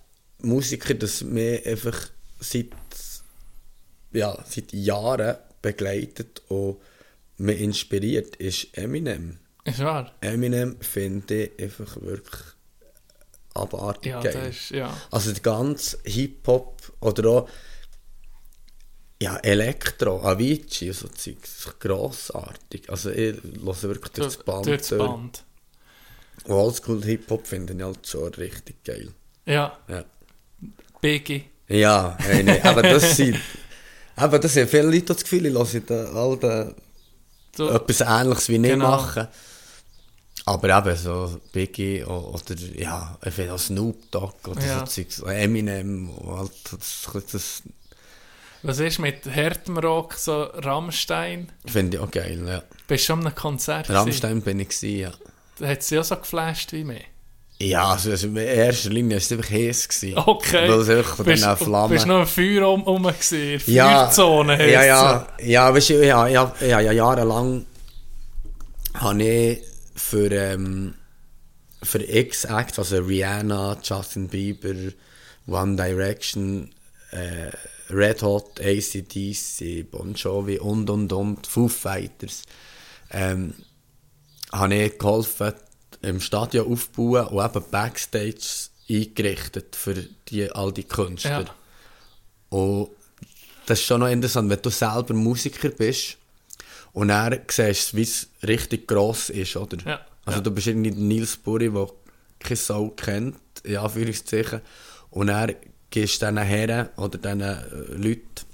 Musiker 0.42 0.94
das 0.94 1.22
mir 1.22 1.62
einfach 1.66 1.98
seit, 2.40 2.68
ja, 4.14 4.38
seit 4.48 4.72
Jahren 4.74 5.36
begleitet 5.62 6.42
und 6.48 6.78
mich 7.38 7.60
inspiriert, 7.62 8.36
ist 8.38 8.78
Eminem. 8.78 9.40
Ist 9.64 9.80
wahr? 9.80 10.14
Eminem 10.22 10.80
finde 10.80 11.46
ich 11.46 11.64
einfach 11.64 12.02
wirklich 12.02 12.42
abartig 13.54 14.12
Ja, 14.12 14.22
geil. 14.22 14.34
das 14.34 14.48
ist, 14.56 14.70
ja. 14.72 14.96
Also 15.12 15.32
der 15.32 15.42
ganze 15.42 15.98
Hip-Hop 16.04 16.94
oder 17.02 17.30
auch 17.30 17.50
ja, 19.22 19.38
Elektro, 19.38 20.22
Avicii, 20.22 20.92
so 20.92 21.08
Zeug, 21.08 21.38
das 21.42 21.52
ist 21.52 21.80
grossartig. 21.80 22.90
Also 22.90 23.12
ich 23.12 23.36
höre 23.64 23.82
wirklich 23.84 24.12
durch 24.12 24.36
das 24.36 24.38
Band. 24.44 24.66
Durch 24.66 24.82
das. 24.82 24.98
Band. 24.98 25.44
Und 26.44 26.52
Oldschool-Hip-Hop 26.54 27.48
finde 27.48 27.74
ich 27.74 27.82
halt 27.82 28.06
schon 28.06 28.34
richtig 28.36 28.84
geil. 28.84 29.12
Ja, 29.46 29.78
Ja. 29.88 30.04
Biggie. 31.02 31.46
Ja, 31.68 32.18
hey, 32.20 32.44
nee, 32.44 32.60
aber 32.62 32.82
das 32.84 33.16
sind. 33.18 33.40
Aber 34.18 34.40
das 34.40 34.56
haben 34.56 34.68
viele 34.70 34.84
Leute 34.84 35.08
das 35.08 35.24
Gefühl, 35.24 35.46
ich 35.48 35.54
höre 35.54 36.16
all 36.16 36.38
den, 36.38 36.74
So, 37.56 37.70
etwas 37.70 38.02
Ähnliches 38.02 38.50
wie 38.50 38.56
ich 38.56 38.62
Genau. 38.64 38.90
machen. 38.92 39.28
Aber 40.48 40.78
eben 40.78 40.96
so 40.96 41.40
Biggie 41.52 42.04
oder 42.04 42.56
ja, 42.76 43.18
ich 43.26 43.34
finde 43.34 43.54
auch 43.54 43.60
Snoop 43.60 44.12
Dogg 44.12 44.34
oder 44.48 44.64
Ja. 44.64 44.80
so 44.80 44.86
Zeugs, 44.86 45.20
Eminem, 45.20 46.12
halt 46.28 46.52
das, 46.72 47.08
das 47.32 47.64
was 48.62 48.80
ist 48.80 48.98
mit 49.00 49.26
härtem 49.26 49.78
Rock, 49.78 50.14
so 50.16 50.44
Rammstein? 50.44 51.52
finde 51.66 51.98
ich 51.98 52.04
auch 52.04 52.10
geil, 52.12 52.44
ja. 52.48 52.64
Bist 52.88 53.04
du 53.04 53.08
schon 53.08 53.20
an 53.20 53.28
einem 53.28 53.36
Konzert? 53.36 53.88
gewesen? 53.88 53.98
Rammstein 54.00 54.42
bin 54.42 54.60
ich 54.60 54.70
gewesen, 54.70 55.00
ja. 55.00 55.12
Da 55.60 55.68
hat 55.68 55.84
sie 55.84 55.98
auch 56.00 56.04
so 56.04 56.16
geflasht 56.16 56.74
wie 56.74 56.84
mich. 56.84 57.06
Ja, 57.58 57.92
also, 57.92 58.12
also 58.12 58.28
in 58.28 58.36
erster 58.36 58.90
Linie 58.90 59.12
war 59.12 59.18
es 59.18 59.32
einfach 59.32 59.50
heiß. 59.50 59.88
Gewesen, 59.88 60.18
Okay. 60.18 60.70
Weil 60.70 60.80
es 60.80 60.90
einfach 60.90 61.16
von 61.16 61.26
diesen 61.26 61.58
Flammen... 61.58 61.90
bist 61.90 62.06
noch 62.06 62.20
ein 62.22 62.28
Feuer 62.28 62.70
um, 62.70 62.84
um 62.84 63.04
gewesen, 63.04 63.62
ja, 63.72 64.08
Feuerzone 64.08 64.58
heisst 64.58 64.74
ja, 64.74 64.84
ja, 64.84 65.28
ja, 65.42 65.74
weißt 65.74 65.90
du, 65.90 66.06
ja, 66.06 66.28
ja, 66.28 66.54
ja, 66.60 66.80
ja, 66.82 66.92
jahrelang 66.92 67.66
habe 68.94 69.24
ich 69.24 69.62
für, 69.96 70.32
ähm, 70.32 70.96
für 71.82 72.04
X-Acts, 72.04 72.78
also 72.78 72.98
Rihanna, 72.98 73.78
Justin 73.82 74.28
Bieber, 74.28 74.92
One 75.48 75.76
Direction, 75.76 76.72
äh, 77.12 77.52
Red 77.90 78.22
Hot, 78.22 78.60
ACDC, 78.60 79.84
Bon 79.90 80.14
Jovi 80.14 80.60
und 80.60 80.90
und 80.90 81.14
und, 81.14 81.48
Foo 81.48 81.68
Fighters, 81.68 82.44
ähm, 83.12 83.54
habe 84.52 84.76
ich 84.76 84.98
geholfen, 84.98 85.54
im 86.06 86.20
Stadion 86.20 86.72
aufbauen 86.72 87.28
und 87.28 87.46
eben 87.46 87.64
Backstage 87.72 88.70
eingerichtet 88.90 89.76
für 89.76 89.96
die, 90.30 90.52
all 90.52 90.72
die 90.72 90.84
Künstler. 90.84 91.46
Ja. 91.46 91.56
Und 92.58 92.90
das 93.66 93.80
ist 93.80 93.86
schon 93.86 94.00
noch 94.02 94.10
interessant, 94.10 94.50
wenn 94.50 94.62
du 94.62 94.70
selber 94.70 95.14
Musiker 95.14 95.70
bist 95.70 96.18
und 96.94 97.10
dann 97.10 97.40
siehst 97.50 97.96
wie 97.96 98.04
es 98.04 98.28
richtig 98.48 98.88
gross 98.88 99.30
ist, 99.30 99.56
oder? 99.56 99.78
Ja, 99.86 100.06
Also 100.26 100.40
ja. 100.40 100.44
du 100.44 100.52
bist 100.52 100.68
irgendwie 100.68 100.92
Nils 100.92 101.36
Burri, 101.38 101.70
der 101.70 101.88
keine 102.40 102.56
Sau 102.56 102.90
kennt, 102.90 103.38
in 103.64 103.78
Anführungszeichen, 103.78 104.62
und 105.10 105.32
gehst 105.90 106.22
du 106.22 106.26
diesen 106.26 106.38
Herren 106.38 106.90
oder 106.98 107.18
diesen 107.18 107.42
äh, 107.42 107.64
Leuten, 107.96 108.46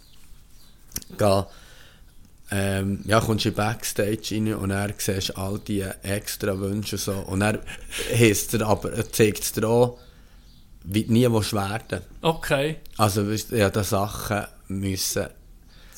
ähm, 2.52 3.00
ja, 3.06 3.20
kommst 3.22 3.46
du 3.46 3.52
Backstage 3.52 4.20
rein 4.36 4.54
und 4.56 4.70
dann 4.70 4.94
siehst 4.98 5.30
du 5.30 5.38
all 5.38 5.60
die 5.60 5.86
extra 6.04 6.60
Wünsche 6.60 6.96
und 6.98 7.02
so. 7.02 7.14
Und 7.14 7.40
dann 7.40 7.60
heisst 8.14 8.54
er 8.54 8.68
aber, 8.68 8.92
er 8.94 9.10
zeigt 9.12 9.44
es 9.44 9.52
dir 9.54 9.68
auch, 9.68 9.98
wie 10.84 11.04
du 11.04 11.14
nie 11.14 11.32
willst 11.32 11.54
werden 11.54 12.02
Okay. 12.22 12.78
Also, 12.98 13.30
weißt, 13.30 13.52
du, 13.52 13.58
ja, 13.58 13.70
da 13.70 13.84
Sachen 13.84 14.46
müssen, 14.68 15.28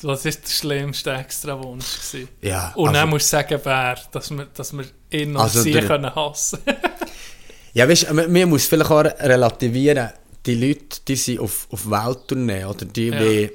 Was 0.02 0.24
war 0.24 0.32
der 0.32 0.38
schlimmste 0.48 1.12
Extrawunsch? 1.12 1.86
gewesen? 2.12 2.28
ja, 2.42 2.72
Und 2.76 2.88
dann 2.88 2.96
also, 2.96 3.06
musst 3.08 3.26
du 3.32 3.36
sagen, 3.36 3.60
wer, 3.64 3.98
dass 4.12 4.30
wir, 4.30 4.46
dass 4.54 4.72
wir 4.72 4.84
ihn 5.10 5.34
und 5.34 5.42
Also 5.42 5.62
sie 5.62 5.72
der- 5.72 5.86
können 5.86 6.14
hassen 6.14 6.58
ja, 7.72 7.88
weißt, 7.88 8.12
man, 8.12 8.30
man 8.32 8.48
muss 8.48 8.66
vielleicht 8.66 8.90
auch 8.90 9.02
relativieren, 9.04 10.10
die 10.46 10.54
Leute, 10.54 11.00
die 11.08 11.16
sind 11.16 11.40
auf, 11.40 11.66
auf 11.70 11.88
Welttournee, 11.90 12.64
oder 12.66 12.84
die, 12.84 13.08
Ja. 13.08 13.20
wie, 13.20 13.50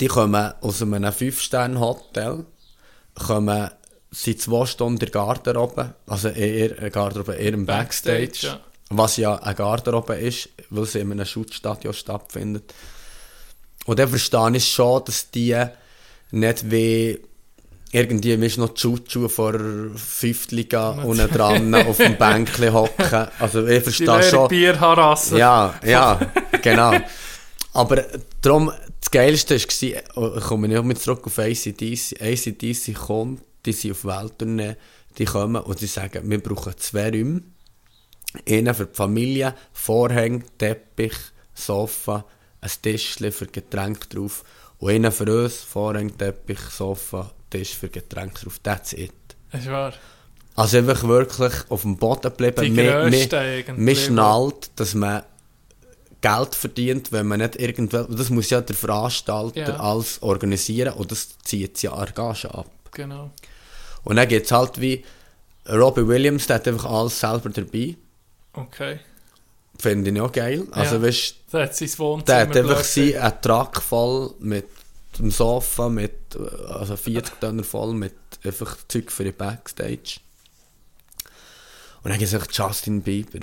die 0.00 0.08
kommen 0.08 0.52
aus 0.60 0.82
einem 0.82 1.04
5-Sterne-Hotel, 1.04 2.44
kommen, 3.14 3.70
sind 4.10 4.40
zwei 4.40 4.66
Stunden 4.66 4.94
in 4.94 4.98
der 5.00 5.10
Garderobe, 5.10 5.94
also 6.06 6.28
in 6.28 6.54
ihrer 6.54 6.90
Garderobe, 6.90 7.34
in 7.34 7.46
ihrem 7.46 7.66
Backstage, 7.66 8.26
Backstage, 8.26 8.54
ja. 8.54 8.60
was 8.90 9.16
ja 9.16 9.36
eine 9.36 9.54
Garderobe 9.54 10.14
ist, 10.14 10.50
weil 10.70 10.84
sie 10.84 11.00
in 11.00 11.12
einem 11.12 11.24
Schutzstadion 11.24 11.94
stattfindet. 11.94 12.74
Und 13.86 13.98
dann 13.98 14.08
verstehe 14.08 14.56
ich 14.56 14.70
schon, 14.70 15.04
dass 15.04 15.30
die 15.30 15.56
nicht 16.30 16.70
wie 16.70 17.20
irgendwie 17.92 18.36
du, 18.36 18.60
noch 18.60 18.70
die 18.70 18.80
Schutzschuhe 18.80 19.28
vor 19.28 19.54
Fünftliga 19.94 20.90
unten 21.04 21.30
dran 21.30 21.74
auf 21.86 21.98
dem 21.98 22.16
Bänkchen 22.16 22.72
hocken. 22.72 23.28
Also 23.38 23.66
ich 23.66 23.78
Die 23.78 23.80
verstehe 23.82 24.06
leere 24.06 24.22
schon. 24.22 24.48
Bierharasse. 24.48 25.38
Ja, 25.38 25.74
ja, 25.84 26.18
genau. 26.62 26.92
Aber 27.74 28.04
darum, 28.40 28.72
das 29.02 29.10
Geilste 29.10 29.56
war, 30.14 30.36
ich 30.36 30.44
komme 30.44 30.68
nicht 30.68 30.84
mehr 30.84 30.96
zurück 30.96 31.26
auf 31.26 31.38
ACDC. 31.38 32.20
ACDC 32.22 32.94
kommt, 32.94 33.42
die 33.66 33.72
sind 33.72 33.90
auf 33.92 34.04
Welttournee, 34.04 34.76
die 35.18 35.24
kommen 35.24 35.60
und 35.62 35.78
sie 35.78 35.86
sagen, 35.86 36.30
wir 36.30 36.42
brauchen 36.42 36.74
zwei 36.78 37.10
Räume. 37.10 37.42
Einen 38.48 38.74
für 38.74 38.86
die 38.86 38.94
Familie, 38.94 39.54
Vorhänge, 39.72 40.42
Teppich, 40.56 41.12
Sofa, 41.52 42.24
ein 42.60 42.70
Tischchen 42.80 43.32
für 43.32 43.46
Getränke 43.46 44.08
drauf. 44.08 44.44
Und 44.78 44.90
einen 44.92 45.12
für 45.12 45.44
uns, 45.44 45.56
Vorhänge, 45.56 46.16
Teppich, 46.16 46.60
Sofa, 46.60 47.32
Tisch 47.50 47.74
für 47.76 47.88
Getränke 47.88 48.44
drauf. 48.44 48.58
That's 48.62 48.92
it. 48.94 49.12
Das 49.50 49.62
ist 49.62 49.70
wahr. 49.70 49.92
Also 50.54 50.78
einfach 50.78 51.02
wirklich 51.06 51.52
auf 51.68 51.82
dem 51.82 51.96
Boden 51.96 52.32
bleiben. 52.32 52.64
Die 52.64 52.70
Mir- 52.70 53.08
mir-. 53.10 53.74
Mir 53.76 53.96
schnallt, 53.96 54.70
dass 54.76 54.94
man 54.94 55.22
Geld 56.22 56.54
verdient, 56.54 57.12
wenn 57.12 57.26
man 57.26 57.40
nicht 57.40 57.56
irgendwelche... 57.56 58.14
Das 58.14 58.30
muss 58.30 58.48
ja 58.48 58.62
der 58.62 58.74
Veranstalter 58.76 59.60
Ja. 59.60 59.76
alles 59.80 60.22
organisieren 60.22 60.94
und 60.94 61.10
das 61.12 61.36
zieht 61.44 61.82
ja 61.82 61.92
an 61.92 62.06
der 62.06 62.14
Gage 62.14 62.54
ab. 62.54 62.70
Genau. 62.92 63.30
Und 64.04 64.16
dann 64.16 64.26
geht 64.28 64.46
es 64.46 64.52
halt 64.52 64.80
wie... 64.80 65.04
Robbie 65.68 66.06
Williams, 66.08 66.46
der 66.46 66.56
hat 66.56 66.66
einfach 66.66 66.90
alles 66.90 67.20
selber 67.20 67.50
dabei. 67.50 67.96
Okay. 68.54 68.98
Finde 69.78 70.10
ich 70.10 70.20
auch 70.20 70.32
geil. 70.32 70.66
Also 70.72 70.96
Ja. 70.96 71.02
weißt 71.02 71.36
Der 71.52 71.62
hat 71.64 71.76
sein 71.76 71.90
Wohnzimmer. 71.98 72.24
der 72.24 72.40
hat 72.48 72.56
einfach 72.56 72.82
blöd 72.82 72.84
sein, 72.86 73.16
einen 73.22 73.40
Truck 73.42 73.80
voll 73.82 74.34
mit 74.40 74.66
dem 75.18 75.30
Sofa, 75.30 75.88
mit 75.88 76.14
also 76.68 76.96
40 76.96 77.40
Tonnen 77.40 77.64
voll 77.64 77.94
mit 77.94 78.14
einfach 78.44 78.76
Zeug 78.88 79.10
für 79.12 79.24
die 79.24 79.32
Backstage. 79.32 80.18
Und 82.02 82.10
dann 82.10 82.18
gibt 82.18 82.32
es 82.32 82.34
einfach 82.34 82.50
Justin 82.50 83.02
Bieber. 83.02 83.40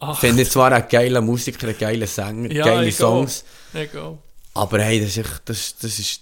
Ach, 0.00 0.18
Finde 0.18 0.42
ich 0.42 0.50
zwar 0.50 0.72
einen 0.72 0.88
geilen 0.88 1.24
Musiker, 1.24 1.68
einen 1.68 1.78
geilen 1.78 2.06
Sänger, 2.06 2.52
Ja, 2.52 2.64
geile 2.64 2.88
ich 2.88 2.96
Songs, 2.96 3.44
Egal. 3.72 4.18
aber 4.54 4.80
hey, 4.82 5.00
das 5.00 5.16
ist, 5.16 5.42
das, 5.44 5.76
das 5.76 5.98
ist, 5.98 6.20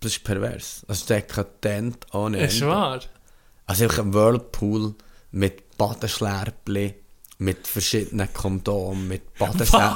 das 0.00 0.12
ist 0.12 0.24
pervers. 0.24 0.82
Das 0.86 0.98
ist 0.98 1.10
dekadent 1.10 2.06
ohne 2.12 2.44
Ist 2.44 2.54
Ende. 2.60 2.68
wahr. 2.68 3.00
Also 3.66 3.84
einfach 3.84 3.98
ein 4.00 4.12
Whirlpool 4.14 4.94
mit 5.32 5.76
Badenschlärpli, 5.76 6.94
mit 7.38 7.66
verschiedenen 7.66 8.32
Kondomen, 8.32 9.08
mit 9.08 9.34
Badesel 9.38 9.92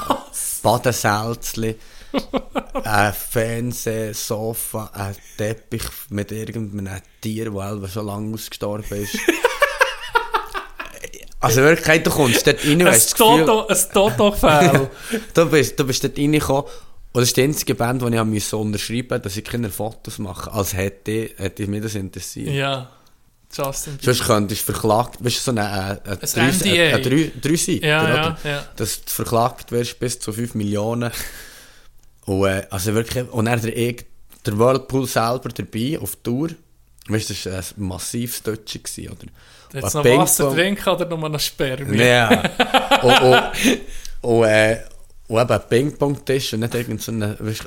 Badesalzli, 0.63 1.77
ein 2.85 3.13
Fernseher, 3.13 4.15
Sofa, 4.15 4.91
ein 4.95 5.15
Teppich 5.37 5.85
mit 6.11 6.33
irgendeinem 6.33 7.01
Tier, 7.21 7.51
das 7.53 7.93
schon 7.93 8.07
lange 8.07 8.35
ausgestorben 8.35 9.03
ist. 9.03 9.17
also 11.41 11.61
wirklich, 11.63 12.03
du 12.03 12.11
kommst 12.11 12.47
dort 12.47 12.65
rein, 12.65 12.81
Ein 12.81 12.87
weißt 12.87 13.17
Toto- 13.17 13.67
ein 13.69 13.77
Toto-Fell. 13.93 14.91
du 15.35 15.47
bist, 15.47 15.79
du 15.79 15.85
bist 15.85 16.03
dort 16.05 16.19
reingekommen 16.19 16.65
und 17.13 17.21
das 17.21 17.29
ist 17.29 17.37
die 17.37 17.43
einzige 17.43 17.75
Band, 17.75 18.03
die 18.03 18.15
ich 18.17 18.25
müssen 18.25 18.55
unterschreiben 18.59 19.09
musste, 19.09 19.21
dass 19.21 19.37
ich 19.37 19.45
keine 19.45 19.71
Fotos 19.71 20.19
mache, 20.19 20.53
als 20.53 20.75
hätte, 20.75 21.31
hätte 21.37 21.67
mich 21.67 21.83
das 21.83 21.95
interessiert. 21.95 22.51
ja. 22.55 22.91
Justin 23.51 23.95
Bieber. 23.97 24.13
Sonst 24.13 24.27
könntest 24.27 24.69
du 24.69 24.73
verklagt, 24.73 25.25
weißt 25.25 25.37
du, 25.39 25.41
so 25.41 25.51
eine, 25.53 25.63
eine, 25.67 26.01
eine, 26.05 26.21
Ein 26.21 26.29
drei, 26.35 26.51
NDA. 26.51 26.95
eine, 26.97 27.01
drei, 27.01 27.33
drei 27.41 27.57
Seiten, 27.57 27.85
Ja, 27.87 28.09
ja, 28.15 28.39
ja. 28.45 28.65
Dass 28.77 29.05
du 29.07 29.11
verklagt 29.11 29.73
wirst 29.73 29.99
bis 29.99 30.21
zu 30.21 30.35
5 30.35 30.55
Millionen. 30.55 31.11
Und, 32.27 32.45
äh, 32.47 32.67
also 32.69 32.93
wirklich, 32.93 33.27
und 33.33 33.47
dann 33.47 33.59
der, 33.63 33.75
E- 33.75 33.97
der 34.45 34.59
Whirlpool 34.59 35.07
selber 35.07 35.49
dabei, 35.49 35.99
auf 35.99 36.17
Tour. 36.17 36.51
Weißt 37.09 37.31
du, 37.31 37.35
das 37.35 37.47
war 37.47 37.55
ein 37.79 37.89
massives 37.89 38.43
Deutsche, 38.43 38.81
oder? 39.07 39.27
Jetzt 39.73 39.95
noch 39.95 40.05
Wasser 40.05 40.45
Ping-Pong- 40.45 40.55
trinken 40.55 40.89
oder 40.89 41.07
nur 41.07 41.29
noch 41.29 41.41
Spermien? 41.41 41.99
Ja. 42.07 42.43
und, 43.03 43.21
und, 43.23 43.81
und, 44.23 44.45
äh, 44.45 44.81
und 45.29 45.41
eben 45.41 45.51
ein 45.51 45.69
Ping-Pong-Tisch 45.69 46.55
und 46.55 46.61
nicht 46.61 46.75
irgend 46.75 47.03
so 47.03 47.13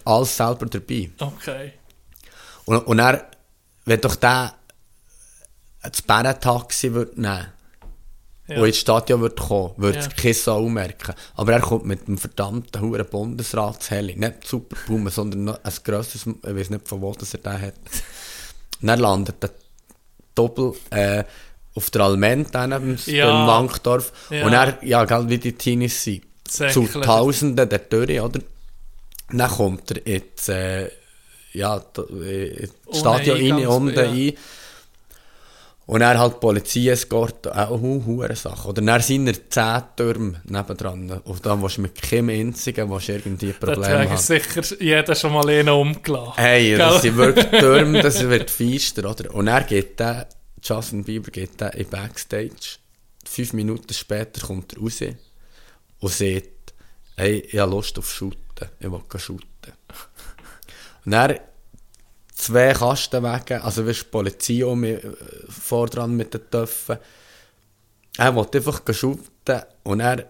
alles 0.06 0.36
selber 0.38 0.66
dabei. 0.66 1.12
Okay. 1.20 1.74
Und, 2.66 2.78
und 2.88 3.00
er, 3.00 3.26
wenn 3.86 4.02
doch 4.02 4.16
der 4.16 4.54
das 5.84 6.02
Bärentaxi 6.04 6.94
würde 6.94 7.20
nehmen 7.20 7.48
Ja. 8.48 8.60
und 8.60 8.66
ins 8.68 8.78
Stadion 8.78 9.22
würde 9.22 9.36
kommen, 9.36 9.74
würde 9.78 10.00
Ja. 10.00 10.06
es 10.06 10.16
keine 10.16 10.34
Sau 10.36 10.70
merken. 10.70 11.16
Aber 11.36 11.54
er 11.54 11.60
kommt 11.62 11.86
mit 11.86 12.08
dem 12.08 12.18
verdammten 12.18 12.82
huren 12.82 13.06
Bundesratsheli, 13.08 14.16
nicht 14.16 14.48
Super 14.48 14.76
Puma, 14.86 15.10
sondern 15.10 15.50
ein 15.50 15.74
grosses, 15.84 16.26
ich 16.28 16.36
weiß 16.56 16.70
nicht 16.70 16.88
von 16.88 17.02
wo 17.02 17.14
das 17.14 17.34
er 17.34 17.40
den 17.40 17.62
hat. 17.62 17.74
Und 18.82 18.90
er 18.90 18.98
landet 18.98 19.42
der 19.42 19.52
Doppel 20.36 20.74
äh, 20.92 21.24
auf 21.76 21.90
der 21.90 22.02
Alment 22.02 22.54
neben 22.54 22.98
Ja. 23.06 23.28
beim 23.28 23.48
Wankdorf. 23.48 24.12
Ja. 24.30 24.46
Und 24.46 24.54
er, 24.54 24.78
ja, 24.82 25.06
gell, 25.06 25.30
wie 25.30 25.38
die 25.38 25.54
Teenies 25.54 26.04
sind, 26.04 26.24
zu. 26.46 26.86
Tausenden 26.86 27.70
der 27.70 27.88
Türe, 27.88 28.24
oder? 28.24 28.40
Dann 29.32 29.50
kommt 29.50 29.92
er 29.92 30.06
ins, 30.06 30.50
äh, 30.50 30.90
ja, 31.54 31.82
äh, 32.24 32.64
ins 32.64 33.00
Stadion 33.00 33.38
rein, 33.38 33.68
unten 33.68 33.96
ja. 33.96 34.04
ein. 34.04 34.34
Und 35.88 36.00
er 36.02 36.18
halt 36.20 36.40
Polizei, 36.40 36.88
Escort, 36.90 37.48
auch 37.48 37.84
eine 37.84 38.06
hure 38.06 38.36
Sache. 38.36 38.70
Oder 38.70 38.82
dann 38.82 39.02
sind 39.02 39.28
er 39.28 39.50
zehn 39.50 39.84
Türme 39.98 40.42
nebendran. 40.46 41.20
Und 41.24 41.46
dann 41.46 41.62
willst 41.62 41.78
du 41.78 41.82
mit 41.82 42.02
keinem 42.02 42.30
einzigen 42.30 42.90
willst 42.90 43.10
du 43.10 43.14
irgendwie 43.14 43.52
Probleme 43.52 44.00
hat 44.00 44.10
haben. 44.10 44.18
sicher 44.18 44.62
jeder 44.80 45.16
schon 45.16 45.34
mal 45.34 45.50
einen 45.50 45.68
umgelassen. 45.68 46.34
Hey, 46.38 46.78
das 46.78 47.02
sind 47.02 47.18
wirklich 47.18 47.46
Türme, 47.48 48.02
das 48.04 48.22
wird 48.22 48.50
feister, 48.50 49.10
oder? 49.10 49.34
Und 49.34 49.48
er 49.48 49.64
geht 49.64 50.00
der, 50.00 50.28
Justin 50.62 51.04
Bieber 51.04 51.32
geht 51.32 51.60
der 51.60 51.74
in 51.74 51.90
Backstage. 51.90 52.78
Fünf 53.26 53.54
Minuten 53.54 53.94
später 53.94 54.46
kommt 54.46 54.74
er 54.74 54.80
raus 54.80 55.02
und 56.00 56.12
sagt, 56.12 56.74
hey, 57.16 57.40
ich 57.40 57.60
habe 57.60 57.72
Lust 57.72 57.98
auf 57.98 58.12
Shooten. 58.12 58.70
Ich 58.80 58.92
will 58.92 59.02
shooten. 59.18 59.74
Und 61.06 61.14
er 61.14 61.40
zwei 62.34 62.74
Kastenwege, 62.74 63.64
also 63.64 63.86
weißt, 63.86 64.02
die 64.02 64.10
Polizei 64.10 64.66
um 64.66 64.80
mich, 64.80 65.04
äh, 65.04 65.14
vordran 65.50 66.16
mit 66.16 66.34
den 66.34 66.50
Töpfen. 66.50 66.98
Er 68.18 68.36
will 68.36 68.48
einfach 68.54 68.82
shooten 68.94 69.62
und 69.84 70.00
er 70.00 70.30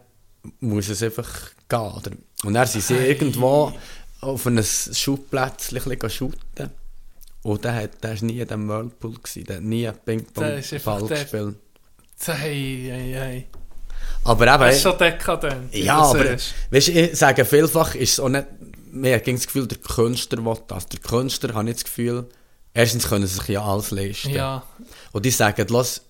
muss 0.59 0.89
es 0.89 1.03
einfach 1.03 1.51
gehen. 1.67 2.23
Und 2.43 2.55
er 2.55 2.67
sind 2.67 2.83
sie 2.83 2.95
irgendwo 2.95 3.73
auf 4.21 4.47
einem 4.47 4.63
Schubplätzchen 4.63 6.09
shooten. 6.09 6.71
Und 7.43 7.63
der, 7.63 7.73
hat, 7.75 8.03
der 8.03 8.11
war 8.11 8.23
nie 8.25 8.39
in 8.39 8.47
diesem 8.47 8.67
Whirlpool, 8.69 9.13
gewesen. 9.15 9.43
der 9.45 9.55
hat 9.57 9.63
nie 9.63 9.87
einen 9.87 9.97
Der 10.05 10.57
ist 10.59 10.69
Ping-Pong-Ball 10.69 11.07
der- 11.07 11.17
gespielt. 11.23 11.55
Hey, 12.23 12.87
hey, 12.91 13.13
hey. 13.13 13.47
Aber 14.23 14.47
eben, 14.47 14.59
Das 14.59 14.75
ist 14.75 14.81
schon 14.83 14.97
dekadent. 14.97 15.73
ja, 15.75 15.97
aber 15.97 16.25
weißt, 16.69 16.89
ich 16.89 17.17
sage 17.17 17.43
vielfach 17.45 17.95
ist 17.95 18.13
es 18.13 18.19
auch 18.19 18.29
nicht, 18.29 18.45
mir 18.91 19.15
hat 19.15 19.27
das 19.27 19.45
Gefühl, 19.47 19.67
der 19.67 19.79
Künstler 19.79 20.45
will 20.45 20.57
das. 20.67 20.85
Der 20.87 20.99
Künstler 20.99 21.55
hat 21.55 21.63
nicht 21.65 21.77
das 21.77 21.83
Gefühl, 21.85 22.27
erstens 22.73 23.07
können 23.09 23.25
sie 23.25 23.35
sich 23.39 23.47
ja 23.47 23.63
alles 23.63 23.89
leisten. 23.89 24.29
Ja, 24.29 24.63
Und 25.11 25.25
die 25.25 25.31
sagen, 25.31 25.65
los, 25.69 26.01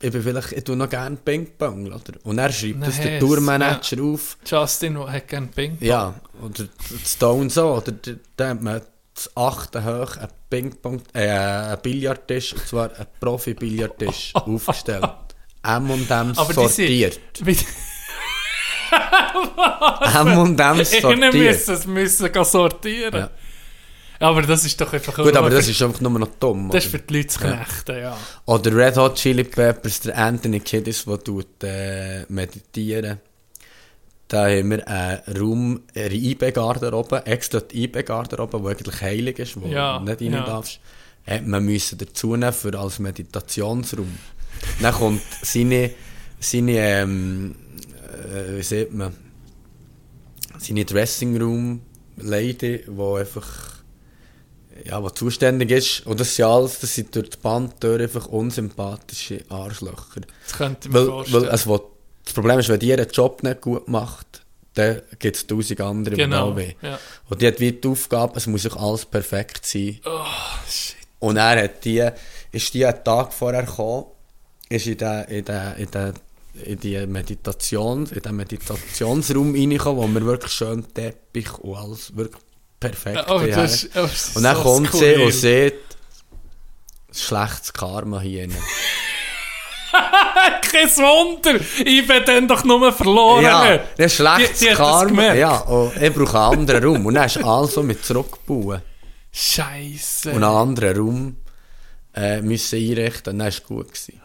ich 0.00 0.12
bin 0.12 0.22
vielleicht, 0.22 0.52
ich 0.52 0.62
tue 0.64 0.76
noch 0.76 0.88
gerne 0.88 1.16
Ping-Pong, 1.16 1.86
oder? 1.86 2.12
Und 2.24 2.38
er 2.38 2.52
schreibt 2.52 2.86
das 2.86 3.00
der 3.00 3.18
Tourmanager 3.20 4.02
auf. 4.02 4.36
Justin 4.44 4.98
hat 4.98 5.26
gerne 5.28 5.46
Ping. 5.48 5.76
Ja, 5.80 6.14
oder 6.40 6.64
Stone 7.04 7.50
so, 7.50 7.74
oder 7.74 7.90
der, 7.92 8.16
der 8.38 8.54
man 8.56 8.82
das 9.24 9.36
achte 9.36 9.84
hoch 9.84 10.16
ein 10.16 10.28
Ping-Pong, 10.50 11.02
äh, 11.14 11.28
ein 11.28 11.78
Billardtisch, 11.82 12.52
und 12.54 12.66
zwar 12.66 12.90
ein 12.98 13.06
Profi-Billardtisch 13.20 14.30
aufgestellt. 14.34 15.04
M 15.64 15.90
und 15.90 16.10
M 16.10 16.32
Aber 16.36 16.48
die 16.48 16.54
sortiert. 16.54 17.20
sind... 17.36 17.46
Wie- 17.46 17.56
M 20.18 20.38
und 20.38 20.60
M 20.60 20.74
Ihnen 20.76 20.84
sortiert. 20.84 21.34
müssen 21.34 21.74
es 21.74 21.86
müssen 21.86 22.44
sortieren. 22.44 23.14
Ja. 23.14 23.30
Aber 24.20 24.42
das 24.42 24.64
ist 24.64 24.80
doch 24.80 24.92
einfach... 24.92 25.16
Gut, 25.16 25.34
aber 25.36 25.50
das 25.50 25.66
ist 25.68 25.82
einfach 25.82 26.00
nur 26.00 26.16
noch 26.18 26.28
dumm. 26.38 26.70
Das 26.70 26.84
ist 26.84 26.90
für 26.92 26.98
die 27.00 27.14
Leute 27.14 27.28
zu 27.28 27.40
knechten, 27.40 27.98
ja. 27.98 28.16
Oder 28.46 28.74
Red 28.76 28.96
Hot 28.96 29.16
Chili 29.16 29.42
Peppers, 29.44 30.00
der 30.00 30.16
Anthony 30.16 30.60
Kiddis, 30.60 31.04
der 31.04 31.24
tut, 31.24 31.64
äh, 31.64 32.24
meditieren. 32.28 33.20
Da 34.32 34.46
haben 34.48 34.70
wir 34.70 34.88
einen 34.88 35.38
Raum, 35.38 35.80
eine 35.94 36.14
IB-Garderobe, 36.14 37.26
extra 37.26 37.60
die 37.60 37.84
IB-Garderobe, 37.84 38.60
die 38.60 38.66
eigentlich 38.68 39.00
heilig 39.02 39.38
ist, 39.38 39.60
wo 39.60 39.66
Ja, 39.66 39.98
du 39.98 40.04
nicht 40.06 40.22
rein 40.22 40.32
ja. 40.32 40.44
darfst. 40.44 40.80
Hat 41.26 41.46
man 41.46 41.64
müssen 41.64 41.98
dazu 41.98 42.34
nehmen 42.34 42.52
für 42.52 42.76
als 42.78 42.98
Meditationsraum. 42.98 44.08
Dann 44.80 44.94
kommt 44.94 45.20
seine, 45.42 45.90
seine 46.40 46.72
ähm, 46.78 47.54
äh, 48.34 48.56
wie 48.56 48.62
sieht 48.62 48.92
man, 48.94 49.12
seine 50.58 50.84
Dressing 50.84 51.36
Room 51.40 51.82
Lady, 52.16 52.84
die 52.86 53.00
einfach 53.20 53.72
ja, 54.84 55.00
die 55.00 55.14
zuständig 55.14 55.70
ist. 55.70 56.06
Und 56.06 56.18
das 56.20 56.34
sind 56.34 56.46
alles, 56.46 56.80
das 56.80 56.94
sind 56.94 57.14
durch 57.14 57.30
die 57.30 57.36
Bandtür 57.36 58.00
einfach 58.00 58.26
unsympathische 58.26 59.44
Arschlöcher. 59.50 60.22
Das 60.46 60.56
könnte 60.56 60.88
mir 60.88 60.94
Weil, 60.94 61.06
vorstellen. 61.06 61.42
weil 61.44 61.54
es 61.54 61.66
will, 61.66 61.80
das 62.24 62.34
Problem 62.34 62.58
ist, 62.58 62.68
wenn 62.68 62.78
die 62.80 62.88
ihren 62.88 63.08
Job 63.10 63.42
nicht 63.42 63.60
gut 63.60 63.88
macht, 63.88 64.42
dann 64.74 65.02
gibt 65.18 65.36
es 65.36 65.46
tausend 65.46 65.80
andere, 65.80 66.14
die 66.16 66.22
genau. 66.22 66.56
Ja. 66.58 66.98
Und 67.28 67.42
die 67.42 67.46
hat 67.46 67.60
wie 67.60 67.72
die 67.72 67.88
Aufgabe, 67.88 68.36
es 68.38 68.46
muss 68.46 68.66
auch 68.70 68.76
alles 68.90 69.04
perfekt 69.04 69.66
sein. 69.66 70.00
Oh, 70.04 70.24
shit. 70.68 70.96
Und 71.18 71.36
er 71.36 71.64
hat 71.64 71.84
die, 71.84 72.08
ist 72.52 72.72
die 72.74 72.84
einen 72.86 73.04
Tag 73.04 73.32
vorher 73.32 73.64
gekommen, 73.64 74.06
ist 74.68 74.86
in 74.86 74.96
den, 74.96 75.24
in 75.24 75.44
den, 75.44 75.74
in 75.76 75.90
den, 75.90 76.12
in 76.64 76.80
die 76.80 77.06
Meditation, 77.06 78.06
in 78.06 78.20
den 78.22 78.36
Meditationsraum 78.36 79.54
reingekommen, 79.54 80.02
wo 80.02 80.08
wir 80.20 80.24
wirklich 80.26 80.52
schön 80.52 80.84
Teppich 80.94 81.52
und 81.58 81.76
alles 81.76 82.16
wirklich 82.16 82.42
perfekt 82.80 83.24
Oh, 83.28 83.40
das, 83.40 83.84
ist- 83.84 83.96
oh, 83.96 84.00
das 84.02 84.36
Und 84.36 84.42
dann 84.42 84.56
so 84.56 84.62
kommt 84.62 84.90
sie 84.92 84.98
skurril. 84.98 85.20
und 85.26 85.32
sieht, 85.32 85.74
schlechtes 87.12 87.72
Karma 87.72 88.20
hier. 88.20 88.48
Kein 90.62 90.88
Wunder! 90.96 91.60
Ich 91.84 92.06
bin 92.06 92.24
dann 92.24 92.48
doch 92.48 92.64
nur 92.64 92.92
verloren. 92.92 93.42
Ja, 93.42 93.74
ist 93.96 94.14
schlechtes 94.16 94.58
Die- 94.60 94.68
die 94.68 94.74
Karma. 94.74 95.34
Ja, 95.34 95.58
und 95.58 96.00
ich 96.00 96.12
brauche 96.12 96.38
einen 96.40 96.60
anderen 96.60 96.84
Raum. 96.84 97.06
Und 97.06 97.14
dann 97.14 97.26
ist 97.26 97.42
alles 97.44 97.74
so 97.74 97.82
mit 97.82 98.04
zurückbauen. 98.04 98.82
Scheiße. 99.32 100.30
Und 100.30 100.36
einen 100.44 100.56
anderen 100.56 100.96
Raum 100.96 101.36
äh, 102.14 102.40
müssen 102.42 102.78
einrichten. 102.78 103.32
Und 103.34 103.38
dann 103.38 103.46
war 103.46 103.48
es 103.48 103.62
gut. 103.62 103.88
Gewesen. 103.88 104.20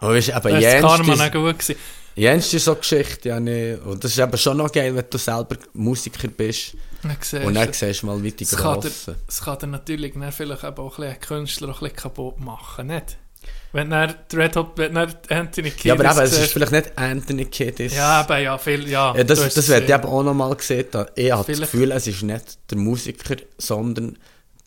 Und 0.00 0.08
weißt, 0.08 0.28
eben, 0.28 0.42
das 0.42 0.74
ist 0.74 0.80
Karma 0.80 1.04
Jens, 1.04 1.20
nicht 1.20 1.32
gut 1.32 1.58
gewesen. 1.58 1.76
Jens 2.16 2.54
ist 2.54 2.64
so 2.64 2.70
eine 2.72 2.80
Geschichte. 2.80 3.28
Ja, 3.28 3.40
nicht. 3.40 3.82
Und 3.82 4.02
das 4.02 4.12
ist 4.12 4.18
eben 4.18 4.38
schon 4.38 4.56
noch 4.56 4.70
geil, 4.72 4.94
wenn 4.94 5.04
du 5.08 5.18
selber 5.18 5.56
Musiker 5.74 6.28
bist. 6.28 6.76
Dann 7.02 7.44
Und 7.44 7.54
dann 7.54 7.66
du, 7.68 7.72
siehst 7.72 8.02
du 8.02 8.06
mal, 8.06 8.22
wie 8.22 8.32
die 8.32 8.44
Grossen. 8.46 9.14
es 9.28 9.40
kann 9.40 9.58
dir 9.58 9.66
natürlich 9.68 10.12
vielleicht 10.30 10.64
eben 10.64 10.78
auch 10.78 10.98
ein 10.98 11.20
Künstler 11.20 11.68
auch 11.68 11.74
ein 11.82 11.88
bisschen 11.88 11.96
kaputt 11.96 12.40
machen, 12.40 12.88
nicht? 12.88 13.16
Wenn 13.72 13.92
er 13.92 14.14
Red 14.32 14.56
Hot, 14.56 14.72
wenn 14.76 14.96
er 14.96 15.08
Anthony 15.28 15.70
Kiedis 15.70 15.84
Ja, 15.84 15.94
aber 15.94 16.04
eben, 16.10 16.18
es 16.20 16.38
ist 16.38 16.52
vielleicht 16.52 16.72
nicht 16.72 16.96
Anthony 16.96 17.44
Kiddis. 17.46 17.94
Ja, 17.94 18.20
aber 18.20 18.38
ja, 18.38 18.56
viel, 18.56 18.88
ja. 18.88 19.08
Ja, 19.14 19.22
du 19.22 19.24
das, 19.24 19.38
das 19.54 19.68
wird 19.68 19.82
ich 19.82 19.86
gesehen. 19.86 20.00
eben 20.00 20.08
auch 20.08 20.22
nochmal 20.22 20.54
gesehen. 20.54 20.86
Ich 21.14 21.30
habe 21.32 21.44
das 21.52 21.60
Gefühl, 21.60 21.92
es 21.92 22.06
ist 22.06 22.22
nicht 22.22 22.58
der 22.70 22.78
Musiker, 22.78 23.36
sondern 23.58 24.16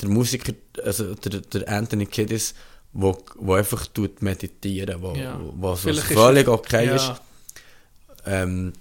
der 0.01 0.09
Musiker, 0.09 0.53
also 0.84 1.15
der, 1.15 1.41
der 1.41 1.67
Anthony 1.69 2.05
Kiddis, 2.05 2.53
wo, 2.93 3.17
wo 3.35 3.53
einfach 3.55 3.88
tut 3.88 4.21
meditieren, 4.21 5.01
wo, 5.01 5.13
Ja. 5.15 5.39
wo 5.55 5.76
Vielleicht 5.76 6.11
ist 6.11 6.13
völlig 6.13 6.47
er- 6.47 6.53
okay 6.53 6.85
ja. 6.88 6.95
ist. 6.95 7.13
Ähm, 8.26 8.73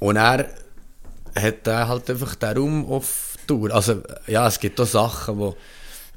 und 0.00 0.16
er 0.16 0.48
hat 1.36 1.66
halt 1.68 2.10
einfach 2.10 2.34
den 2.34 2.56
Raum 2.58 2.86
auf 2.90 3.36
Tour. 3.46 3.72
Also, 3.72 4.02
ja, 4.26 4.46
es 4.48 4.58
gibt 4.58 4.80
auch 4.80 4.86
Sachen, 4.86 5.38
wo 5.38 5.56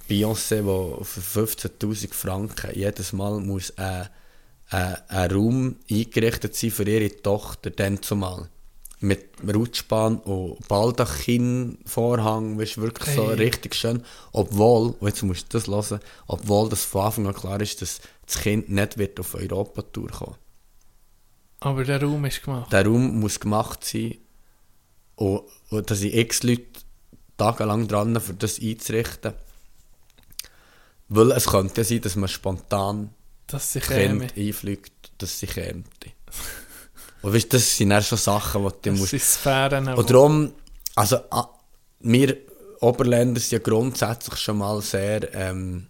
Beyoncé, 0.09 0.63
wo 0.65 0.99
für 1.03 1.21
15.000 1.45 2.13
Franken 2.13 2.71
jedes 2.75 3.13
Mal 3.13 3.39
muss 3.39 3.75
ein, 3.77 4.07
ein, 4.69 4.97
ein 5.07 5.31
Raum 5.31 5.75
eingerichtet 5.89 6.55
sein 6.55 6.71
für 6.71 6.87
ihre 6.87 7.15
Tochter, 7.21 7.69
dann 7.71 8.01
zumal. 8.01 8.49
Mit 8.99 9.25
Rutschbahn 9.53 10.19
und 10.19 10.67
Baldachin-Vorhang, 10.67 12.57
weißt, 12.57 12.77
wirklich 12.77 13.13
so 13.15 13.27
Hey. 13.29 13.35
richtig 13.35 13.75
schön. 13.75 14.03
Obwohl, 14.31 14.95
und 14.99 15.07
jetzt 15.07 15.21
musst 15.23 15.53
du 15.53 15.59
das 15.59 15.67
hören, 15.67 15.99
obwohl 16.27 16.69
das 16.69 16.83
von 16.85 17.01
Anfang 17.05 17.27
an 17.27 17.33
klar 17.33 17.61
ist, 17.61 17.81
dass 17.81 17.99
das 18.25 18.39
Kind 18.41 18.69
nicht 18.69 18.97
wird 18.97 19.19
auf 19.19 19.35
Europatour 19.35 20.09
kommen 20.09 20.35
Aber 21.59 21.83
der 21.83 22.01
Raum 22.01 22.25
ist 22.25 22.41
gemacht. 22.43 22.71
der 22.71 22.85
Raum 22.85 23.19
muss 23.19 23.39
gemacht 23.39 23.83
sein 23.83 24.15
und, 25.15 25.43
und 25.69 25.91
da 25.91 25.95
sind 25.95 26.13
x 26.13 26.43
Leute 26.43 26.63
tagelang 27.37 27.87
dran, 27.87 28.19
für 28.19 28.33
das 28.33 28.59
einzurichten. 28.61 29.33
Weil 31.07 31.31
es 31.31 31.45
könnte 31.45 31.81
ja 31.81 31.85
sein, 31.85 32.01
dass 32.01 32.15
man 32.15 32.29
spontan 32.29 33.11
Dass 33.47 33.73
sie. 33.73 33.79
Kind 33.79 34.35
einfliegt, 34.35 35.11
dass 35.17 35.39
sie 35.39 35.47
käme. 35.47 35.83
Und 37.21 37.33
weißt, 37.33 37.53
das 37.53 37.77
sind 37.77 37.89
dann 37.89 38.03
schon 38.03 38.17
Sachen, 38.17 38.63
die 38.63 38.69
du 38.69 38.91
Das 38.91 38.99
musst... 38.99 39.19
Sphären. 39.19 39.87
Und 39.89 40.09
darum, 40.09 40.53
also 40.95 41.17
ah, 41.31 41.49
wir 41.99 42.37
Oberländer 42.81 43.39
sind 43.39 43.51
ja 43.51 43.59
grundsätzlich 43.59 44.39
schon 44.39 44.59
mal 44.59 44.81
sehr, 44.81 45.33
ähm, 45.33 45.87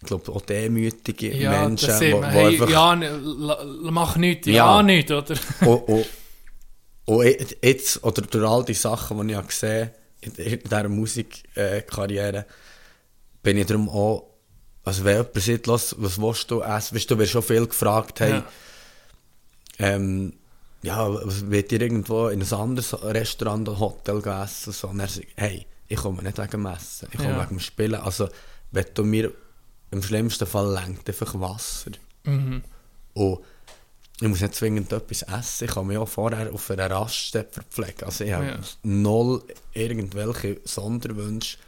ich 0.00 0.06
glaube, 0.06 0.30
auch 0.32 0.42
demütige 0.42 1.34
ja, 1.34 1.50
Menschen, 1.50 1.88
das 1.88 1.98
sieht 1.98 2.12
man. 2.20 2.30
Hey, 2.30 2.46
einfach... 2.60 2.70
ja, 2.70 2.94
mach 3.90 4.16
nichts, 4.16 4.46
ja, 4.46 4.52
Ja. 4.52 4.82
nichts, 4.82 5.10
oder? 5.10 5.34
und, 5.62 5.88
und, 5.88 6.06
und 7.06 7.56
jetzt- 7.62 8.04
oder 8.04 8.22
durch 8.22 8.48
all 8.48 8.64
die 8.64 8.74
Sachen, 8.74 9.26
die 9.26 9.34
ich 9.34 9.46
gesehen 9.46 9.86
habe, 9.86 9.92
in, 10.20 10.34
in 10.34 10.60
dieser 10.60 10.88
Musikkarriere, 10.88 12.46
bin 13.46 13.58
ich 13.58 13.66
darum 13.66 13.88
auch, 13.88 14.24
also 14.84 15.04
wenn 15.04 15.18
jemand 15.18 15.34
sagt, 15.40 15.66
«Los, 15.68 15.94
was 15.98 16.20
willst 16.20 16.50
du 16.50 16.62
essen? 16.62 16.96
Weißt 16.96 17.08
du, 17.08 17.16
wirst 17.18 17.30
schon 17.30 17.42
viel 17.44 17.64
gefragt, 17.66 18.18
hey, 18.18 18.30
Ja. 18.32 18.44
ähm, 19.78 20.32
ja, 20.82 21.08
wird 21.50 21.70
ihr 21.70 21.80
irgendwo 21.80 22.26
in 22.28 22.42
ein 22.42 22.52
anderes 22.52 22.92
Restaurant 23.02 23.68
oder 23.68 23.78
Hotel 23.78 24.18
essen? 24.42 24.72
So, 24.72 24.88
und 24.88 24.98
er 25.00 25.06
sagt, 25.08 25.28
hey, 25.36 25.64
ich 25.88 25.96
komme 25.96 26.22
nicht 26.24 26.38
wegen 26.38 26.50
dem 26.50 26.66
Essen, 26.66 27.08
ich 27.12 27.18
komme 27.18 27.30
Ja. 27.30 27.38
wegen 27.42 27.50
dem 27.56 27.60
Spielen. 27.60 27.94
Also, 28.00 28.28
wenn 28.72 28.86
du 28.94 29.04
mir 29.04 29.32
im 29.92 30.02
schlimmsten 30.02 30.46
Fall 30.46 30.72
lenkt 30.72 31.08
einfach 31.08 31.38
Wasser. 31.40 31.92
Mhm. 32.24 32.62
Und 33.14 33.38
ich 34.20 34.28
muss 34.28 34.40
nicht 34.40 34.54
zwingend 34.56 34.92
etwas 34.92 35.22
essen. 35.22 35.64
Ich 35.66 35.70
kann 35.70 35.86
mich 35.86 35.98
auch 35.98 36.08
vorher 36.08 36.52
auf 36.52 36.68
einer 36.70 36.90
Raststätte 36.90 37.52
verpflegen. 37.62 38.02
Also 38.04 38.24
ich 38.24 38.32
habe 38.32 38.46
Ja. 38.46 38.58
null 38.82 39.42
irgendwelche 39.72 40.60
Sonderwünsche. 40.64 41.58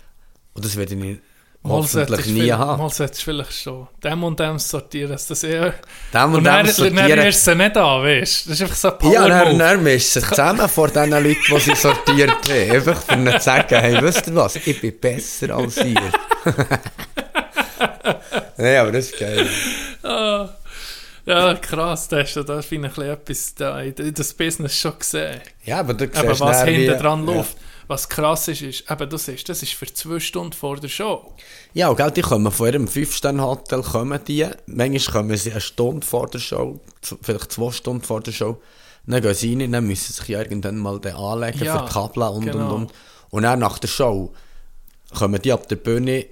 Und 0.55 0.65
das 0.65 0.75
werde 0.77 0.95
ich 0.95 1.19
Mal 1.63 1.73
hoffentlich 1.73 2.21
du 2.25 2.31
nie 2.33 2.41
vielleicht- 2.43 2.59
haben. 2.59 2.83
Mal 2.83 2.91
solltest 2.91 3.21
du 3.21 3.25
vielleicht 3.25 3.53
schon 3.53 3.89
dem 4.03 4.25
und 4.25 4.39
dem 4.41 4.59
sortieren, 4.59 5.11
dass 5.11 5.27
das 5.27 5.43
eher... 5.45 5.75
Dem 6.15 6.23
Und, 6.25 6.35
und 6.37 6.45
dann, 6.45 6.65
dem 6.65 6.67
dann 6.67 6.75
sortieren. 6.75 7.25
wirst 7.25 7.47
du 7.47 7.51
sie 7.51 7.57
nicht 7.57 7.77
an, 7.77 8.03
weißt 8.05 8.47
du? 8.47 8.51
Das 8.51 8.59
ist 8.59 8.63
einfach 8.63 8.77
so 8.77 8.89
ein 8.93 8.99
Power 8.99 9.13
Ja, 9.13 9.29
dann, 9.29 9.59
dann 9.59 9.83
mischt 9.83 10.09
sie 10.09 10.21
zusammen 10.23 10.69
vor 10.69 10.89
den 10.89 11.11
Leuten, 11.11 11.37
die 11.51 11.59
sie 11.61 11.75
sortiert 11.75 12.31
haben. 12.31 12.71
Einfach 12.71 13.03
für 13.03 13.13
ihnen 13.15 13.33
zu 13.33 13.41
sagen, 13.41 13.75
hey, 13.81 13.99
wisst 14.03 14.27
ihr 14.29 14.35
was, 14.37 14.57
ich 14.57 14.81
bin 14.81 14.99
besser 15.01 15.55
als 15.57 15.77
ihr. 15.79 16.01
Nein, 18.57 18.77
aber 18.79 18.93
das 18.93 19.07
ist 19.11 19.19
geil. 19.19 19.47
Ah. 20.03 20.49
Ja, 21.27 21.55
krass, 21.57 22.09
da 22.09 22.21
hast 22.21 22.35
du 22.37 22.43
da 22.43 22.63
finde 22.63 22.89
ich 22.89 22.99
ein 22.99 23.19
bisschen 23.25 23.53
etwas 23.53 23.55
da 23.55 23.81
in 23.83 24.15
das 24.15 24.33
Business 24.33 24.75
schon 24.79 24.99
gesehen. 24.99 25.41
Ja, 25.65 25.81
aber 25.81 25.93
du 25.93 26.07
siehst 26.07 26.17
Aber 26.17 26.41
was 26.41 26.61
dann 26.61 26.69
hinten 26.69 26.99
dran 26.99 27.29
ja. 27.29 27.45
Was 27.89 28.09
krass 28.09 28.49
ist, 28.49 28.61
ist, 28.61 28.91
eben, 28.91 29.09
das 29.09 29.29
ist, 29.29 29.49
das 29.49 29.63
ist 29.63 29.73
für 29.73 29.87
zwei 29.87 30.21
Stunden 30.21 30.53
vor 30.53 30.77
der 30.77 30.89
Show. 30.89 31.35
Ja, 31.73 31.89
und 31.89 31.97
gell, 31.97 32.11
die 32.11 32.21
kommen 32.21 32.53
von 32.53 32.67
ihrem 32.67 32.87
5-Sterne-Hotel, 32.87 33.83
kommen 33.83 34.21
die. 34.29 34.47
Manchmal 34.67 35.23
kommen 35.23 35.37
sie 35.39 35.53
eine 35.53 35.61
Stunde 35.63 36.07
vor 36.07 36.29
der 36.29 36.39
Show, 36.39 36.81
vielleicht 37.23 37.51
zwei 37.51 37.73
Stunden 37.73 38.05
vor 38.05 38.21
der 38.21 38.33
Show. 38.33 38.61
Dann 39.07 39.23
gehen 39.23 39.35
sie 39.35 39.55
rein, 39.55 39.73
dann 39.73 39.87
müssen 39.87 40.13
sie 40.13 40.21
sich 40.21 40.29
irgendwann 40.29 40.77
mal 40.77 41.01
anlegen 41.03 41.65
Ja, 41.65 41.87
für 41.87 41.93
Kabel 41.93 42.23
und 42.25 42.45
genau. 42.45 42.67
und 42.67 42.83
und. 42.83 42.93
Und 43.31 43.43
dann 43.43 43.59
nach 43.59 43.79
der 43.79 43.89
Show 43.89 44.35
kommen 45.17 45.41
die 45.41 45.53
ab 45.53 45.67
der 45.69 45.77
Bühne 45.77 46.27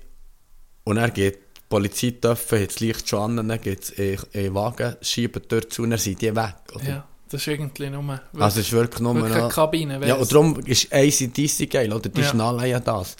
und 0.84 0.96
dann 0.96 1.12
geht 1.14 1.36
die 1.36 1.60
Polizeitöpfe, 1.70 2.60
hat 2.60 2.68
das 2.68 2.80
Licht 2.80 3.08
schon 3.08 3.38
an, 3.38 3.48
dann 3.48 3.60
geht 3.60 3.82
es 3.82 3.90
in 3.90 4.18
in 4.32 4.42
den 4.42 4.54
Wagen, 4.54 4.96
schieben 5.00 5.40
die 5.42 5.48
Tür 5.48 5.68
zu 5.70 5.82
und 5.84 5.90
dann 5.90 5.98
sind 5.98 6.20
die 6.20 6.36
weg. 6.36 6.54
Oder? 6.74 6.84
Ja, 6.84 7.08
das 7.28 7.40
ist 7.42 7.46
irgendwie 7.48 7.90
nur... 7.90 8.20
Also 8.38 8.60
es 8.60 8.66
ist 8.66 8.72
wirklich 8.72 9.00
nur 9.00 9.14
wirklich 9.16 9.36
eine. 9.36 9.48
Kabine. 9.48 10.06
Ja, 10.06 10.14
und 10.16 10.30
darum 10.32 10.58
ist 10.60 10.92
ACDC 10.92 11.70
geil, 11.70 11.92
oder? 11.92 12.08
Die 12.08 12.20
Ja. 12.20 12.28
schnallen 12.28 12.64
ja 12.68 12.80
das. 12.80 13.16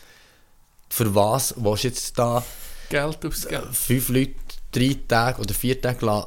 Für 0.88 1.14
was 1.14 1.54
willst 1.56 1.84
du 1.84 1.88
jetzt 1.88 2.18
da 2.18 2.44
Geld 2.88 3.24
ausgeben. 3.26 3.72
fünf 3.72 4.08
Leute 4.08 4.34
drei 4.72 4.96
Tage 5.08 5.40
oder 5.42 5.52
vier 5.54 5.80
Tage 5.80 6.06
lang 6.06 6.26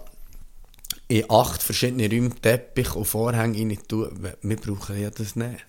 in 1.07 1.25
acht 1.29 1.63
verschiedene 1.63 2.09
Räume 2.09 2.29
Teppich 2.35 2.93
und 2.95 3.05
Vorhänge 3.05 3.57
rein 3.57 3.77
tun? 3.87 4.09
Wir- 4.41 4.57
brauchen 4.57 4.99
ja 5.01 5.09
das 5.09 5.35
nicht. 5.35 5.65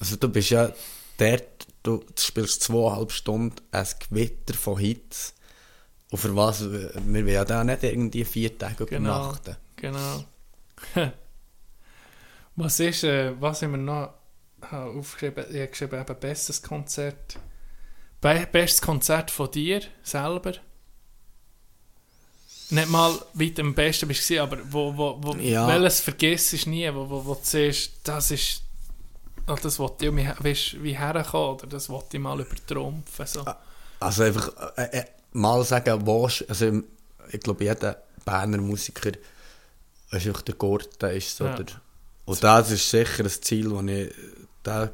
Also 0.00 0.16
du 0.16 0.28
bist 0.28 0.50
ja 0.50 0.70
dort, 1.16 1.66
du 1.82 2.04
spielst 2.16 2.62
zweieinhalb 2.62 3.10
Stunden 3.10 3.56
ein 3.72 3.86
Gewitter 4.08 4.54
von 4.54 4.78
Hits. 4.78 5.34
Und 6.10 6.18
für 6.18 6.34
was? 6.36 6.70
Wir 6.70 6.94
wollen 6.94 7.28
ja 7.28 7.44
da 7.44 7.64
nicht 7.64 7.82
irgendwie 7.82 8.24
vier 8.24 8.56
Tage 8.56 8.86
Genau. 8.86 9.10
übernachten. 9.18 9.56
Genau. 9.76 10.24
was 12.56 12.80
ist, 12.80 13.04
äh, 13.04 13.40
was 13.40 13.62
haben 13.62 13.72
wir 13.72 13.78
noch 13.78 14.14
habe 14.62 14.98
aufgeschrieben? 14.98 15.44
Ich 15.50 15.56
habe 15.56 15.68
geschrieben, 15.68 16.00
eben 16.00 16.20
bestes 16.20 16.62
Konzert. 16.62 17.38
Be 18.20 18.48
bestes 18.50 18.80
Konzert 18.80 19.30
von 19.30 19.50
dir 19.50 19.80
selber? 20.02 20.54
nicht 22.70 22.88
mal 22.90 23.18
weit 23.34 23.58
am 23.60 23.74
besten 23.74 24.08
bist, 24.08 24.30
aber 24.32 24.58
wo, 24.70 24.96
wo, 24.96 25.18
wo 25.22 25.34
Ja. 25.36 25.66
welches 25.68 26.00
vergisst 26.00 26.52
ist 26.52 26.66
nie, 26.66 26.92
wo, 26.92 27.08
wo, 27.08 27.24
wo 27.24 27.34
du 27.34 27.40
siehst, 27.42 27.92
das 28.04 28.30
ist, 28.30 28.62
oh, 29.46 29.56
das 29.60 29.78
wollte 29.78 30.06
ich, 30.06 30.44
weisst, 30.44 30.82
wie 30.82 30.96
herkommen, 30.96 31.56
oder 31.56 31.66
das 31.66 31.88
wollte 31.88 32.16
ich 32.16 32.22
mal 32.22 32.38
übertrumpfen, 32.40 33.26
so. 33.26 33.44
Also 34.00 34.22
einfach 34.22 34.50
äh, 34.76 34.98
äh, 34.98 35.04
mal 35.32 35.64
sagen, 35.64 36.06
wo, 36.06 36.24
also 36.24 36.82
ich 37.30 37.40
glaube, 37.40 37.64
jeder 37.64 38.02
Berner 38.24 38.58
Musiker 38.58 39.12
einfach 40.10 40.42
der 40.42 40.54
Gurten 40.54 41.10
ist 41.10 41.36
so 41.36 41.44
Ja. 41.44 41.56
der, 41.56 41.66
und 42.24 42.42
das 42.44 42.70
ist 42.70 42.88
sicher 42.90 43.24
ein 43.24 43.30
Ziel, 43.30 43.70
wo 43.70 43.80
ich, 43.82 44.12
da 44.62 44.90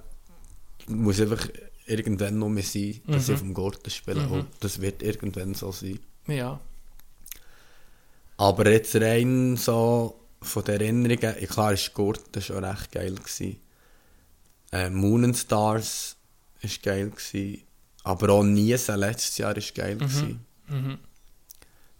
muss 0.86 1.20
einfach 1.20 1.48
irgendwann 1.86 2.38
noch 2.38 2.48
mehr 2.48 2.62
sein, 2.62 3.00
dass 3.06 3.28
Mhm. 3.28 3.34
ich 3.34 3.40
dem 3.40 3.54
Gurten 3.54 3.90
spiele 3.90 4.26
und 4.28 4.46
das 4.60 4.80
wird 4.80 5.02
irgendwann 5.02 5.54
so 5.54 5.70
sein. 5.72 5.98
Ja, 6.26 6.60
Aber 8.36 8.68
jetzt 8.70 8.94
rein 8.96 9.56
so 9.56 10.18
von 10.42 10.64
den 10.64 10.80
Erinnerungen, 10.80 11.36
ja, 11.40 11.46
klar 11.46 11.72
ist 11.72 11.94
Gurten 11.94 12.42
schon 12.42 12.64
recht 12.64 12.90
geil 12.92 13.14
gewesen. 13.14 13.60
Äh, 14.72 14.90
Moon 14.90 15.24
and 15.24 15.36
Stars 15.36 16.16
ist 16.60 16.82
geil 16.82 17.10
gewesen. 17.10 17.62
Aber 18.02 18.30
auch 18.30 18.42
Niesen 18.42 18.98
letztes 18.98 19.38
Jahr 19.38 19.56
ist 19.56 19.74
geil 19.74 19.96
gewesen. 19.96 20.44
mhm. 20.68 20.98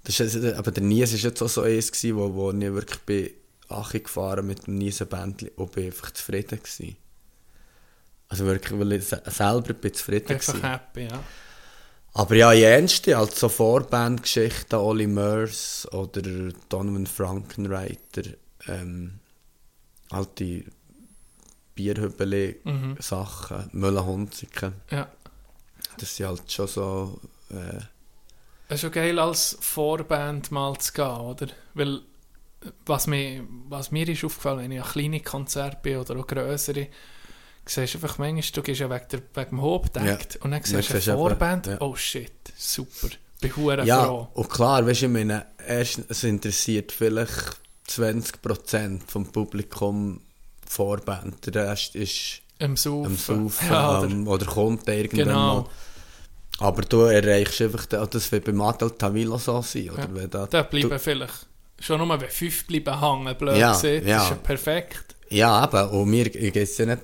Das 0.05 0.21
ist, 0.21 0.37
aber 0.55 0.71
der 0.71 0.83
Nies 0.83 1.13
ist 1.15 1.23
jetzt 1.25 1.43
auch 1.43 1.49
so 1.49 1.63
eins 1.63 1.91
gewesen, 1.91 2.17
wo, 2.17 2.35
wo 2.35 2.51
ich 2.53 2.61
wirklich 2.61 3.01
bei 3.01 3.75
Achi 3.75 4.01
gefahren 4.01 4.47
mit 4.47 4.67
dem 4.67 4.77
Niesen-Bändchen 4.77 5.49
und 5.57 5.73
bin 5.73 5.87
einfach 5.87 6.11
zufrieden 6.11 6.59
gewesen. 6.59 6.97
Also 8.29 8.45
wirklich, 8.45 8.79
weil 8.79 8.93
ich 8.93 9.05
se- 9.05 9.23
selber 9.27 9.73
bin 9.73 9.95
zufrieden 9.95 10.33
einfach 10.33 10.53
gewesen. 10.53 10.69
happy, 10.71 11.03
ja. 11.05 11.23
Aber 12.17 12.35
ja, 12.37 12.53
jenste, 12.53 13.17
also 13.19 13.33
so 13.35 13.49
Vorbandgeschichten, 13.49 14.79
Olli 14.79 15.07
Murs 15.07 15.89
oder 15.93 16.23
Donovan 16.69 17.07
Frankenreiter, 17.07 18.23
ähm, 18.69 19.19
halt 20.13 20.39
die 20.39 20.65
Bierhübeli-Sachen, 21.75 23.69
Müllenhunziken, 23.73 24.75
ja. 24.91 25.09
das 25.99 26.17
sind 26.17 26.27
halt 26.27 26.51
schon 26.53 26.69
so, 26.69 27.21
äh, 27.51 27.81
Es 28.69 28.77
ist 28.77 28.81
schon 28.81 28.93
geil, 28.93 29.19
als 29.19 29.57
Vorband 29.61 30.51
mal 30.51 30.77
zu 30.79 30.93
gehen, 30.93 31.05
oder? 31.05 31.47
Weil, 31.75 32.01
was 32.87 33.07
mir, 33.07 33.45
was 33.69 33.91
mir 33.91 34.09
ist 34.09 34.25
aufgefallen, 34.25 34.61
wenn 34.61 34.73
ich 34.73 34.81
an 34.83 34.89
kleine 34.91 35.21
Konzerte 35.21 35.79
bin 35.83 35.99
oder 35.99 36.17
auch 36.19 36.27
grössere, 36.27 36.87
siehst 37.67 37.95
du 37.95 37.99
einfach 37.99 38.19
manchmal, 38.19 38.43
du 38.55 38.63
gehst 38.63 38.81
ja 38.81 38.89
wegen, 38.91 39.05
der, 39.11 39.21
wegen 39.35 39.51
dem 39.51 39.63
Hauptakt 39.63 40.35
Ja. 40.37 40.41
und 40.43 40.51
dann 40.53 40.63
siehst 40.63 40.91
du 40.91 40.95
eine 40.95 41.19
Vorband, 41.19 41.67
ja. 41.67 41.81
oh 41.81 41.95
shit, 41.95 42.33
super, 42.57 43.09
bin 43.41 43.55
hure 43.57 43.85
Ja, 43.85 44.05
froh. 44.07 44.29
und 44.35 44.49
klar, 44.49 44.87
weißt 44.87 45.03
du, 45.03 45.07
ich 45.07 45.13
meine, 45.13 45.47
erst, 45.67 46.01
es 46.09 46.25
interessiert 46.25 46.91
vielleicht 46.93 47.61
20% 47.89 49.01
vom 49.07 49.27
Publikum 49.31 50.21
Vorband, 50.67 51.55
der 51.55 51.71
Rest 51.71 51.95
ist 51.97 52.41
Am 52.61 52.77
Saufen. 52.77 53.07
am 53.07 53.17
Saufen 53.19 53.69
Ja, 53.71 53.99
oder, 53.99 54.09
ähm, 54.11 54.27
oder 54.29 54.47
kommt 54.47 54.89
irgendwann 54.89 55.27
Genau. 55.27 55.55
mal. 55.63 55.65
Aber 56.59 56.83
du 56.83 57.01
erreichst 57.03 57.61
einfach, 57.63 57.87
den- 57.87 58.07
das 58.11 58.31
wird 58.31 58.45
beim 58.45 58.61
Adel 58.61 58.91
Tavilo 58.93 59.39
so 59.39 59.61
sein, 59.63 59.91
oder? 59.91 60.03
Ja. 60.03 60.09
Wenn 60.15 60.31
da, 60.31 60.47
da 60.47 60.63
bleiben 60.63 60.89
du, 60.91 60.99
vielleicht 60.99 61.47
schon 61.81 61.99
nur, 62.07 62.21
wenn 62.21 62.29
fünf 62.31 62.67
bleiben 62.67 63.01
hängen, 63.01 63.37
blöd 63.37 63.57
Ja, 63.57 63.73
gesagt, 63.73 64.07
ja. 64.07 64.17
das 64.19 64.25
ist 64.25 64.31
ja 64.31 64.37
perfekt. 64.37 65.17
Ja, 65.31 65.65
eben, 65.65 65.91
und 65.91 66.11
mir 66.11 66.31
geht 66.31 66.57
es 66.57 66.79
ja 66.79 66.87
nicht, 66.87 67.03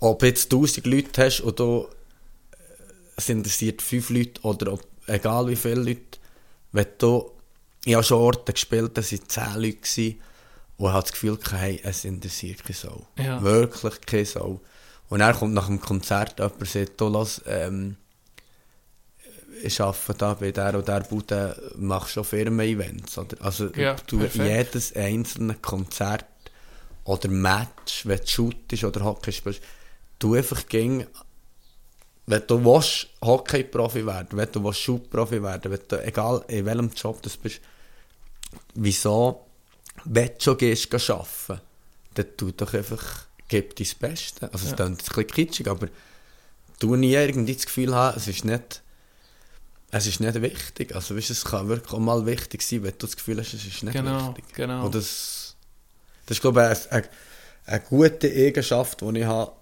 ob 0.00 0.22
jetzt 0.22 0.52
1000 0.52 0.86
Leute 0.86 1.24
hast 1.24 1.40
und 1.40 1.58
du, 1.58 1.88
es 3.16 3.28
interessiert 3.28 3.82
5 3.82 4.10
Leute 4.10 4.40
oder 4.42 4.74
ob, 4.74 4.84
egal 5.08 5.48
wie 5.48 5.56
viele 5.56 5.76
Leute, 5.82 6.18
wenn 6.72 6.86
du, 6.98 7.32
ich 7.84 7.94
habe 7.94 8.04
schon 8.04 8.18
Orte 8.20 8.52
gespielt, 8.52 8.96
da 8.96 9.02
waren 9.02 9.28
10 9.28 9.54
Leute 9.56 9.76
gewesen, 9.78 10.20
und 10.76 10.92
hatte 10.92 11.06
das 11.10 11.12
Gefühl, 11.12 11.38
hey, 11.58 11.80
es 11.82 12.04
interessiert 12.04 12.62
keine 12.62 12.76
Sau. 12.76 13.06
Ja. 13.18 13.42
Wirklich 13.42 14.00
keine 14.02 14.24
Sau. 14.24 14.60
Und 15.08 15.18
dann 15.18 15.34
kommt 15.34 15.54
nach 15.54 15.66
dem 15.66 15.80
Konzert 15.80 16.38
jemand 16.38 16.60
und 16.60 16.68
sagt, 16.68 17.00
du 17.00 17.08
lass, 17.08 17.42
ähm, 17.48 17.96
ich 19.62 19.80
arbeite 19.80 20.14
da 20.18 20.34
bei 20.34 20.50
der 20.52 20.74
und 20.74 20.88
der 20.88 21.00
Bude, 21.00 21.72
mach 21.76 22.08
schon 22.08 22.24
Firmen-Events. 22.24 23.18
oder? 23.18 23.36
Also 23.40 23.66
Ja, 23.74 23.96
du 24.06 24.18
perfekt. 24.18 24.44
jedes 24.44 24.94
einzelne 24.96 25.54
Konzert 25.54 26.24
oder 27.04 27.28
Match, 27.28 28.06
wenn 28.06 28.18
du 28.18 28.26
shootest 28.26 28.84
oder 28.84 29.04
Hockey 29.04 29.32
spielst, 29.32 29.60
du 30.18 30.34
einfach 30.34 30.66
ging, 30.66 31.06
wenn 32.26 32.42
du 32.46 32.62
willst, 32.64 33.08
Hockey-Profi 33.24 34.04
werden, 34.04 34.28
wenn 34.36 34.52
du 34.52 34.62
willst, 34.62 34.80
Shoot-Profi 34.80 35.42
werden, 35.42 35.72
wenn 35.72 35.80
du, 35.88 36.04
egal 36.04 36.44
in 36.48 36.66
welchem 36.66 36.90
Job 36.94 37.22
du 37.22 37.30
bist, 37.42 37.60
wieso, 38.74 39.46
wenn 40.04 40.28
du 40.28 40.34
schon 40.40 40.58
gehst, 40.58 40.92
arbeiten, 41.10 41.60
dann 42.14 42.26
tu 42.36 42.50
doch 42.52 42.74
einfach, 42.74 43.24
gib 43.48 43.76
dein 43.76 43.86
Beste. 44.00 44.52
Also 44.52 44.66
es 44.66 44.70
Ja. 44.72 44.76
klingt 44.76 44.90
ein 44.90 44.96
bisschen 44.96 45.26
kitschig, 45.26 45.68
aber 45.68 45.88
du 46.78 46.96
nie 46.96 47.14
irgendwie 47.14 47.54
das 47.54 47.64
Gefühl 47.66 47.94
haben, 47.94 48.16
es 48.16 48.28
ist 48.28 48.44
nicht, 48.44 48.82
es 49.90 50.06
ist 50.06 50.20
nicht 50.20 50.40
wichtig. 50.42 50.94
Also 50.94 51.16
weißt, 51.16 51.30
es 51.30 51.44
kann 51.44 51.68
wirklich 51.68 51.92
auch 51.92 51.98
mal 51.98 52.26
wichtig 52.26 52.62
sein, 52.62 52.82
wenn 52.82 52.92
du 52.98 53.06
das 53.06 53.16
Gefühl 53.16 53.38
hast, 53.38 53.54
es 53.54 53.64
ist 53.66 53.82
nicht 53.82 53.92
Genau, 53.94 54.28
wichtig. 54.36 54.44
genau. 54.54 54.84
Und 54.86 54.94
das, 54.94 55.56
das 56.26 56.36
ist 56.36 56.40
glaube 56.42 56.60
ich 56.72 56.92
eine, 56.92 57.08
eine, 57.66 57.80
gute 57.80 58.28
Eigenschaft, 58.30 59.00
die 59.00 59.18
ich 59.20 59.24
habe, 59.24 59.52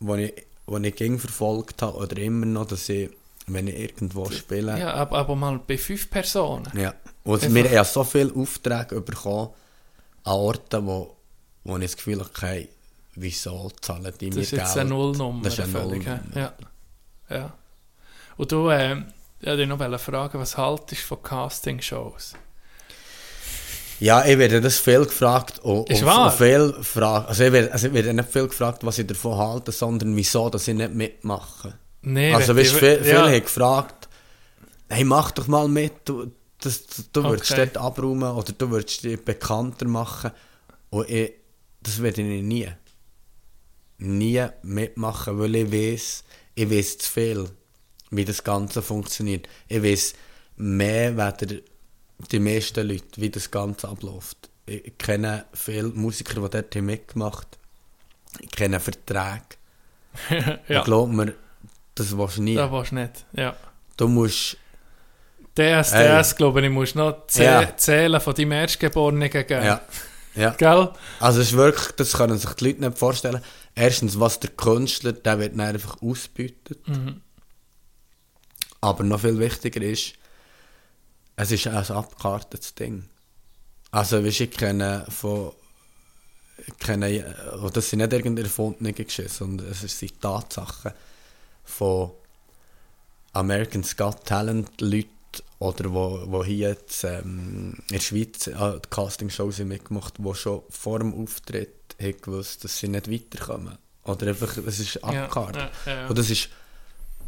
die 0.00 0.22
ich, 0.24 0.46
die 0.68 0.86
ich 0.88 0.96
ging 0.96 1.18
verfolgt 1.18 1.82
habe 1.82 1.96
oder 1.96 2.16
immer 2.18 2.46
noch, 2.46 2.66
dass 2.66 2.88
ich, 2.88 3.10
wenn 3.46 3.68
ich 3.68 3.78
irgendwo 3.78 4.28
spiele, 4.30 4.78
Ja, 4.78 4.94
aber, 4.94 5.18
aber 5.18 5.36
mal 5.36 5.58
bei 5.64 5.78
fünf 5.78 6.10
Personen. 6.10 6.70
ja. 6.76 6.94
Und 7.24 7.42
Einfach- 7.42 7.54
wir 7.54 7.64
haben 7.64 7.72
ja 7.74 7.84
so 7.84 8.04
viele 8.04 8.34
Aufträge 8.34 9.00
bekommen 9.00 9.50
an 10.24 10.32
Orten, 10.32 10.86
wo, 10.86 11.14
wo 11.64 11.76
ich 11.76 11.82
das 11.82 11.96
Gefühl 11.96 12.18
habe, 12.20 12.30
okay, 12.30 12.68
wieso 13.16 13.70
zahlen 13.80 14.12
die 14.18 14.30
mir 14.30 14.36
Das 14.36 14.44
ist 14.44 14.50
jetzt 14.52 14.74
Geld? 14.74 14.78
eine 14.78 14.90
Nullnummer. 14.90 15.42
Das 15.44 15.52
ist 15.54 15.60
eine 15.60 15.68
völlig, 15.72 16.06
Nullnummer. 16.06 16.36
Ja. 16.36 16.54
ja. 17.30 17.52
Und 18.38 18.50
du, 18.52 18.70
ähm, 18.70 19.06
ich 19.40 19.46
wollte 19.46 19.66
dich 19.66 19.68
noch 19.68 20.00
fragen, 20.00 20.40
was 20.40 20.56
haltest 20.56 21.02
du 21.02 21.06
von 21.06 21.22
Castingshows? 21.22 22.34
Ja, 24.00 24.24
ich 24.24 24.38
werde 24.38 24.60
das 24.60 24.78
viel 24.78 25.04
gefragt. 25.04 25.58
Und, 25.60 25.90
Ist 25.90 26.02
und, 26.02 26.06
wahr? 26.06 26.30
viel 26.30 26.72
gefragt. 26.72 27.28
Also 27.28 27.44
ich, 27.44 27.52
werde, 27.52 27.72
also 27.72 27.88
ich 27.88 27.92
werde 27.92 28.14
nicht 28.14 28.30
viel 28.30 28.46
gefragt, 28.46 28.84
was 28.84 28.98
ich 28.98 29.06
davon 29.06 29.36
halte, 29.36 29.72
sondern 29.72 30.14
wieso, 30.14 30.48
dass 30.50 30.68
ich 30.68 30.74
nicht 30.74 30.94
mitmache. 30.94 31.78
Nee, 32.02 32.32
also 32.32 32.56
weißt, 32.56 32.74
viel, 32.74 32.98
viele 33.02 33.10
ja. 33.10 33.26
haben 33.26 33.42
gefragt, 33.42 34.08
hey, 34.88 35.04
mach 35.04 35.32
doch 35.32 35.48
mal 35.48 35.66
mit, 35.68 35.92
du, 36.04 36.30
das, 36.60 36.82
du 37.12 37.24
würdest 37.24 37.50
Okay. 37.52 37.70
dort 37.72 37.84
abräumen 37.84 38.30
oder 38.30 38.52
du 38.52 38.70
würdest 38.70 39.02
dich 39.02 39.22
bekannter 39.24 39.86
machen. 39.86 40.30
Und 40.90 41.08
ich, 41.10 41.32
das 41.80 42.00
werde 42.00 42.22
ich 42.22 42.42
nie. 42.42 42.68
Nie 43.98 44.46
mitmachen, 44.62 45.38
weil 45.40 45.56
ich 45.56 45.72
weiß, 45.72 46.24
ich 46.54 46.70
weiß 46.70 46.98
zu 46.98 47.10
viel, 47.10 47.50
wie 48.10 48.24
das 48.24 48.44
Ganze 48.44 48.82
funktioniert. 48.82 49.48
Ich 49.68 49.82
weiß 49.82 50.14
mehr, 50.56 51.16
weder 51.16 51.60
die 52.30 52.38
meisten 52.40 52.86
Leute, 52.88 53.04
wie 53.20 53.30
das 53.30 53.50
Ganze 53.50 53.88
abläuft. 53.88 54.50
Ich 54.66 54.98
kenne 54.98 55.44
viele 55.52 55.88
Musiker, 55.88 56.34
die 56.40 56.48
dort 56.50 56.74
haben 56.76 56.86
mitgemacht 56.86 57.46
Ich 58.40 58.50
kenne 58.50 58.80
Verträge. 58.80 59.40
ja, 60.68 60.80
Und 60.80 60.84
glaub 60.84 61.10
mir, 61.10 61.34
das 61.94 62.16
willst 62.16 62.38
du 62.38 62.42
nie. 62.42 62.54
da 62.54 62.70
warst 62.70 62.90
du 62.90 62.96
nicht. 62.96 63.24
Ja. 63.32 63.56
Du 63.96 64.08
musst, 64.08 64.56
DSDS, 65.56 65.92
Ey. 65.92 66.36
glaube 66.36 66.60
ich, 66.60 66.66
ich 66.66 66.72
muss 66.72 66.94
noch 66.94 67.26
zäh 67.26 67.66
zählen 67.76 68.20
von 68.20 68.34
deinem 68.34 68.52
Erstgeborenen 68.52 69.28
geben. 69.30 69.64
ja, 69.64 69.80
ja. 70.34 70.50
Gell? 70.50 70.90
Also 71.18 71.40
es 71.40 71.48
ist 71.48 71.56
wirklich, 71.56 71.88
das 71.96 72.12
können 72.12 72.38
sich 72.38 72.50
die 72.50 72.66
Leute 72.66 72.80
nicht 72.80 72.98
vorstellen. 72.98 73.42
Erstens, 73.74 74.20
was 74.20 74.38
der 74.38 74.50
Künstler, 74.50 75.12
der 75.12 75.38
wird 75.40 75.52
dann 75.54 75.60
einfach 75.62 76.00
ausbeutet. 76.00 76.86
Mhm. 76.86 77.22
Aber 78.80 79.04
noch 79.04 79.20
viel 79.20 79.38
wichtiger 79.38 79.82
ist, 79.82 80.14
es 81.36 81.50
ist 81.50 81.66
ein 81.66 81.76
abgekartetes 81.76 82.74
Ding. 82.74 83.04
Also, 83.90 84.24
weißt, 84.24 84.40
ich 84.40 84.50
kenne 84.50 85.06
von, 85.08 85.52
kenne, 86.78 87.34
das 87.72 87.90
sind 87.90 88.00
nicht 88.00 88.12
irgendeine 88.12 88.46
erfundene 88.46 88.92
Geschichten, 88.92 89.32
sondern 89.32 89.68
es 89.70 89.80
sind 89.80 90.20
Tatsachen 90.20 90.92
von 91.64 92.10
American's 93.32 93.96
Got 93.96 94.24
Talent 94.24 94.80
Leuten 94.80 95.08
oder 95.60 95.92
wo, 95.92 96.22
wo 96.26 96.44
hier 96.44 96.70
jetzt, 96.70 97.04
ähm, 97.04 97.74
in 97.88 97.96
der 97.96 98.00
Schweiz 98.00 98.46
äh, 98.46 98.80
Castingshows 98.90 99.58
haben 99.58 99.68
mitgemacht, 99.68 100.14
die 100.18 100.34
schon 100.34 100.62
vor 100.70 100.98
dem 101.00 101.14
Auftritt 101.14 101.96
haben 102.00 102.20
gewusst, 102.20 102.64
dass 102.64 102.78
sie 102.78 102.88
nicht 102.88 103.10
weiterkommen. 103.10 103.76
Oder 104.04 104.28
einfach, 104.28 104.56
es 104.56 104.78
ist 104.78 104.94
Ja, 104.94 105.02
abgekartet. 105.24 105.70
ja, 105.86 105.92
ja. 105.92 106.06
Und 106.08 106.16
das 106.18 106.30
ist 106.30 106.48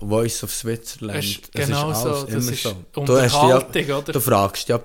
Voice 0.00 0.42
of 0.44 0.52
Switzerland. 0.52 1.24
Ist 1.24 1.52
genau 1.52 1.92
so, 1.92 2.10
alles 2.10 2.26
das 2.26 2.46
ist 2.48 2.62
so. 2.62 2.76
Du, 2.92 3.16
hast 3.20 3.34
ja, 3.34 3.98
oder? 3.98 4.12
du 4.12 4.20
fragst 4.20 4.68
ja, 4.68 4.80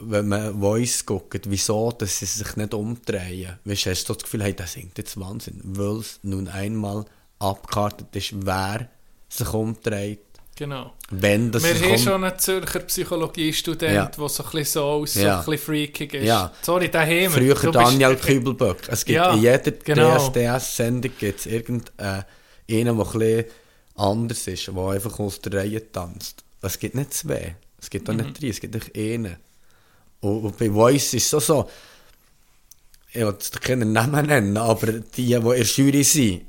wenn 0.00 0.28
man 0.28 0.58
Voice 0.60 1.04
guckt, 1.06 1.48
wieso 1.48 1.92
dass 1.92 2.18
sie 2.18 2.26
sich 2.26 2.56
nicht 2.56 2.74
umdrehen. 2.74 3.58
Weißt, 3.64 3.86
hast 3.86 4.08
du 4.08 4.14
das 4.14 4.22
Gefühl, 4.24 4.42
hey, 4.42 4.54
das 4.54 4.72
singt 4.72 4.98
jetzt 4.98 5.18
Wahnsinn. 5.20 5.60
Weil 5.62 5.98
es 5.98 6.18
nun 6.22 6.48
einmal 6.48 7.04
abgekartet 7.38 8.14
ist, 8.16 8.34
wer 8.44 8.88
sich 9.28 9.52
umdreht. 9.52 10.20
Genau. 10.56 10.92
Wenn 11.10 11.52
das 11.52 11.62
Wir 11.62 11.74
haben 11.74 11.82
kommt. 11.90 12.00
schon 12.00 12.24
einen 12.24 12.38
Zürcher 12.38 12.80
Psychologiestudent, 12.80 13.94
Ja. 13.94 14.06
der 14.06 14.28
so 14.28 14.42
ein 14.42 14.50
bisschen 14.50 14.64
so 14.64 14.82
aus, 14.82 15.14
Ja. 15.14 15.20
so 15.20 15.50
ein 15.50 15.56
bisschen 15.56 15.66
freakig 15.66 16.14
ist. 16.14 16.24
Ja. 16.26 16.52
Sorry, 16.62 16.90
den 16.90 17.00
haben. 17.00 17.30
Früher 17.30 17.54
Du 17.54 17.70
Daniel 17.70 18.16
Kübelböck. 18.16 18.88
Es 18.88 19.04
gibt 19.04 19.14
Ja, 19.16 19.34
in 19.34 19.42
jeder 19.42 19.70
genau. 19.70 20.16
DSDS-Sendung 20.18 21.12
gibt's 21.16 21.46
irgendeinen, 21.46 22.24
der 22.68 22.86
ein 22.90 22.96
bisschen 22.96 23.44
anders 23.98 24.46
ist, 24.46 24.68
der 24.68 24.76
einfach 24.76 25.18
aus 25.18 25.40
der 25.40 25.54
Reihe 25.54 25.90
tanzt. 25.92 26.44
Es 26.62 26.78
gibt 26.78 26.94
nicht 26.94 27.14
zwei. 27.14 27.56
Es 27.80 27.90
gibt 27.90 28.08
auch 28.08 28.14
Mhm. 28.14 28.20
nicht 28.20 28.42
drei, 28.42 28.48
es 28.48 28.60
gibt 28.60 28.74
einfach 28.74 28.94
einen. 28.94 29.36
Und, 30.20 30.44
und 30.44 30.58
bei 30.58 30.70
Voice 30.70 31.14
ist 31.14 31.24
es 31.24 31.30
so 31.30 31.40
so, 31.40 31.70
ich 33.10 33.20
will 33.22 33.36
keinen 33.60 33.92
Namen 33.92 34.26
nennen, 34.26 34.56
aber 34.56 34.92
die, 34.92 35.02
die 35.26 35.32
in 35.32 35.42
der 35.44 35.62
Jury 35.62 36.04
sind, 36.04 36.42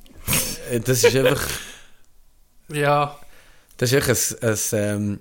äh, 0.72 0.80
das 0.80 1.04
ist 1.04 1.16
einfach, 1.16 1.48
Ja, 2.70 3.18
das 3.78 3.92
ist 3.92 4.10
einfach 4.10 4.74
ein, 4.74 5.20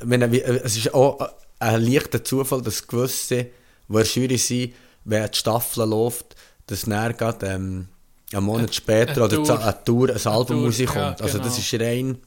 ein 0.00 0.22
ähm, 0.22 0.32
äh, 0.34 0.38
es 0.38 0.76
ist 0.76 0.92
auch 0.92 1.26
ein 1.58 1.82
leichter 1.82 2.22
Zufall, 2.24 2.62
dass 2.62 2.86
gewisse, 2.86 3.36
die 3.36 3.46
in 3.88 3.94
der 3.94 4.04
Jury 4.04 4.38
sind, 4.38 4.74
wenn 5.04 5.30
die 5.30 5.36
Staffel 5.38 5.88
läuft, 5.88 6.34
dass 6.66 6.82
dann 6.82 7.16
gerade 7.16 7.46
ähm, 7.46 7.88
einen 8.36 8.46
Monat 8.46 8.74
später 8.74 9.12
eine 9.16 9.24
oder 9.24 9.36
Tour. 9.36 9.46
Tour. 9.46 9.60
eine 9.64 9.84
Tour 9.84 10.10
ein 10.10 10.26
Album 10.26 10.56
Tour, 10.56 10.66
rauskommt. 10.66 10.94
ja, 11.20 11.24
Also 11.24 11.38
das 11.38 11.56
genau. 11.56 11.80
ist 11.80 11.80
rein, 11.80 12.18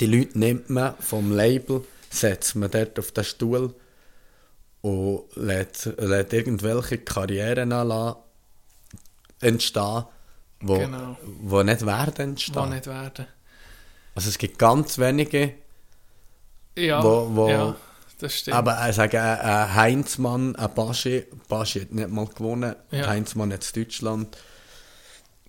die 0.00 0.06
Leute 0.06 0.38
nimmt 0.38 0.70
man 0.70 0.94
vom 1.00 1.32
Label, 1.34 1.84
setzt 2.10 2.54
man 2.56 2.70
dort 2.70 2.98
auf 2.98 3.12
den 3.12 3.24
Stuhl 3.24 3.74
und 4.82 5.22
lässt, 5.34 5.86
lässt 5.98 6.32
irgendwelche 6.32 6.98
Karrieren 6.98 7.72
anlassen, 7.72 8.18
entstehen, 9.40 10.04
wo, 10.60 10.78
Genau. 10.78 11.16
wo 11.42 11.62
nicht 11.62 11.84
werden 11.86 12.30
entstehen. 12.30 12.54
kann 12.54 12.70
nicht 12.70 12.86
werden. 12.86 13.26
Also 14.14 14.28
es 14.28 14.38
gibt 14.38 14.58
ganz 14.58 14.98
wenige, 14.98 15.54
Ja, 16.76 17.02
Wo- 17.02 17.28
wo- 17.34 17.48
ja 17.48 17.76
das 18.20 18.34
stimmt. 18.34 18.56
aber 18.56 18.88
ich 18.88 18.94
sage, 18.96 19.20
ein, 19.20 19.38
ein 19.40 19.74
Heinzmann, 19.74 20.54
ein 20.56 20.74
Baschi, 20.74 21.24
Baschi 21.48 21.80
hat 21.80 21.92
nicht 21.92 22.08
mal 22.10 22.26
gewonnen, 22.26 22.74
Ja. 22.90 23.06
Heinzmann 23.08 23.52
hat 23.52 23.64
in 23.74 23.82
Deutschland. 23.82 24.36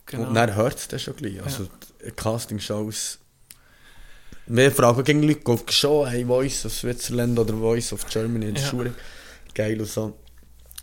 Genau. 0.09 0.27
Und 0.27 0.33
dann 0.35 0.55
hört 0.55 0.77
es 0.77 0.87
das 0.89 1.01
schon 1.01 1.15
gleich. 1.15 1.41
Also 1.43 1.67
die 2.05 2.11
Castingshows. 2.11 3.19
Wir 4.47 4.71
fragen 4.71 5.03
gegen 5.03 5.23
Leute, 5.23 5.41
guckst 5.41 5.67
du 5.69 5.73
schon 5.73 6.07
hey, 6.07 6.25
Voice 6.25 6.65
of 6.65 6.73
Switzerland 6.73 7.37
oder 7.37 7.53
Voice 7.53 7.93
of 7.93 8.05
Germany 8.07 8.47
in 8.47 8.55
der 8.55 8.63
Ja. 8.63 8.69
Schule? 8.69 8.93
Geil 9.53 9.79
und 9.79 9.87
so. 9.87 10.17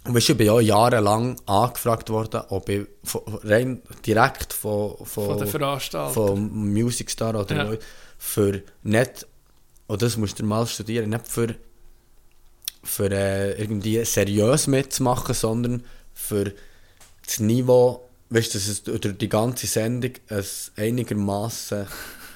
Und 0.05 0.15
weißt 0.15 0.29
du, 0.29 0.33
ich 0.33 0.39
bin 0.39 0.47
ja 0.47 0.61
jahrelang 0.61 1.37
angefragt 1.47 2.09
worden, 2.11 2.43
ob 2.51 2.69
ich 2.69 2.87
von, 3.03 3.23
rein 3.43 3.83
direkt 4.07 4.53
von, 4.53 4.97
von, 5.05 5.27
Von 5.27 5.39
der 5.39 5.47
Veranstaltung. 5.49 6.13
von 6.15 6.73
Music 6.73 7.11
Star 7.11 7.35
oder 7.35 7.57
Ja. 7.73 7.77
für 8.19 8.63
nicht, 8.85 9.27
und 9.89 10.01
das 10.03 10.17
musst 10.17 10.39
du 10.39 10.45
mal 10.45 10.65
studieren, 10.69 11.11
nicht 11.11 11.27
für, 11.27 11.57
für 12.85 13.11
äh, 13.11 13.61
irgendwie 13.61 14.05
seriös 14.05 14.69
mitzumachen, 14.69 15.35
sondern 15.35 15.85
für 16.15 16.53
das 17.25 17.41
Niveau, 17.41 18.06
weißt 18.31 18.55
du, 18.55 18.59
dass 18.59 18.69
es 18.69 18.83
durch 18.83 19.17
die 19.19 19.29
ganze 19.29 19.67
Sendung 19.67 20.13
ein 20.29 20.45
einigermaßen 20.77 21.87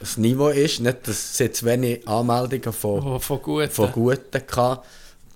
ein 0.03 0.21
Niveau 0.23 0.49
ist, 0.49 0.81
nicht, 0.81 1.07
dass 1.09 1.33
es 1.33 1.39
jetzt 1.39 1.65
wenig 1.65 2.07
Anmeldungen 2.09 2.73
von, 2.73 3.03
Von, 3.03 3.21
von 3.21 3.43
guten. 3.43 3.71
von 3.71 3.93
Guten 3.93 4.41
hatte. 4.57 4.83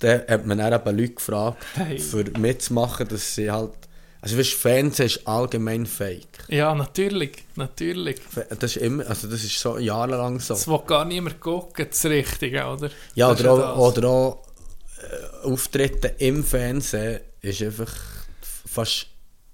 Dann 0.00 0.22
hat 0.28 0.46
man 0.46 0.58
dann 0.58 0.72
eben 0.72 0.96
Leute 0.98 1.14
gefragt, 1.14 1.62
Hey. 1.74 1.98
für 1.98 2.24
mitzumachen, 2.38 3.06
dass 3.08 3.34
sie 3.34 3.50
halt, 3.50 3.72
also 4.22 4.38
weißt, 4.38 4.52
du, 4.52 4.56
Fernsehen 4.56 5.06
ist 5.06 5.26
allgemein 5.28 5.84
fake. 5.86 6.26
Ja, 6.48 6.74
natürlich. 6.74 7.44
Natürlich. 7.56 8.16
Das 8.58 8.76
ist 8.76 8.76
immer, 8.78 9.06
also 9.06 9.28
das 9.28 9.44
ist 9.44 9.58
so 9.58 9.78
jahrelang 9.78 10.40
so. 10.40 10.54
Das 10.54 10.66
will 10.66 10.80
gar 10.86 11.04
niemand 11.04 11.40
gucken, 11.40 11.86
das 11.90 12.04
Richtige, 12.06 12.64
oder? 12.66 12.90
Ja, 13.14 13.30
Das 13.30 13.40
oder 13.40 13.56
das. 13.58 13.66
auch, 13.66 13.96
oder 13.96 14.08
auch 14.08 14.46
äh, 15.42 15.46
Auftritte 15.46 16.14
im 16.18 16.42
Fernsehen 16.42 17.20
ist 17.42 17.60
einfach 17.62 17.92
fast 18.66 19.06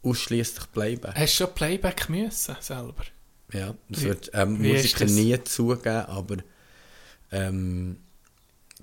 ausschließlich 0.02 0.70
Playback. 0.72 1.14
Hast 1.14 1.38
du 1.40 1.44
schon 1.44 1.54
Playback 1.54 2.08
müssen, 2.08 2.56
selber? 2.60 3.04
Ja, 3.52 3.74
das 3.88 4.00
Wie- 4.02 4.06
wird 4.06 4.30
ähm, 4.34 4.62
wie 4.62 4.72
Musiker 4.72 5.04
das? 5.04 5.12
nie 5.12 5.42
zugeben, 5.44 6.06
aber 6.06 6.36
ähm, 7.32 7.96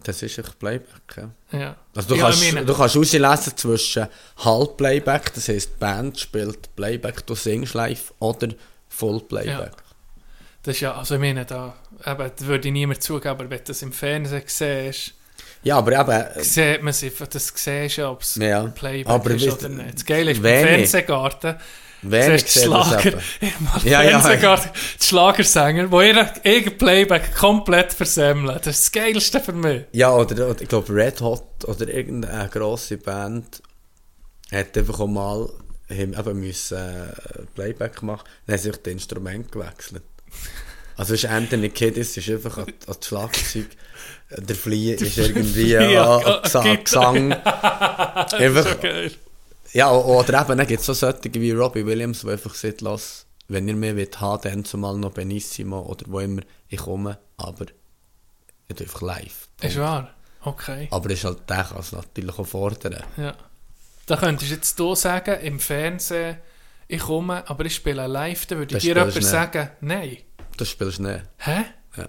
das 0.04 0.22
ist 0.22 0.38
echt 0.38 0.60
Playback. 0.60 1.16
Ja. 1.52 1.58
Ja. 1.60 1.76
Also 1.96 2.10
du, 2.10 2.16
Ja, 2.16 2.26
kannst, 2.26 2.44
meine- 2.54 2.66
du 2.66 2.74
kannst 2.76 2.98
auslesen 2.98 3.58
zwischen 3.58 4.08
Halbplayback, 4.38 5.34
das 5.34 5.48
heisst 5.48 5.72
die 5.72 5.80
Band 5.80 6.20
spielt 6.20 6.76
Playback, 6.76 7.26
du 7.26 7.36
singst 7.36 7.74
live, 7.74 8.14
oder 8.20 8.50
Vollplayback. 8.90 9.74
Das 10.64 10.76
ist 10.76 10.82
ja, 10.82 10.96
also 10.96 11.16
ich 11.16 11.22
meine, 11.22 11.46
da, 11.46 11.76
eben, 12.06 12.32
das 12.36 12.46
würde 12.46 12.68
ich 12.68 12.74
niemand 12.74 13.02
zugeben, 13.02 13.30
aber 13.30 13.50
wenn 13.50 13.58
du 13.60 13.64
das 13.66 13.82
im 13.82 13.94
Fernsehen 13.94 14.44
siehst, 14.46 15.14
Ja, 15.64 15.78
aber 15.78 16.00
eben, 16.00 16.44
sieht 16.44 16.82
man 16.82 16.94
einfach, 16.94 17.28
das 17.28 17.52
siehst 17.56 18.00
ob 18.00 18.22
es 18.22 18.36
Ja, 18.36 18.64
Playback 18.68 19.14
aber 19.14 19.32
ist 19.32 19.48
oder 19.48 19.70
nicht. 19.70 19.96
Das 19.96 20.06
Geile 20.06 20.32
ist, 20.32 20.44
wenig. 20.44 20.68
Fernsehgarten, 20.68 21.56
wenig 22.04 22.42
siehst 22.46 22.64
Schlager, 22.64 23.14
Ja, 23.84 24.04
ja. 24.04 24.20
Fernsehgarten, 24.20 24.72
die 25.00 25.06
Schlagersänger, 25.06 25.88
die 25.88 26.08
ihr 26.08 26.34
ihr 26.44 26.78
Playback 26.78 27.36
komplett 27.36 27.94
versemmeln. 27.94 28.60
Das 28.64 28.80
ist 28.80 28.86
das 28.86 28.92
Geilste 28.92 29.40
für 29.40 29.54
mich. 29.54 29.86
Ja, 29.92 30.14
oder, 30.14 30.50
oder 30.50 30.62
ich 30.62 30.70
glaube 30.70 30.94
Red 30.94 31.22
Hot 31.22 31.66
oder 31.66 31.88
irgendeine 31.88 32.50
grosse 32.50 32.98
Band 32.98 33.62
hat 34.52 34.78
einfach 34.78 35.00
auch 35.00 35.08
mal 35.08 35.50
eben 35.90 36.40
müssen, 36.40 36.78
äh, 36.78 37.46
Playback 37.56 38.02
machen 38.04 38.28
dann 38.46 38.56
haben 38.56 38.62
sich 38.62 38.76
das 38.76 38.94
Instrument 38.94 39.52
gewechselt. 39.52 40.04
Also 40.98 41.14
ist 41.14 41.26
Anthony 41.26 41.70
Kiddis 41.70 42.18
ist 42.18 42.30
einfach 42.30 42.58
an, 42.58 42.74
an 42.88 42.96
Schlagzeug, 43.02 43.68
der 44.32 44.56
Fliehe 44.56 44.96
ist 44.96 45.18
irgendwie 45.18 45.78
an, 45.78 46.24
an. 46.24 46.84
Gesang. 46.84 47.32
Ist 48.28 48.34
Einfach, 48.34 48.76
ja, 49.74 49.92
oder 49.92 50.42
eben, 50.42 50.58
dann 50.58 50.68
gibt 50.68 50.80
es 50.80 50.86
so 50.86 50.94
solche 50.94 51.34
wie 51.36 51.52
Robbie 51.52 51.86
Williams, 51.86 52.22
die 52.22 52.30
einfach 52.32 52.54
sagt, 52.56 52.82
lass, 52.82 53.26
wenn 53.48 53.68
ihr 53.68 53.76
mehr 53.76 53.96
wollt 53.96 54.20
haben, 54.20 54.42
dann 54.42 54.66
zumal 54.66 54.98
noch 54.98 55.12
Benissimo 55.12 55.82
oder 55.82 56.06
wo 56.08 56.20
immer, 56.20 56.42
ich 56.68 56.80
komme, 56.80 57.20
aber 57.38 57.68
ich 58.68 58.82
einfach 58.82 59.02
live. 59.02 59.48
Ist 59.62 59.78
wahr? 59.78 60.14
Okay. 60.42 60.88
Aber 60.92 61.10
ist 61.10 61.24
halt, 61.24 61.50
der 61.50 61.64
kann 61.64 61.80
es 61.80 61.92
natürlich 61.92 62.38
auch 62.38 62.48
fordern. 62.48 63.04
Ja. 63.18 63.36
Da 64.06 64.18
könntest 64.18 64.80
du 64.80 64.90
jetzt 64.92 65.02
sagen, 65.02 65.40
im 65.42 65.60
Fernsehen, 65.60 66.38
ich 66.88 67.02
komme, 67.02 67.44
aber 67.50 67.66
ich 67.66 67.76
spiele 67.76 68.08
live, 68.08 68.46
dann 68.46 68.60
würde 68.60 68.76
Das 68.76 68.84
dir 68.84 68.96
jemand 68.96 69.24
sagen, 69.24 69.70
nein. 69.82 70.18
Das 70.58 70.70
spielst 70.70 71.00
du 71.00 71.04
nicht. 71.04 71.24
Hä? 71.38 71.64
Ja. 71.98 72.04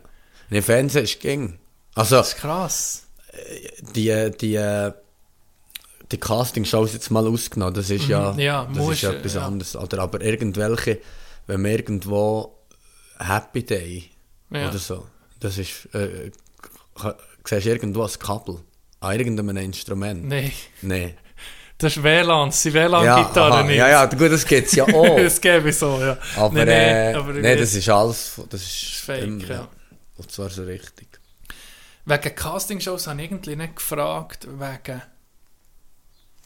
Und 0.50 0.56
Im 0.56 0.62
Fernsehen 0.62 1.04
ist 1.04 1.14
es 1.14 1.18
ging. 1.20 1.58
Also, 1.94 2.16
Das 2.16 2.28
ist 2.28 2.36
krass. 2.38 3.06
die, 3.94 4.30
die, 4.40 4.90
die 6.10 6.16
Castingshows 6.18 6.92
jetzt 6.94 7.10
mal 7.10 7.26
ausgenommen, 7.26 7.74
das 7.74 7.90
ist 7.90 8.06
ja, 8.08 8.32
Mhm. 8.32 8.38
Ja, 8.38 8.64
das 8.64 8.76
musst 8.76 8.92
ist 8.94 9.02
ja 9.02 9.12
etwas 9.12 9.34
ja. 9.34 9.46
anderes. 9.46 9.76
Oder 9.76 9.98
aber 10.00 10.20
irgendwelche, 10.22 11.00
wenn 11.46 11.62
man 11.62 11.70
irgendwo 11.72 12.56
Happy 13.18 13.64
Day 13.64 14.10
Ja. 14.50 14.68
oder 14.68 14.78
so, 14.78 15.06
das 15.40 15.58
ist, 15.58 15.86
äh, 15.94 16.30
siehst 17.44 17.66
du 17.66 17.70
irgendwo 17.70 18.02
ein 18.04 18.18
Kabel 18.18 18.58
an 19.00 19.18
irgendeinem 19.18 19.56
Instrument. 19.58 20.24
Nein. 20.26 20.52
Nein. 20.82 21.14
Das 21.78 21.96
ist 21.96 22.02
WLAN, 22.02 22.48
das 22.48 22.60
sind 22.62 22.74
WLAN-Gitarren 22.74 23.66
nicht. 23.68 23.76
ja, 23.76 23.88
ja, 23.88 24.05
gut, 24.06 24.32
das 24.32 24.44
gibt 24.44 24.66
es 24.66 24.74
ja 24.74 24.84
auch. 24.84 25.16
das 25.22 25.40
gäbe 25.40 25.70
ich 25.70 25.76
so, 25.78 26.00
ja. 26.00 26.18
aber, 26.36 26.55
Nein, 26.55 26.68
äh, 26.68 27.12
nein, 27.12 27.16
aber 27.16 27.32
nee, 27.34 27.56
das 27.56 27.72
ist 27.74 27.88
alles, 27.88 28.40
das 28.50 28.62
ist, 28.62 28.96
fake, 28.96 29.22
immer, 29.22 29.44
ja. 29.48 29.68
Und 30.16 30.30
zwar 30.32 30.50
so 30.50 30.64
richtig. 30.64 31.06
Wegen 32.05 32.34
Castingshows 32.34 33.06
habe 33.06 33.22
ich 33.22 33.30
irgendwie 33.30 33.55
nicht 33.55 33.76
gefragt, 33.76 34.48
wegen 34.48 35.02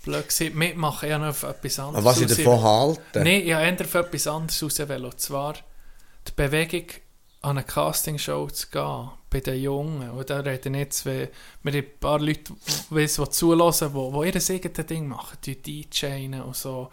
blöd 0.04 0.28
gesagt, 0.28 0.54
mitmachen, 0.54 1.08
ich 1.08 1.14
habe 1.14 1.24
noch 1.24 1.30
auf 1.30 1.42
etwas 1.44 1.78
anderes 1.78 1.96
Aber 1.98 2.04
was 2.10 2.20
ich 2.20 2.28
raus- 2.30 2.36
davon 2.36 2.62
halte, 2.62 3.18
Nein, 3.20 3.26
ich 3.46 3.52
habe 3.54 3.64
eher 3.64 3.80
auf 3.80 3.94
etwas 3.94 4.26
anderes 4.26 4.62
rauswählen. 4.62 5.04
Und 5.04 5.20
zwar 5.20 5.54
die 6.28 6.32
Bewegung, 6.36 6.86
an 7.42 7.58
eine 7.58 7.64
Castingshow 7.64 8.48
zu 8.48 8.68
gehen, 8.68 9.10
bei 9.28 9.40
den 9.40 9.60
Jungen. 9.60 10.10
Und 10.10 10.30
da 10.30 10.40
reden 10.40 10.74
jetzt, 10.74 11.04
wir 11.04 11.28
haben 11.64 11.74
ein 11.74 11.84
paar 12.00 12.20
Leute, 12.20 12.52
die, 12.90 12.94
die 13.06 13.06
zulassen, 13.30 13.92
die, 13.92 14.32
die 14.32 14.48
ihr 14.50 14.56
eigenes 14.56 14.86
Ding 14.86 15.08
machen, 15.08 15.38
die 15.44 15.60
DJen 15.60 16.40
und 16.40 16.56
so. 16.56 16.88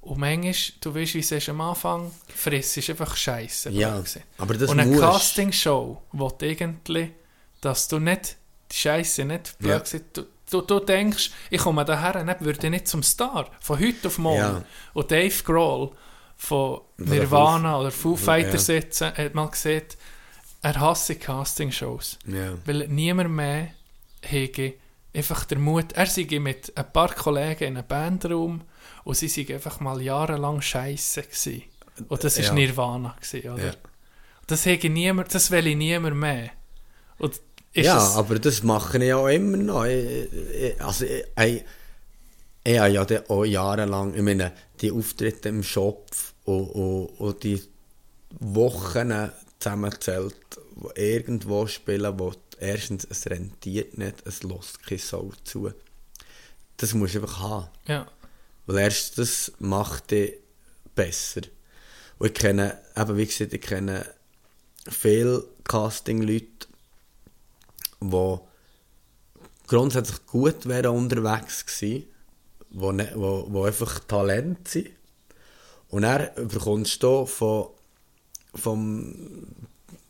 Und 0.00 0.18
manchmal, 0.18 0.54
du 0.80 0.94
weißt, 0.94 1.14
wie 1.14 1.18
es 1.20 1.30
ist 1.30 1.48
am 1.50 1.60
Anfang, 1.60 2.10
friss 2.34 2.76
ist 2.78 2.90
einfach 2.90 3.14
scheiße. 3.14 3.70
ja, 3.70 4.02
aber 4.38 4.54
das 4.54 4.70
Und 4.70 4.80
eine 4.80 4.90
muss. 4.90 5.00
Castingshow 5.00 6.02
will 6.12 6.32
irgendwie, 6.40 7.12
dass 7.60 7.86
du 7.86 7.98
nicht, 7.98 8.36
die 8.72 8.76
Scheiße 8.76 9.24
nicht, 9.24 9.58
blöd 9.58 9.92
Ja. 9.92 9.98
du, 10.14 10.26
du, 10.50 10.60
du 10.62 10.80
denkst, 10.80 11.30
ich 11.50 11.60
komme 11.60 11.84
daher, 11.84 12.24
nicht, 12.24 12.40
würde 12.40 12.70
nicht 12.70 12.88
zum 12.88 13.02
Star, 13.02 13.50
von 13.60 13.78
heute 13.78 14.08
auf 14.08 14.18
morgen. 14.18 14.38
Ja. 14.38 14.64
Und 14.94 15.10
Dave 15.10 15.42
Grohl 15.44 15.90
von 16.42 16.80
Nirvana 16.96 17.78
oder 17.78 17.90
Foo 17.90 18.12
Ja. 18.12 18.16
Fighters 18.16 18.64
sitzen, 18.66 19.12
hat 19.14 19.34
mal 19.34 19.48
gesagt, 19.48 19.98
er 20.62 20.80
hasse 20.80 21.16
Castingshows, 21.16 22.18
Ja. 22.26 22.54
weil 22.64 22.88
niemand 22.88 23.30
mehr 23.30 23.68
hege 24.22 24.72
einfach 25.14 25.44
der 25.44 25.58
Mut, 25.58 25.92
er 25.92 26.06
sei 26.06 26.26
mit 26.40 26.72
ein 26.76 26.92
paar 26.92 27.12
Kollegen 27.14 27.64
in 27.64 27.76
einem 27.76 27.86
Bandraum 27.86 28.62
und 29.04 29.16
sie 29.16 29.28
sind 29.28 29.50
einfach 29.50 29.80
mal 29.80 30.00
jahrelang 30.00 30.62
scheiße 30.62 31.22
gewesen. 31.22 31.62
Und 32.08 32.24
das 32.24 32.38
war 32.38 32.44
Ja. 32.44 32.52
Nirvana 32.54 33.16
gewesen, 33.20 33.50
oder? 33.50 33.66
Ja. 33.66 33.72
Das, 34.46 34.64
hätte 34.64 34.88
niemand, 34.88 35.34
das 35.34 35.50
will 35.50 35.66
ich 35.66 35.76
niemand 35.76 36.16
mehr. 36.16 36.50
Und 37.18 37.38
ja, 37.74 37.98
es, 37.98 38.16
aber 38.16 38.38
das 38.38 38.62
mache 38.62 39.04
ich 39.04 39.12
auch 39.12 39.28
immer 39.28 39.58
noch. 39.58 39.84
Ich, 39.84 40.32
ich, 40.54 40.80
also, 40.82 41.04
ich, 41.04 41.24
ich, 41.44 41.64
ich 42.64 42.78
habe 42.78 43.14
ja 43.14 43.22
auch 43.28 43.44
jahrelang, 43.44 44.14
ich 44.14 44.22
meine, 44.22 44.52
die 44.80 44.92
Auftritte 44.92 45.48
im 45.48 45.62
Shop 45.62 46.10
und, 46.44 46.70
und, 46.70 47.06
und 47.18 47.42
die 47.42 47.62
Wochen 48.38 49.30
zusammengezählt, 49.58 50.34
wo 50.76 50.90
irgendwo 50.94 51.66
spielen, 51.66 52.18
wo 52.18 52.32
erstens 52.58 53.06
es 53.08 53.26
rentiert 53.26 53.98
nicht, 53.98 54.26
es 54.26 54.42
lässt 54.42 54.82
keine 54.82 54.98
Sau 54.98 55.32
zu. 55.44 55.72
Das 56.76 56.94
musst 56.94 57.14
du 57.14 57.20
einfach 57.20 57.40
haben. 57.40 57.68
ja. 57.86 58.06
Weil 58.66 58.84
erst 58.84 59.18
das 59.18 59.52
macht 59.58 60.12
dich 60.12 60.34
besser. 60.94 61.40
Und 62.18 62.28
ich 62.28 62.34
kenne, 62.34 62.78
eben 62.96 63.16
wie 63.16 63.26
gesagt, 63.26 63.52
ich 63.52 63.60
kenne 63.60 64.06
viele 64.88 65.44
Casting-Leute, 65.64 66.46
die 68.00 68.38
grundsätzlich 69.66 70.26
gut 70.26 70.66
wären 70.66 70.94
unterwegs 70.94 71.66
gewesen, 71.66 72.06
wo, 72.70 72.92
ne, 72.92 73.10
wo, 73.14 73.46
wo 73.48 73.64
einfach 73.64 74.00
Talent 74.00 74.68
sind. 74.68 74.90
Und 75.88 76.02
dann 76.02 76.28
bekommst 76.36 77.02
du 77.02 77.26
von, 77.26 77.68
vom, 78.54 79.14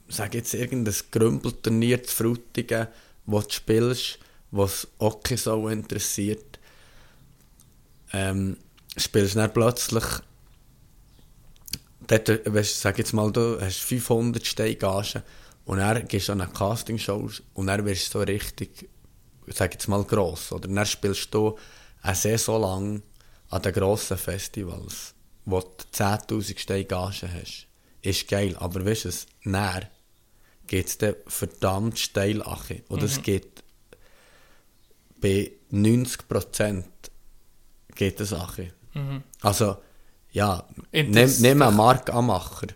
sag 0.09 0.35
jetzt, 0.35 0.55
irgendein 0.55 0.95
Grümpelturnier 1.11 2.03
zu 2.03 2.15
Frutigen, 2.15 2.89
wo 3.27 3.41
du 3.41 3.51
spielst, 3.51 4.19
was 4.51 4.89
keine 5.23 5.39
so 5.39 5.69
interessiert, 5.69 6.59
ähm, 8.13 8.57
spielst 8.97 9.35
du 9.35 9.39
dann 9.39 9.53
plötzlich 9.53 10.05
dort, 12.07 12.55
weißt, 12.55 12.81
sag 12.81 12.99
jetzt 12.99 13.13
mal, 13.13 13.31
du 13.31 13.61
hast 13.61 13.81
500 13.81 14.45
Steingage 14.45 15.23
und 15.65 15.79
dann 15.79 16.07
gehst 16.09 16.29
du 16.29 16.33
an 16.33 16.41
eine 16.41 16.53
Castingshow 16.53 17.31
und 17.55 17.67
dann 17.67 17.85
wirst 17.87 18.11
so 18.11 18.21
richtig, 18.21 18.89
sag 19.47 19.73
jetzt 19.73 19.89
mal, 19.89 20.05
gross. 20.05 20.53
Oder 20.53 20.69
dann 20.69 20.87
spielst 20.87 21.33
du 21.33 21.57
eine 22.03 22.15
Saison 22.15 22.61
lang 22.61 23.03
an 23.51 23.63
den 23.63 23.73
grossen 23.73 24.17
Festivals, 24.17 25.15
wo 25.45 25.61
du 25.61 25.69
10'000 25.93 26.59
Steingage 26.59 27.29
hast. 27.33 27.67
Ist 28.03 28.29
geil, 28.29 28.57
aber 28.59 28.85
weißt 28.85 29.05
du, 29.05 29.09
es, 29.09 29.27
dann 29.45 29.87
geht 30.67 30.87
es 30.87 30.99
dann 30.99 31.17
verdammt 31.27 31.99
steil 31.99 32.43
an. 32.43 32.59
Und 32.89 33.03
es 33.03 33.21
geht 33.23 33.63
bei 35.21 35.53
90% 35.73 36.85
geht 37.95 38.21
es 38.21 38.33
an. 38.33 38.73
Also, 39.43 39.77
ja, 40.33 40.65
nimm, 40.93 41.11
nimm 41.11 41.63
einen 41.63 41.77
Mark 41.77 42.13
Amacher. 42.13 42.69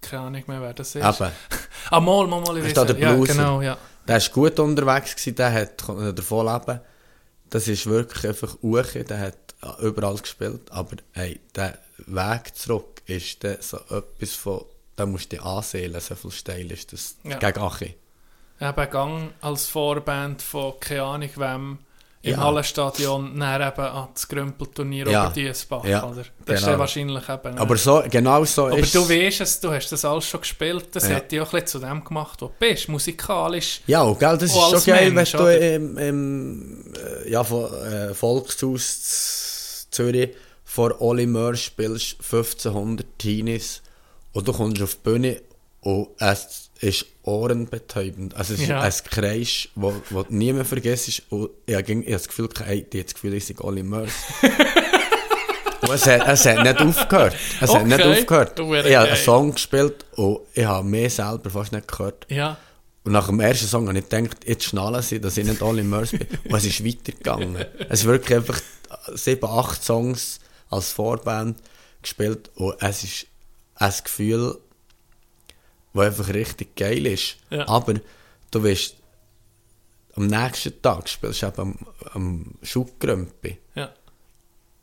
Keine 0.00 0.22
Ahnung 0.22 0.44
mehr, 0.46 0.60
wer 0.60 0.74
das 0.74 0.94
ist. 0.94 1.04
Eben. 1.04 1.32
Ah, 1.90 2.00
mal, 2.00 2.26
mal, 2.26 2.42
mal, 2.42 2.58
ich 2.58 2.74
da 2.74 2.84
der 2.84 2.98
ja, 2.98 3.14
Blueser? 3.14 3.32
genau, 3.32 3.62
ja. 3.62 3.78
Der 4.06 4.20
war 4.20 4.28
gut 4.28 4.60
unterwegs, 4.60 5.16
gewesen, 5.16 5.34
der 5.36 5.52
hat 5.52 5.88
davon 6.18 6.46
leben. 6.46 6.80
Das 7.50 7.68
ist 7.68 7.86
wirklich 7.86 8.26
einfach 8.26 8.56
Uche, 8.62 9.04
der 9.04 9.18
hat 9.20 9.54
überall 9.80 10.16
gespielt. 10.18 10.70
Aber 10.70 10.96
hey, 11.12 11.40
der 11.54 11.78
Weg 12.06 12.54
zurück 12.54 13.02
ist 13.06 13.42
dann 13.44 13.56
so 13.60 13.78
etwas 13.90 14.34
von, 14.34 14.64
da 14.96 15.06
musst 15.06 15.32
du 15.32 15.36
dich 15.36 15.44
ansehen, 15.44 15.98
so 16.00 16.14
viel 16.14 16.30
steil 16.30 16.70
ist 16.70 16.92
das 16.92 17.16
Ja. 17.24 17.38
gegen 17.38 17.60
Achi. 17.60 17.94
Eben 18.60 18.90
Gang 18.90 19.32
als 19.40 19.66
Vorband 19.66 20.42
von 20.42 20.74
keine 20.80 21.02
Ahnung 21.04 21.30
wem 21.36 21.78
im 22.28 22.34
Ja. 22.34 22.44
Hallenstadion 22.44 23.38
dann 23.38 23.62
eben 23.68 23.80
an 23.80 24.08
das 24.12 24.28
Grümpelturnier 24.28 25.08
Ja. 25.08 25.24
über 25.26 25.32
Diesbach, 25.34 25.84
Ja, 25.84 26.04
oder? 26.04 26.16
Das 26.16 26.24
ist 26.24 26.60
genau. 26.60 26.66
dann 26.72 26.78
wahrscheinlich 26.78 27.28
eben... 27.28 27.58
Aber 27.58 27.76
so, 27.76 28.02
genau 28.10 28.44
so 28.44 28.66
aber 28.66 28.78
ist 28.78 28.94
du 28.94 29.08
weißt 29.08 29.40
es, 29.40 29.60
du 29.60 29.70
hast 29.72 29.90
das 29.90 30.04
alles 30.04 30.26
schon 30.26 30.40
gespielt, 30.40 30.88
das 30.92 31.08
Ja. 31.08 31.16
hat 31.16 31.30
dich 31.32 31.40
auch 31.40 31.46
ein 31.52 31.60
bisschen 31.62 31.80
zu 31.80 31.86
dem 31.86 32.04
gemacht, 32.04 32.40
wo 32.42 32.46
du 32.46 32.52
bist, 32.58 32.88
musikalisch. 32.88 33.80
Ja, 33.86 34.02
und 34.02 34.18
gell, 34.18 34.36
das 34.38 34.50
ist 34.50 34.54
schon 34.54 34.84
geil, 34.84 35.10
Mensch, 35.10 35.34
wenn 35.34 35.40
du 35.40 35.74
im, 35.74 35.98
im 35.98 36.84
äh, 37.24 37.30
ja, 37.30 37.42
von, 37.44 37.72
äh, 37.72 38.14
Volkshaus 38.14 39.86
Zürich 39.90 40.30
vor 40.64 41.00
Oli 41.00 41.26
Möhr 41.26 41.56
spielst, 41.56 42.16
1500 42.20 43.06
Teenies, 43.18 43.82
und 44.32 44.46
du 44.46 44.52
kommst 44.52 44.82
auf 44.82 44.94
die 44.94 45.00
Bühne 45.10 45.40
und 45.80 46.08
es 46.18 46.70
ist 46.80 47.06
ohrenbetäubend. 47.28 48.34
Also 48.36 48.54
es 48.54 48.66
Ja. 48.66 48.86
ist 48.86 49.04
ein 49.04 49.10
Kreis, 49.10 49.68
wo, 49.74 49.94
wo 50.10 50.22
du 50.22 50.34
nie 50.34 50.52
mehr 50.52 50.64
vergisst. 50.64 51.22
Und 51.30 51.50
ich 51.66 51.74
habe 51.74 52.02
das 52.04 52.28
Gefühl, 52.28 52.48
ey, 52.66 52.82
die 52.90 53.02
das 53.04 53.14
Gefühl, 53.14 53.34
ich 53.34 53.46
sei 53.46 53.54
Oli 53.60 53.82
Mörs. 53.82 54.12
und 55.82 55.90
es 55.90 56.06
hat, 56.06 56.26
es 56.26 56.44
hat 56.46 56.62
nicht 56.62 56.80
aufgehört. 56.80 57.36
Es 57.60 57.72
hat 57.74 57.86
nicht 57.86 58.00
Okay. 58.00 58.20
aufgehört. 58.20 58.58
Ich 58.86 58.96
habe 58.96 59.08
einen. 59.08 59.16
Song 59.16 59.52
gespielt 59.52 60.04
und 60.16 60.40
ich 60.54 60.64
habe 60.64 60.86
mich 60.88 61.14
selber 61.14 61.50
fast 61.50 61.72
nicht 61.72 61.86
gehört. 61.88 62.26
Ja, 62.28 62.56
Und 63.04 63.12
nach 63.12 63.26
dem 63.28 63.40
ersten 63.40 63.66
Song 63.66 63.88
habe 63.88 63.98
ich 63.98 64.08
gedacht, 64.08 64.38
jetzt 64.46 64.64
schnallen 64.64 65.02
sie, 65.02 65.20
dass 65.20 65.36
ich 65.36 65.46
nicht 65.46 65.62
alle 65.62 65.82
Mörs 65.84 66.10
bin. 66.10 66.26
Und 66.48 66.54
es 66.56 66.64
ist 66.64 66.84
weitergegangen. 66.84 67.64
Es 67.88 68.00
ist 68.00 68.06
wirklich 68.06 68.36
einfach 68.38 68.60
sieben, 69.14 69.44
acht 69.46 69.82
Songs 69.84 70.40
als 70.70 70.92
Vorband 70.92 71.58
gespielt 72.02 72.50
und 72.56 72.74
es 72.80 73.04
ist 73.04 73.26
ein 73.76 73.92
Gefühl, 74.04 74.58
das 75.94 76.04
einfach 76.06 76.28
richtig 76.34 76.76
geil 76.76 77.06
ist. 77.06 77.36
Ja. 77.50 77.66
Aber 77.68 77.94
du 78.50 78.64
weißt, 78.64 78.96
am 80.14 80.26
nächsten 80.26 80.80
Tag 80.82 81.08
spielst 81.08 81.42
du 81.42 81.46
eben 81.46 81.60
am, 81.60 81.78
am 82.12 82.54
Schuhgrümpi. 82.62 83.58
ja, 83.74 83.90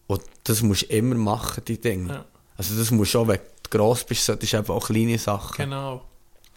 Und 0.07 0.21
das 0.43 0.61
musst 0.61 0.83
du 0.83 0.95
immer 0.95 1.15
machen, 1.15 1.63
die 1.65 1.79
Dinge. 1.79 2.13
Ja. 2.13 2.25
Also 2.57 2.77
das 2.77 2.91
musst 2.91 3.13
du 3.13 3.19
auch, 3.19 3.27
wenn 3.27 3.39
du 3.63 3.69
gross 3.69 4.03
bist, 4.03 4.25
solltest 4.25 4.53
du 4.53 4.57
eben 4.57 4.69
auch 4.69 4.87
kleine 4.87 5.17
Sachen. 5.17 5.57
genau. 5.57 6.05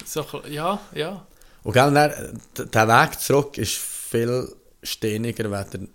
So, 0.04 0.24
ja, 0.48 0.78
ja. 0.94 1.26
Und 1.64 1.72
gell, 1.72 1.92
dann, 1.92 2.40
der 2.72 2.88
Weg 2.88 3.20
zurück 3.20 3.58
ist 3.58 3.74
viel 3.76 4.54
stehniger, 4.82 5.50
wenn 5.50 5.88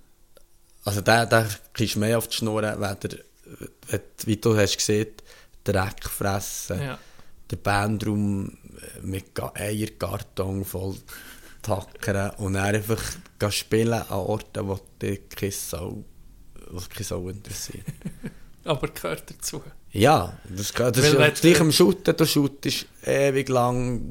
also 0.86 1.00
der, 1.00 1.26
der 1.26 1.48
kriegst 1.74 1.96
mehr 1.96 2.18
auf 2.18 2.28
die 2.28 2.36
Schnur, 2.36 2.62
wenn 2.62 2.80
der, 3.00 3.20
wenn, 3.88 4.02
wie 4.26 4.36
du 4.38 4.58
hast 4.58 4.76
gesehen, 4.78 5.08
Dreck 5.64 6.04
fressen, 6.04 6.82
Ja. 6.82 7.00
Der 7.50 7.58
Bandraum 7.58 8.50
äh, 8.50 9.02
mit 9.02 9.26
Eierkarton 9.56 10.66
voll 10.66 10.96
tackern 11.62 12.32
und 12.38 12.54
dann 12.54 12.76
einfach 12.76 13.02
spielen 13.52 13.94
an 13.94 14.06
Orten, 14.10 14.68
wo 14.68 14.80
dich 15.02 15.22
keine 15.30 15.52
Sau, 15.52 16.04
interessiert. 17.30 17.86
Aber 18.66 18.88
gehört 18.88 19.30
dazu. 19.30 19.62
Ja, 19.92 20.38
das, 20.50 20.74
wenn 20.74 21.20
ja 21.20 21.30
gleich 21.30 21.60
am 21.62 21.72
Shooten, 21.72 22.16
du 22.16 22.26
shootest 22.26 22.88
ewig 23.06 23.50
lang, 23.50 24.10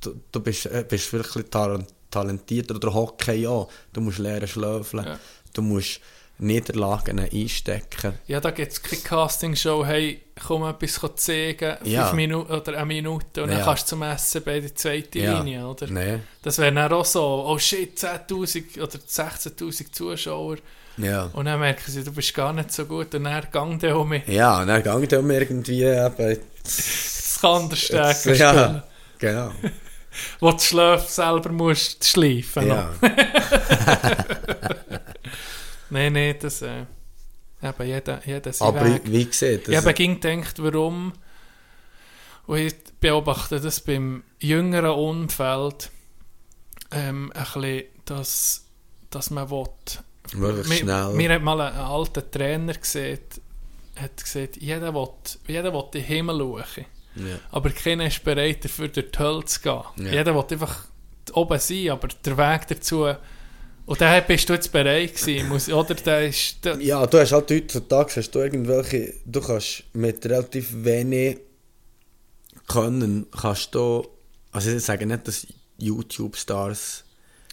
du, 0.00 0.20
du 0.32 0.40
bist, 0.40 0.66
äh, 0.66 0.84
bist 0.88 1.12
wirklich 1.12 1.48
tal 1.50 1.86
talentiert 2.10 2.70
oder 2.70 2.92
Hockey 2.92 3.46
auch. 3.46 3.70
Du 3.92 4.00
musst 4.00 4.18
lernen 4.18 4.48
schlöfeln, 4.48 5.04
Ja. 5.04 5.18
du 5.52 5.62
musst 5.62 6.00
Niederlagen 6.38 7.18
einstecken. 7.20 8.14
Ja, 8.26 8.40
da 8.40 8.50
gibt 8.50 8.72
es 8.72 8.82
keine 8.82 9.00
Castingshow, 9.02 9.86
hey, 9.86 10.20
komm 10.46 10.64
etwas 10.64 11.00
zeigen, 11.16 11.76
fünf 11.78 11.90
Ja. 11.90 12.12
Minuten 12.12 12.52
oder 12.52 12.74
eine 12.76 12.84
Minute 12.86 13.42
und 13.42 13.48
dann 13.50 13.58
Ja. 13.60 13.64
kannst 13.64 13.84
du 13.84 13.96
zum 13.96 14.02
SCB 14.02 14.60
die 14.60 14.74
zweite 14.74 15.18
Linie, 15.18 15.66
oder? 15.66 15.86
Nee. 15.86 16.18
Das 16.42 16.58
wäre 16.58 16.72
dann 16.74 16.92
auch 16.92 17.04
so, 17.06 17.22
oh 17.46 17.58
shit, 17.58 17.98
10'000 17.98 18.78
oder 18.82 18.98
16'000 18.98 19.92
Zuschauer 19.94 20.56
Ja. 20.98 21.30
und 21.32 21.46
dann 21.46 21.58
merken 21.60 21.90
sie, 21.90 22.04
du 22.04 22.12
bist 22.12 22.34
gar 22.34 22.52
nicht 22.52 22.70
so 22.72 22.84
gut 22.84 23.14
und 23.14 23.24
dann 23.24 23.46
gang 23.50 23.78
der 23.80 23.96
um 23.98 24.08
mich. 24.10 24.26
Ja, 24.28 24.60
und 24.60 24.68
dann 24.68 24.82
gang 24.82 25.02
ich 25.10 25.16
um 25.18 25.30
irgendwie 25.30 25.84
eben, 25.84 26.38
Das 26.62 27.38
kann 27.40 27.68
der 27.70 27.76
spielen. 28.14 28.36
ja, 28.36 28.84
genau. 29.18 29.52
Wo 30.40 30.50
du 30.52 30.58
selber 30.58 31.50
musst 31.50 32.04
schleifen. 32.06 32.68
Ja. 32.68 32.90
Nein, 35.90 36.12
nein, 36.12 36.36
das... 36.40 36.62
Äh, 36.62 36.86
eben, 37.62 37.86
jeder, 37.86 38.20
jeder 38.26 38.52
sein 38.52 38.68
Aber 38.68 38.84
Weg. 38.84 39.02
wie 39.04 39.24
gesagt, 39.24 39.68
Ich 39.68 39.76
habe 39.76 39.94
ging 39.94 40.20
gedacht, 40.20 40.62
warum. 40.62 41.12
Und 42.46 42.58
ich 42.58 42.74
beobachte 43.00 43.60
das 43.60 43.80
beim 43.80 44.22
jüngeren 44.38 44.90
Umfeld 44.90 45.90
ähm, 46.92 47.32
ein 47.34 47.42
bisschen, 47.44 47.84
dass, 48.04 48.66
dass 49.10 49.30
man 49.30 49.50
will. 49.50 49.66
wirklich 50.32 50.78
schnell. 50.80 51.12
mir 51.14 51.34
hat 51.34 51.42
mal 51.42 51.60
ein 51.60 51.74
alter 51.74 52.30
Trainer 52.30 52.74
gesehen, 52.74 53.18
hat 53.96 54.16
gesagt, 54.22 54.56
jeder 54.56 54.94
will, 54.94 55.08
jeder 55.48 55.72
will 55.72 55.84
in 55.86 55.90
den 55.92 56.04
Himmel 56.04 56.38
schauen. 56.38 56.84
ja. 57.16 57.38
Aber 57.50 57.70
keiner 57.70 58.06
ist 58.06 58.22
bereit 58.22 58.64
dafür, 58.64 58.88
durch 58.88 59.10
die 59.10 59.18
Hölle 59.18 59.44
zu 59.44 59.60
gehen. 59.60 59.82
Ja. 59.96 60.12
Jeder 60.12 60.34
will 60.34 60.44
einfach 60.48 60.84
oben 61.32 61.58
sein, 61.58 61.90
aber 61.90 62.08
der 62.08 62.36
Weg 62.36 62.66
dazu... 62.68 63.08
Und 63.86 64.00
daher 64.00 64.20
bist 64.22 64.48
du 64.48 64.52
jetzt 64.54 64.72
bereit 64.72 65.14
gewesen, 65.14 65.48
muss, 65.48 65.68
oder? 65.68 65.94
Der 65.94 66.28
ist, 66.28 66.64
der, 66.64 66.76
Ja, 66.80 67.06
du 67.06 67.18
hast 67.20 67.32
halt 67.32 67.50
heutzutage 67.50 68.16
hast 68.16 68.30
du 68.32 68.40
irgendwelche, 68.40 69.14
du 69.24 69.40
kannst 69.40 69.84
mit 69.92 70.24
relativ 70.26 70.68
wenig 70.84 71.38
können, 72.68 73.26
kannst 73.30 73.74
du, 73.74 74.06
also 74.52 74.70
ich 74.70 74.82
sage 74.82 75.06
nicht, 75.06 75.26
dass 75.28 75.46
YouTube-Stars 75.78 77.04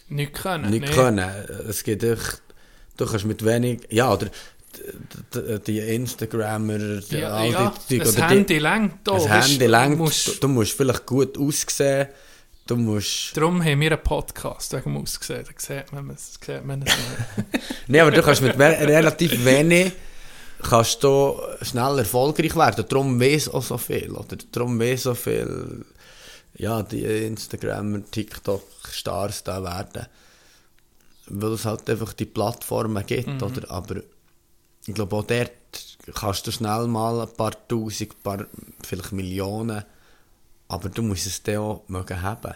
nicht 0.08 0.34
können. 0.34 0.70
nicht 0.70 0.86
nee. 0.88 0.92
können. 0.92 1.28
Es 1.68 1.84
geht 1.84 2.02
echt, 2.02 2.42
du 2.96 3.06
kannst 3.06 3.24
mit 3.26 3.44
wenig, 3.44 3.82
ja, 3.90 4.12
oder 4.12 4.28
die, 5.34 5.60
die 5.66 5.78
Instagrammer, 5.78 6.78
die, 6.78 7.16
Ja, 7.18 7.28
all 7.28 7.50
ja, 7.50 7.74
die, 7.88 7.94
die, 7.94 7.98
das 8.00 8.16
oder 8.16 8.28
Handy 8.28 8.58
lenkt 8.58 9.08
auch. 9.08 9.22
das 9.24 9.28
Handy 9.28 9.58
du, 9.58 9.70
lenkt, 9.70 9.98
musst- 9.98 10.26
du, 10.26 10.32
du 10.40 10.48
musst 10.48 10.72
vielleicht 10.72 11.06
gut 11.06 11.38
aussehen, 11.38 12.08
du 12.66 12.76
musst... 12.76 13.36
Darum 13.36 13.62
haben 13.62 13.80
wir 13.80 13.92
einen 13.92 14.02
Podcast 14.02 14.72
wegen 14.72 14.94
dem 14.94 14.96
Aussehen. 14.98 15.44
Da 15.44 15.52
sieht 15.56 15.92
man 15.92 16.10
es 16.10 16.34
sieht 16.34 16.64
man 16.64 16.82
es. 16.82 16.92
Nee, 17.88 18.00
aber 18.00 18.10
du 18.10 18.22
kannst 18.22 18.42
mit 18.42 18.58
relativ 18.58 19.44
wenig 19.44 19.92
kannst 20.64 21.04
du 21.04 21.40
schnell 21.62 21.98
erfolgreich 21.98 22.56
werden. 22.56 22.84
Darum 22.88 23.20
weiss 23.20 23.48
auch 23.48 23.62
so 23.62 23.78
viel, 23.78 24.10
oder? 24.12 24.36
Darum 24.50 24.80
weiss 24.80 25.04
so 25.04 25.14
viel, 25.14 25.84
ja, 26.54 26.82
die 26.82 27.04
Instagramer, 27.04 28.00
TikTok-Stars 28.10 29.44
da 29.44 29.62
werden. 29.62 30.06
Weil 31.26 31.52
es 31.52 31.64
halt 31.64 31.88
einfach 31.88 32.12
die 32.12 32.26
Plattformen 32.26 33.04
gibt, 33.06 33.42
oder? 33.42 33.70
Aber 33.70 33.96
ich 34.86 34.94
glaube 34.94 35.16
auch 35.16 35.24
dort 35.24 35.52
kannst 36.14 36.46
du 36.46 36.50
schnell 36.50 36.86
mal 36.86 37.22
ein 37.22 37.34
paar 37.34 37.52
Tausend, 37.68 38.22
paar, 38.22 38.46
vielleicht 38.82 39.12
Millionen, 39.12 39.84
aber 40.74 40.88
du 40.88 41.02
musst 41.02 41.26
es 41.26 41.42
dann 41.42 41.56
auch 41.58 41.84
mögen 41.88 42.20
haben. 42.20 42.54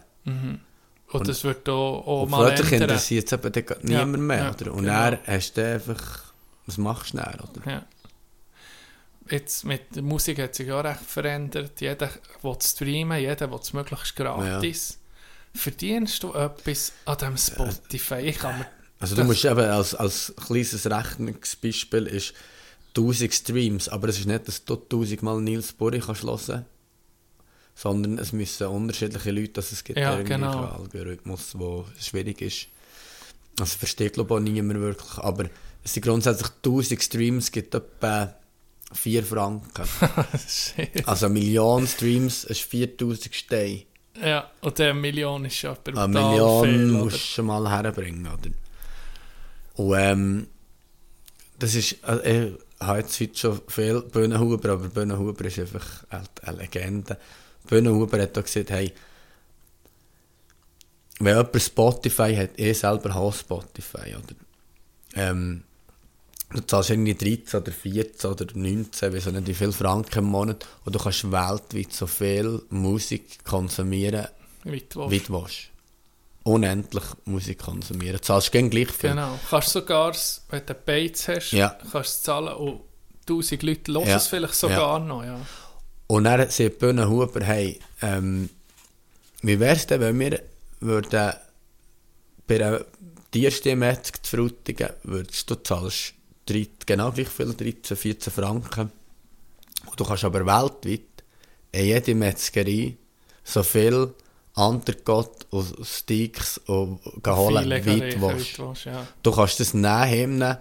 Und 1.10 1.26
das 1.26 1.42
wird 1.44 1.68
auch, 1.68 2.06
auch 2.06 2.22
Und 2.24 2.30
mal 2.30 2.50
ändern. 2.50 2.82
interessiert 2.82 3.26
es 3.26 3.32
eben 3.32 3.52
gar 3.66 3.78
Ja, 3.82 4.04
niemand 4.04 4.24
mehr, 4.24 4.38
ja, 4.38 4.50
oder? 4.50 4.72
Und 4.74 4.82
genau. 4.84 5.10
dann 5.10 5.18
hast 5.26 5.56
du 5.56 5.64
einfach, 5.74 6.32
was 6.66 6.76
machst 6.76 7.14
du 7.14 7.18
dann, 7.18 7.40
oder? 7.40 7.70
Ja. 7.70 7.86
Jetzt 9.30 9.64
mit 9.64 9.94
der 9.94 10.02
Musik 10.02 10.38
hat 10.38 10.54
sich 10.54 10.70
auch 10.72 10.84
recht 10.84 11.00
verändert. 11.00 11.80
Jeder 11.80 12.10
will 12.42 12.56
streamen, 12.62 13.20
jeder 13.20 13.50
will 13.50 13.58
es 13.60 13.72
möglichst 13.72 14.16
gratis. 14.16 14.98
Verdienst 15.54 16.22
du 16.22 16.34
etwas 16.34 16.92
an 17.04 17.18
dem 17.18 17.36
Spotify? 17.36 18.20
Ich 18.20 18.38
kann 18.38 18.58
mir 18.58 18.66
Also 19.00 19.16
du 19.16 19.24
musst 19.24 19.44
eben 19.44 19.60
als, 19.60 19.94
als 19.94 20.34
kleines 20.46 20.84
Rechnungsbeispiel 20.90 22.06
ist 22.06 22.34
1000 22.88 23.32
Streams, 23.32 23.88
aber 23.88 24.08
es 24.08 24.18
ist 24.18 24.26
nicht, 24.26 24.48
dass 24.48 24.64
du 24.64 24.74
1000 24.74 25.22
Mal 25.22 25.40
Nils 25.40 25.72
Burri 25.72 26.00
kannst 26.00 26.22
hören 26.22 26.66
sondern 27.78 28.18
es 28.18 28.32
müssen 28.32 28.66
unterschiedliche 28.66 29.30
Leute, 29.30 29.52
dass 29.52 29.70
es 29.70 29.84
gibt 29.84 30.00
Ja, 30.00 30.20
genau. 30.22 30.50
einen 30.50 30.80
Algorithmus, 30.80 31.52
der 31.52 31.84
schwierig 32.00 32.40
ist. 32.42 32.66
Also 33.60 33.78
versteht 33.78 34.14
glaube 34.14 34.34
ich 34.34 34.40
auch 34.40 34.42
niemand 34.42 34.80
wirklich, 34.80 35.18
aber 35.18 35.44
es 35.84 35.94
sind 35.94 36.04
grundsätzlich 36.04 36.50
1000 36.56 37.00
Streams, 37.00 37.52
gibt 37.52 37.76
etwa 37.76 38.34
4 38.92 39.22
Franken. 39.22 39.84
Also 41.06 41.26
eine 41.26 41.34
Million 41.34 41.86
Streams 41.86 42.42
ist 42.44 42.62
4000 42.62 43.32
Steine. 43.32 43.82
Ja, 44.20 44.50
und 44.60 44.76
der 44.80 44.92
Million 44.92 45.44
ist 45.44 45.62
ja 45.62 45.74
brutal 45.74 46.04
Eine 46.04 46.18
Million 46.18 46.64
viel, 46.64 46.86
musst 46.88 47.16
du 47.16 47.20
schon 47.20 47.46
mal 47.46 47.70
herbringen, 47.70 48.26
oder? 48.26 48.50
Und 49.74 49.94
ähm, 49.96 50.46
das 51.60 51.76
ist, 51.76 52.02
also 52.02 52.24
ich 52.24 52.52
habe 52.80 52.98
jetzt 52.98 53.20
heute 53.20 53.38
schon 53.38 53.60
viel 53.68 54.00
Böhnenhuber, 54.02 54.70
aber 54.70 54.88
Böhnenhuber 54.88 55.44
ist 55.44 55.60
einfach 55.60 56.04
eine 56.10 56.56
Legende. 56.58 57.16
Böhnenhuber 57.68 58.20
hat 58.20 58.36
auch 58.38 58.42
gesagt, 58.44 58.70
hey, 58.70 58.92
wenn 61.20 61.36
jemand 61.36 61.62
Spotify 61.62 62.34
hat, 62.36 62.50
ich 62.56 62.78
selber 62.78 63.14
habe 63.14 63.32
Spotify, 63.32 64.14
oder? 64.16 64.34
Ähm, 65.14 65.64
du 66.50 66.60
zahlst 66.60 66.90
irgendwie 66.90 67.14
13 67.14 67.60
oder 67.60 67.72
14 67.72 68.30
oder 68.30 68.46
19, 68.54 69.12
weiß 69.12 69.26
nicht 69.26 69.46
wie 69.46 69.54
viel 69.54 69.72
Franken 69.72 70.18
im 70.20 70.24
Monat 70.26 70.64
und 70.84 70.94
du 70.94 70.98
kannst 70.98 71.30
weltweit 71.30 71.92
so 71.92 72.06
viel 72.06 72.62
Musik 72.70 73.44
konsumieren, 73.44 74.28
Wie 74.64 74.80
du 74.88 75.10
willst. 75.10 75.70
Unendlich 76.44 77.04
Musik 77.26 77.58
konsumieren. 77.58 78.16
Du 78.16 78.22
zahlst 78.22 78.52
gern 78.52 78.70
gleich 78.70 78.90
viel. 78.90 79.10
Genau. 79.10 79.38
Kannst 79.50 79.70
sogar, 79.70 80.14
wenn 80.50 80.64
du 80.64 80.74
Bates 80.74 81.28
hast, 81.28 81.50
Ja. 81.52 81.70
kannst 81.80 81.92
du 81.94 81.98
es 81.98 82.22
zahlen 82.22 82.54
und 82.54 82.80
1000 83.26 83.62
Leute 83.64 83.92
hören 83.92 84.06
Ja. 84.08 84.16
es 84.16 84.28
vielleicht 84.28 84.54
sogar 84.54 84.98
noch. 85.00 85.24
Ja. 85.24 85.38
Und 86.08 86.24
dann 86.24 86.50
sagt 86.50 86.78
Böhne 86.78 87.08
Huber, 87.08 87.44
hey, 87.44 87.78
ähm, 88.02 88.48
wie 89.42 89.60
wär's 89.60 89.86
denn, 89.86 90.00
wenn 90.00 90.18
wir 90.18 90.40
würden 90.80 91.32
bei 92.46 92.54
einer 92.56 92.84
Tierstimmmetzg 93.30 94.24
zu 94.24 94.36
Frutigen, 94.36 94.88
würdest 95.02 95.50
du 95.50 95.54
zahlst 95.56 96.14
13, 96.46 96.70
genau 96.86 97.12
gleich 97.12 97.28
viel, 97.28 97.52
13, 97.52 97.96
14 97.96 98.32
Franken. 98.32 98.90
Und 99.86 100.00
du 100.00 100.04
kannst 100.04 100.24
aber 100.24 100.46
weltweit 100.46 101.02
in 101.72 101.84
jede 101.84 102.14
Metzgerei 102.14 102.96
so 103.44 103.62
viel 103.62 104.14
Andergott 104.54 105.46
und 105.50 105.86
Steaks 105.86 106.58
und 106.66 107.00
holen, 107.26 107.70
wie 107.84 108.00
du 108.10 108.20
willst, 108.20 108.84
ja. 108.86 109.06
Du 109.22 109.30
kannst 109.30 109.60
das 109.60 109.74
nehmen 109.74 110.56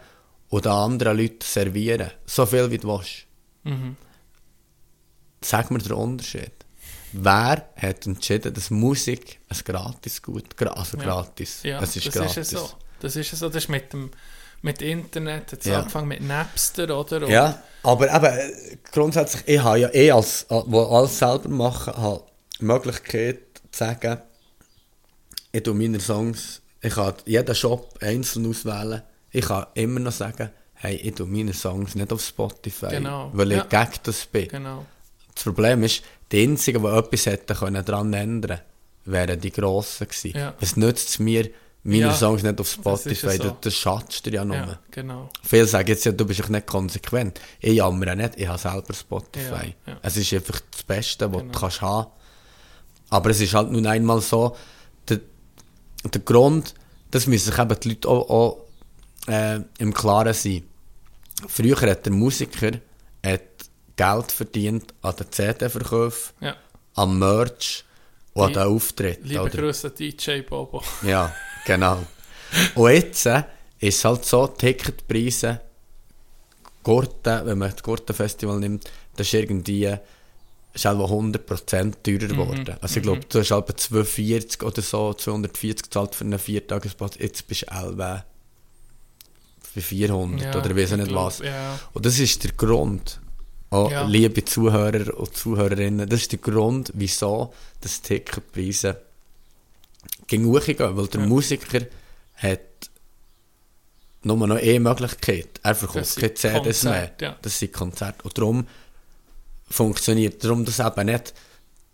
und 0.50 0.66
den 0.66 0.72
anderen 0.72 1.18
Leuten 1.18 1.42
servieren. 1.42 2.12
So 2.26 2.46
viel 2.46 2.70
wie 2.70 2.78
du 2.78 2.90
willst. 2.90 3.26
Mhm. 3.64 3.96
Sag 5.42 5.72
mir 5.72 5.80
den 5.80 5.94
Unterschied. 5.94 6.52
Wer 7.14 7.70
hat 7.78 8.06
entschieden, 8.06 8.54
dass 8.54 8.70
Musik 8.70 9.40
ein 9.50 9.58
gratis 9.64 10.22
gut, 10.22 10.44
also 10.62 10.98
Ja. 10.98 11.04
gratis, 11.04 11.64
Ja, 11.64 11.82
es 11.82 11.96
ist 11.96 12.08
das 12.08 12.14
gratis. 12.14 12.38
ist 12.38 12.52
ja 12.52 12.60
so. 12.60 12.70
Das 13.00 13.16
ist 13.16 13.32
ja 13.32 13.38
so. 13.38 13.48
Das 13.50 13.64
ist 13.64 13.70
mit 13.70 13.94
dem 13.94 14.12
mit 14.64 14.82
Internet, 14.82 15.54
es 15.54 15.66
Ja. 15.66 15.80
angefangen 15.80 16.08
mit 16.08 16.22
Napster, 16.22 16.84
oder? 17.00 17.22
Und 17.24 17.30
Ja, 17.32 17.62
aber 17.84 18.12
eben, 18.14 18.82
grundsätzlich, 18.92 19.44
ich 19.46 19.60
habe 19.64 19.80
ja 19.80 19.94
eh 19.94 20.12
als, 20.12 20.48
wo 20.50 20.82
alles 20.84 21.20
selber 21.20 21.48
machen, 21.50 21.96
habe 21.96 22.24
die 22.60 22.66
Möglichkeit 22.66 23.40
zu 23.72 23.78
sagen, 23.86 24.20
ich 25.52 25.62
tue 25.64 25.76
meine 25.76 26.00
Songs, 26.00 26.62
ich 26.82 26.94
kann 26.96 27.14
jeden 27.26 27.54
Shop 27.56 27.98
einzeln 28.02 28.50
auswählen, 28.50 29.04
ich 29.32 29.46
kann 29.46 29.68
immer 29.76 30.00
noch 30.00 30.12
sagen, 30.12 30.50
hey, 30.74 30.96
ich 30.96 31.14
tue 31.14 31.28
meine 31.28 31.54
Songs 31.54 31.94
nicht 31.94 32.12
auf 32.12 32.22
Spotify, 32.24 32.88
Genau, 32.90 33.30
weil 33.34 33.52
ich 33.52 33.58
ja. 33.72 33.84
gegen 33.86 34.00
das 34.04 34.26
bin. 34.26 34.48
Genau. 34.50 34.86
Das 35.38 35.44
Problem 35.44 35.84
ist, 35.84 36.02
die 36.32 36.42
Einzigen, 36.44 36.82
die 36.82 36.90
etwas 36.90 37.26
hätten 37.28 37.56
können 37.56 37.86
daran 37.86 38.12
ändern 38.14 38.60
wären 39.06 39.40
die 39.40 39.52
Grossen 39.52 40.08
gewesen. 40.08 40.34
Ja. 40.36 40.54
Es 40.60 40.76
nützt 40.76 41.10
es 41.10 41.20
mir, 41.20 41.50
meine 41.84 42.02
Ja, 42.02 42.14
Songs 42.14 42.42
nicht 42.44 42.60
auf 42.60 42.68
Spotify, 42.68 43.38
das, 43.38 43.38
so. 43.38 43.58
das 43.62 43.74
schadest 43.76 44.26
dir 44.26 44.34
ja 44.34 44.44
nur. 44.46 44.58
Ja, 44.58 44.80
genau. 44.92 45.30
Viele 45.44 45.66
sagen 45.68 45.88
jetzt 45.88 46.04
ja, 46.06 46.12
du 46.12 46.26
bist 46.26 46.50
nicht 46.50 46.66
konsequent. 46.68 47.40
Ich 47.62 47.76
jammer 47.76 48.16
nicht, 48.16 48.34
ich 48.36 48.48
habe 48.48 48.58
selber 48.58 48.94
Spotify. 48.94 49.76
Ja. 49.86 49.98
Es 50.02 50.18
ist 50.18 50.34
einfach 50.34 50.60
das 50.72 50.84
Beste, 50.84 51.32
was 51.32 51.40
Genau. 51.42 51.54
du 51.54 51.60
kannst 51.60 51.82
haben. 51.82 52.12
Aber 53.10 53.30
es 53.30 53.40
ist 53.40 53.54
halt 53.54 53.72
nun 53.72 53.86
einmal 53.86 54.20
so, 54.22 54.58
der, 55.08 55.20
der 56.04 56.22
Grund, 56.22 56.74
das 57.12 57.28
müssen 57.28 57.52
sich 57.52 57.60
eben 57.60 57.80
die 57.80 57.90
Leute 57.90 58.10
auch, 58.10 58.30
auch 58.30 58.66
äh, 59.32 59.60
im 59.78 59.94
Klaren 59.94 60.34
sein. 60.34 60.64
Früher 61.48 61.80
hat 61.80 62.06
der 62.06 62.12
Musiker 62.12 62.72
hat 63.26 63.42
Geld 63.98 64.32
verdient 64.32 64.94
an 65.02 65.16
den 65.18 65.32
CD-Verkäufen, 65.32 66.34
Ja. 66.40 66.56
am 66.96 67.20
Merch 67.20 67.84
und 68.34 68.46
an 68.46 68.54
den 68.54 68.64
Auftritten. 68.64 69.28
Liebe 69.28 69.42
oder? 69.42 69.58
Grüße 69.58 69.90
DJ 69.92 70.42
Bobo. 70.42 70.82
Ja, 71.04 71.34
genau. 71.66 72.04
Und 72.76 72.92
jetzt 72.92 73.26
äh, 73.26 73.44
ist 73.80 74.06
halt 74.06 74.24
so, 74.24 74.48
Ticketpreise, 74.48 75.60
Gurten, 76.84 77.46
wenn 77.46 77.58
man 77.58 77.72
das 77.72 77.84
Gurtenfestival 77.84 78.60
nimmt, 78.60 78.90
das 79.18 79.28
ist 79.28 79.34
irgendwie 79.34 79.94
ist 80.74 80.86
halt 80.86 81.00
100% 81.00 81.94
teurer 82.04 82.28
geworden. 82.28 82.76
Also 82.82 82.98
ich 82.98 83.04
glaube, 83.04 83.22
du 83.28 83.40
hast 83.40 83.50
halt 83.52 83.80
240 83.80 84.62
oder 84.64 84.82
so, 84.82 85.14
240 85.14 85.84
gezahlt 85.84 86.14
für 86.16 86.24
einen 86.24 86.38
Viertagesplatz, 86.38 87.16
jetzt 87.20 87.48
bist 87.48 87.64
du 87.64 87.76
elbe 87.76 88.24
für 89.74 89.82
400 89.82 90.54
Ja, 90.54 90.62
oder 90.62 90.76
ich 90.76 90.92
nicht 90.92 91.08
glaub, 91.08 91.26
was. 91.26 91.40
Ja. 91.40 91.80
Und 91.94 92.06
das 92.06 92.20
ist 92.20 92.44
der 92.44 92.52
Grund, 92.52 93.20
oh, 93.72 93.90
Ja. 93.92 94.06
liebe 94.06 94.44
Zuhörer 94.46 95.18
und 95.18 95.36
Zuhörerinnen, 95.36 96.08
das 96.10 96.22
ist 96.22 96.32
der 96.32 96.40
Grund, 96.40 96.92
wieso 96.94 97.54
das 97.82 98.02
Ticketpreise 98.02 99.02
ging 100.28 100.46
hochgehen, 100.46 100.96
weil 100.98 101.08
der 101.08 101.22
Ja. 101.22 101.28
Musiker 101.28 101.86
hat 102.36 102.60
nur 104.24 104.46
noch 104.48 104.58
eine 104.58 104.80
Möglichkeit. 104.80 105.60
Er 105.64 105.76
verkauft 105.76 106.16
keine 106.18 106.34
CDs 106.34 106.84
mehr. 106.84 107.12
Ja. 107.22 107.36
Das 107.42 107.60
sind 107.60 107.72
Konzerte. 107.74 108.24
Und 108.24 108.38
darum 108.38 108.68
funktioniert, 109.70 110.44
darum 110.44 110.66
das 110.66 110.80
eben 110.80 111.06
nicht 111.06 111.34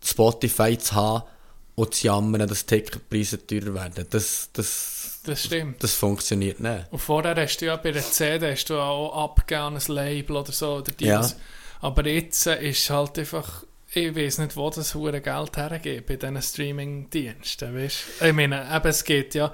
Spotify 0.04 0.78
zu 0.78 0.96
haben 0.96 1.24
und 1.76 1.94
zu 1.94 2.08
jammern, 2.08 2.48
dass 2.48 2.66
Ticketpreise 2.66 3.46
teurer 3.46 3.74
werden. 3.74 4.06
Das, 4.10 4.50
das, 4.54 5.20
Das 5.24 5.44
stimmt. 5.44 5.84
das 5.84 5.94
funktioniert 5.94 6.60
nicht. 6.60 6.86
Und 6.92 7.00
vorher 7.00 7.36
hast 7.36 7.58
du 7.58 7.66
ja 7.66 7.76
bei 7.78 7.92
der 7.92 8.04
CD 8.04 8.52
hast 8.52 8.66
du 8.70 8.76
auch 8.80 9.24
abgegeben 9.24 9.62
an 9.62 9.78
ein 9.78 9.94
Label 9.94 10.38
oder 10.38 10.52
so. 10.52 10.76
Oder 10.78 10.92
Ja. 11.00 11.28
Aber 11.84 12.08
jetzt 12.08 12.48
ist 12.48 12.90
halt 12.90 13.20
einfach, 13.20 13.66
ich 13.94 14.16
weiß 14.16 14.38
nicht, 14.38 14.56
wo 14.56 14.70
das 14.70 14.96
hure 14.96 15.20
Geld 15.20 15.58
hergeht 15.58 16.06
bei 16.06 16.16
diesen 16.16 16.42
Streaming-Diensten. 16.42 17.76
Weißt? 17.76 17.98
Ich 18.22 18.34
meine, 18.34 18.66
eben, 18.74 18.88
es 18.88 19.04
geht 19.04 19.36
ja, 19.36 19.52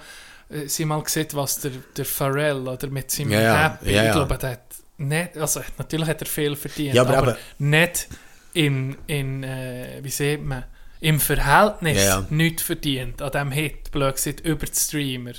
äh, 0.49 0.67
sie 0.67 0.85
mal 0.85 1.01
gesehen, 1.01 1.27
was 1.33 1.59
der, 1.59 1.71
der 1.97 2.05
Pharrell 2.05 2.67
oder 2.67 2.87
mit 2.87 3.09
seinem 3.09 3.31
Ja, 3.31 3.41
ja. 3.41 3.63
Happy, 3.63 3.91
Ja, 3.91 4.01
ich 4.01 4.07
ja. 4.07 4.13
glaube, 4.13 4.37
der 4.37 4.51
hat 4.51 4.61
nicht, 4.97 5.37
also 5.37 5.61
natürlich 5.79 6.07
hat 6.07 6.21
er 6.21 6.27
viel 6.27 6.55
verdient, 6.55 6.93
Ja, 6.93 7.01
aber 7.01 7.17
aber, 7.17 7.37
nicht 7.57 8.07
in, 8.53 8.95
in 9.07 9.43
äh, 9.43 9.99
wie 10.03 10.09
sieht 10.09 10.43
man, 10.43 10.65
im 10.99 11.19
Verhältnis 11.19 11.97
Ja, 11.97 12.19
ja. 12.19 12.27
nichts 12.29 12.61
verdient 12.61 13.21
an 13.23 13.31
diesem 13.31 13.51
Hit, 13.51 13.89
blöd 13.91 14.15
gesagt, 14.15 14.41
über 14.41 14.65
die 14.67 14.75
Streamer. 14.75 15.33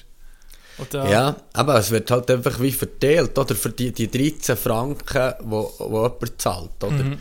Da, 0.88 1.10
Ja, 1.10 1.36
aber 1.52 1.78
es 1.78 1.90
wird 1.90 2.10
halt 2.10 2.30
einfach 2.30 2.60
wie 2.60 2.72
verteilt, 2.72 3.38
oder? 3.38 3.54
Für 3.54 3.70
die, 3.70 3.92
die 3.92 4.10
13 4.10 4.56
Franken, 4.56 5.34
wo, 5.40 5.72
wo 5.78 6.02
jemand 6.02 6.40
zahlt, 6.40 6.82
oder? 6.82 7.04
Mhm. 7.04 7.18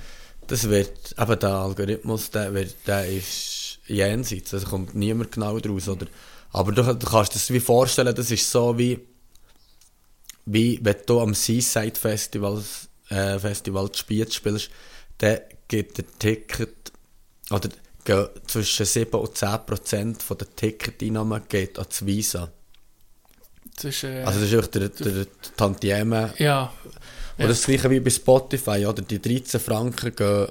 Das 0.47 0.69
wird, 0.69 1.15
eben 1.19 1.39
der 1.39 1.49
Algorithmus, 1.49 2.31
der, 2.31 2.53
wird, 2.53 2.75
der 2.87 3.07
ist 3.07 3.79
jenseits, 3.87 4.53
also 4.53 4.67
kommt 4.67 4.95
niemand 4.95 5.31
genau 5.31 5.59
draus, 5.59 5.87
oder? 5.87 6.07
Aber 6.51 6.71
du, 6.71 6.81
du 6.81 7.05
kannst 7.05 7.33
dir 7.33 7.39
das 7.39 7.51
wie 7.51 7.59
vorstellen, 7.59 8.15
das 8.15 8.31
ist 8.31 8.49
so 8.49 8.77
wie, 8.77 8.99
wie 10.45 10.79
wenn 10.81 10.95
du 11.05 11.19
am 11.19 11.33
Seaside 11.33 11.99
Festival, 11.99 12.63
äh, 13.09 13.37
Festival 13.37 13.89
die 13.89 13.99
Spiez 13.99 14.33
spielst, 14.33 14.69
dann 15.19 15.39
gibt 15.67 15.97
der 15.97 16.05
Ticket, 16.17 16.91
oder 17.51 17.69
zwischen 18.47 18.85
7 18.85 19.19
und 19.19 19.37
10 19.37 19.65
Prozent 19.65 20.25
der 20.29 20.55
Ticketeinnahmen 20.55 21.43
geht 21.47 21.77
an 21.77 21.85
das 21.87 22.05
Visa. 22.05 22.51
Zwischen, 23.79 24.23
Also 24.25 24.41
das 24.41 24.51
ist 24.51 24.59
auch 24.63 24.67
der, 24.67 24.89
der, 24.89 25.11
der 25.11 25.25
Tantieme. 25.57 26.33
ja, 26.37 26.71
Oder 27.37 27.47
das 27.49 27.63
gleiche 27.65 27.89
wie 27.89 27.99
bei 27.99 28.09
Spotify, 28.09 28.85
oder? 28.85 29.01
Die 29.01 29.21
13 29.21 29.59
Franken 29.59 30.15
gehen, 30.15 30.47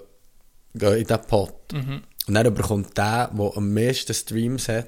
gehen 0.74 0.92
in 0.94 1.05
diesen 1.06 1.22
Pot. 1.26 1.72
Mhm. 1.72 2.02
Und 2.26 2.34
dann 2.34 2.55
bekommt 2.55 2.96
der, 2.96 3.28
der 3.32 3.56
am 3.56 3.72
meisten 3.74 4.14
Streams 4.14 4.68
hat, 4.68 4.86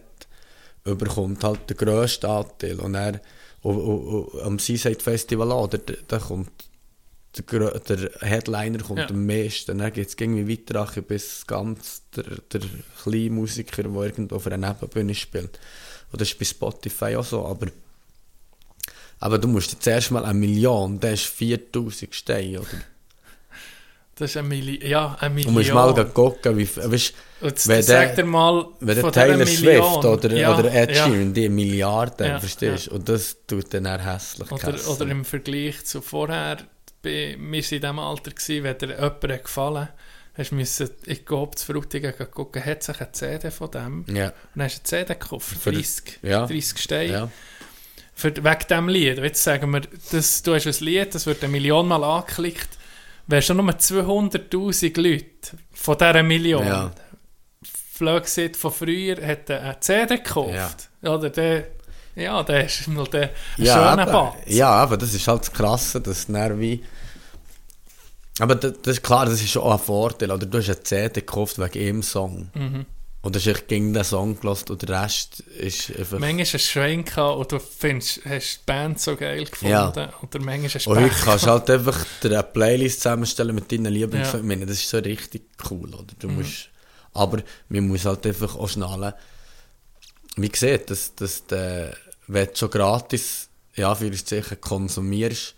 bekommt 0.84 1.42
halt 1.44 1.68
den 1.70 1.76
grössten 1.76 2.26
Anteil. 2.26 2.80
Und 2.80 2.96
und, 3.62 4.40
am 4.42 4.58
Seaside 4.58 5.00
Festival 5.00 5.52
oder? 5.52 5.76
Da, 5.78 5.92
da 6.08 6.18
kommt 6.18 6.50
der, 7.50 7.78
der 7.78 8.10
Headliner 8.20 8.78
kommt 8.82 8.98
Ja. 9.00 9.08
am 9.10 9.26
meisten. 9.26 9.76
Dann 9.78 9.92
geht 9.92 10.08
es 10.08 10.14
irgendwie 10.18 10.48
weiter 10.58 11.02
bis 11.02 11.46
ganz 11.46 12.02
der, 12.16 12.24
der 12.52 12.60
kleine 13.02 13.30
Musiker, 13.30 13.82
der 13.82 13.92
irgendwo 14.02 14.36
auf 14.36 14.46
einer 14.46 14.56
Nebenbühne 14.68 15.14
spielt. 15.14 15.58
Und 16.10 16.20
das 16.20 16.28
ist 16.30 16.38
bei 16.38 16.44
Spotify 16.46 17.16
auch 17.16 17.24
so, 17.24 17.44
aber 17.46 17.66
aber 19.20 19.38
du 19.38 19.46
musst 19.48 19.72
jetzt 19.72 19.86
erst 19.86 20.10
mal 20.10 20.24
eine 20.24 20.34
Million, 20.38 20.98
das 20.98 21.12
ist 21.20 21.26
4000 21.26 22.14
Steine, 22.14 22.60
oder? 22.60 22.68
das 24.16 24.30
ist 24.30 24.36
eine 24.36 24.48
Million. 24.48 24.86
Ja, 24.86 25.16
eine 25.20 25.30
Du 25.42 25.50
Million. 25.50 25.54
musst 25.54 25.96
mal 25.96 26.04
gucken, 26.10 26.56
wie, 26.58 26.64
f- 26.64 26.76
weißt, 26.76 27.14
jetzt 27.42 27.68
wenn 27.68 27.82
sag 27.82 28.14
der- 28.14 28.24
dir 28.24 28.30
mal, 28.30 28.66
wenn 28.80 29.00
der 29.00 29.12
Taylor 29.12 29.36
Million, 29.38 29.56
Swift 29.56 30.04
oder, 30.04 30.36
ja, 30.36 30.58
oder 30.58 30.72
Ed 30.72 30.90
ja. 30.96 31.06
Sheeran, 31.06 31.32
die 31.32 31.48
Milliarden, 31.48 32.26
Ja, 32.26 32.38
verstehst 32.38 32.88
du? 32.88 32.92
Und 32.96 33.08
das 33.08 33.36
tut 33.46 33.72
dann 33.72 33.86
auch 33.86 33.98
hässlich 33.98 34.50
Oder, 34.52 34.74
oder 34.88 35.06
im 35.06 35.24
Vergleich 35.24 35.84
zu 35.86 36.02
vorher, 36.02 36.58
bei, 37.02 37.36
wir 37.38 37.62
waren 37.62 37.72
in 37.74 37.80
dem 37.80 37.98
Alter, 37.98 38.30
gewesen, 38.30 38.64
wenn 38.64 38.76
dir 38.78 38.88
jemand 38.88 39.24
hat 39.24 39.44
gefallen 39.44 39.88
hast 40.34 40.50
du 40.52 40.54
müssen 40.54 40.88
in 41.06 41.24
Coop 41.24 41.58
zu 41.58 41.66
Frutigen 41.66 42.14
gehen 42.16 42.30
gucken, 42.30 42.64
hat 42.64 42.82
sich 42.82 42.98
eine 43.00 43.12
CD 43.12 43.50
von 43.50 43.70
dem? 43.70 44.04
Ja, 44.14 44.26
Und 44.28 44.34
dann 44.54 44.64
hast 44.64 44.90
du 44.92 44.96
eine 44.96 45.06
CD 45.06 45.14
gekauft, 45.14 45.48
Für- 45.58 45.72
30, 45.72 46.18
ja. 46.22 46.46
30 46.46 46.78
Steine. 46.78 47.12
ja. 47.12 47.30
Für, 48.20 48.36
wegen 48.36 48.58
diesem 48.68 48.88
Lied. 48.88 49.18
Jetzt 49.18 49.42
sagen 49.42 49.70
wir, 49.70 49.80
das, 50.12 50.42
du 50.42 50.54
hast 50.54 50.66
ein 50.66 50.84
Lied, 50.84 51.14
das 51.14 51.24
wird 51.24 51.42
eine 51.42 51.50
Million 51.50 51.88
Mal 51.88 52.04
angeklickt. 52.04 52.68
Wärst 53.26 53.48
du 53.48 53.54
nur 53.54 53.70
200'000 53.70 55.00
Leute 55.00 55.26
von 55.72 55.96
dieser 55.96 56.22
Million. 56.22 56.66
Ja. 56.66 56.90
Sieht 58.24 58.58
von 58.58 58.72
früher, 58.72 59.16
hat 59.26 59.50
eine 59.50 59.80
CD 59.80 60.16
gekauft. 60.16 60.90
Oder 61.02 61.30
der, 61.30 61.68
ja, 62.14 62.42
der 62.42 62.66
ist 62.66 62.88
mal 62.88 63.06
der 63.06 63.30
Ja, 63.56 63.74
schöner 63.74 64.02
aber, 64.02 64.36
ja, 64.46 64.68
aber 64.70 64.98
das 64.98 65.14
ist 65.14 65.26
halt 65.26 65.40
das 65.40 65.52
Krasse, 65.52 66.00
dann 66.02 66.60
wie... 66.60 66.84
Aber 68.38 68.54
das, 68.54 68.74
das 68.82 68.96
ist 68.96 69.02
klar, 69.02 69.24
das 69.24 69.40
ist 69.40 69.50
schon 69.50 69.62
auch 69.62 69.72
ein 69.72 69.78
Vorteil. 69.78 70.30
Oder 70.30 70.44
du 70.44 70.58
hast 70.58 70.68
eine 70.68 70.82
CD 70.82 71.20
gekauft 71.20 71.58
wegen 71.58 71.88
einem 71.88 72.02
Song. 72.02 72.50
Mhm. 72.54 72.84
Und 73.22 73.36
hast 73.36 73.46
echt 73.46 73.68
gegen 73.68 73.92
den 73.92 74.02
Song 74.02 74.40
gelassen 74.40 74.70
und 74.70 74.80
der 74.80 75.02
Rest 75.02 75.40
ist 75.40 75.90
einfach... 75.90 76.18
Manchmal 76.18 76.44
hast 76.44 76.54
du 76.54 76.58
Schwein 76.58 77.04
gehabt 77.04 77.36
und 77.38 77.52
du 77.52 77.60
findest, 77.60 78.24
hast 78.24 78.60
die 78.60 78.64
Band 78.64 78.98
so 78.98 79.14
geil 79.14 79.44
gefunden. 79.44 79.72
Ja. 79.72 80.12
Oder 80.22 80.38
manchmal 80.38 80.70
hast 80.70 80.86
du 80.86 80.90
Und 80.90 81.00
heute 81.00 81.14
kannst 81.22 81.44
du 81.44 81.50
halt 81.50 81.68
einfach 81.68 82.06
eine 82.24 82.42
Playlist 82.42 83.02
zusammenstellen 83.02 83.54
mit 83.54 83.70
deinen 83.70 83.92
Lieblings... 83.92 84.32
Ja. 84.32 84.40
Das 84.40 84.70
ist 84.70 84.88
so 84.88 84.98
richtig 84.98 85.42
cool, 85.70 85.94
oder? 85.94 86.14
Mhm. 86.14 86.18
Du 86.18 86.28
musst... 86.28 86.70
Aber 87.12 87.42
man 87.68 87.88
muss 87.88 88.06
halt 88.06 88.24
einfach 88.26 88.56
auch 88.56 88.68
schnallen. 88.68 89.12
Wie 90.36 90.48
gesagt, 90.48 90.90
dass, 90.90 91.14
dass 91.14 91.44
der, 91.46 91.94
wenn 92.26 92.46
du 92.46 92.56
schon 92.56 92.70
gratis, 92.70 93.48
ja, 93.74 93.94
für 93.94 94.10
Zeichen 94.12 94.60
konsumierst, 94.62 95.54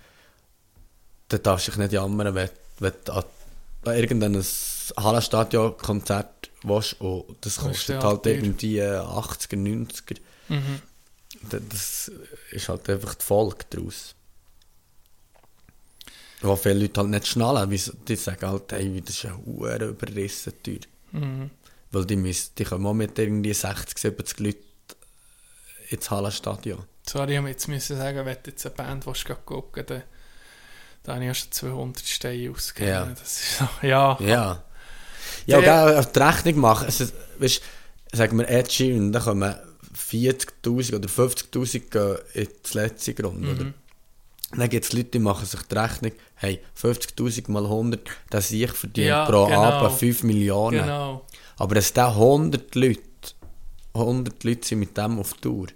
dann 1.29 1.43
darfst 1.43 1.69
du 1.69 1.71
dich 1.71 1.79
nicht 1.79 1.93
jammern, 1.93 2.35
wenn, 2.35 2.51
wenn 2.81 2.93
du 3.05 3.13
an, 3.13 3.25
an 3.85 3.97
irgendein 3.97 4.45
Hallenstadion-Konzert 4.97 6.42
willst 6.65 7.01
und 7.01 7.37
das 7.41 7.57
kostet 7.59 8.03
halt 8.03 8.27
irgendwie 8.27 8.81
80er, 8.83 9.57
90er. 9.57 10.19
Mhm. 10.49 10.81
Da- 11.51 11.59
Das 11.69 12.11
ist 12.51 12.69
halt 12.69 12.89
einfach 12.91 13.15
die 13.15 13.25
Folge 13.25 13.65
daraus. 13.71 14.15
Wo 16.41 16.57
viele 16.57 16.75
Leute 16.81 17.01
halt 17.01 17.11
nicht 17.11 17.27
schnallen, 17.29 17.71
weil 17.71 17.81
die 18.09 18.17
sagen 18.17 18.49
halt, 18.49 18.73
hey, 18.73 19.01
das 19.01 19.15
ist 19.17 19.23
ja 19.23 19.37
hure 19.47 19.85
überrissen 19.87 20.53
teuer. 20.63 20.79
Mhm. 21.13 21.51
Weil 21.93 22.05
die, 22.07 22.17
müssen, 22.17 22.51
die 22.59 22.65
kommen 22.65 22.87
auch 22.87 22.95
mit 22.95 23.19
irgendwie 23.19 23.53
60, 23.55 23.97
70 23.99 24.41
Leuten 24.41 24.59
ins 25.91 26.11
Hallenstadion. 26.11 26.85
Sorry, 27.09 27.35
ich 27.37 27.41
muss 27.41 27.51
jetzt 27.51 27.69
müssen 27.69 27.97
sagen, 27.97 28.25
wenn 28.27 28.37
du 28.43 28.51
jetzt 28.51 28.67
eine 28.67 28.75
Band 28.75 29.07
willst, 29.07 29.27
gucken 29.45 29.85
dann, 29.87 30.03
dann 31.05 31.17
habe 31.17 31.31
ich 31.31 31.39
schon 31.39 31.53
200 31.53 32.05
Steine 32.05 32.51
ausgegeben. 32.51 32.91
Ja. 32.91 33.05
Das 33.07 33.41
ist 33.41 33.59
so, 33.59 33.69
ja. 33.87 34.19
Ja. 34.21 34.65
Ja, 35.47 35.59
und 35.59 35.65
gell, 35.65 35.99
auf 35.99 36.13
die 36.13 36.19
Rechnung 36.19 36.61
machen. 36.61 36.85
Also, 36.87 37.07
weißt, 37.39 37.63
sagen 38.13 38.39
wir 38.39 38.49
Ed 38.49 38.71
Sheeran, 38.73 39.13
da 39.13 39.21
kommen 39.21 39.55
40.000 39.95 40.97
oder 40.97 41.09
50.000 41.09 41.91
gehen 41.91 42.17
in 42.35 42.49
die 42.73 42.79
letzte 42.79 43.23
Runde, 43.23 43.47
Mhm. 43.49 43.55
oder? 43.61 43.73
Dann 44.55 44.69
gibt 44.69 44.85
es 44.85 44.93
Leute, 44.93 45.09
die 45.13 45.19
machen 45.19 45.47
sich 45.47 45.63
die 45.63 45.75
Rechnung, 45.75 46.13
hey, 46.35 46.61
50.000 46.75 47.51
mal 47.51 47.65
100, 47.65 48.01
das 48.29 48.51
ich 48.51 48.71
verdient 48.71 49.09
Ja, 49.09 49.25
pro 49.25 49.47
genau. 49.47 49.63
Abend 49.63 49.99
5 49.99 50.23
Millionen. 50.25 50.81
Genau. 50.81 51.25
Aber 51.57 51.75
dass 51.75 51.93
da 51.95 52.09
100 52.09 52.75
Leute, 52.75 53.01
100 53.95 54.45
Leute 54.45 54.67
sind 54.67 54.81
mit 54.81 54.97
dem 54.97 55.19
auf 55.19 55.33
Tour, 55.35 55.69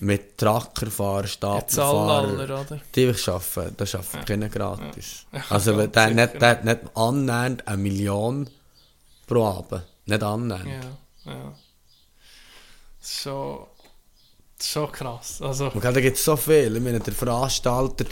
mit 0.00 0.42
alle, 0.42 1.26
Stapelfahrer, 1.26 2.80
die 2.94 3.04
ich 3.06 3.28
arbeiten, 3.28 3.74
das 3.76 3.94
arbeiten 3.94 4.24
keiner 4.24 4.48
gratis. 4.48 5.26
Ja. 5.32 5.38
Ja, 5.38 5.44
Also 5.50 5.76
ganz 5.76 5.92
der 5.92 6.10
nicht, 6.10 6.40
der 6.40 6.48
hat 6.50 6.64
nicht 6.64 6.80
annähernd 6.94 7.66
eine 7.66 7.76
Million 7.76 8.48
pro 9.26 9.44
Abend. 9.44 9.82
Nicht 10.06 10.22
annähernd. 10.22 10.68
Ja, 11.24 11.32
ja. 11.32 11.54
So, 13.00 13.68
so 14.60 14.86
krass. 14.86 15.40
Also, 15.42 15.70
Und 15.70 15.84
da 15.84 15.92
gibt 15.92 16.16
es 16.16 16.24
so 16.24 16.36
viel. 16.36 16.76
Ich 16.76 16.82
meine, 16.82 17.00
der 17.00 17.14
Veranstalter, 17.14 18.04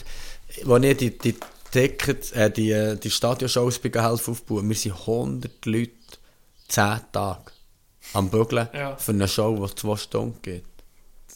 wo 0.64 0.76
ich 0.76 0.96
die, 0.96 1.16
die 1.18 1.36
Tickets, 1.70 2.32
äh, 2.32 2.50
die, 2.50 2.96
die 3.02 3.10
Stadionshows 3.10 3.78
bei 3.78 3.90
helfen 4.02 4.32
aufbauen, 4.32 4.68
wir 4.68 4.76
sind 4.76 4.92
100 4.92 5.66
Leute, 5.66 5.90
10 6.68 7.00
Tage 7.12 7.52
am 8.12 8.30
Bügeln 8.30 8.68
Ja. 8.72 8.96
für 8.96 9.12
eine 9.12 9.28
Show, 9.28 9.66
die 9.66 9.74
2 9.74 9.96
Stunden 9.96 10.40
geht. 10.42 10.64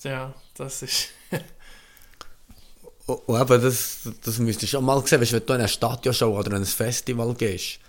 ja, 0.02 0.32
das 0.55 0.82
ist... 0.82 1.09
Und 1.31 1.40
und 3.27 3.40
eben, 3.40 3.62
das, 3.62 4.09
das 4.24 4.39
müsstest 4.39 4.72
du 4.72 4.77
schon 4.77 4.85
mal 4.85 5.05
sehen, 5.05 5.20
weißt, 5.20 5.32
wenn 5.32 5.44
du 5.44 5.52
in 5.55 5.60
eine 5.60 5.68
Stadionshow 5.68 6.39
oder 6.39 6.55
ein 6.55 6.64
Festival 6.64 7.35
gehst, 7.35 7.81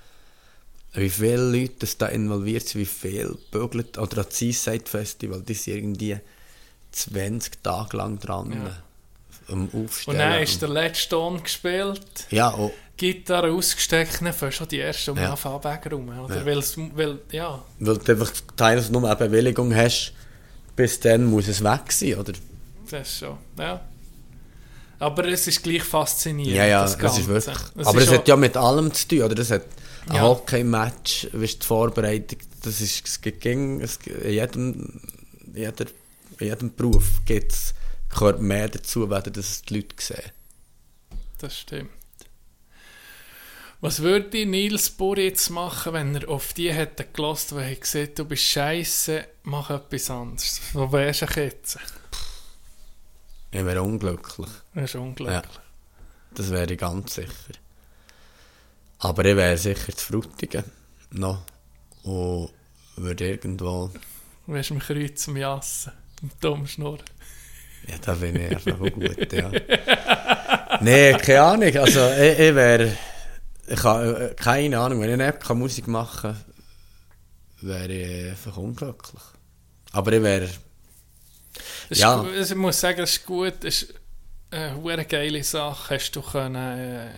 wie 0.94 1.10
viele 1.10 1.38
Leute 1.38 1.76
das 1.80 1.98
da 1.98 2.08
involviert 2.08 2.68
sind, 2.68 2.82
wie 2.82 2.86
viel 2.86 3.38
bügelt, 3.52 3.98
oder 3.98 4.24
das 4.24 4.38
Seaside 4.38 4.86
Festival, 4.86 5.42
die 5.42 5.54
sind 5.54 5.76
irgendwie 5.76 6.18
20 6.92 7.64
Tage 7.64 7.98
lang 7.98 8.20
dran. 8.20 8.52
Ja. 8.52 9.54
Und 9.54 9.74
Aufstellen. 9.74 10.18
dann 10.18 10.42
ist 10.42 10.62
der 10.62 10.70
letzte 10.70 11.10
Ton 11.10 11.44
gespielt, 11.44 12.28
ja, 12.30 12.50
und, 12.50 12.72
Gitarre 12.98 13.52
ausgesteckt, 13.52 14.22
dann 14.22 14.34
fährst 14.34 14.58
schon 14.58 14.68
die 14.68 14.78
erste 14.78 15.12
um 15.12 15.18
Ja. 15.18 15.24
ja. 15.24 15.32
Anfang 15.32 15.80
rum. 15.92 16.20
Oder? 16.20 16.38
Ja. 16.38 16.46
Weil's, 16.46 16.78
weil, 16.78 17.20
ja, 17.32 17.64
weil 17.80 17.98
du 17.98 18.12
einfach 18.12 18.32
teilweise 18.56 18.92
nur 18.92 19.04
eine 19.04 19.16
Bewilligung 19.16 19.76
hast, 19.76 20.14
bis 20.76 21.00
dann 21.00 21.26
muss 21.26 21.48
es 21.48 21.64
weg 21.64 21.92
sein, 21.92 22.16
oder? 22.16 22.34
Das 22.92 23.08
ist 23.10 23.20
schon, 23.20 23.38
ja. 23.58 23.82
Aber 25.00 25.26
es 25.28 25.48
ist 25.48 25.64
gleich 25.64 25.84
faszinierend, 25.84 26.56
Ja, 26.56 26.66
ja, 26.66 26.82
das 26.84 26.98
das 26.98 27.18
ist 27.18 27.28
wirklich. 27.28 27.58
Es 27.76 27.88
aber 27.88 28.02
es 28.02 28.12
hat 28.12 28.28
ja 28.28 28.36
mit 28.36 28.56
allem 28.56 28.94
zu 28.94 29.08
tun, 29.08 29.24
oder? 29.24 29.40
Es 29.40 29.50
hat 29.50 29.66
ein 30.08 30.16
Ja. 30.16 30.22
Hockey-Match, 30.22 31.30
weißt, 31.34 31.64
die 31.64 31.66
Vorbereitung, 31.66 32.40
das 32.64 32.82
ist, 32.82 33.08
es 33.08 33.20
gibt, 33.22 33.44
in 33.46 33.80
jedem, 34.30 35.02
jeder, 35.56 35.86
in 36.40 36.48
jedem 36.48 36.76
Beruf 36.76 37.22
gibt's, 37.26 37.74
gehört 38.10 38.42
mehr 38.42 38.70
dazu, 38.70 39.08
dass 39.08 39.38
es 39.38 39.62
die 39.64 39.76
Leute 39.76 39.96
sehen. 40.00 40.32
Das 41.40 41.58
stimmt. 41.58 41.90
Was 43.80 44.04
würde 44.04 44.46
Nils 44.46 44.92
Bohr 44.92 45.18
jetzt 45.18 45.50
machen, 45.50 45.94
wenn 45.94 46.14
er 46.16 46.30
auf 46.30 46.54
die 46.54 46.72
hätte 46.72 47.04
gelost, 47.12 47.50
die 47.52 47.56
hat 47.56 47.82
gesagt, 47.82 48.20
du 48.20 48.26
bist 48.26 48.44
scheiße, 48.44 49.26
mach 49.44 49.72
etwas 49.72 50.12
anderes? 50.12 50.62
Wo 50.74 50.92
wärst 50.92 51.24
du 51.24 51.42
jetzt? 51.42 51.80
Ich 53.52 53.65
wäre 53.65 53.82
unglücklich. 53.82 54.49
Das 54.73 54.84
ist 54.86 54.95
unglaublich. 54.95 55.60
Das 56.34 56.49
wäre 56.49 56.72
ich 56.72 56.80
ganz 56.80 57.15
sicher. 57.15 57.53
Aber 58.99 59.26
ich 59.26 59.36
wäre 59.36 59.57
sicher 59.57 59.94
zu 59.95 60.06
Frutigen 60.06 60.64
noch. 61.11 61.44
Und 62.03 62.49
würde 62.95 63.30
irgendwo. 63.30 63.91
Du 64.45 64.53
wärst 64.53 64.72
im 64.72 64.80
Kreuz 64.80 65.23
zum 65.23 65.38
Jassen, 65.38 65.91
im 66.22 66.32
dummen 66.40 66.68
Schnurren. 66.68 67.03
Ja, 67.88 67.95
da 68.02 68.14
bin 68.14 68.36
ich 68.36 68.52
einfach 68.52 68.78
gut, 68.91 69.34
ja. 69.34 69.52
nee, 70.82 71.14
keine 71.14 71.41
Ahnung. 71.41 71.78
Also, 71.78 72.11
ich, 72.11 72.40
ich 72.40 72.56
wäre. 72.56 72.95
Ich 73.68 73.84
habe 73.84 74.36
keine 74.38 74.80
Ahnung, 74.80 75.02
wenn 75.02 75.19
ich 75.19 75.26
nicht 75.26 75.49
Musik 75.49 75.88
machen 75.88 76.34
kann, 76.34 76.45
wäre 77.61 77.94
ich 77.94 78.30
einfach 78.32 78.57
unglücklich. 78.57 79.22
Aber 79.91 80.14
ich 80.14 80.22
wäre. 80.22 80.49
Das 81.90 81.99
Ja. 81.99 82.22
ist, 82.23 82.52
ich 82.52 82.57
muss 82.57 82.80
sagen, 82.80 83.02
es 83.02 83.11
ist 83.18 83.26
gut, 83.26 83.64
es 83.64 83.84
ist 83.84 83.94
eine 84.52 85.06
geile 85.06 85.44
Sache, 85.44 85.95
hast 85.95 86.11
du 86.11 86.22
können, 86.22 86.56
äh, 86.56 87.10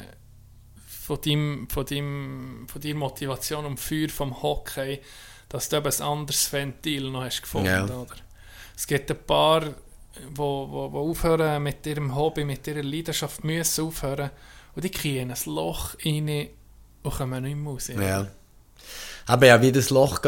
von, 0.85 1.19
deinem, 1.21 1.67
von, 1.69 1.85
deinem, 1.85 2.67
von 2.71 2.81
deiner 2.81 2.95
Motivation 2.95 3.65
und 3.65 3.79
Feuer 3.79 4.09
vom 4.09 4.41
Hockey, 4.41 4.99
dass 5.49 5.69
du 5.69 5.77
eben 5.77 5.91
ein 5.91 6.01
anderes 6.01 6.51
Ventil 6.51 7.09
noch 7.09 7.23
hast 7.23 7.41
gefunden, 7.41 7.67
Ja. 7.67 7.83
oder? 7.85 8.15
Es 8.75 8.87
gibt 8.87 9.09
ein 9.11 9.17
paar, 9.25 9.73
wo, 10.33 10.67
wo, 10.69 10.91
wo 10.91 11.11
aufhören 11.11 11.61
mit 11.63 11.85
ihrem 11.85 12.15
Hobby, 12.15 12.43
mit 12.45 12.65
ihrer 12.67 12.83
Leidenschaft, 12.83 13.43
müssen 13.43 13.85
aufhören 13.85 14.31
und 14.75 14.83
die 14.83 14.89
kriegen 14.91 15.29
ein 15.31 15.37
Loch 15.45 15.95
rein 16.05 16.49
und 17.03 17.11
kommen 17.15 17.43
nicht 17.43 17.55
mehr 17.55 17.71
raus. 17.71 17.87
Ja. 17.87 18.27
Aber 19.27 19.45
ja, 19.45 19.61
wie 19.61 19.71
das 19.71 19.89
Loch 19.89 20.19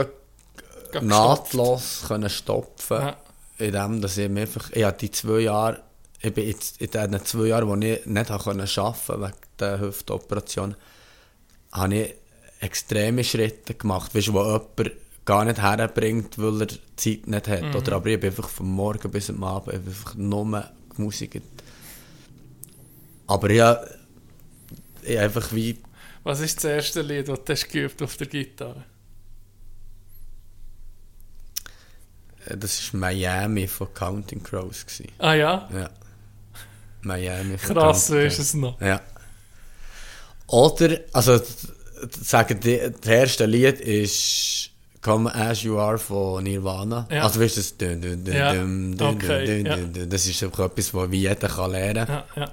nahtlos 1.01 2.03
können 2.07 2.29
stopfen 2.29 2.97
Ja. 3.01 3.17
In 3.57 3.71
dem, 3.71 4.01
dass 4.01 4.17
ich 4.17 4.29
mir 4.29 4.41
einfach, 4.41 4.71
ich 4.71 4.83
habe 4.83 4.97
die 4.97 5.11
zwei 5.11 5.39
Jahre, 5.39 5.81
ich 6.21 6.33
bin 6.33 6.47
jetzt 6.47 6.81
in 6.81 6.89
diesen 6.89 7.25
zwei 7.25 7.47
Jahren, 7.47 7.67
wo 7.67 7.75
ich 7.75 8.05
nicht 8.05 8.29
habe 8.29 8.51
arbeiten 8.51 9.21
wegen 9.21 9.33
der 9.59 9.79
Hüftoperation, 9.79 10.75
habe 11.71 11.95
ich 11.95 12.15
extreme 12.59 13.23
Schritte 13.23 13.75
gemacht, 13.75 14.15
weißt, 14.15 14.33
wo 14.33 14.43
jemand 14.43 14.91
gar 15.25 15.43
nicht 15.43 15.61
herbringt, 15.61 16.37
weil 16.37 16.61
er 16.61 16.67
Zeit 16.95 17.27
nicht 17.27 17.47
hat. 17.47 17.63
Mhm. 17.63 17.75
Oder 17.75 17.93
aber 17.93 18.07
ich 18.07 18.19
bin 18.19 18.29
einfach 18.29 18.49
vom 18.49 18.71
Morgen 18.71 19.11
bis 19.11 19.29
am 19.29 19.43
Abend 19.43 19.73
habe 19.73 19.87
einfach 19.87 20.15
nur 20.15 20.69
Musik. 20.97 21.41
Aber 23.27 23.51
ja, 23.51 23.83
ich 25.01 25.15
habe 25.15 25.25
einfach 25.25 25.51
wie 25.53 25.77
Was 26.23 26.39
ist 26.39 26.57
das 26.57 26.65
erste 26.65 27.01
Lied, 27.01 27.27
das 27.27 27.43
du 27.43 27.67
geübt 27.67 28.01
auf 28.01 28.17
der 28.17 28.27
Gitarre? 28.27 28.83
Das 32.59 32.93
war 32.93 32.99
Miami 32.99 33.67
von 33.67 33.93
Counting 33.93 34.43
Crows. 34.43 34.85
Gewesen. 34.85 35.11
Ah 35.19 35.33
ja? 35.33 35.69
Ja. 35.73 35.89
Miami 37.01 37.57
von 37.57 37.75
Krass, 37.75 38.07
Counting 38.07 38.25
ist 38.27 38.39
es 38.39 38.53
noch. 38.53 38.79
Ja. 38.81 39.01
Oder, 40.47 40.99
also, 41.13 41.39
sagen, 42.21 42.59
das 43.01 43.09
erste 43.09 43.45
Lied 43.45 43.79
ist 43.81 44.69
Come 45.01 45.33
As 45.33 45.63
You 45.63 45.77
Are 45.79 45.97
von 45.97 46.43
Nirvana. 46.43 47.07
Ja. 47.11 47.23
Also, 47.23 47.39
weißt 47.39 47.57
du, 47.57 47.61
das, 47.61 47.77
dun, 47.77 48.01
dun, 48.01 48.23
dun, 48.23 48.33
Ja, 48.35 48.53
dun, 48.53 48.97
dun, 48.97 49.15
okay, 49.15 49.45
dun, 49.63 49.65
ja. 49.65 49.75
dun, 49.75 49.93
dun. 49.93 50.09
das 50.09 50.25
ist 50.27 50.43
einfach 50.43 50.65
etwas, 50.65 50.93
was 50.93 51.11
wie 51.11 51.21
jeder 51.21 51.47
kann 51.47 51.71
lernen 51.71 52.05
kann. 52.05 52.23
Ja, 52.35 52.41
ja. 52.43 52.51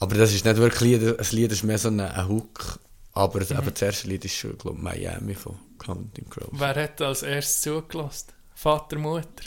Aber 0.00 0.14
das 0.16 0.32
ist 0.32 0.44
nicht 0.44 0.56
wirklich 0.56 1.00
ein 1.00 1.00
Lied, 1.08 1.32
Lied 1.32 1.52
ist 1.52 1.64
mehr 1.64 1.78
so 1.78 1.88
ein, 1.88 2.00
ein 2.00 2.28
Hook. 2.28 2.78
Aber 3.12 3.40
Mhm. 3.40 3.46
eben 3.58 3.70
das 3.72 3.82
erste 3.82 4.08
Lied 4.08 4.24
ist 4.24 4.34
schon, 4.36 4.56
glaube 4.58 4.76
ich, 4.76 4.82
Miami 4.82 5.34
von 5.34 5.56
Counting 5.78 6.28
Crows. 6.30 6.50
Wer 6.52 6.74
hat 6.76 7.00
als 7.02 7.22
erstes 7.22 7.60
zugelassen? 7.62 8.26
Vater, 8.60 8.98
Mutter? 8.98 9.44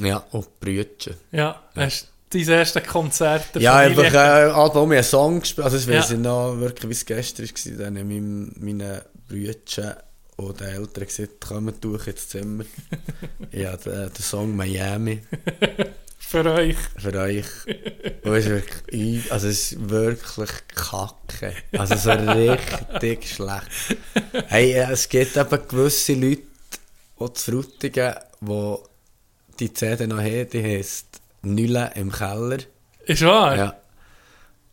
Ja, 0.00 0.18
und 0.32 0.60
Brütchen. 0.60 1.14
Ja, 1.32 1.62
hast 1.74 2.08
du 2.28 2.38
dein 2.38 2.48
erstes 2.50 2.84
Konzert 2.84 3.54
der 3.54 3.62
Ja, 3.62 3.76
einfach 3.76 4.12
äh, 4.12 4.16
Album, 4.18 4.92
ich 4.92 4.98
einen 4.98 5.04
Song 5.04 5.40
gespielt. 5.40 5.64
Also, 5.64 5.78
es 5.78 5.86
Ja. 5.86 5.94
weiss 5.94 6.10
ich 6.10 6.18
noch 6.18 6.54
wirklich, 6.58 6.88
wie 6.90 6.92
es 6.92 7.06
gestern 7.06 7.46
war. 7.48 7.78
Dann 7.78 7.98
haben 7.98 8.08
mein- 8.08 8.52
meine 8.58 9.04
Brüder 9.26 10.02
und 10.36 10.60
den 10.60 10.66
Eltern 10.66 11.06
gesagt, 11.06 11.40
kommt 11.48 11.82
durch 11.82 12.08
ins 12.08 12.28
Zimmer. 12.28 12.64
ja, 13.52 13.74
den, 13.78 14.12
den 14.12 14.22
Song 14.22 14.54
Miami 14.54 15.22
für 16.18 16.44
euch. 16.44 16.76
für 16.98 17.18
euch. 17.18 17.46
Und 18.22 18.34
es 18.34 18.44
ist 18.44 18.50
wirklich, 18.50 19.32
also 19.32 19.48
es 19.48 19.72
ist 19.72 19.88
wirklich 19.88 20.50
kacke. 20.74 21.54
Also 21.72 21.96
so 21.96 22.10
richtig 22.10 23.30
schlecht. 23.34 23.96
Hey, 24.48 24.72
äh, 24.72 24.92
es 24.92 25.08
gibt 25.08 25.38
eben 25.38 25.68
gewisse 25.68 26.12
Leute, 26.12 26.42
auch 27.18 27.28
zu 27.30 27.50
Frutigen, 27.52 28.14
die 28.40 28.76
die 29.58 29.72
CD 29.72 30.06
noch 30.06 30.18
haben, 30.18 30.48
die 30.50 30.62
heisst 30.62 31.20
Nülle 31.42 31.90
im 31.94 32.12
Keller. 32.12 32.58
Ist 33.04 33.22
wahr? 33.22 33.56
Ja. 33.56 33.76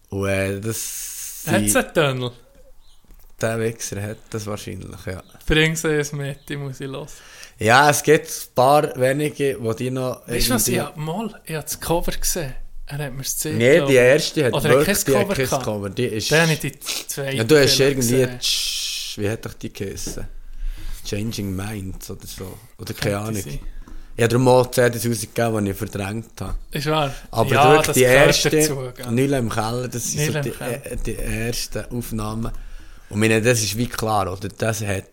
Und 0.10 0.28
äh, 0.28 0.60
das... 0.60 1.44
Hat 1.48 1.61
es 1.61 1.76
einen 1.76 1.94
Tunnel? 1.94 2.32
Der 3.41 3.60
Wichser 3.60 4.02
hat 4.02 4.18
das 4.30 4.45
wahrscheinlich, 4.45 5.06
ja. 5.06 5.22
Bring 5.45 5.76
sie 5.76 5.95
es 5.95 6.11
mit, 6.14 6.48
die 6.48 6.56
muss 6.56 6.80
ich 6.80 6.88
los. 6.88 7.14
Ja, 7.60 7.90
es 7.90 8.02
gibt 8.02 8.28
ein 8.28 8.56
paar 8.56 8.99
wenige, 8.99 9.57
die 9.60 9.76
die 9.76 9.91
noch... 9.91 10.28
Weißt 10.28 10.49
du 10.49 10.53
was, 10.53 10.68
ich 10.68 10.76
irgendwie- 10.76 10.88
hab 10.88 10.98
mal, 10.98 11.41
ich 11.45 11.56
hab 11.56 11.64
das 11.64 11.80
Cover 11.80 12.11
gesehen. 12.11 12.53
Er 12.86 12.98
hat 12.98 13.14
mir 13.14 13.20
das 13.20 13.34
gezeigt. 13.34 13.57
Nee, 13.57 13.82
die 13.86 13.94
erste 13.95 14.45
hat 14.45 14.53
Oder 14.53 14.70
hat 14.70 14.88
wirklich 14.88 15.06
kein 15.06 15.14
die 15.14 15.18
hat 15.18 15.28
Cover 15.28 15.36
kein 15.36 15.45
gehabt? 15.45 15.65
Cover. 15.65 15.90
Die 15.90 16.06
ist... 16.06 16.32
Dann 16.32 16.41
habe 16.41 16.53
ich 16.53 16.60
die 16.60 16.80
zwei 16.80 17.34
ja, 17.34 17.44
du 17.44 17.61
hast 17.61 17.80
irgendwie... 17.80 18.26
gesehen. 18.26 18.40
Wie 19.18 19.30
hat 19.30 19.45
doch 19.45 19.53
die 19.53 19.72
geheissen? 19.72 20.28
Changing 21.06 21.56
Minds 21.56 22.10
oder 22.10 22.26
so. 22.26 22.58
Oder 22.78 22.94
keine 22.94 23.20
Ahnung. 23.20 23.42
sein. 23.42 23.60
Ich 24.16 24.22
habe 24.22 24.30
darum 24.30 24.48
auch 24.48 24.70
CDs 24.70 25.08
rausgegeben, 25.08 25.66
die 25.66 25.72
ich 25.72 25.78
verdrängt 25.78 26.40
habe. 26.40 26.56
Ist 26.72 26.86
wahr? 26.86 27.14
Aber 27.32 27.50
ja, 27.50 27.70
wirklich 27.72 27.88
das 27.88 27.96
die 27.96 28.04
erste, 28.04 28.50
dazu, 28.52 28.92
gell? 28.96 29.12
Nülle 29.12 29.40
im 29.40 29.50
Keller, 29.50 29.88
das 29.88 30.12
sind 30.12 30.34
so 30.34 30.40
die, 30.40 30.50
äh, 30.50 30.98
die 31.04 31.16
ersten 31.16 31.86
Aufnahmen. 31.86 32.52
Und 33.10 33.20
meine, 33.20 33.42
das 33.42 33.64
ist 33.64 33.76
wie 33.76 33.88
klar, 33.88 34.32
oder? 34.32 34.50
Das 34.50 34.82
hat 34.82 35.06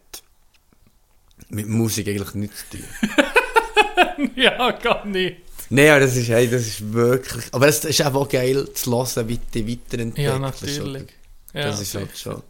mit 1.48 1.66
Musik 1.66 2.08
eigentlich 2.08 2.34
nichts 2.34 2.64
zu 2.70 2.76
tun. 2.76 4.30
ja, 4.36 4.70
gar 4.72 5.06
nicht. 5.06 5.38
Nein, 5.70 6.00
das 6.00 6.16
ist, 6.16 6.28
hey, 6.28 6.50
das 6.50 6.62
ist 6.66 6.92
wirklich... 6.92 7.44
Aber 7.52 7.68
es 7.68 7.82
ist 7.84 8.00
einfach 8.02 8.20
auch 8.20 8.28
geil 8.28 8.68
zu 8.74 8.90
hören, 8.90 9.28
wie 9.28 9.38
die 9.54 9.66
weiterentwickeln. 9.66 10.32
Ja, 10.32 10.38
natürlich. 10.38 11.06
Ja, 11.54 11.62
das 11.68 11.80
ist 11.80 11.94
halt 11.94 12.16
schon... 12.18 12.42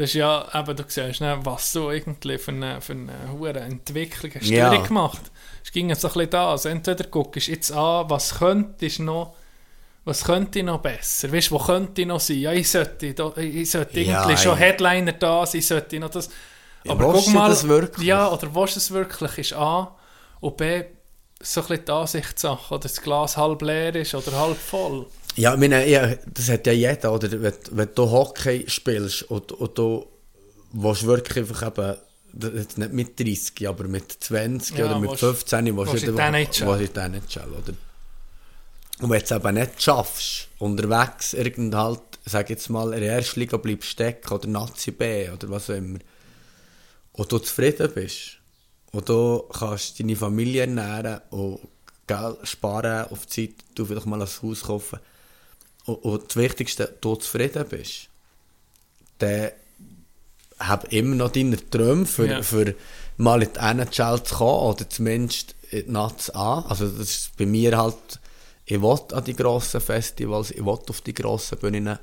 Das 0.00 0.10
ist 0.10 0.14
ja, 0.14 0.48
eben, 0.54 0.76
du 0.76 0.84
siehst, 0.88 1.20
ne, 1.20 1.38
was 1.42 1.72
so 1.72 1.90
irgendwie 1.90 2.38
für 2.38 2.52
eine, 2.52 2.80
für 2.80 2.92
eine 2.94 3.12
hohe 3.32 3.50
Entwicklung 3.52 4.32
hast 4.34 4.48
du 4.48 4.54
Ja. 4.54 4.70
durchgemacht. 4.70 5.20
Es 5.62 5.72
ging 5.72 5.90
jetzt 5.90 6.00
so 6.00 6.08
ein 6.08 6.14
bisschen 6.14 6.30
da, 6.30 6.50
also 6.52 6.68
entweder 6.70 7.04
guckst 7.04 7.48
du 7.48 7.50
jetzt 7.52 7.70
an, 7.72 8.08
was 8.08 8.38
könnte 8.38 8.86
ich 8.86 8.98
noch, 8.98 9.34
was 10.04 10.24
könnte 10.24 10.62
noch 10.62 10.80
besser, 10.80 11.32
weißt 11.32 11.50
du, 11.50 11.54
wo 11.54 11.58
könnte 11.58 12.02
ich 12.02 12.06
noch 12.08 12.20
sein, 12.20 12.38
ja, 12.38 12.52
ich 12.52 12.70
sollte, 12.70 13.14
da, 13.14 13.32
ich 13.36 13.70
sollte 13.70 14.00
Ja, 14.00 14.22
irgendwie 14.22 14.36
schon. 14.42 14.56
Headliner 14.56 15.12
da 15.12 15.44
sein, 15.46 15.58
ich 15.60 15.66
sollte 15.66 16.00
noch 16.00 16.10
das, 16.10 16.30
Ja, 16.84 16.92
aber 16.92 17.12
willst 17.12 17.26
guck 17.26 17.26
du 17.26 17.30
mal, 17.38 17.48
das 17.50 17.68
wirklich? 17.68 18.06
ja, 18.06 18.30
oder 18.32 18.54
was 18.54 18.76
es 18.76 18.90
wirklich 18.90 19.38
ist, 19.38 19.52
A, 19.52 19.96
und 20.40 20.56
B, 20.56 20.84
so 21.42 21.60
ein 21.60 21.66
bisschen 21.68 21.84
die 21.84 21.92
Ansichtssache, 21.92 22.74
oder 22.74 22.82
das 22.82 23.00
Glas 23.02 23.36
halb 23.36 23.62
leer 23.62 23.94
ist 23.96 24.14
oder 24.14 24.32
halb 24.38 24.56
voll. 24.56 25.06
Ja, 25.36 25.54
ich 25.54 25.60
meine, 25.60 25.88
ja, 25.88 26.14
das 26.32 26.48
hat 26.48 26.66
ja 26.66 26.72
jeder, 26.72 27.12
oder? 27.12 27.30
Wenn, 27.42 27.54
wenn 27.70 27.88
du 27.94 28.10
Hockey 28.10 28.64
spielst 28.68 29.22
und, 29.24 29.52
und 29.52 29.78
du 29.78 30.06
willst 30.72 31.04
wirklich 31.06 31.38
einfach 31.48 31.66
eben, 31.68 31.96
jetzt 32.56 32.78
nicht 32.78 32.92
mit 32.92 33.18
30, 33.18 33.68
aber 33.68 33.84
mit 33.84 34.12
20 34.12 34.76
Ja, 34.78 34.86
oder 34.86 34.98
mit 34.98 35.10
willst- 35.10 35.20
15, 35.20 35.76
willst 35.76 35.92
willst 35.92 36.06
du 36.06 36.86
die 36.88 36.98
NHL, 37.00 37.48
oder? 37.48 37.74
Und 39.02 39.08
wenn 39.10 39.18
du 39.18 39.24
es 39.24 39.30
eben 39.30 39.54
nicht 39.54 39.82
schaffst, 39.82 40.48
unterwegs 40.58 41.32
irgend 41.32 41.74
halt, 41.74 42.00
sag 42.26 42.50
jetzt 42.50 42.68
mal, 42.68 42.92
in 42.92 43.00
der 43.00 43.14
ersten 43.14 43.40
Liga 43.40 43.56
bleibst 43.56 43.88
stecken 43.88 44.32
oder 44.32 44.46
Nazi 44.46 44.90
B 44.90 45.30
oder 45.30 45.48
was 45.48 45.70
auch 45.70 45.74
immer, 45.74 45.98
und 47.12 47.32
du 47.32 47.38
zufrieden 47.38 47.90
bist, 47.94 48.36
und 48.92 49.08
du 49.08 49.44
kannst 49.52 49.98
deine 50.00 50.16
Familie 50.16 50.62
ernähren 50.62 51.20
und 51.30 51.60
Geld 52.06 52.36
sparen 52.42 53.06
auf 53.10 53.24
die 53.26 53.48
Zeit, 53.48 53.64
du 53.74 53.84
vielleicht 53.84 54.06
mal 54.06 54.20
ein 54.20 54.28
Haus 54.42 54.62
kaufen, 54.62 54.98
und, 55.86 55.94
und 56.04 56.28
das 56.28 56.36
Wichtigste, 56.36 56.96
du 57.00 57.16
zufrieden 57.16 57.64
bist, 57.68 58.08
dann 59.18 59.50
hab 60.58 60.92
immer 60.92 61.16
noch 61.16 61.32
deine 61.32 61.56
Träume 61.70 62.06
für, 62.06 62.26
Ja. 62.26 62.42
für 62.42 62.74
mal 63.16 63.42
in 63.42 63.52
die 63.52 63.58
NHL 63.58 64.22
zu 64.22 64.34
kommen 64.36 64.68
oder 64.74 64.88
zumindest 64.88 65.54
in 65.70 65.86
die 65.86 65.90
Nats 65.90 66.30
an. 66.30 66.64
Also 66.64 66.88
das 66.88 67.08
ist 67.08 67.36
bei 67.36 67.46
mir 67.46 67.76
halt, 67.78 67.96
ich 68.66 68.80
will 68.80 68.98
an 69.12 69.24
die 69.24 69.34
grossen 69.34 69.80
Festivals, 69.80 70.50
ich 70.50 70.64
will 70.64 70.78
auf 70.88 71.00
die 71.00 71.14
grossen 71.14 71.58
Bühnen, 71.58 71.98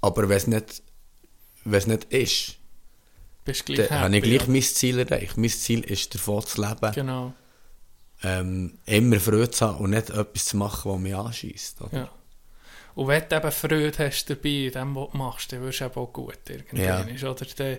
aber 0.00 0.28
wenn 0.28 0.36
es 0.36 0.46
nicht, 0.46 0.82
nicht 1.64 2.04
ist, 2.12 2.56
Bist 3.44 3.68
dann 3.68 3.90
habe 3.90 4.16
ich 4.16 4.22
gleich 4.22 4.48
mein 4.48 4.62
Ziel 4.62 4.98
erreicht. 4.98 5.36
Mein 5.36 5.50
Ziel 5.50 5.80
ist 5.84 6.14
davon 6.14 6.44
zu 6.44 6.60
leben, 6.60 6.78
ja. 6.82 6.90
Genau, 6.90 7.32
ähm, 8.22 8.78
immer 8.86 9.20
Freude 9.20 9.50
zu 9.50 9.66
haben 9.66 9.78
und 9.84 9.90
nicht 9.90 10.10
etwas 10.10 10.46
zu 10.46 10.56
machen, 10.56 10.90
was 10.90 10.98
mich 11.00 11.14
anschießt. 11.14 11.76
ja. 11.92 12.10
Und 12.96 13.08
wenn 13.08 13.22
du 13.28 13.36
eben 13.36 13.52
Freude 13.52 13.92
hast 13.98 14.30
dabei, 14.30 14.48
in 14.48 14.72
dem, 14.72 14.96
was 14.96 15.10
du 15.10 15.18
machst, 15.18 15.52
dann 15.52 15.62
wirst 15.62 15.80
du 15.80 15.84
eben 15.84 15.94
auch 15.96 16.12
gut 16.12 16.38
irgendwann. 16.48 17.14
Ja. 17.14 17.30
Oder 17.30 17.46
dann, 17.54 17.76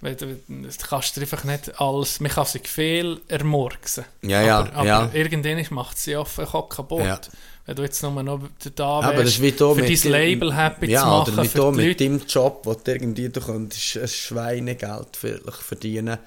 wenn 0.00 0.16
du, 0.16 0.26
du 0.48 0.86
kannst 0.88 1.16
dir 1.16 1.20
einfach 1.20 1.44
nicht 1.44 1.80
alles, 1.80 2.18
man 2.18 2.32
kann 2.32 2.46
sich 2.46 2.66
viel 2.66 3.20
ermurksen. 3.28 4.04
Ja, 4.22 4.42
ja, 4.42 4.58
aber, 4.58 4.72
aber 4.74 4.86
ja. 4.86 5.10
irgendwann 5.12 5.64
macht 5.70 5.98
es 5.98 6.08
einfach 6.08 6.52
auch 6.52 6.68
kaputt. 6.68 7.04
Ja. 7.04 7.20
Wenn 7.66 7.76
du 7.76 7.82
jetzt 7.84 8.02
nur 8.02 8.22
noch 8.24 8.40
da 8.74 8.84
Aber 9.00 9.18
wärst, 9.18 9.36
für 9.36 9.52
dein 9.52 10.12
Label 10.12 10.56
happy 10.56 10.90
ja, 10.90 11.02
zu 11.02 11.32
machen, 11.32 11.60
oder 11.60 11.76
wie 11.76 11.86
mit 11.86 12.00
deinem 12.00 12.20
Job, 12.26 12.62
wo 12.64 12.74
du 12.74 12.90
irgendwie 12.90 13.28
du 13.28 13.40
könntest 13.40 13.98
ein 13.98 14.08
Schweinegeld 14.08 15.16
vielleicht 15.16 15.62
verdienen. 15.62 16.18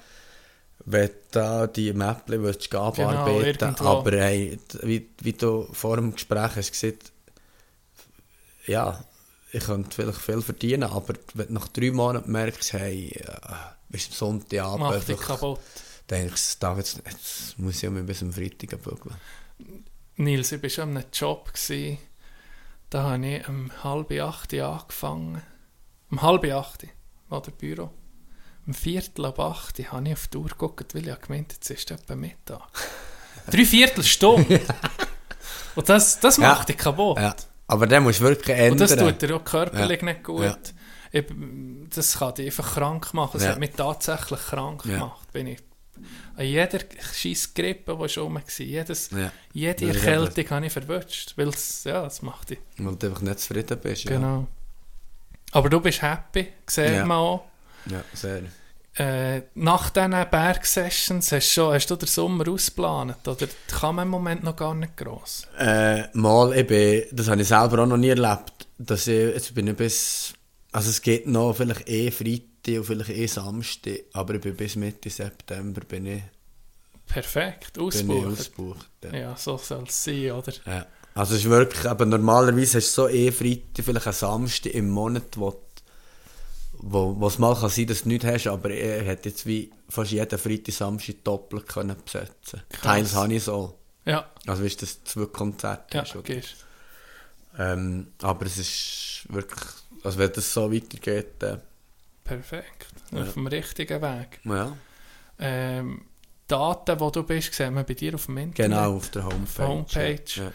wenn 0.86 1.10
du 1.30 1.68
die 1.76 1.92
Mäppchen 1.92 2.42
willst 2.42 2.72
du 2.72 2.92
Genau, 2.92 3.74
aber 3.80 4.12
hey, 4.12 4.58
wie, 4.80 5.10
wie 5.20 5.32
du 5.34 5.68
vor 5.72 5.96
dem 5.96 6.14
Gespräch 6.14 6.56
hast 6.56 6.72
gesagt, 6.72 7.12
ja, 8.66 9.02
ich 9.52 9.64
könnte 9.64 9.94
vielleicht 9.94 10.18
viel 10.20 10.42
verdienen, 10.42 10.84
aber 10.84 11.14
wenn 11.34 11.46
du 11.48 11.52
nach 11.54 11.68
drei 11.68 11.90
Monaten 11.92 12.30
merkst, 12.32 12.72
hey, 12.72 13.08
äh, 13.10 13.96
ist 13.96 14.12
Sonntagabend, 14.12 14.80
Mach 14.80 15.04
dich 15.04 15.10
einfach, 15.18 15.26
kaputt. 15.40 15.60
denkst 16.10 16.58
du, 16.58 16.66
jetzt, 16.76 17.00
jetzt 17.06 17.58
muss 17.58 17.82
ich 17.82 17.88
mich 17.90 18.04
bis 18.04 18.22
am 18.22 18.32
Freitag 18.32 18.82
bügeln. 18.82 19.14
Nils, 20.16 20.50
ich 20.52 20.62
war 20.62 20.70
schon 20.70 20.90
einem 20.96 21.04
Job. 21.12 21.52
Gewesen. 21.52 21.98
Da 22.90 23.02
habe 23.10 23.26
ich 23.26 23.48
um 23.48 23.70
halb 23.82 24.10
acht 24.20 24.52
angefangen. 24.54 25.42
Um 26.10 26.22
halb 26.22 26.44
acht 26.52 26.86
war 27.28 27.42
der 27.42 27.50
Büro. 27.52 27.90
Um 28.66 28.74
viertel 28.74 29.26
ab 29.26 29.38
acht 29.40 29.78
habe 29.92 30.06
ich 30.08 30.12
auf 30.14 30.26
die 30.28 30.36
Uhr 30.38 30.48
geguckt, 30.48 30.94
weil 30.94 31.08
ich 31.08 31.20
gemeint, 31.20 31.52
jetzt 31.52 31.70
ist 31.70 31.90
etwa 31.90 32.14
Mittag. 32.16 32.62
Drei 33.50 33.64
Viertelstunde. 33.64 34.60
Und 35.76 35.88
das, 35.88 36.18
das 36.20 36.36
Ja. 36.38 36.48
macht 36.48 36.68
dich 36.68 36.76
kaputt. 36.78 37.18
Ja, 37.18 37.34
aber 37.66 37.86
musst 38.00 38.20
du 38.20 38.24
wirklich 38.24 38.56
ändern. 38.56 38.72
Und 38.72 38.80
das 38.80 38.96
tut 38.96 39.22
dir 39.22 39.36
auch 39.36 39.44
körperlich 39.44 40.00
Ja. 40.00 40.06
nicht 40.06 40.24
gut. 40.24 40.42
Ja. 40.42 40.56
Ich, 41.12 41.24
das 41.94 42.18
kann 42.18 42.34
dich 42.34 42.46
einfach 42.46 42.74
krank 42.74 43.14
machen. 43.14 43.30
Das 43.34 43.44
Ja. 43.44 43.50
hat 43.50 43.58
mich 43.58 43.70
tatsächlich 43.70 44.40
krank 44.40 44.82
gemacht. 44.82 45.32
Bin 45.32 45.46
ich 45.46 45.58
an 46.36 46.44
jeder 46.44 46.80
scheiß 47.12 47.54
Grippe, 47.54 47.96
die 48.02 48.08
schon 48.08 48.34
war, 48.34 48.42
jedes, 48.58 49.10
jede 49.52 49.88
Erkältung 49.88 50.50
habe 50.50 50.66
ich 50.66 50.72
verwünscht. 50.72 51.34
Weil 51.36 51.48
es, 51.48 51.84
ja, 51.84 52.02
das 52.02 52.20
macht 52.22 52.50
dich. 52.50 52.58
Weil 52.78 52.96
du 52.96 53.06
einfach 53.06 53.22
nicht 53.22 53.38
zufrieden 53.38 53.78
bist. 53.80 54.06
Genau. 54.06 54.46
Aber 55.52 55.68
du 55.70 55.80
bist 55.80 56.02
happy, 56.02 56.48
sieht 56.66 56.90
Ja. 56.90 57.04
man 57.06 57.18
auch. 57.18 57.44
ja 57.86 58.02
sehr. 58.12 58.42
Äh, 58.96 59.42
nach 59.54 59.90
diesen 59.90 60.12
Bergsessions 60.30 61.32
hast, 61.32 61.50
schon, 61.50 61.74
hast 61.74 61.90
du 61.90 61.96
den 61.96 62.06
Sommer 62.06 62.48
ausgeplant? 62.48 63.26
Oder 63.26 63.48
kann 63.68 63.96
man 63.96 64.06
im 64.06 64.10
Moment 64.10 64.44
noch 64.44 64.54
gar 64.54 64.74
nicht 64.74 64.96
gross? 64.96 65.48
Äh, 65.58 66.04
mal, 66.12 66.62
bin, 66.62 67.02
das 67.10 67.28
habe 67.28 67.42
ich 67.42 67.48
selber 67.48 67.82
auch 67.82 67.86
noch 67.86 67.96
nie 67.96 68.10
erlebt, 68.10 68.68
dass 68.78 69.08
ich, 69.08 69.34
jetzt 69.34 69.54
bin 69.54 69.66
ich 69.66 69.76
bis, 69.76 70.34
also 70.70 70.90
es 70.90 71.02
geht 71.02 71.26
noch 71.26 71.56
vielleicht 71.56 71.88
eh 71.88 72.10
Freitag 72.12 72.78
und 72.78 72.84
vielleicht 72.84 73.10
eh 73.10 73.26
Samstag, 73.26 74.00
aber 74.12 74.34
ich 74.34 74.40
bin 74.40 74.54
bis 74.54 74.76
Mitte 74.76 75.10
September 75.10 75.80
bin 75.80 76.06
ich, 76.06 76.22
Perfekt, 77.06 77.78
ausgebucht. 77.78 78.88
Ja. 79.04 79.16
Ja, 79.16 79.36
so 79.36 79.58
soll 79.58 79.84
es 79.86 80.04
sein, 80.04 80.32
oder? 80.32 80.52
Ja. 80.66 80.86
Also 81.14 81.34
es 81.34 81.44
ist 81.44 81.50
wirklich, 81.50 81.88
aber 81.88 82.06
normalerweise 82.06 82.78
hast 82.78 82.96
du 82.98 83.02
so 83.02 83.08
eh 83.08 83.30
Freitag, 83.30 83.84
vielleicht 83.84 84.06
einen 84.06 84.14
Samstag 84.14 84.74
im 84.74 84.90
Monat, 84.90 85.36
wo, 85.36 85.63
wo, 86.86 87.18
wo 87.18 87.26
es 87.28 87.38
mal 87.38 87.54
kann 87.54 87.70
sein, 87.70 87.86
dass 87.86 88.02
du 88.02 88.08
nichts 88.08 88.26
hast, 88.26 88.46
aber 88.46 88.70
ich 88.70 88.82
hätte 88.82 89.28
jetzt 89.30 89.46
wie 89.46 89.70
fast 89.88 90.10
jeden 90.12 90.38
Freitag, 90.38 90.74
Samstag 90.74 91.16
doppelt 91.24 91.66
können 91.66 91.96
besetzen. 92.04 92.62
Teils 92.82 93.14
habe 93.14 93.34
ich 93.34 93.42
so. 93.44 93.78
Ja, 94.04 94.30
Also 94.46 94.62
weißt 94.64 94.82
du, 94.82 94.86
dass 94.86 95.02
zwei 95.04 95.26
Konzerte 95.26 95.96
ja, 95.96 96.02
hast, 96.04 96.24
gehst. 96.24 96.56
Ähm, 97.58 98.08
aber 98.20 98.46
es 98.46 98.58
ist 98.58 99.26
wirklich, 99.28 99.60
also 100.02 100.18
wenn 100.18 100.32
das 100.32 100.52
so 100.52 100.72
weitergeht, 100.72 101.42
äh, 101.42 101.58
Perfekt. 102.24 102.86
Ja. 103.12 103.22
Auf 103.22 103.34
dem 103.34 103.46
richtigen 103.46 104.00
Weg. 104.02 104.40
ja, 104.44 104.76
Ähm, 105.38 106.06
Daten, 106.46 107.00
wo 107.00 107.10
du 107.10 107.22
bist, 107.22 107.52
sehen 107.54 107.74
wir 107.74 107.84
bei 107.84 107.94
dir 107.94 108.14
auf 108.14 108.26
dem 108.26 108.38
Internet. 108.38 108.70
genau, 108.70 108.96
auf 108.96 109.10
der 109.10 109.24
Homepage. 109.24 109.66
Homepage. 109.66 110.24
Ja. 110.36 110.52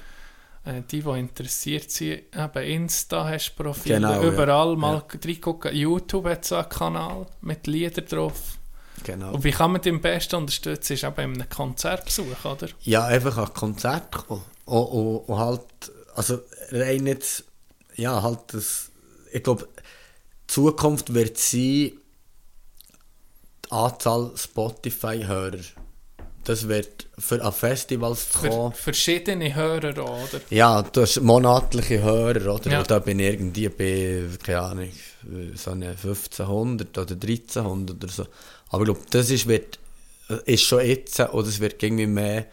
Äh, 0.65 0.81
die, 0.91 1.01
die 1.01 1.09
interessiert 1.19 1.89
sind, 1.89 2.23
eben 2.35 2.63
Insta 2.63 3.27
hast 3.27 3.51
du 3.57 3.63
Profil, 3.63 3.95
Genau, 3.95 4.21
ja. 4.21 4.23
überall 4.23 4.75
mal 4.75 4.95
Ja. 4.95 5.19
reingucken. 5.25 5.75
YouTube 5.75 6.25
hat 6.25 6.45
so 6.45 6.55
einen 6.55 6.69
Kanal 6.69 7.27
mit 7.41 7.65
Liedern 7.67 8.05
drauf. 8.05 8.57
Genau. 9.03 9.33
Und 9.33 9.43
wie 9.45 9.51
kann 9.51 9.71
man 9.71 9.81
dich 9.81 9.93
am 9.93 10.01
besten 10.01 10.35
unterstützen? 10.35 10.93
Ist 10.93 11.03
eben 11.05 11.33
in 11.35 11.41
einem 11.41 11.49
Konzertbesuch, 11.49 12.43
oder? 12.43 12.67
Ja, 12.81 13.05
einfach 13.05 13.37
an 13.37 13.53
Konzert 13.53 14.11
kommen. 14.11 14.43
Und, 14.65 14.83
und, 14.85 15.17
und 15.29 15.37
halt, 15.37 15.61
also 16.15 16.39
rein 16.71 17.07
jetzt, 17.07 17.45
ja, 17.95 18.21
halt 18.21 18.39
das, 18.53 18.91
ich 19.31 19.41
glaube, 19.41 19.67
die 19.77 20.47
Zukunft 20.47 21.13
wird 21.13 21.37
sein, 21.37 21.61
die 21.61 21.99
Anzahl 23.69 24.31
Spotify-Hörer. 24.35 25.59
Das 26.49 26.67
wird 26.67 27.05
für 27.15 27.43
an 27.45 27.53
Festivals 27.53 28.31
zu 28.31 28.39
Für 28.39 28.49
kommen. 28.49 28.73
verschiedene 28.73 29.53
Hörer, 29.53 29.91
oder? 30.03 30.41
Ja, 30.49 30.81
du 30.81 31.01
hast 31.01 31.21
monatliche 31.21 32.01
Hörer, 32.01 32.55
oder? 32.55 32.71
Ja. 32.71 32.79
Und 32.79 32.89
da 32.89 32.97
bin 32.97 33.19
ich 33.19 33.33
irgendwie 33.33 33.69
bei, 33.69 34.23
keine 34.43 34.61
Ahnung, 34.61 34.89
so 35.53 35.69
eine 35.69 35.89
1500 35.89 36.97
oder 36.97 37.13
1300 37.13 38.03
oder 38.03 38.11
so. 38.11 38.25
Aber 38.69 38.81
ich 38.81 38.85
glaube, 38.85 39.01
das 39.11 39.29
ist, 39.29 39.47
wird, 39.47 39.77
ist 40.45 40.63
schon 40.63 40.83
jetzt, 40.83 41.19
oder 41.19 41.47
es 41.47 41.59
wird 41.59 41.83
irgendwie 41.83 42.07
mehr 42.07 42.47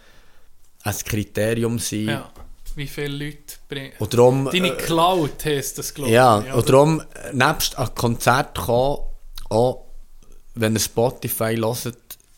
ein 0.82 0.94
Kriterium 1.02 1.78
sein. 1.78 2.09
Ja. 2.09 2.31
Wie 2.74 2.89
viele 2.89 3.24
Leute 3.24 3.56
bringen. 3.66 3.93
Und 3.98 4.12
darum, 4.12 4.51
Deine 4.52 4.74
äh, 4.74 4.77
Cloud 4.77 5.43
heisst 5.43 5.78
das, 5.78 5.94
glaube 5.94 6.10
ja, 6.10 6.44
ich. 6.47 6.52
und 6.52 6.68
darum, 6.68 7.01
äh, 7.01 7.32
nebst 7.32 7.78
an 7.78 7.94
Konzert 7.94 8.59
kommen, 8.59 8.98
auch 9.48 9.86
wenn 10.55 10.74
ihr 10.74 10.81
Spotify 10.81 11.56
hört, 11.56 11.97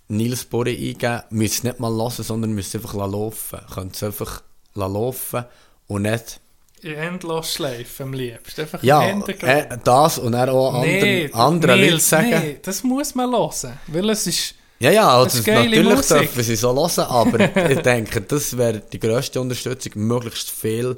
Nils 0.09 0.45
Borre 0.45 0.71
eingeben, 0.71 1.23
müsst 1.31 1.65
ihr 1.65 1.71
nicht 1.71 1.81
mal 1.81 1.91
hören, 1.93 2.11
sondern 2.25 2.53
müsst 2.53 2.75
einfach 2.75 2.95
laufen. 2.95 3.59
Könnt 3.75 3.95
es 3.97 4.03
einfach 4.03 4.43
laufen 4.75 5.45
und 5.87 6.03
nicht 6.03 6.41
In 6.83 6.95
Endlosschleife 6.95 8.05
am 8.05 8.13
liebsten. 8.13 8.63
Einfach 8.63 8.83
Ja, 8.83 9.03
äh, 9.09 9.79
das 9.85 10.19
und 10.19 10.33
dann 10.33 10.49
auch 10.49 10.75
anderen, 10.75 11.01
Nee, 11.01 11.31
anderen 11.33 11.81
Nils, 11.81 12.09
sagen. 12.09 12.31
nee, 12.31 12.59
das 12.63 12.83
muss 12.85 13.15
man 13.15 13.31
hören. 13.33 13.73
Weil 13.89 14.11
es 14.11 14.27
ist... 14.27 14.55
Ja, 14.81 14.93
ja, 14.93 15.09
also 15.09 15.39
natürlich 15.39 15.83
Musik. 15.85 16.19
dürfen 16.21 16.43
sie 16.45 16.55
so 16.55 16.73
hören, 16.73 16.99
aber 17.01 17.71
ich 17.71 17.81
denke, 17.81 18.21
das 18.21 18.57
wäre 18.57 18.79
die 18.81 19.01
grösste 19.01 19.41
Unterstützung, 19.41 19.93
möglichst 19.97 20.51
viel 20.51 20.95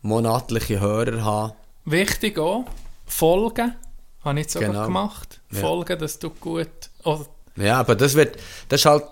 monatliche 0.00 0.80
Hörer 0.80 1.22
haben. 1.24 1.52
Wichtig 1.84 2.38
auch, 2.38 2.64
folgen. 3.06 3.74
Habe 4.24 4.40
ich 4.40 4.46
jetzt 4.46 4.58
Genau. 4.58 4.84
gemacht. 4.86 5.40
Ja. 5.52 5.60
Folgen, 5.60 5.98
dass 5.98 6.18
du 6.18 6.30
gut... 6.30 6.68
Oder, 7.04 7.26
Ja, 7.58 7.80
aber 7.80 7.94
das 7.94 8.14
wird, 8.14 8.36
das 8.68 8.80
ist 8.80 8.86
halt, 8.86 9.04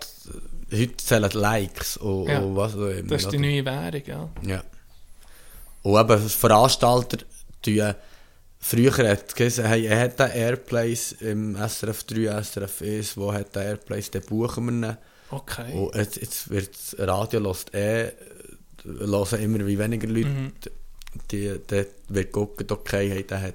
heute 0.73 0.97
zählen 0.97 1.31
Likes 1.33 1.97
und, 1.97 2.29
Ja, 2.29 2.41
und 2.41 2.57
was 2.57 2.75
auch 2.75 2.89
immer. 2.89 3.09
das 3.09 3.25
ist 3.25 3.33
die 3.33 3.39
neue 3.39 3.65
Währung, 3.65 4.03
ja. 4.07 4.29
Ja. 4.43 4.65
Und 5.83 6.01
eben, 6.01 6.29
Veranstalter 6.29 7.19
tun, 7.63 7.95
früher 8.59 9.11
hat 9.11 9.29
es 9.29 9.35
geheißen, 9.35 9.65
hey, 9.65 9.87
er 9.87 10.01
hat 10.01 10.19
den 10.19 10.31
Airplays 10.31 11.13
im 11.21 11.57
SRF 11.57 12.05
3, 12.05 12.43
SRF 12.43 12.83
1, 12.83 13.17
wo 13.17 13.33
hat 13.33 13.55
der 13.55 13.63
Airplays, 13.63 14.11
den 14.11 14.23
buchen 14.23 14.81
wir 14.81 14.89
ihn. 14.89 14.97
Okay. 15.31 15.73
Und 15.73 15.95
jetzt, 15.95 16.17
jetzt 16.17 16.51
wird 16.51 16.71
das 16.75 16.97
Radio 17.07 17.41
lost 17.41 17.75
eh, 17.75 18.13
hören 18.85 19.41
immer 19.43 19.67
wie 19.67 19.79
weniger 19.79 20.09
Leute. 20.09 20.29
Mhm. 20.29 20.53
Die, 21.31 21.59
die 21.71 21.87
wird 22.09 22.33
gucken, 22.33 22.67
okay, 22.71 23.11
hey, 23.11 23.25
der 23.25 23.43
hat 23.43 23.55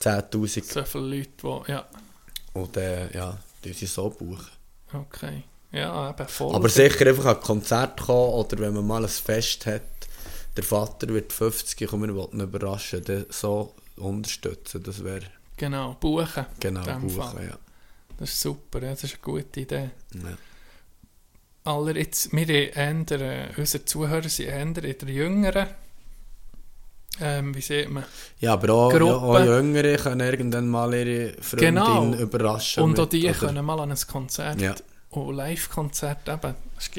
10'000 0.00 0.64
So 0.64 0.84
viele 0.84 1.16
Leute, 1.16 1.30
die... 1.42 1.72
Ja, 1.72 1.86
und 2.52 2.76
äh, 2.76 3.12
ja, 3.16 3.36
die 3.64 3.72
sie 3.72 3.86
so 3.86 4.10
buchen. 4.10 4.48
okay. 4.92 5.42
Ja, 5.70 6.08
eben 6.10 6.26
folgen. 6.28 6.54
Aber 6.56 6.68
sicher 6.70 7.06
einfach 7.06 7.26
an 7.26 7.36
ein 7.36 7.42
Konzert 7.42 8.00
kommen 8.00 8.32
oder 8.32 8.58
wenn 8.58 8.72
man 8.72 8.86
mal 8.86 9.02
ein 9.02 9.08
Fest 9.08 9.66
hat, 9.66 9.82
der 10.56 10.64
Vater 10.64 11.08
wird 11.08 11.30
50, 11.32 11.86
komm, 11.88 12.02
wir 12.06 12.14
wollten 12.14 12.38
ihn 12.38 12.44
überraschen, 12.44 13.04
den 13.04 13.26
so 13.28 13.74
unterstützen, 13.96 14.82
das 14.82 15.04
wäre 15.04 15.26
Genau, 15.58 15.94
buchen. 16.00 16.46
genau 16.58 16.84
buchen, 17.00 17.10
Fall. 17.22 17.48
ja. 17.50 17.58
Das 18.16 18.30
ist 18.30 18.40
super, 18.40 18.82
ja, 18.82 18.90
das 18.90 19.04
ist 19.04 19.14
eine 19.14 19.22
gute 19.22 19.60
Idee. 19.60 19.90
ja. 20.14 20.38
Aller 21.64 21.96
jetzt, 21.96 22.32
wir 22.32 22.76
ändern, 22.76 23.20
äh, 23.20 23.48
unsere 23.58 23.84
Zuhörer 23.84 24.28
sind 24.28 24.46
eher 24.48 24.62
in 24.62 24.72
der 24.74 24.84
jüngeren, 25.10 25.66
ähm, 27.20 27.54
wie 27.54 27.60
sieht 27.60 27.90
man, 27.90 28.04
Ja, 28.40 28.52
aber 28.54 28.72
auch, 28.72 28.92
ja, 28.92 29.00
auch 29.02 29.38
Jüngere 29.44 29.96
können 29.96 30.20
irgendwann 30.20 30.68
mal 30.68 30.92
ihre 30.94 31.32
Freundin 31.42 31.74
Genau. 31.74 32.12
überraschen. 32.14 32.82
und 32.82 32.98
auch 32.98 33.04
mit, 33.04 33.12
die 33.14 33.24
oder- 33.28 33.34
können 33.34 33.64
mal 33.64 33.80
an 33.80 33.90
ein 33.92 33.98
Konzert 34.06 34.60
Ja. 34.60 34.74
und 35.10 35.34
Live-Konzert 35.36 36.28
eben. 36.28 36.54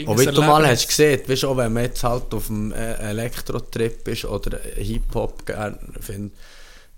Und 0.08 0.20
wie 0.20 0.26
du 0.26 0.42
mal 0.42 0.68
hast 0.68 0.88
gesehen, 0.88 1.22
weißt 1.28 1.44
du, 1.44 1.50
auch 1.50 1.58
wenn 1.58 1.72
man 1.74 1.84
jetzt 1.84 2.04
halt 2.04 2.34
auf 2.34 2.48
dem 2.48 2.72
äh, 2.74 2.96
Elektro-Trip 2.96 4.08
ist 4.10 4.26
oder 4.26 4.60
Hip-Hop 4.76 5.46
gerne 5.46 5.78
findet, 6.02 6.34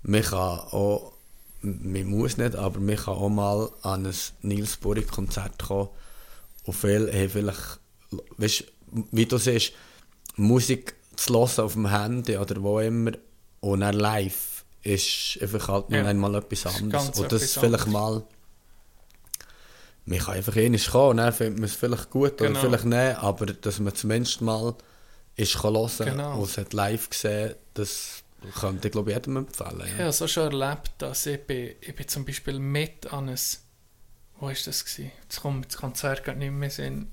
man 0.02 0.22
kann 0.22 0.58
auch, 0.72 1.12
man 1.60 2.04
muss 2.06 2.36
nicht, 2.38 2.56
aber 2.56 2.80
man 2.80 2.96
kann 2.96 3.14
auch 3.14 3.28
mal 3.28 3.68
an 3.82 4.04
ein 4.06 4.14
Nils 4.42 4.76
Burri-Konzert 4.78 5.62
kommen 5.62 5.90
und 6.64 6.74
viele 6.74 7.12
haben 7.12 7.28
vielleicht, 7.30 7.78
weißt 8.36 8.60
du, 8.92 9.04
wie 9.12 9.26
du 9.26 9.38
siehst, 9.38 9.72
Musik 10.36 10.94
zu 11.26 11.34
hören 11.34 11.64
auf 11.64 11.72
dem 11.74 11.88
Handy 11.90 12.36
oder 12.36 12.62
wo 12.62 12.80
immer 12.80 13.12
und 13.60 13.80
dann 13.80 13.94
live 13.94 14.64
ist 14.82 15.38
einfach 15.40 15.68
halt 15.68 15.90
Ja. 15.90 16.04
einmal 16.04 16.34
etwas 16.34 16.66
anderes. 16.66 16.90
ganz 17.06 17.18
Und 17.18 17.30
das 17.32 17.42
etwas 17.42 17.54
vielleicht 17.58 17.86
anderes. 17.86 17.92
mal 17.92 18.24
man 20.04 20.18
kann 20.18 20.34
einfach 20.34 20.56
eh 20.56 20.68
nicht 20.68 20.90
kommen, 20.90 21.18
dann 21.18 21.32
findet 21.32 21.58
man 21.60 21.64
es 21.68 21.76
vielleicht 21.76 22.10
gut 22.10 22.38
Genau. 22.38 22.50
oder 22.50 22.60
vielleicht 22.60 22.84
nicht, 22.86 23.18
aber 23.22 23.46
dass 23.46 23.78
man 23.78 23.94
zumindest 23.94 24.40
mal 24.40 24.74
ist 25.36 25.54
kann 25.60 25.74
hören 25.74 25.90
Genau. 26.06 26.38
und 26.38 26.50
es 26.50 26.58
hat 26.58 26.72
live 26.72 27.08
gesehen, 27.08 27.54
das 27.74 28.22
könnte 28.58 28.88
ich 28.88 28.92
glaube 28.92 29.12
jedem 29.12 29.36
empfehlen. 29.36 29.82
Ich 29.86 29.92
Ja. 29.92 29.98
habe 30.04 30.12
so 30.12 30.26
schon 30.26 30.52
erlebt, 30.60 30.90
dass 30.98 31.24
ich 31.26 31.40
bin, 31.46 31.76
ich 31.80 31.94
bin 31.94 32.08
zum 32.08 32.24
Beispiel 32.24 32.58
mit 32.58 33.12
an 33.12 33.28
ein, 33.28 33.38
wo 34.40 34.46
war 34.46 34.52
das? 34.52 34.84
Gewesen? 34.84 35.12
Jetzt 35.22 35.40
kommt 35.40 35.66
das 35.68 35.76
Konzert 35.76 36.24
gar 36.24 36.34
nicht 36.34 36.50
mehr 36.50 36.70
Sinn. 36.70 37.08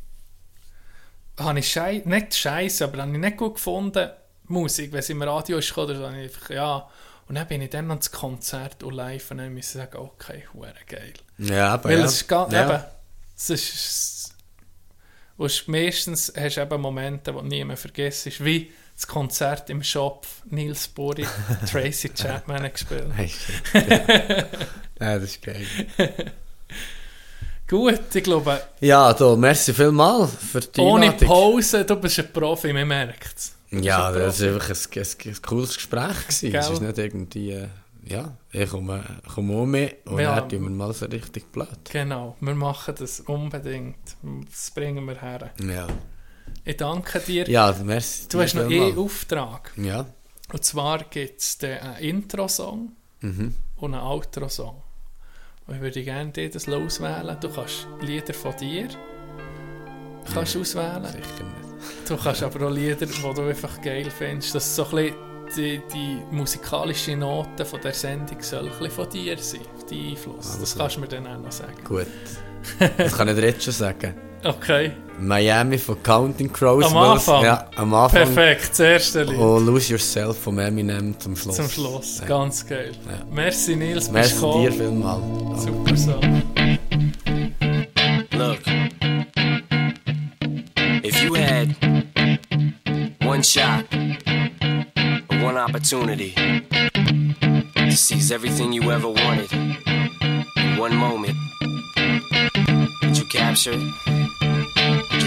Habe 1.40 1.60
ich 1.60 1.70
schei 1.70 2.02
nicht 2.06 2.36
scheiße, 2.36 2.84
aber 2.84 3.02
habe 3.02 3.12
ich 3.12 3.18
nicht 3.18 3.38
gut 3.38 3.56
gefunden, 3.56 4.10
Musik, 4.46 4.92
wenn 4.92 5.02
sie 5.02 5.14
im 5.14 5.22
Radio 5.22 5.58
ist 5.58 5.78
oder 5.78 5.96
so, 5.96 6.06
einfach, 6.06 6.50
ja. 6.50 6.90
Und 7.28 7.36
dann 7.36 7.48
bin 7.48 7.62
ich 7.62 7.70
dann 7.70 7.90
ans 7.92 8.12
Konzert 8.12 8.82
und 8.84 8.96
live 8.96 9.30
und 9.32 9.38
dann 9.38 9.54
musste 9.54 9.78
ich 9.78 9.86
sagen, 9.86 9.98
okay, 9.98 10.46
hure 10.54 10.74
geil. 10.88 11.14
Ja, 11.38 11.74
aber 11.74 11.90
Weil 11.90 12.00
ja. 12.00 12.06
es 12.06 12.14
ist 12.14 12.28
gar, 12.28 12.52
ja. 12.52 12.66
eben, 12.66 12.84
es 13.38 13.50
ist, 13.52 13.74
es, 13.76 14.36
und 15.38 15.46
ist 15.46 15.68
meistens 15.68 16.34
hast 16.36 16.58
du 16.58 16.62
eben 16.62 16.82
Momente, 16.82 17.32
die 17.32 17.38
du 17.38 17.46
nie 17.46 17.64
mehr 17.64 17.78
vergisst, 17.78 18.44
wie 18.44 18.72
das 18.96 19.08
Konzert 19.08 19.70
im 19.70 19.82
Shop, 19.84 20.26
Nils 20.50 20.88
Buri, 20.88 21.26
Tracy 21.72 22.10
Chapman 22.10 22.70
gespielt. 22.72 23.08
Ja. 23.74 23.80
ja, 25.00 25.20
das 25.20 25.24
ist 25.24 25.42
geil. 25.42 25.66
Gut, 27.70 28.16
ich 28.16 28.24
glaube, 28.24 28.62
Ja, 28.80 29.14
da, 29.14 29.36
merci 29.36 29.74
vielmals 29.74 30.32
für 30.36 30.60
die 30.60 30.82
ohne 30.82 31.06
Einladung. 31.12 31.28
Pause, 31.28 31.86
du 31.86 31.96
bist 31.98 32.18
ein 32.20 32.34
Profi, 32.34 32.74
man 32.74 32.88
merkt 32.88 33.38
es. 33.38 33.56
Ja, 33.72 34.12
das 34.12 34.42
war 34.42 34.48
einfach 34.56 34.70
ein, 34.70 35.02
ein, 35.02 35.32
ein 35.36 35.42
cooles 35.44 35.76
Gespräch. 35.76 36.28
Gewesen. 36.28 36.56
Es 36.56 36.70
ist 36.72 36.82
nicht 36.82 36.98
irgendwie, 36.98 37.52
äh, 37.52 37.68
ja, 38.08 38.36
ich 38.52 38.70
komme, 38.72 39.04
komme 39.36 39.54
auch 39.56 39.66
mit 39.68 39.98
und 40.08 40.20
Ja. 40.20 40.40
dann 40.40 40.50
tun 40.50 40.64
wir 40.64 40.70
mal 40.72 40.92
so 40.94 41.06
richtig 41.06 41.52
blöd. 41.52 41.68
Genau, 41.92 42.36
wir 42.40 42.56
machen 42.56 42.96
das 42.98 43.20
unbedingt. 43.20 43.98
Das 44.52 44.72
bringen 44.72 45.06
wir 45.06 45.22
her. 45.22 45.52
Ja, 45.62 45.88
Ich 46.66 46.78
danke 46.78 47.20
dir. 47.20 47.48
ja 47.48 47.76
merci. 47.84 48.28
du 48.30 48.42
hast 48.42 48.56
noch 48.56 48.64
einen 48.64 48.98
Auftrag. 48.98 49.72
Ja, 49.78 50.08
Und 50.52 50.64
zwar 50.66 51.04
gibt 51.04 51.40
es 51.40 51.58
einen 51.62 51.98
Intro-Song 51.98 52.94
mhm. 53.22 53.54
und 53.76 53.94
einen 53.94 54.02
Outro-Song. 54.04 54.82
Und 55.70 55.76
ich 55.76 55.82
würde 55.82 56.04
gerne 56.04 56.32
dir 56.32 56.50
das 56.50 56.68
auswählen. 56.68 57.38
Du 57.40 57.48
kannst 57.48 57.88
Lieder 58.02 58.34
von 58.34 58.58
dir 58.58 58.88
kannst 60.34 60.58
auswählen. 60.58 61.06
sicher 61.06 61.44
nicht. 61.44 62.10
Du 62.10 62.18
kannst 62.18 62.42
aber 62.42 62.68
auch 62.68 62.72
Lieder, 62.72 63.06
die 63.06 63.22
du 63.22 63.42
einfach 63.44 63.80
geil 63.80 64.10
findest. 64.10 64.56
Dass 64.56 64.76
so 64.76 64.86
ein 64.86 64.90
bisschen 64.90 65.16
die, 65.56 65.82
die 65.94 66.22
musikalische 66.32 67.16
Note 67.16 67.66
von 67.66 67.80
der 67.82 67.94
Sendung 67.94 68.42
soll 68.42 68.66
ein 68.66 68.70
bisschen 68.70 68.92
von 68.92 69.10
dir 69.10 69.38
sein, 69.38 69.62
die 69.90 70.10
Einfluss. 70.10 70.60
Das 70.60 70.76
kannst 70.76 70.98
du 70.98 71.02
mir 71.02 71.08
dann 71.08 71.28
auch 71.28 71.40
noch 71.40 71.52
sagen. 71.52 71.84
Gut. 71.84 72.08
Das 72.98 73.18
kann 73.18 73.28
ich 73.28 73.36
dir 73.36 73.46
jetzt 73.46 73.64
schon 73.64 73.74
sagen. 73.74 74.14
Okay, 74.44 74.92
Miami 75.20 75.78
von 75.78 76.02
Counting 76.02 76.52
Crows. 76.52 76.86
Am 76.86 76.96
Anfang? 76.96 77.44
Ja, 77.44 77.66
am 77.76 77.94
Anfang. 77.94 78.24
perfekt. 78.34 78.70
Das 78.72 78.80
erste 78.80 79.24
Lied. 79.24 79.38
Und 79.38 79.66
Lose 79.66 79.92
Yourself 79.92 80.38
von 80.40 80.58
Eminem 80.60 81.20
zum 81.20 81.36
Schluss. 81.36 81.58
Zum 81.58 81.68
Schluss, 81.70 82.20
Ja. 82.22 82.26
ganz 82.28 82.66
geil. 82.66 82.92
Ja. 83.06 83.26
Merci 83.30 83.76
Nils, 83.76 84.08
bist 84.08 84.14
Merci 84.14 84.36
gekommen. 84.36 84.64
dir 84.64 84.72
vielmals. 84.72 85.64
Super 85.64 85.98
so. 85.98 86.22
Look, 88.38 88.60
if 91.04 91.22
you 91.24 91.34
had 91.36 91.76
one 93.26 93.44
shot, 93.44 93.84
or 95.30 95.44
one 95.44 95.58
opportunity 95.58 96.34
to 97.76 97.92
seize 97.92 98.32
everything 98.32 98.72
you 98.72 98.90
ever 98.92 99.10
wanted 99.10 99.52
in 99.52 100.78
one 100.80 100.96
moment, 100.96 101.36
capture. 103.30 103.94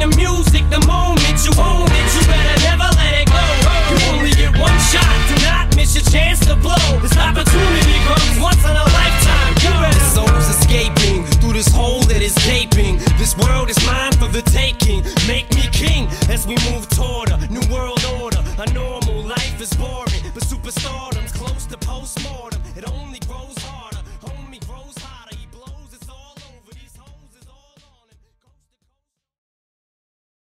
The 0.00 0.08
music. 0.16 0.64
The 0.70 0.80
moment 0.88 1.36
you 1.44 1.52
own 1.60 1.86
it, 1.86 2.08
you 2.16 2.22
better 2.24 2.56
never 2.64 2.88
let 2.96 3.12
it 3.20 3.28
go. 3.28 3.44
You 3.92 3.96
only 4.16 4.32
get 4.32 4.56
one 4.56 4.78
shot. 4.88 5.12
Do 5.28 5.36
not 5.44 5.76
miss 5.76 5.94
your 5.94 6.04
chance 6.08 6.40
to 6.48 6.56
blow. 6.56 6.88
This 7.04 7.16
opportunity 7.16 7.98
comes 8.08 8.40
once 8.40 8.64
in 8.64 8.74
a 8.74 8.86
lifetime. 8.96 9.52
You 9.60 9.72
better. 9.76 10.04
Soul's 10.16 10.48
escaping 10.56 11.24
through 11.38 11.52
this 11.52 11.68
hole 11.68 12.02
that 12.08 12.22
is 12.22 12.34
gaping. 12.48 12.98
This 13.20 13.36
world 13.36 13.68
is 13.68 13.78
mine 13.86 14.12
for 14.12 14.28
the 14.28 14.42
taking. 14.42 15.04
Make 15.28 15.52
me 15.54 15.68
king 15.70 16.08
as 16.28 16.46
we 16.46 16.56
move 16.72 16.88
toward 16.88 17.29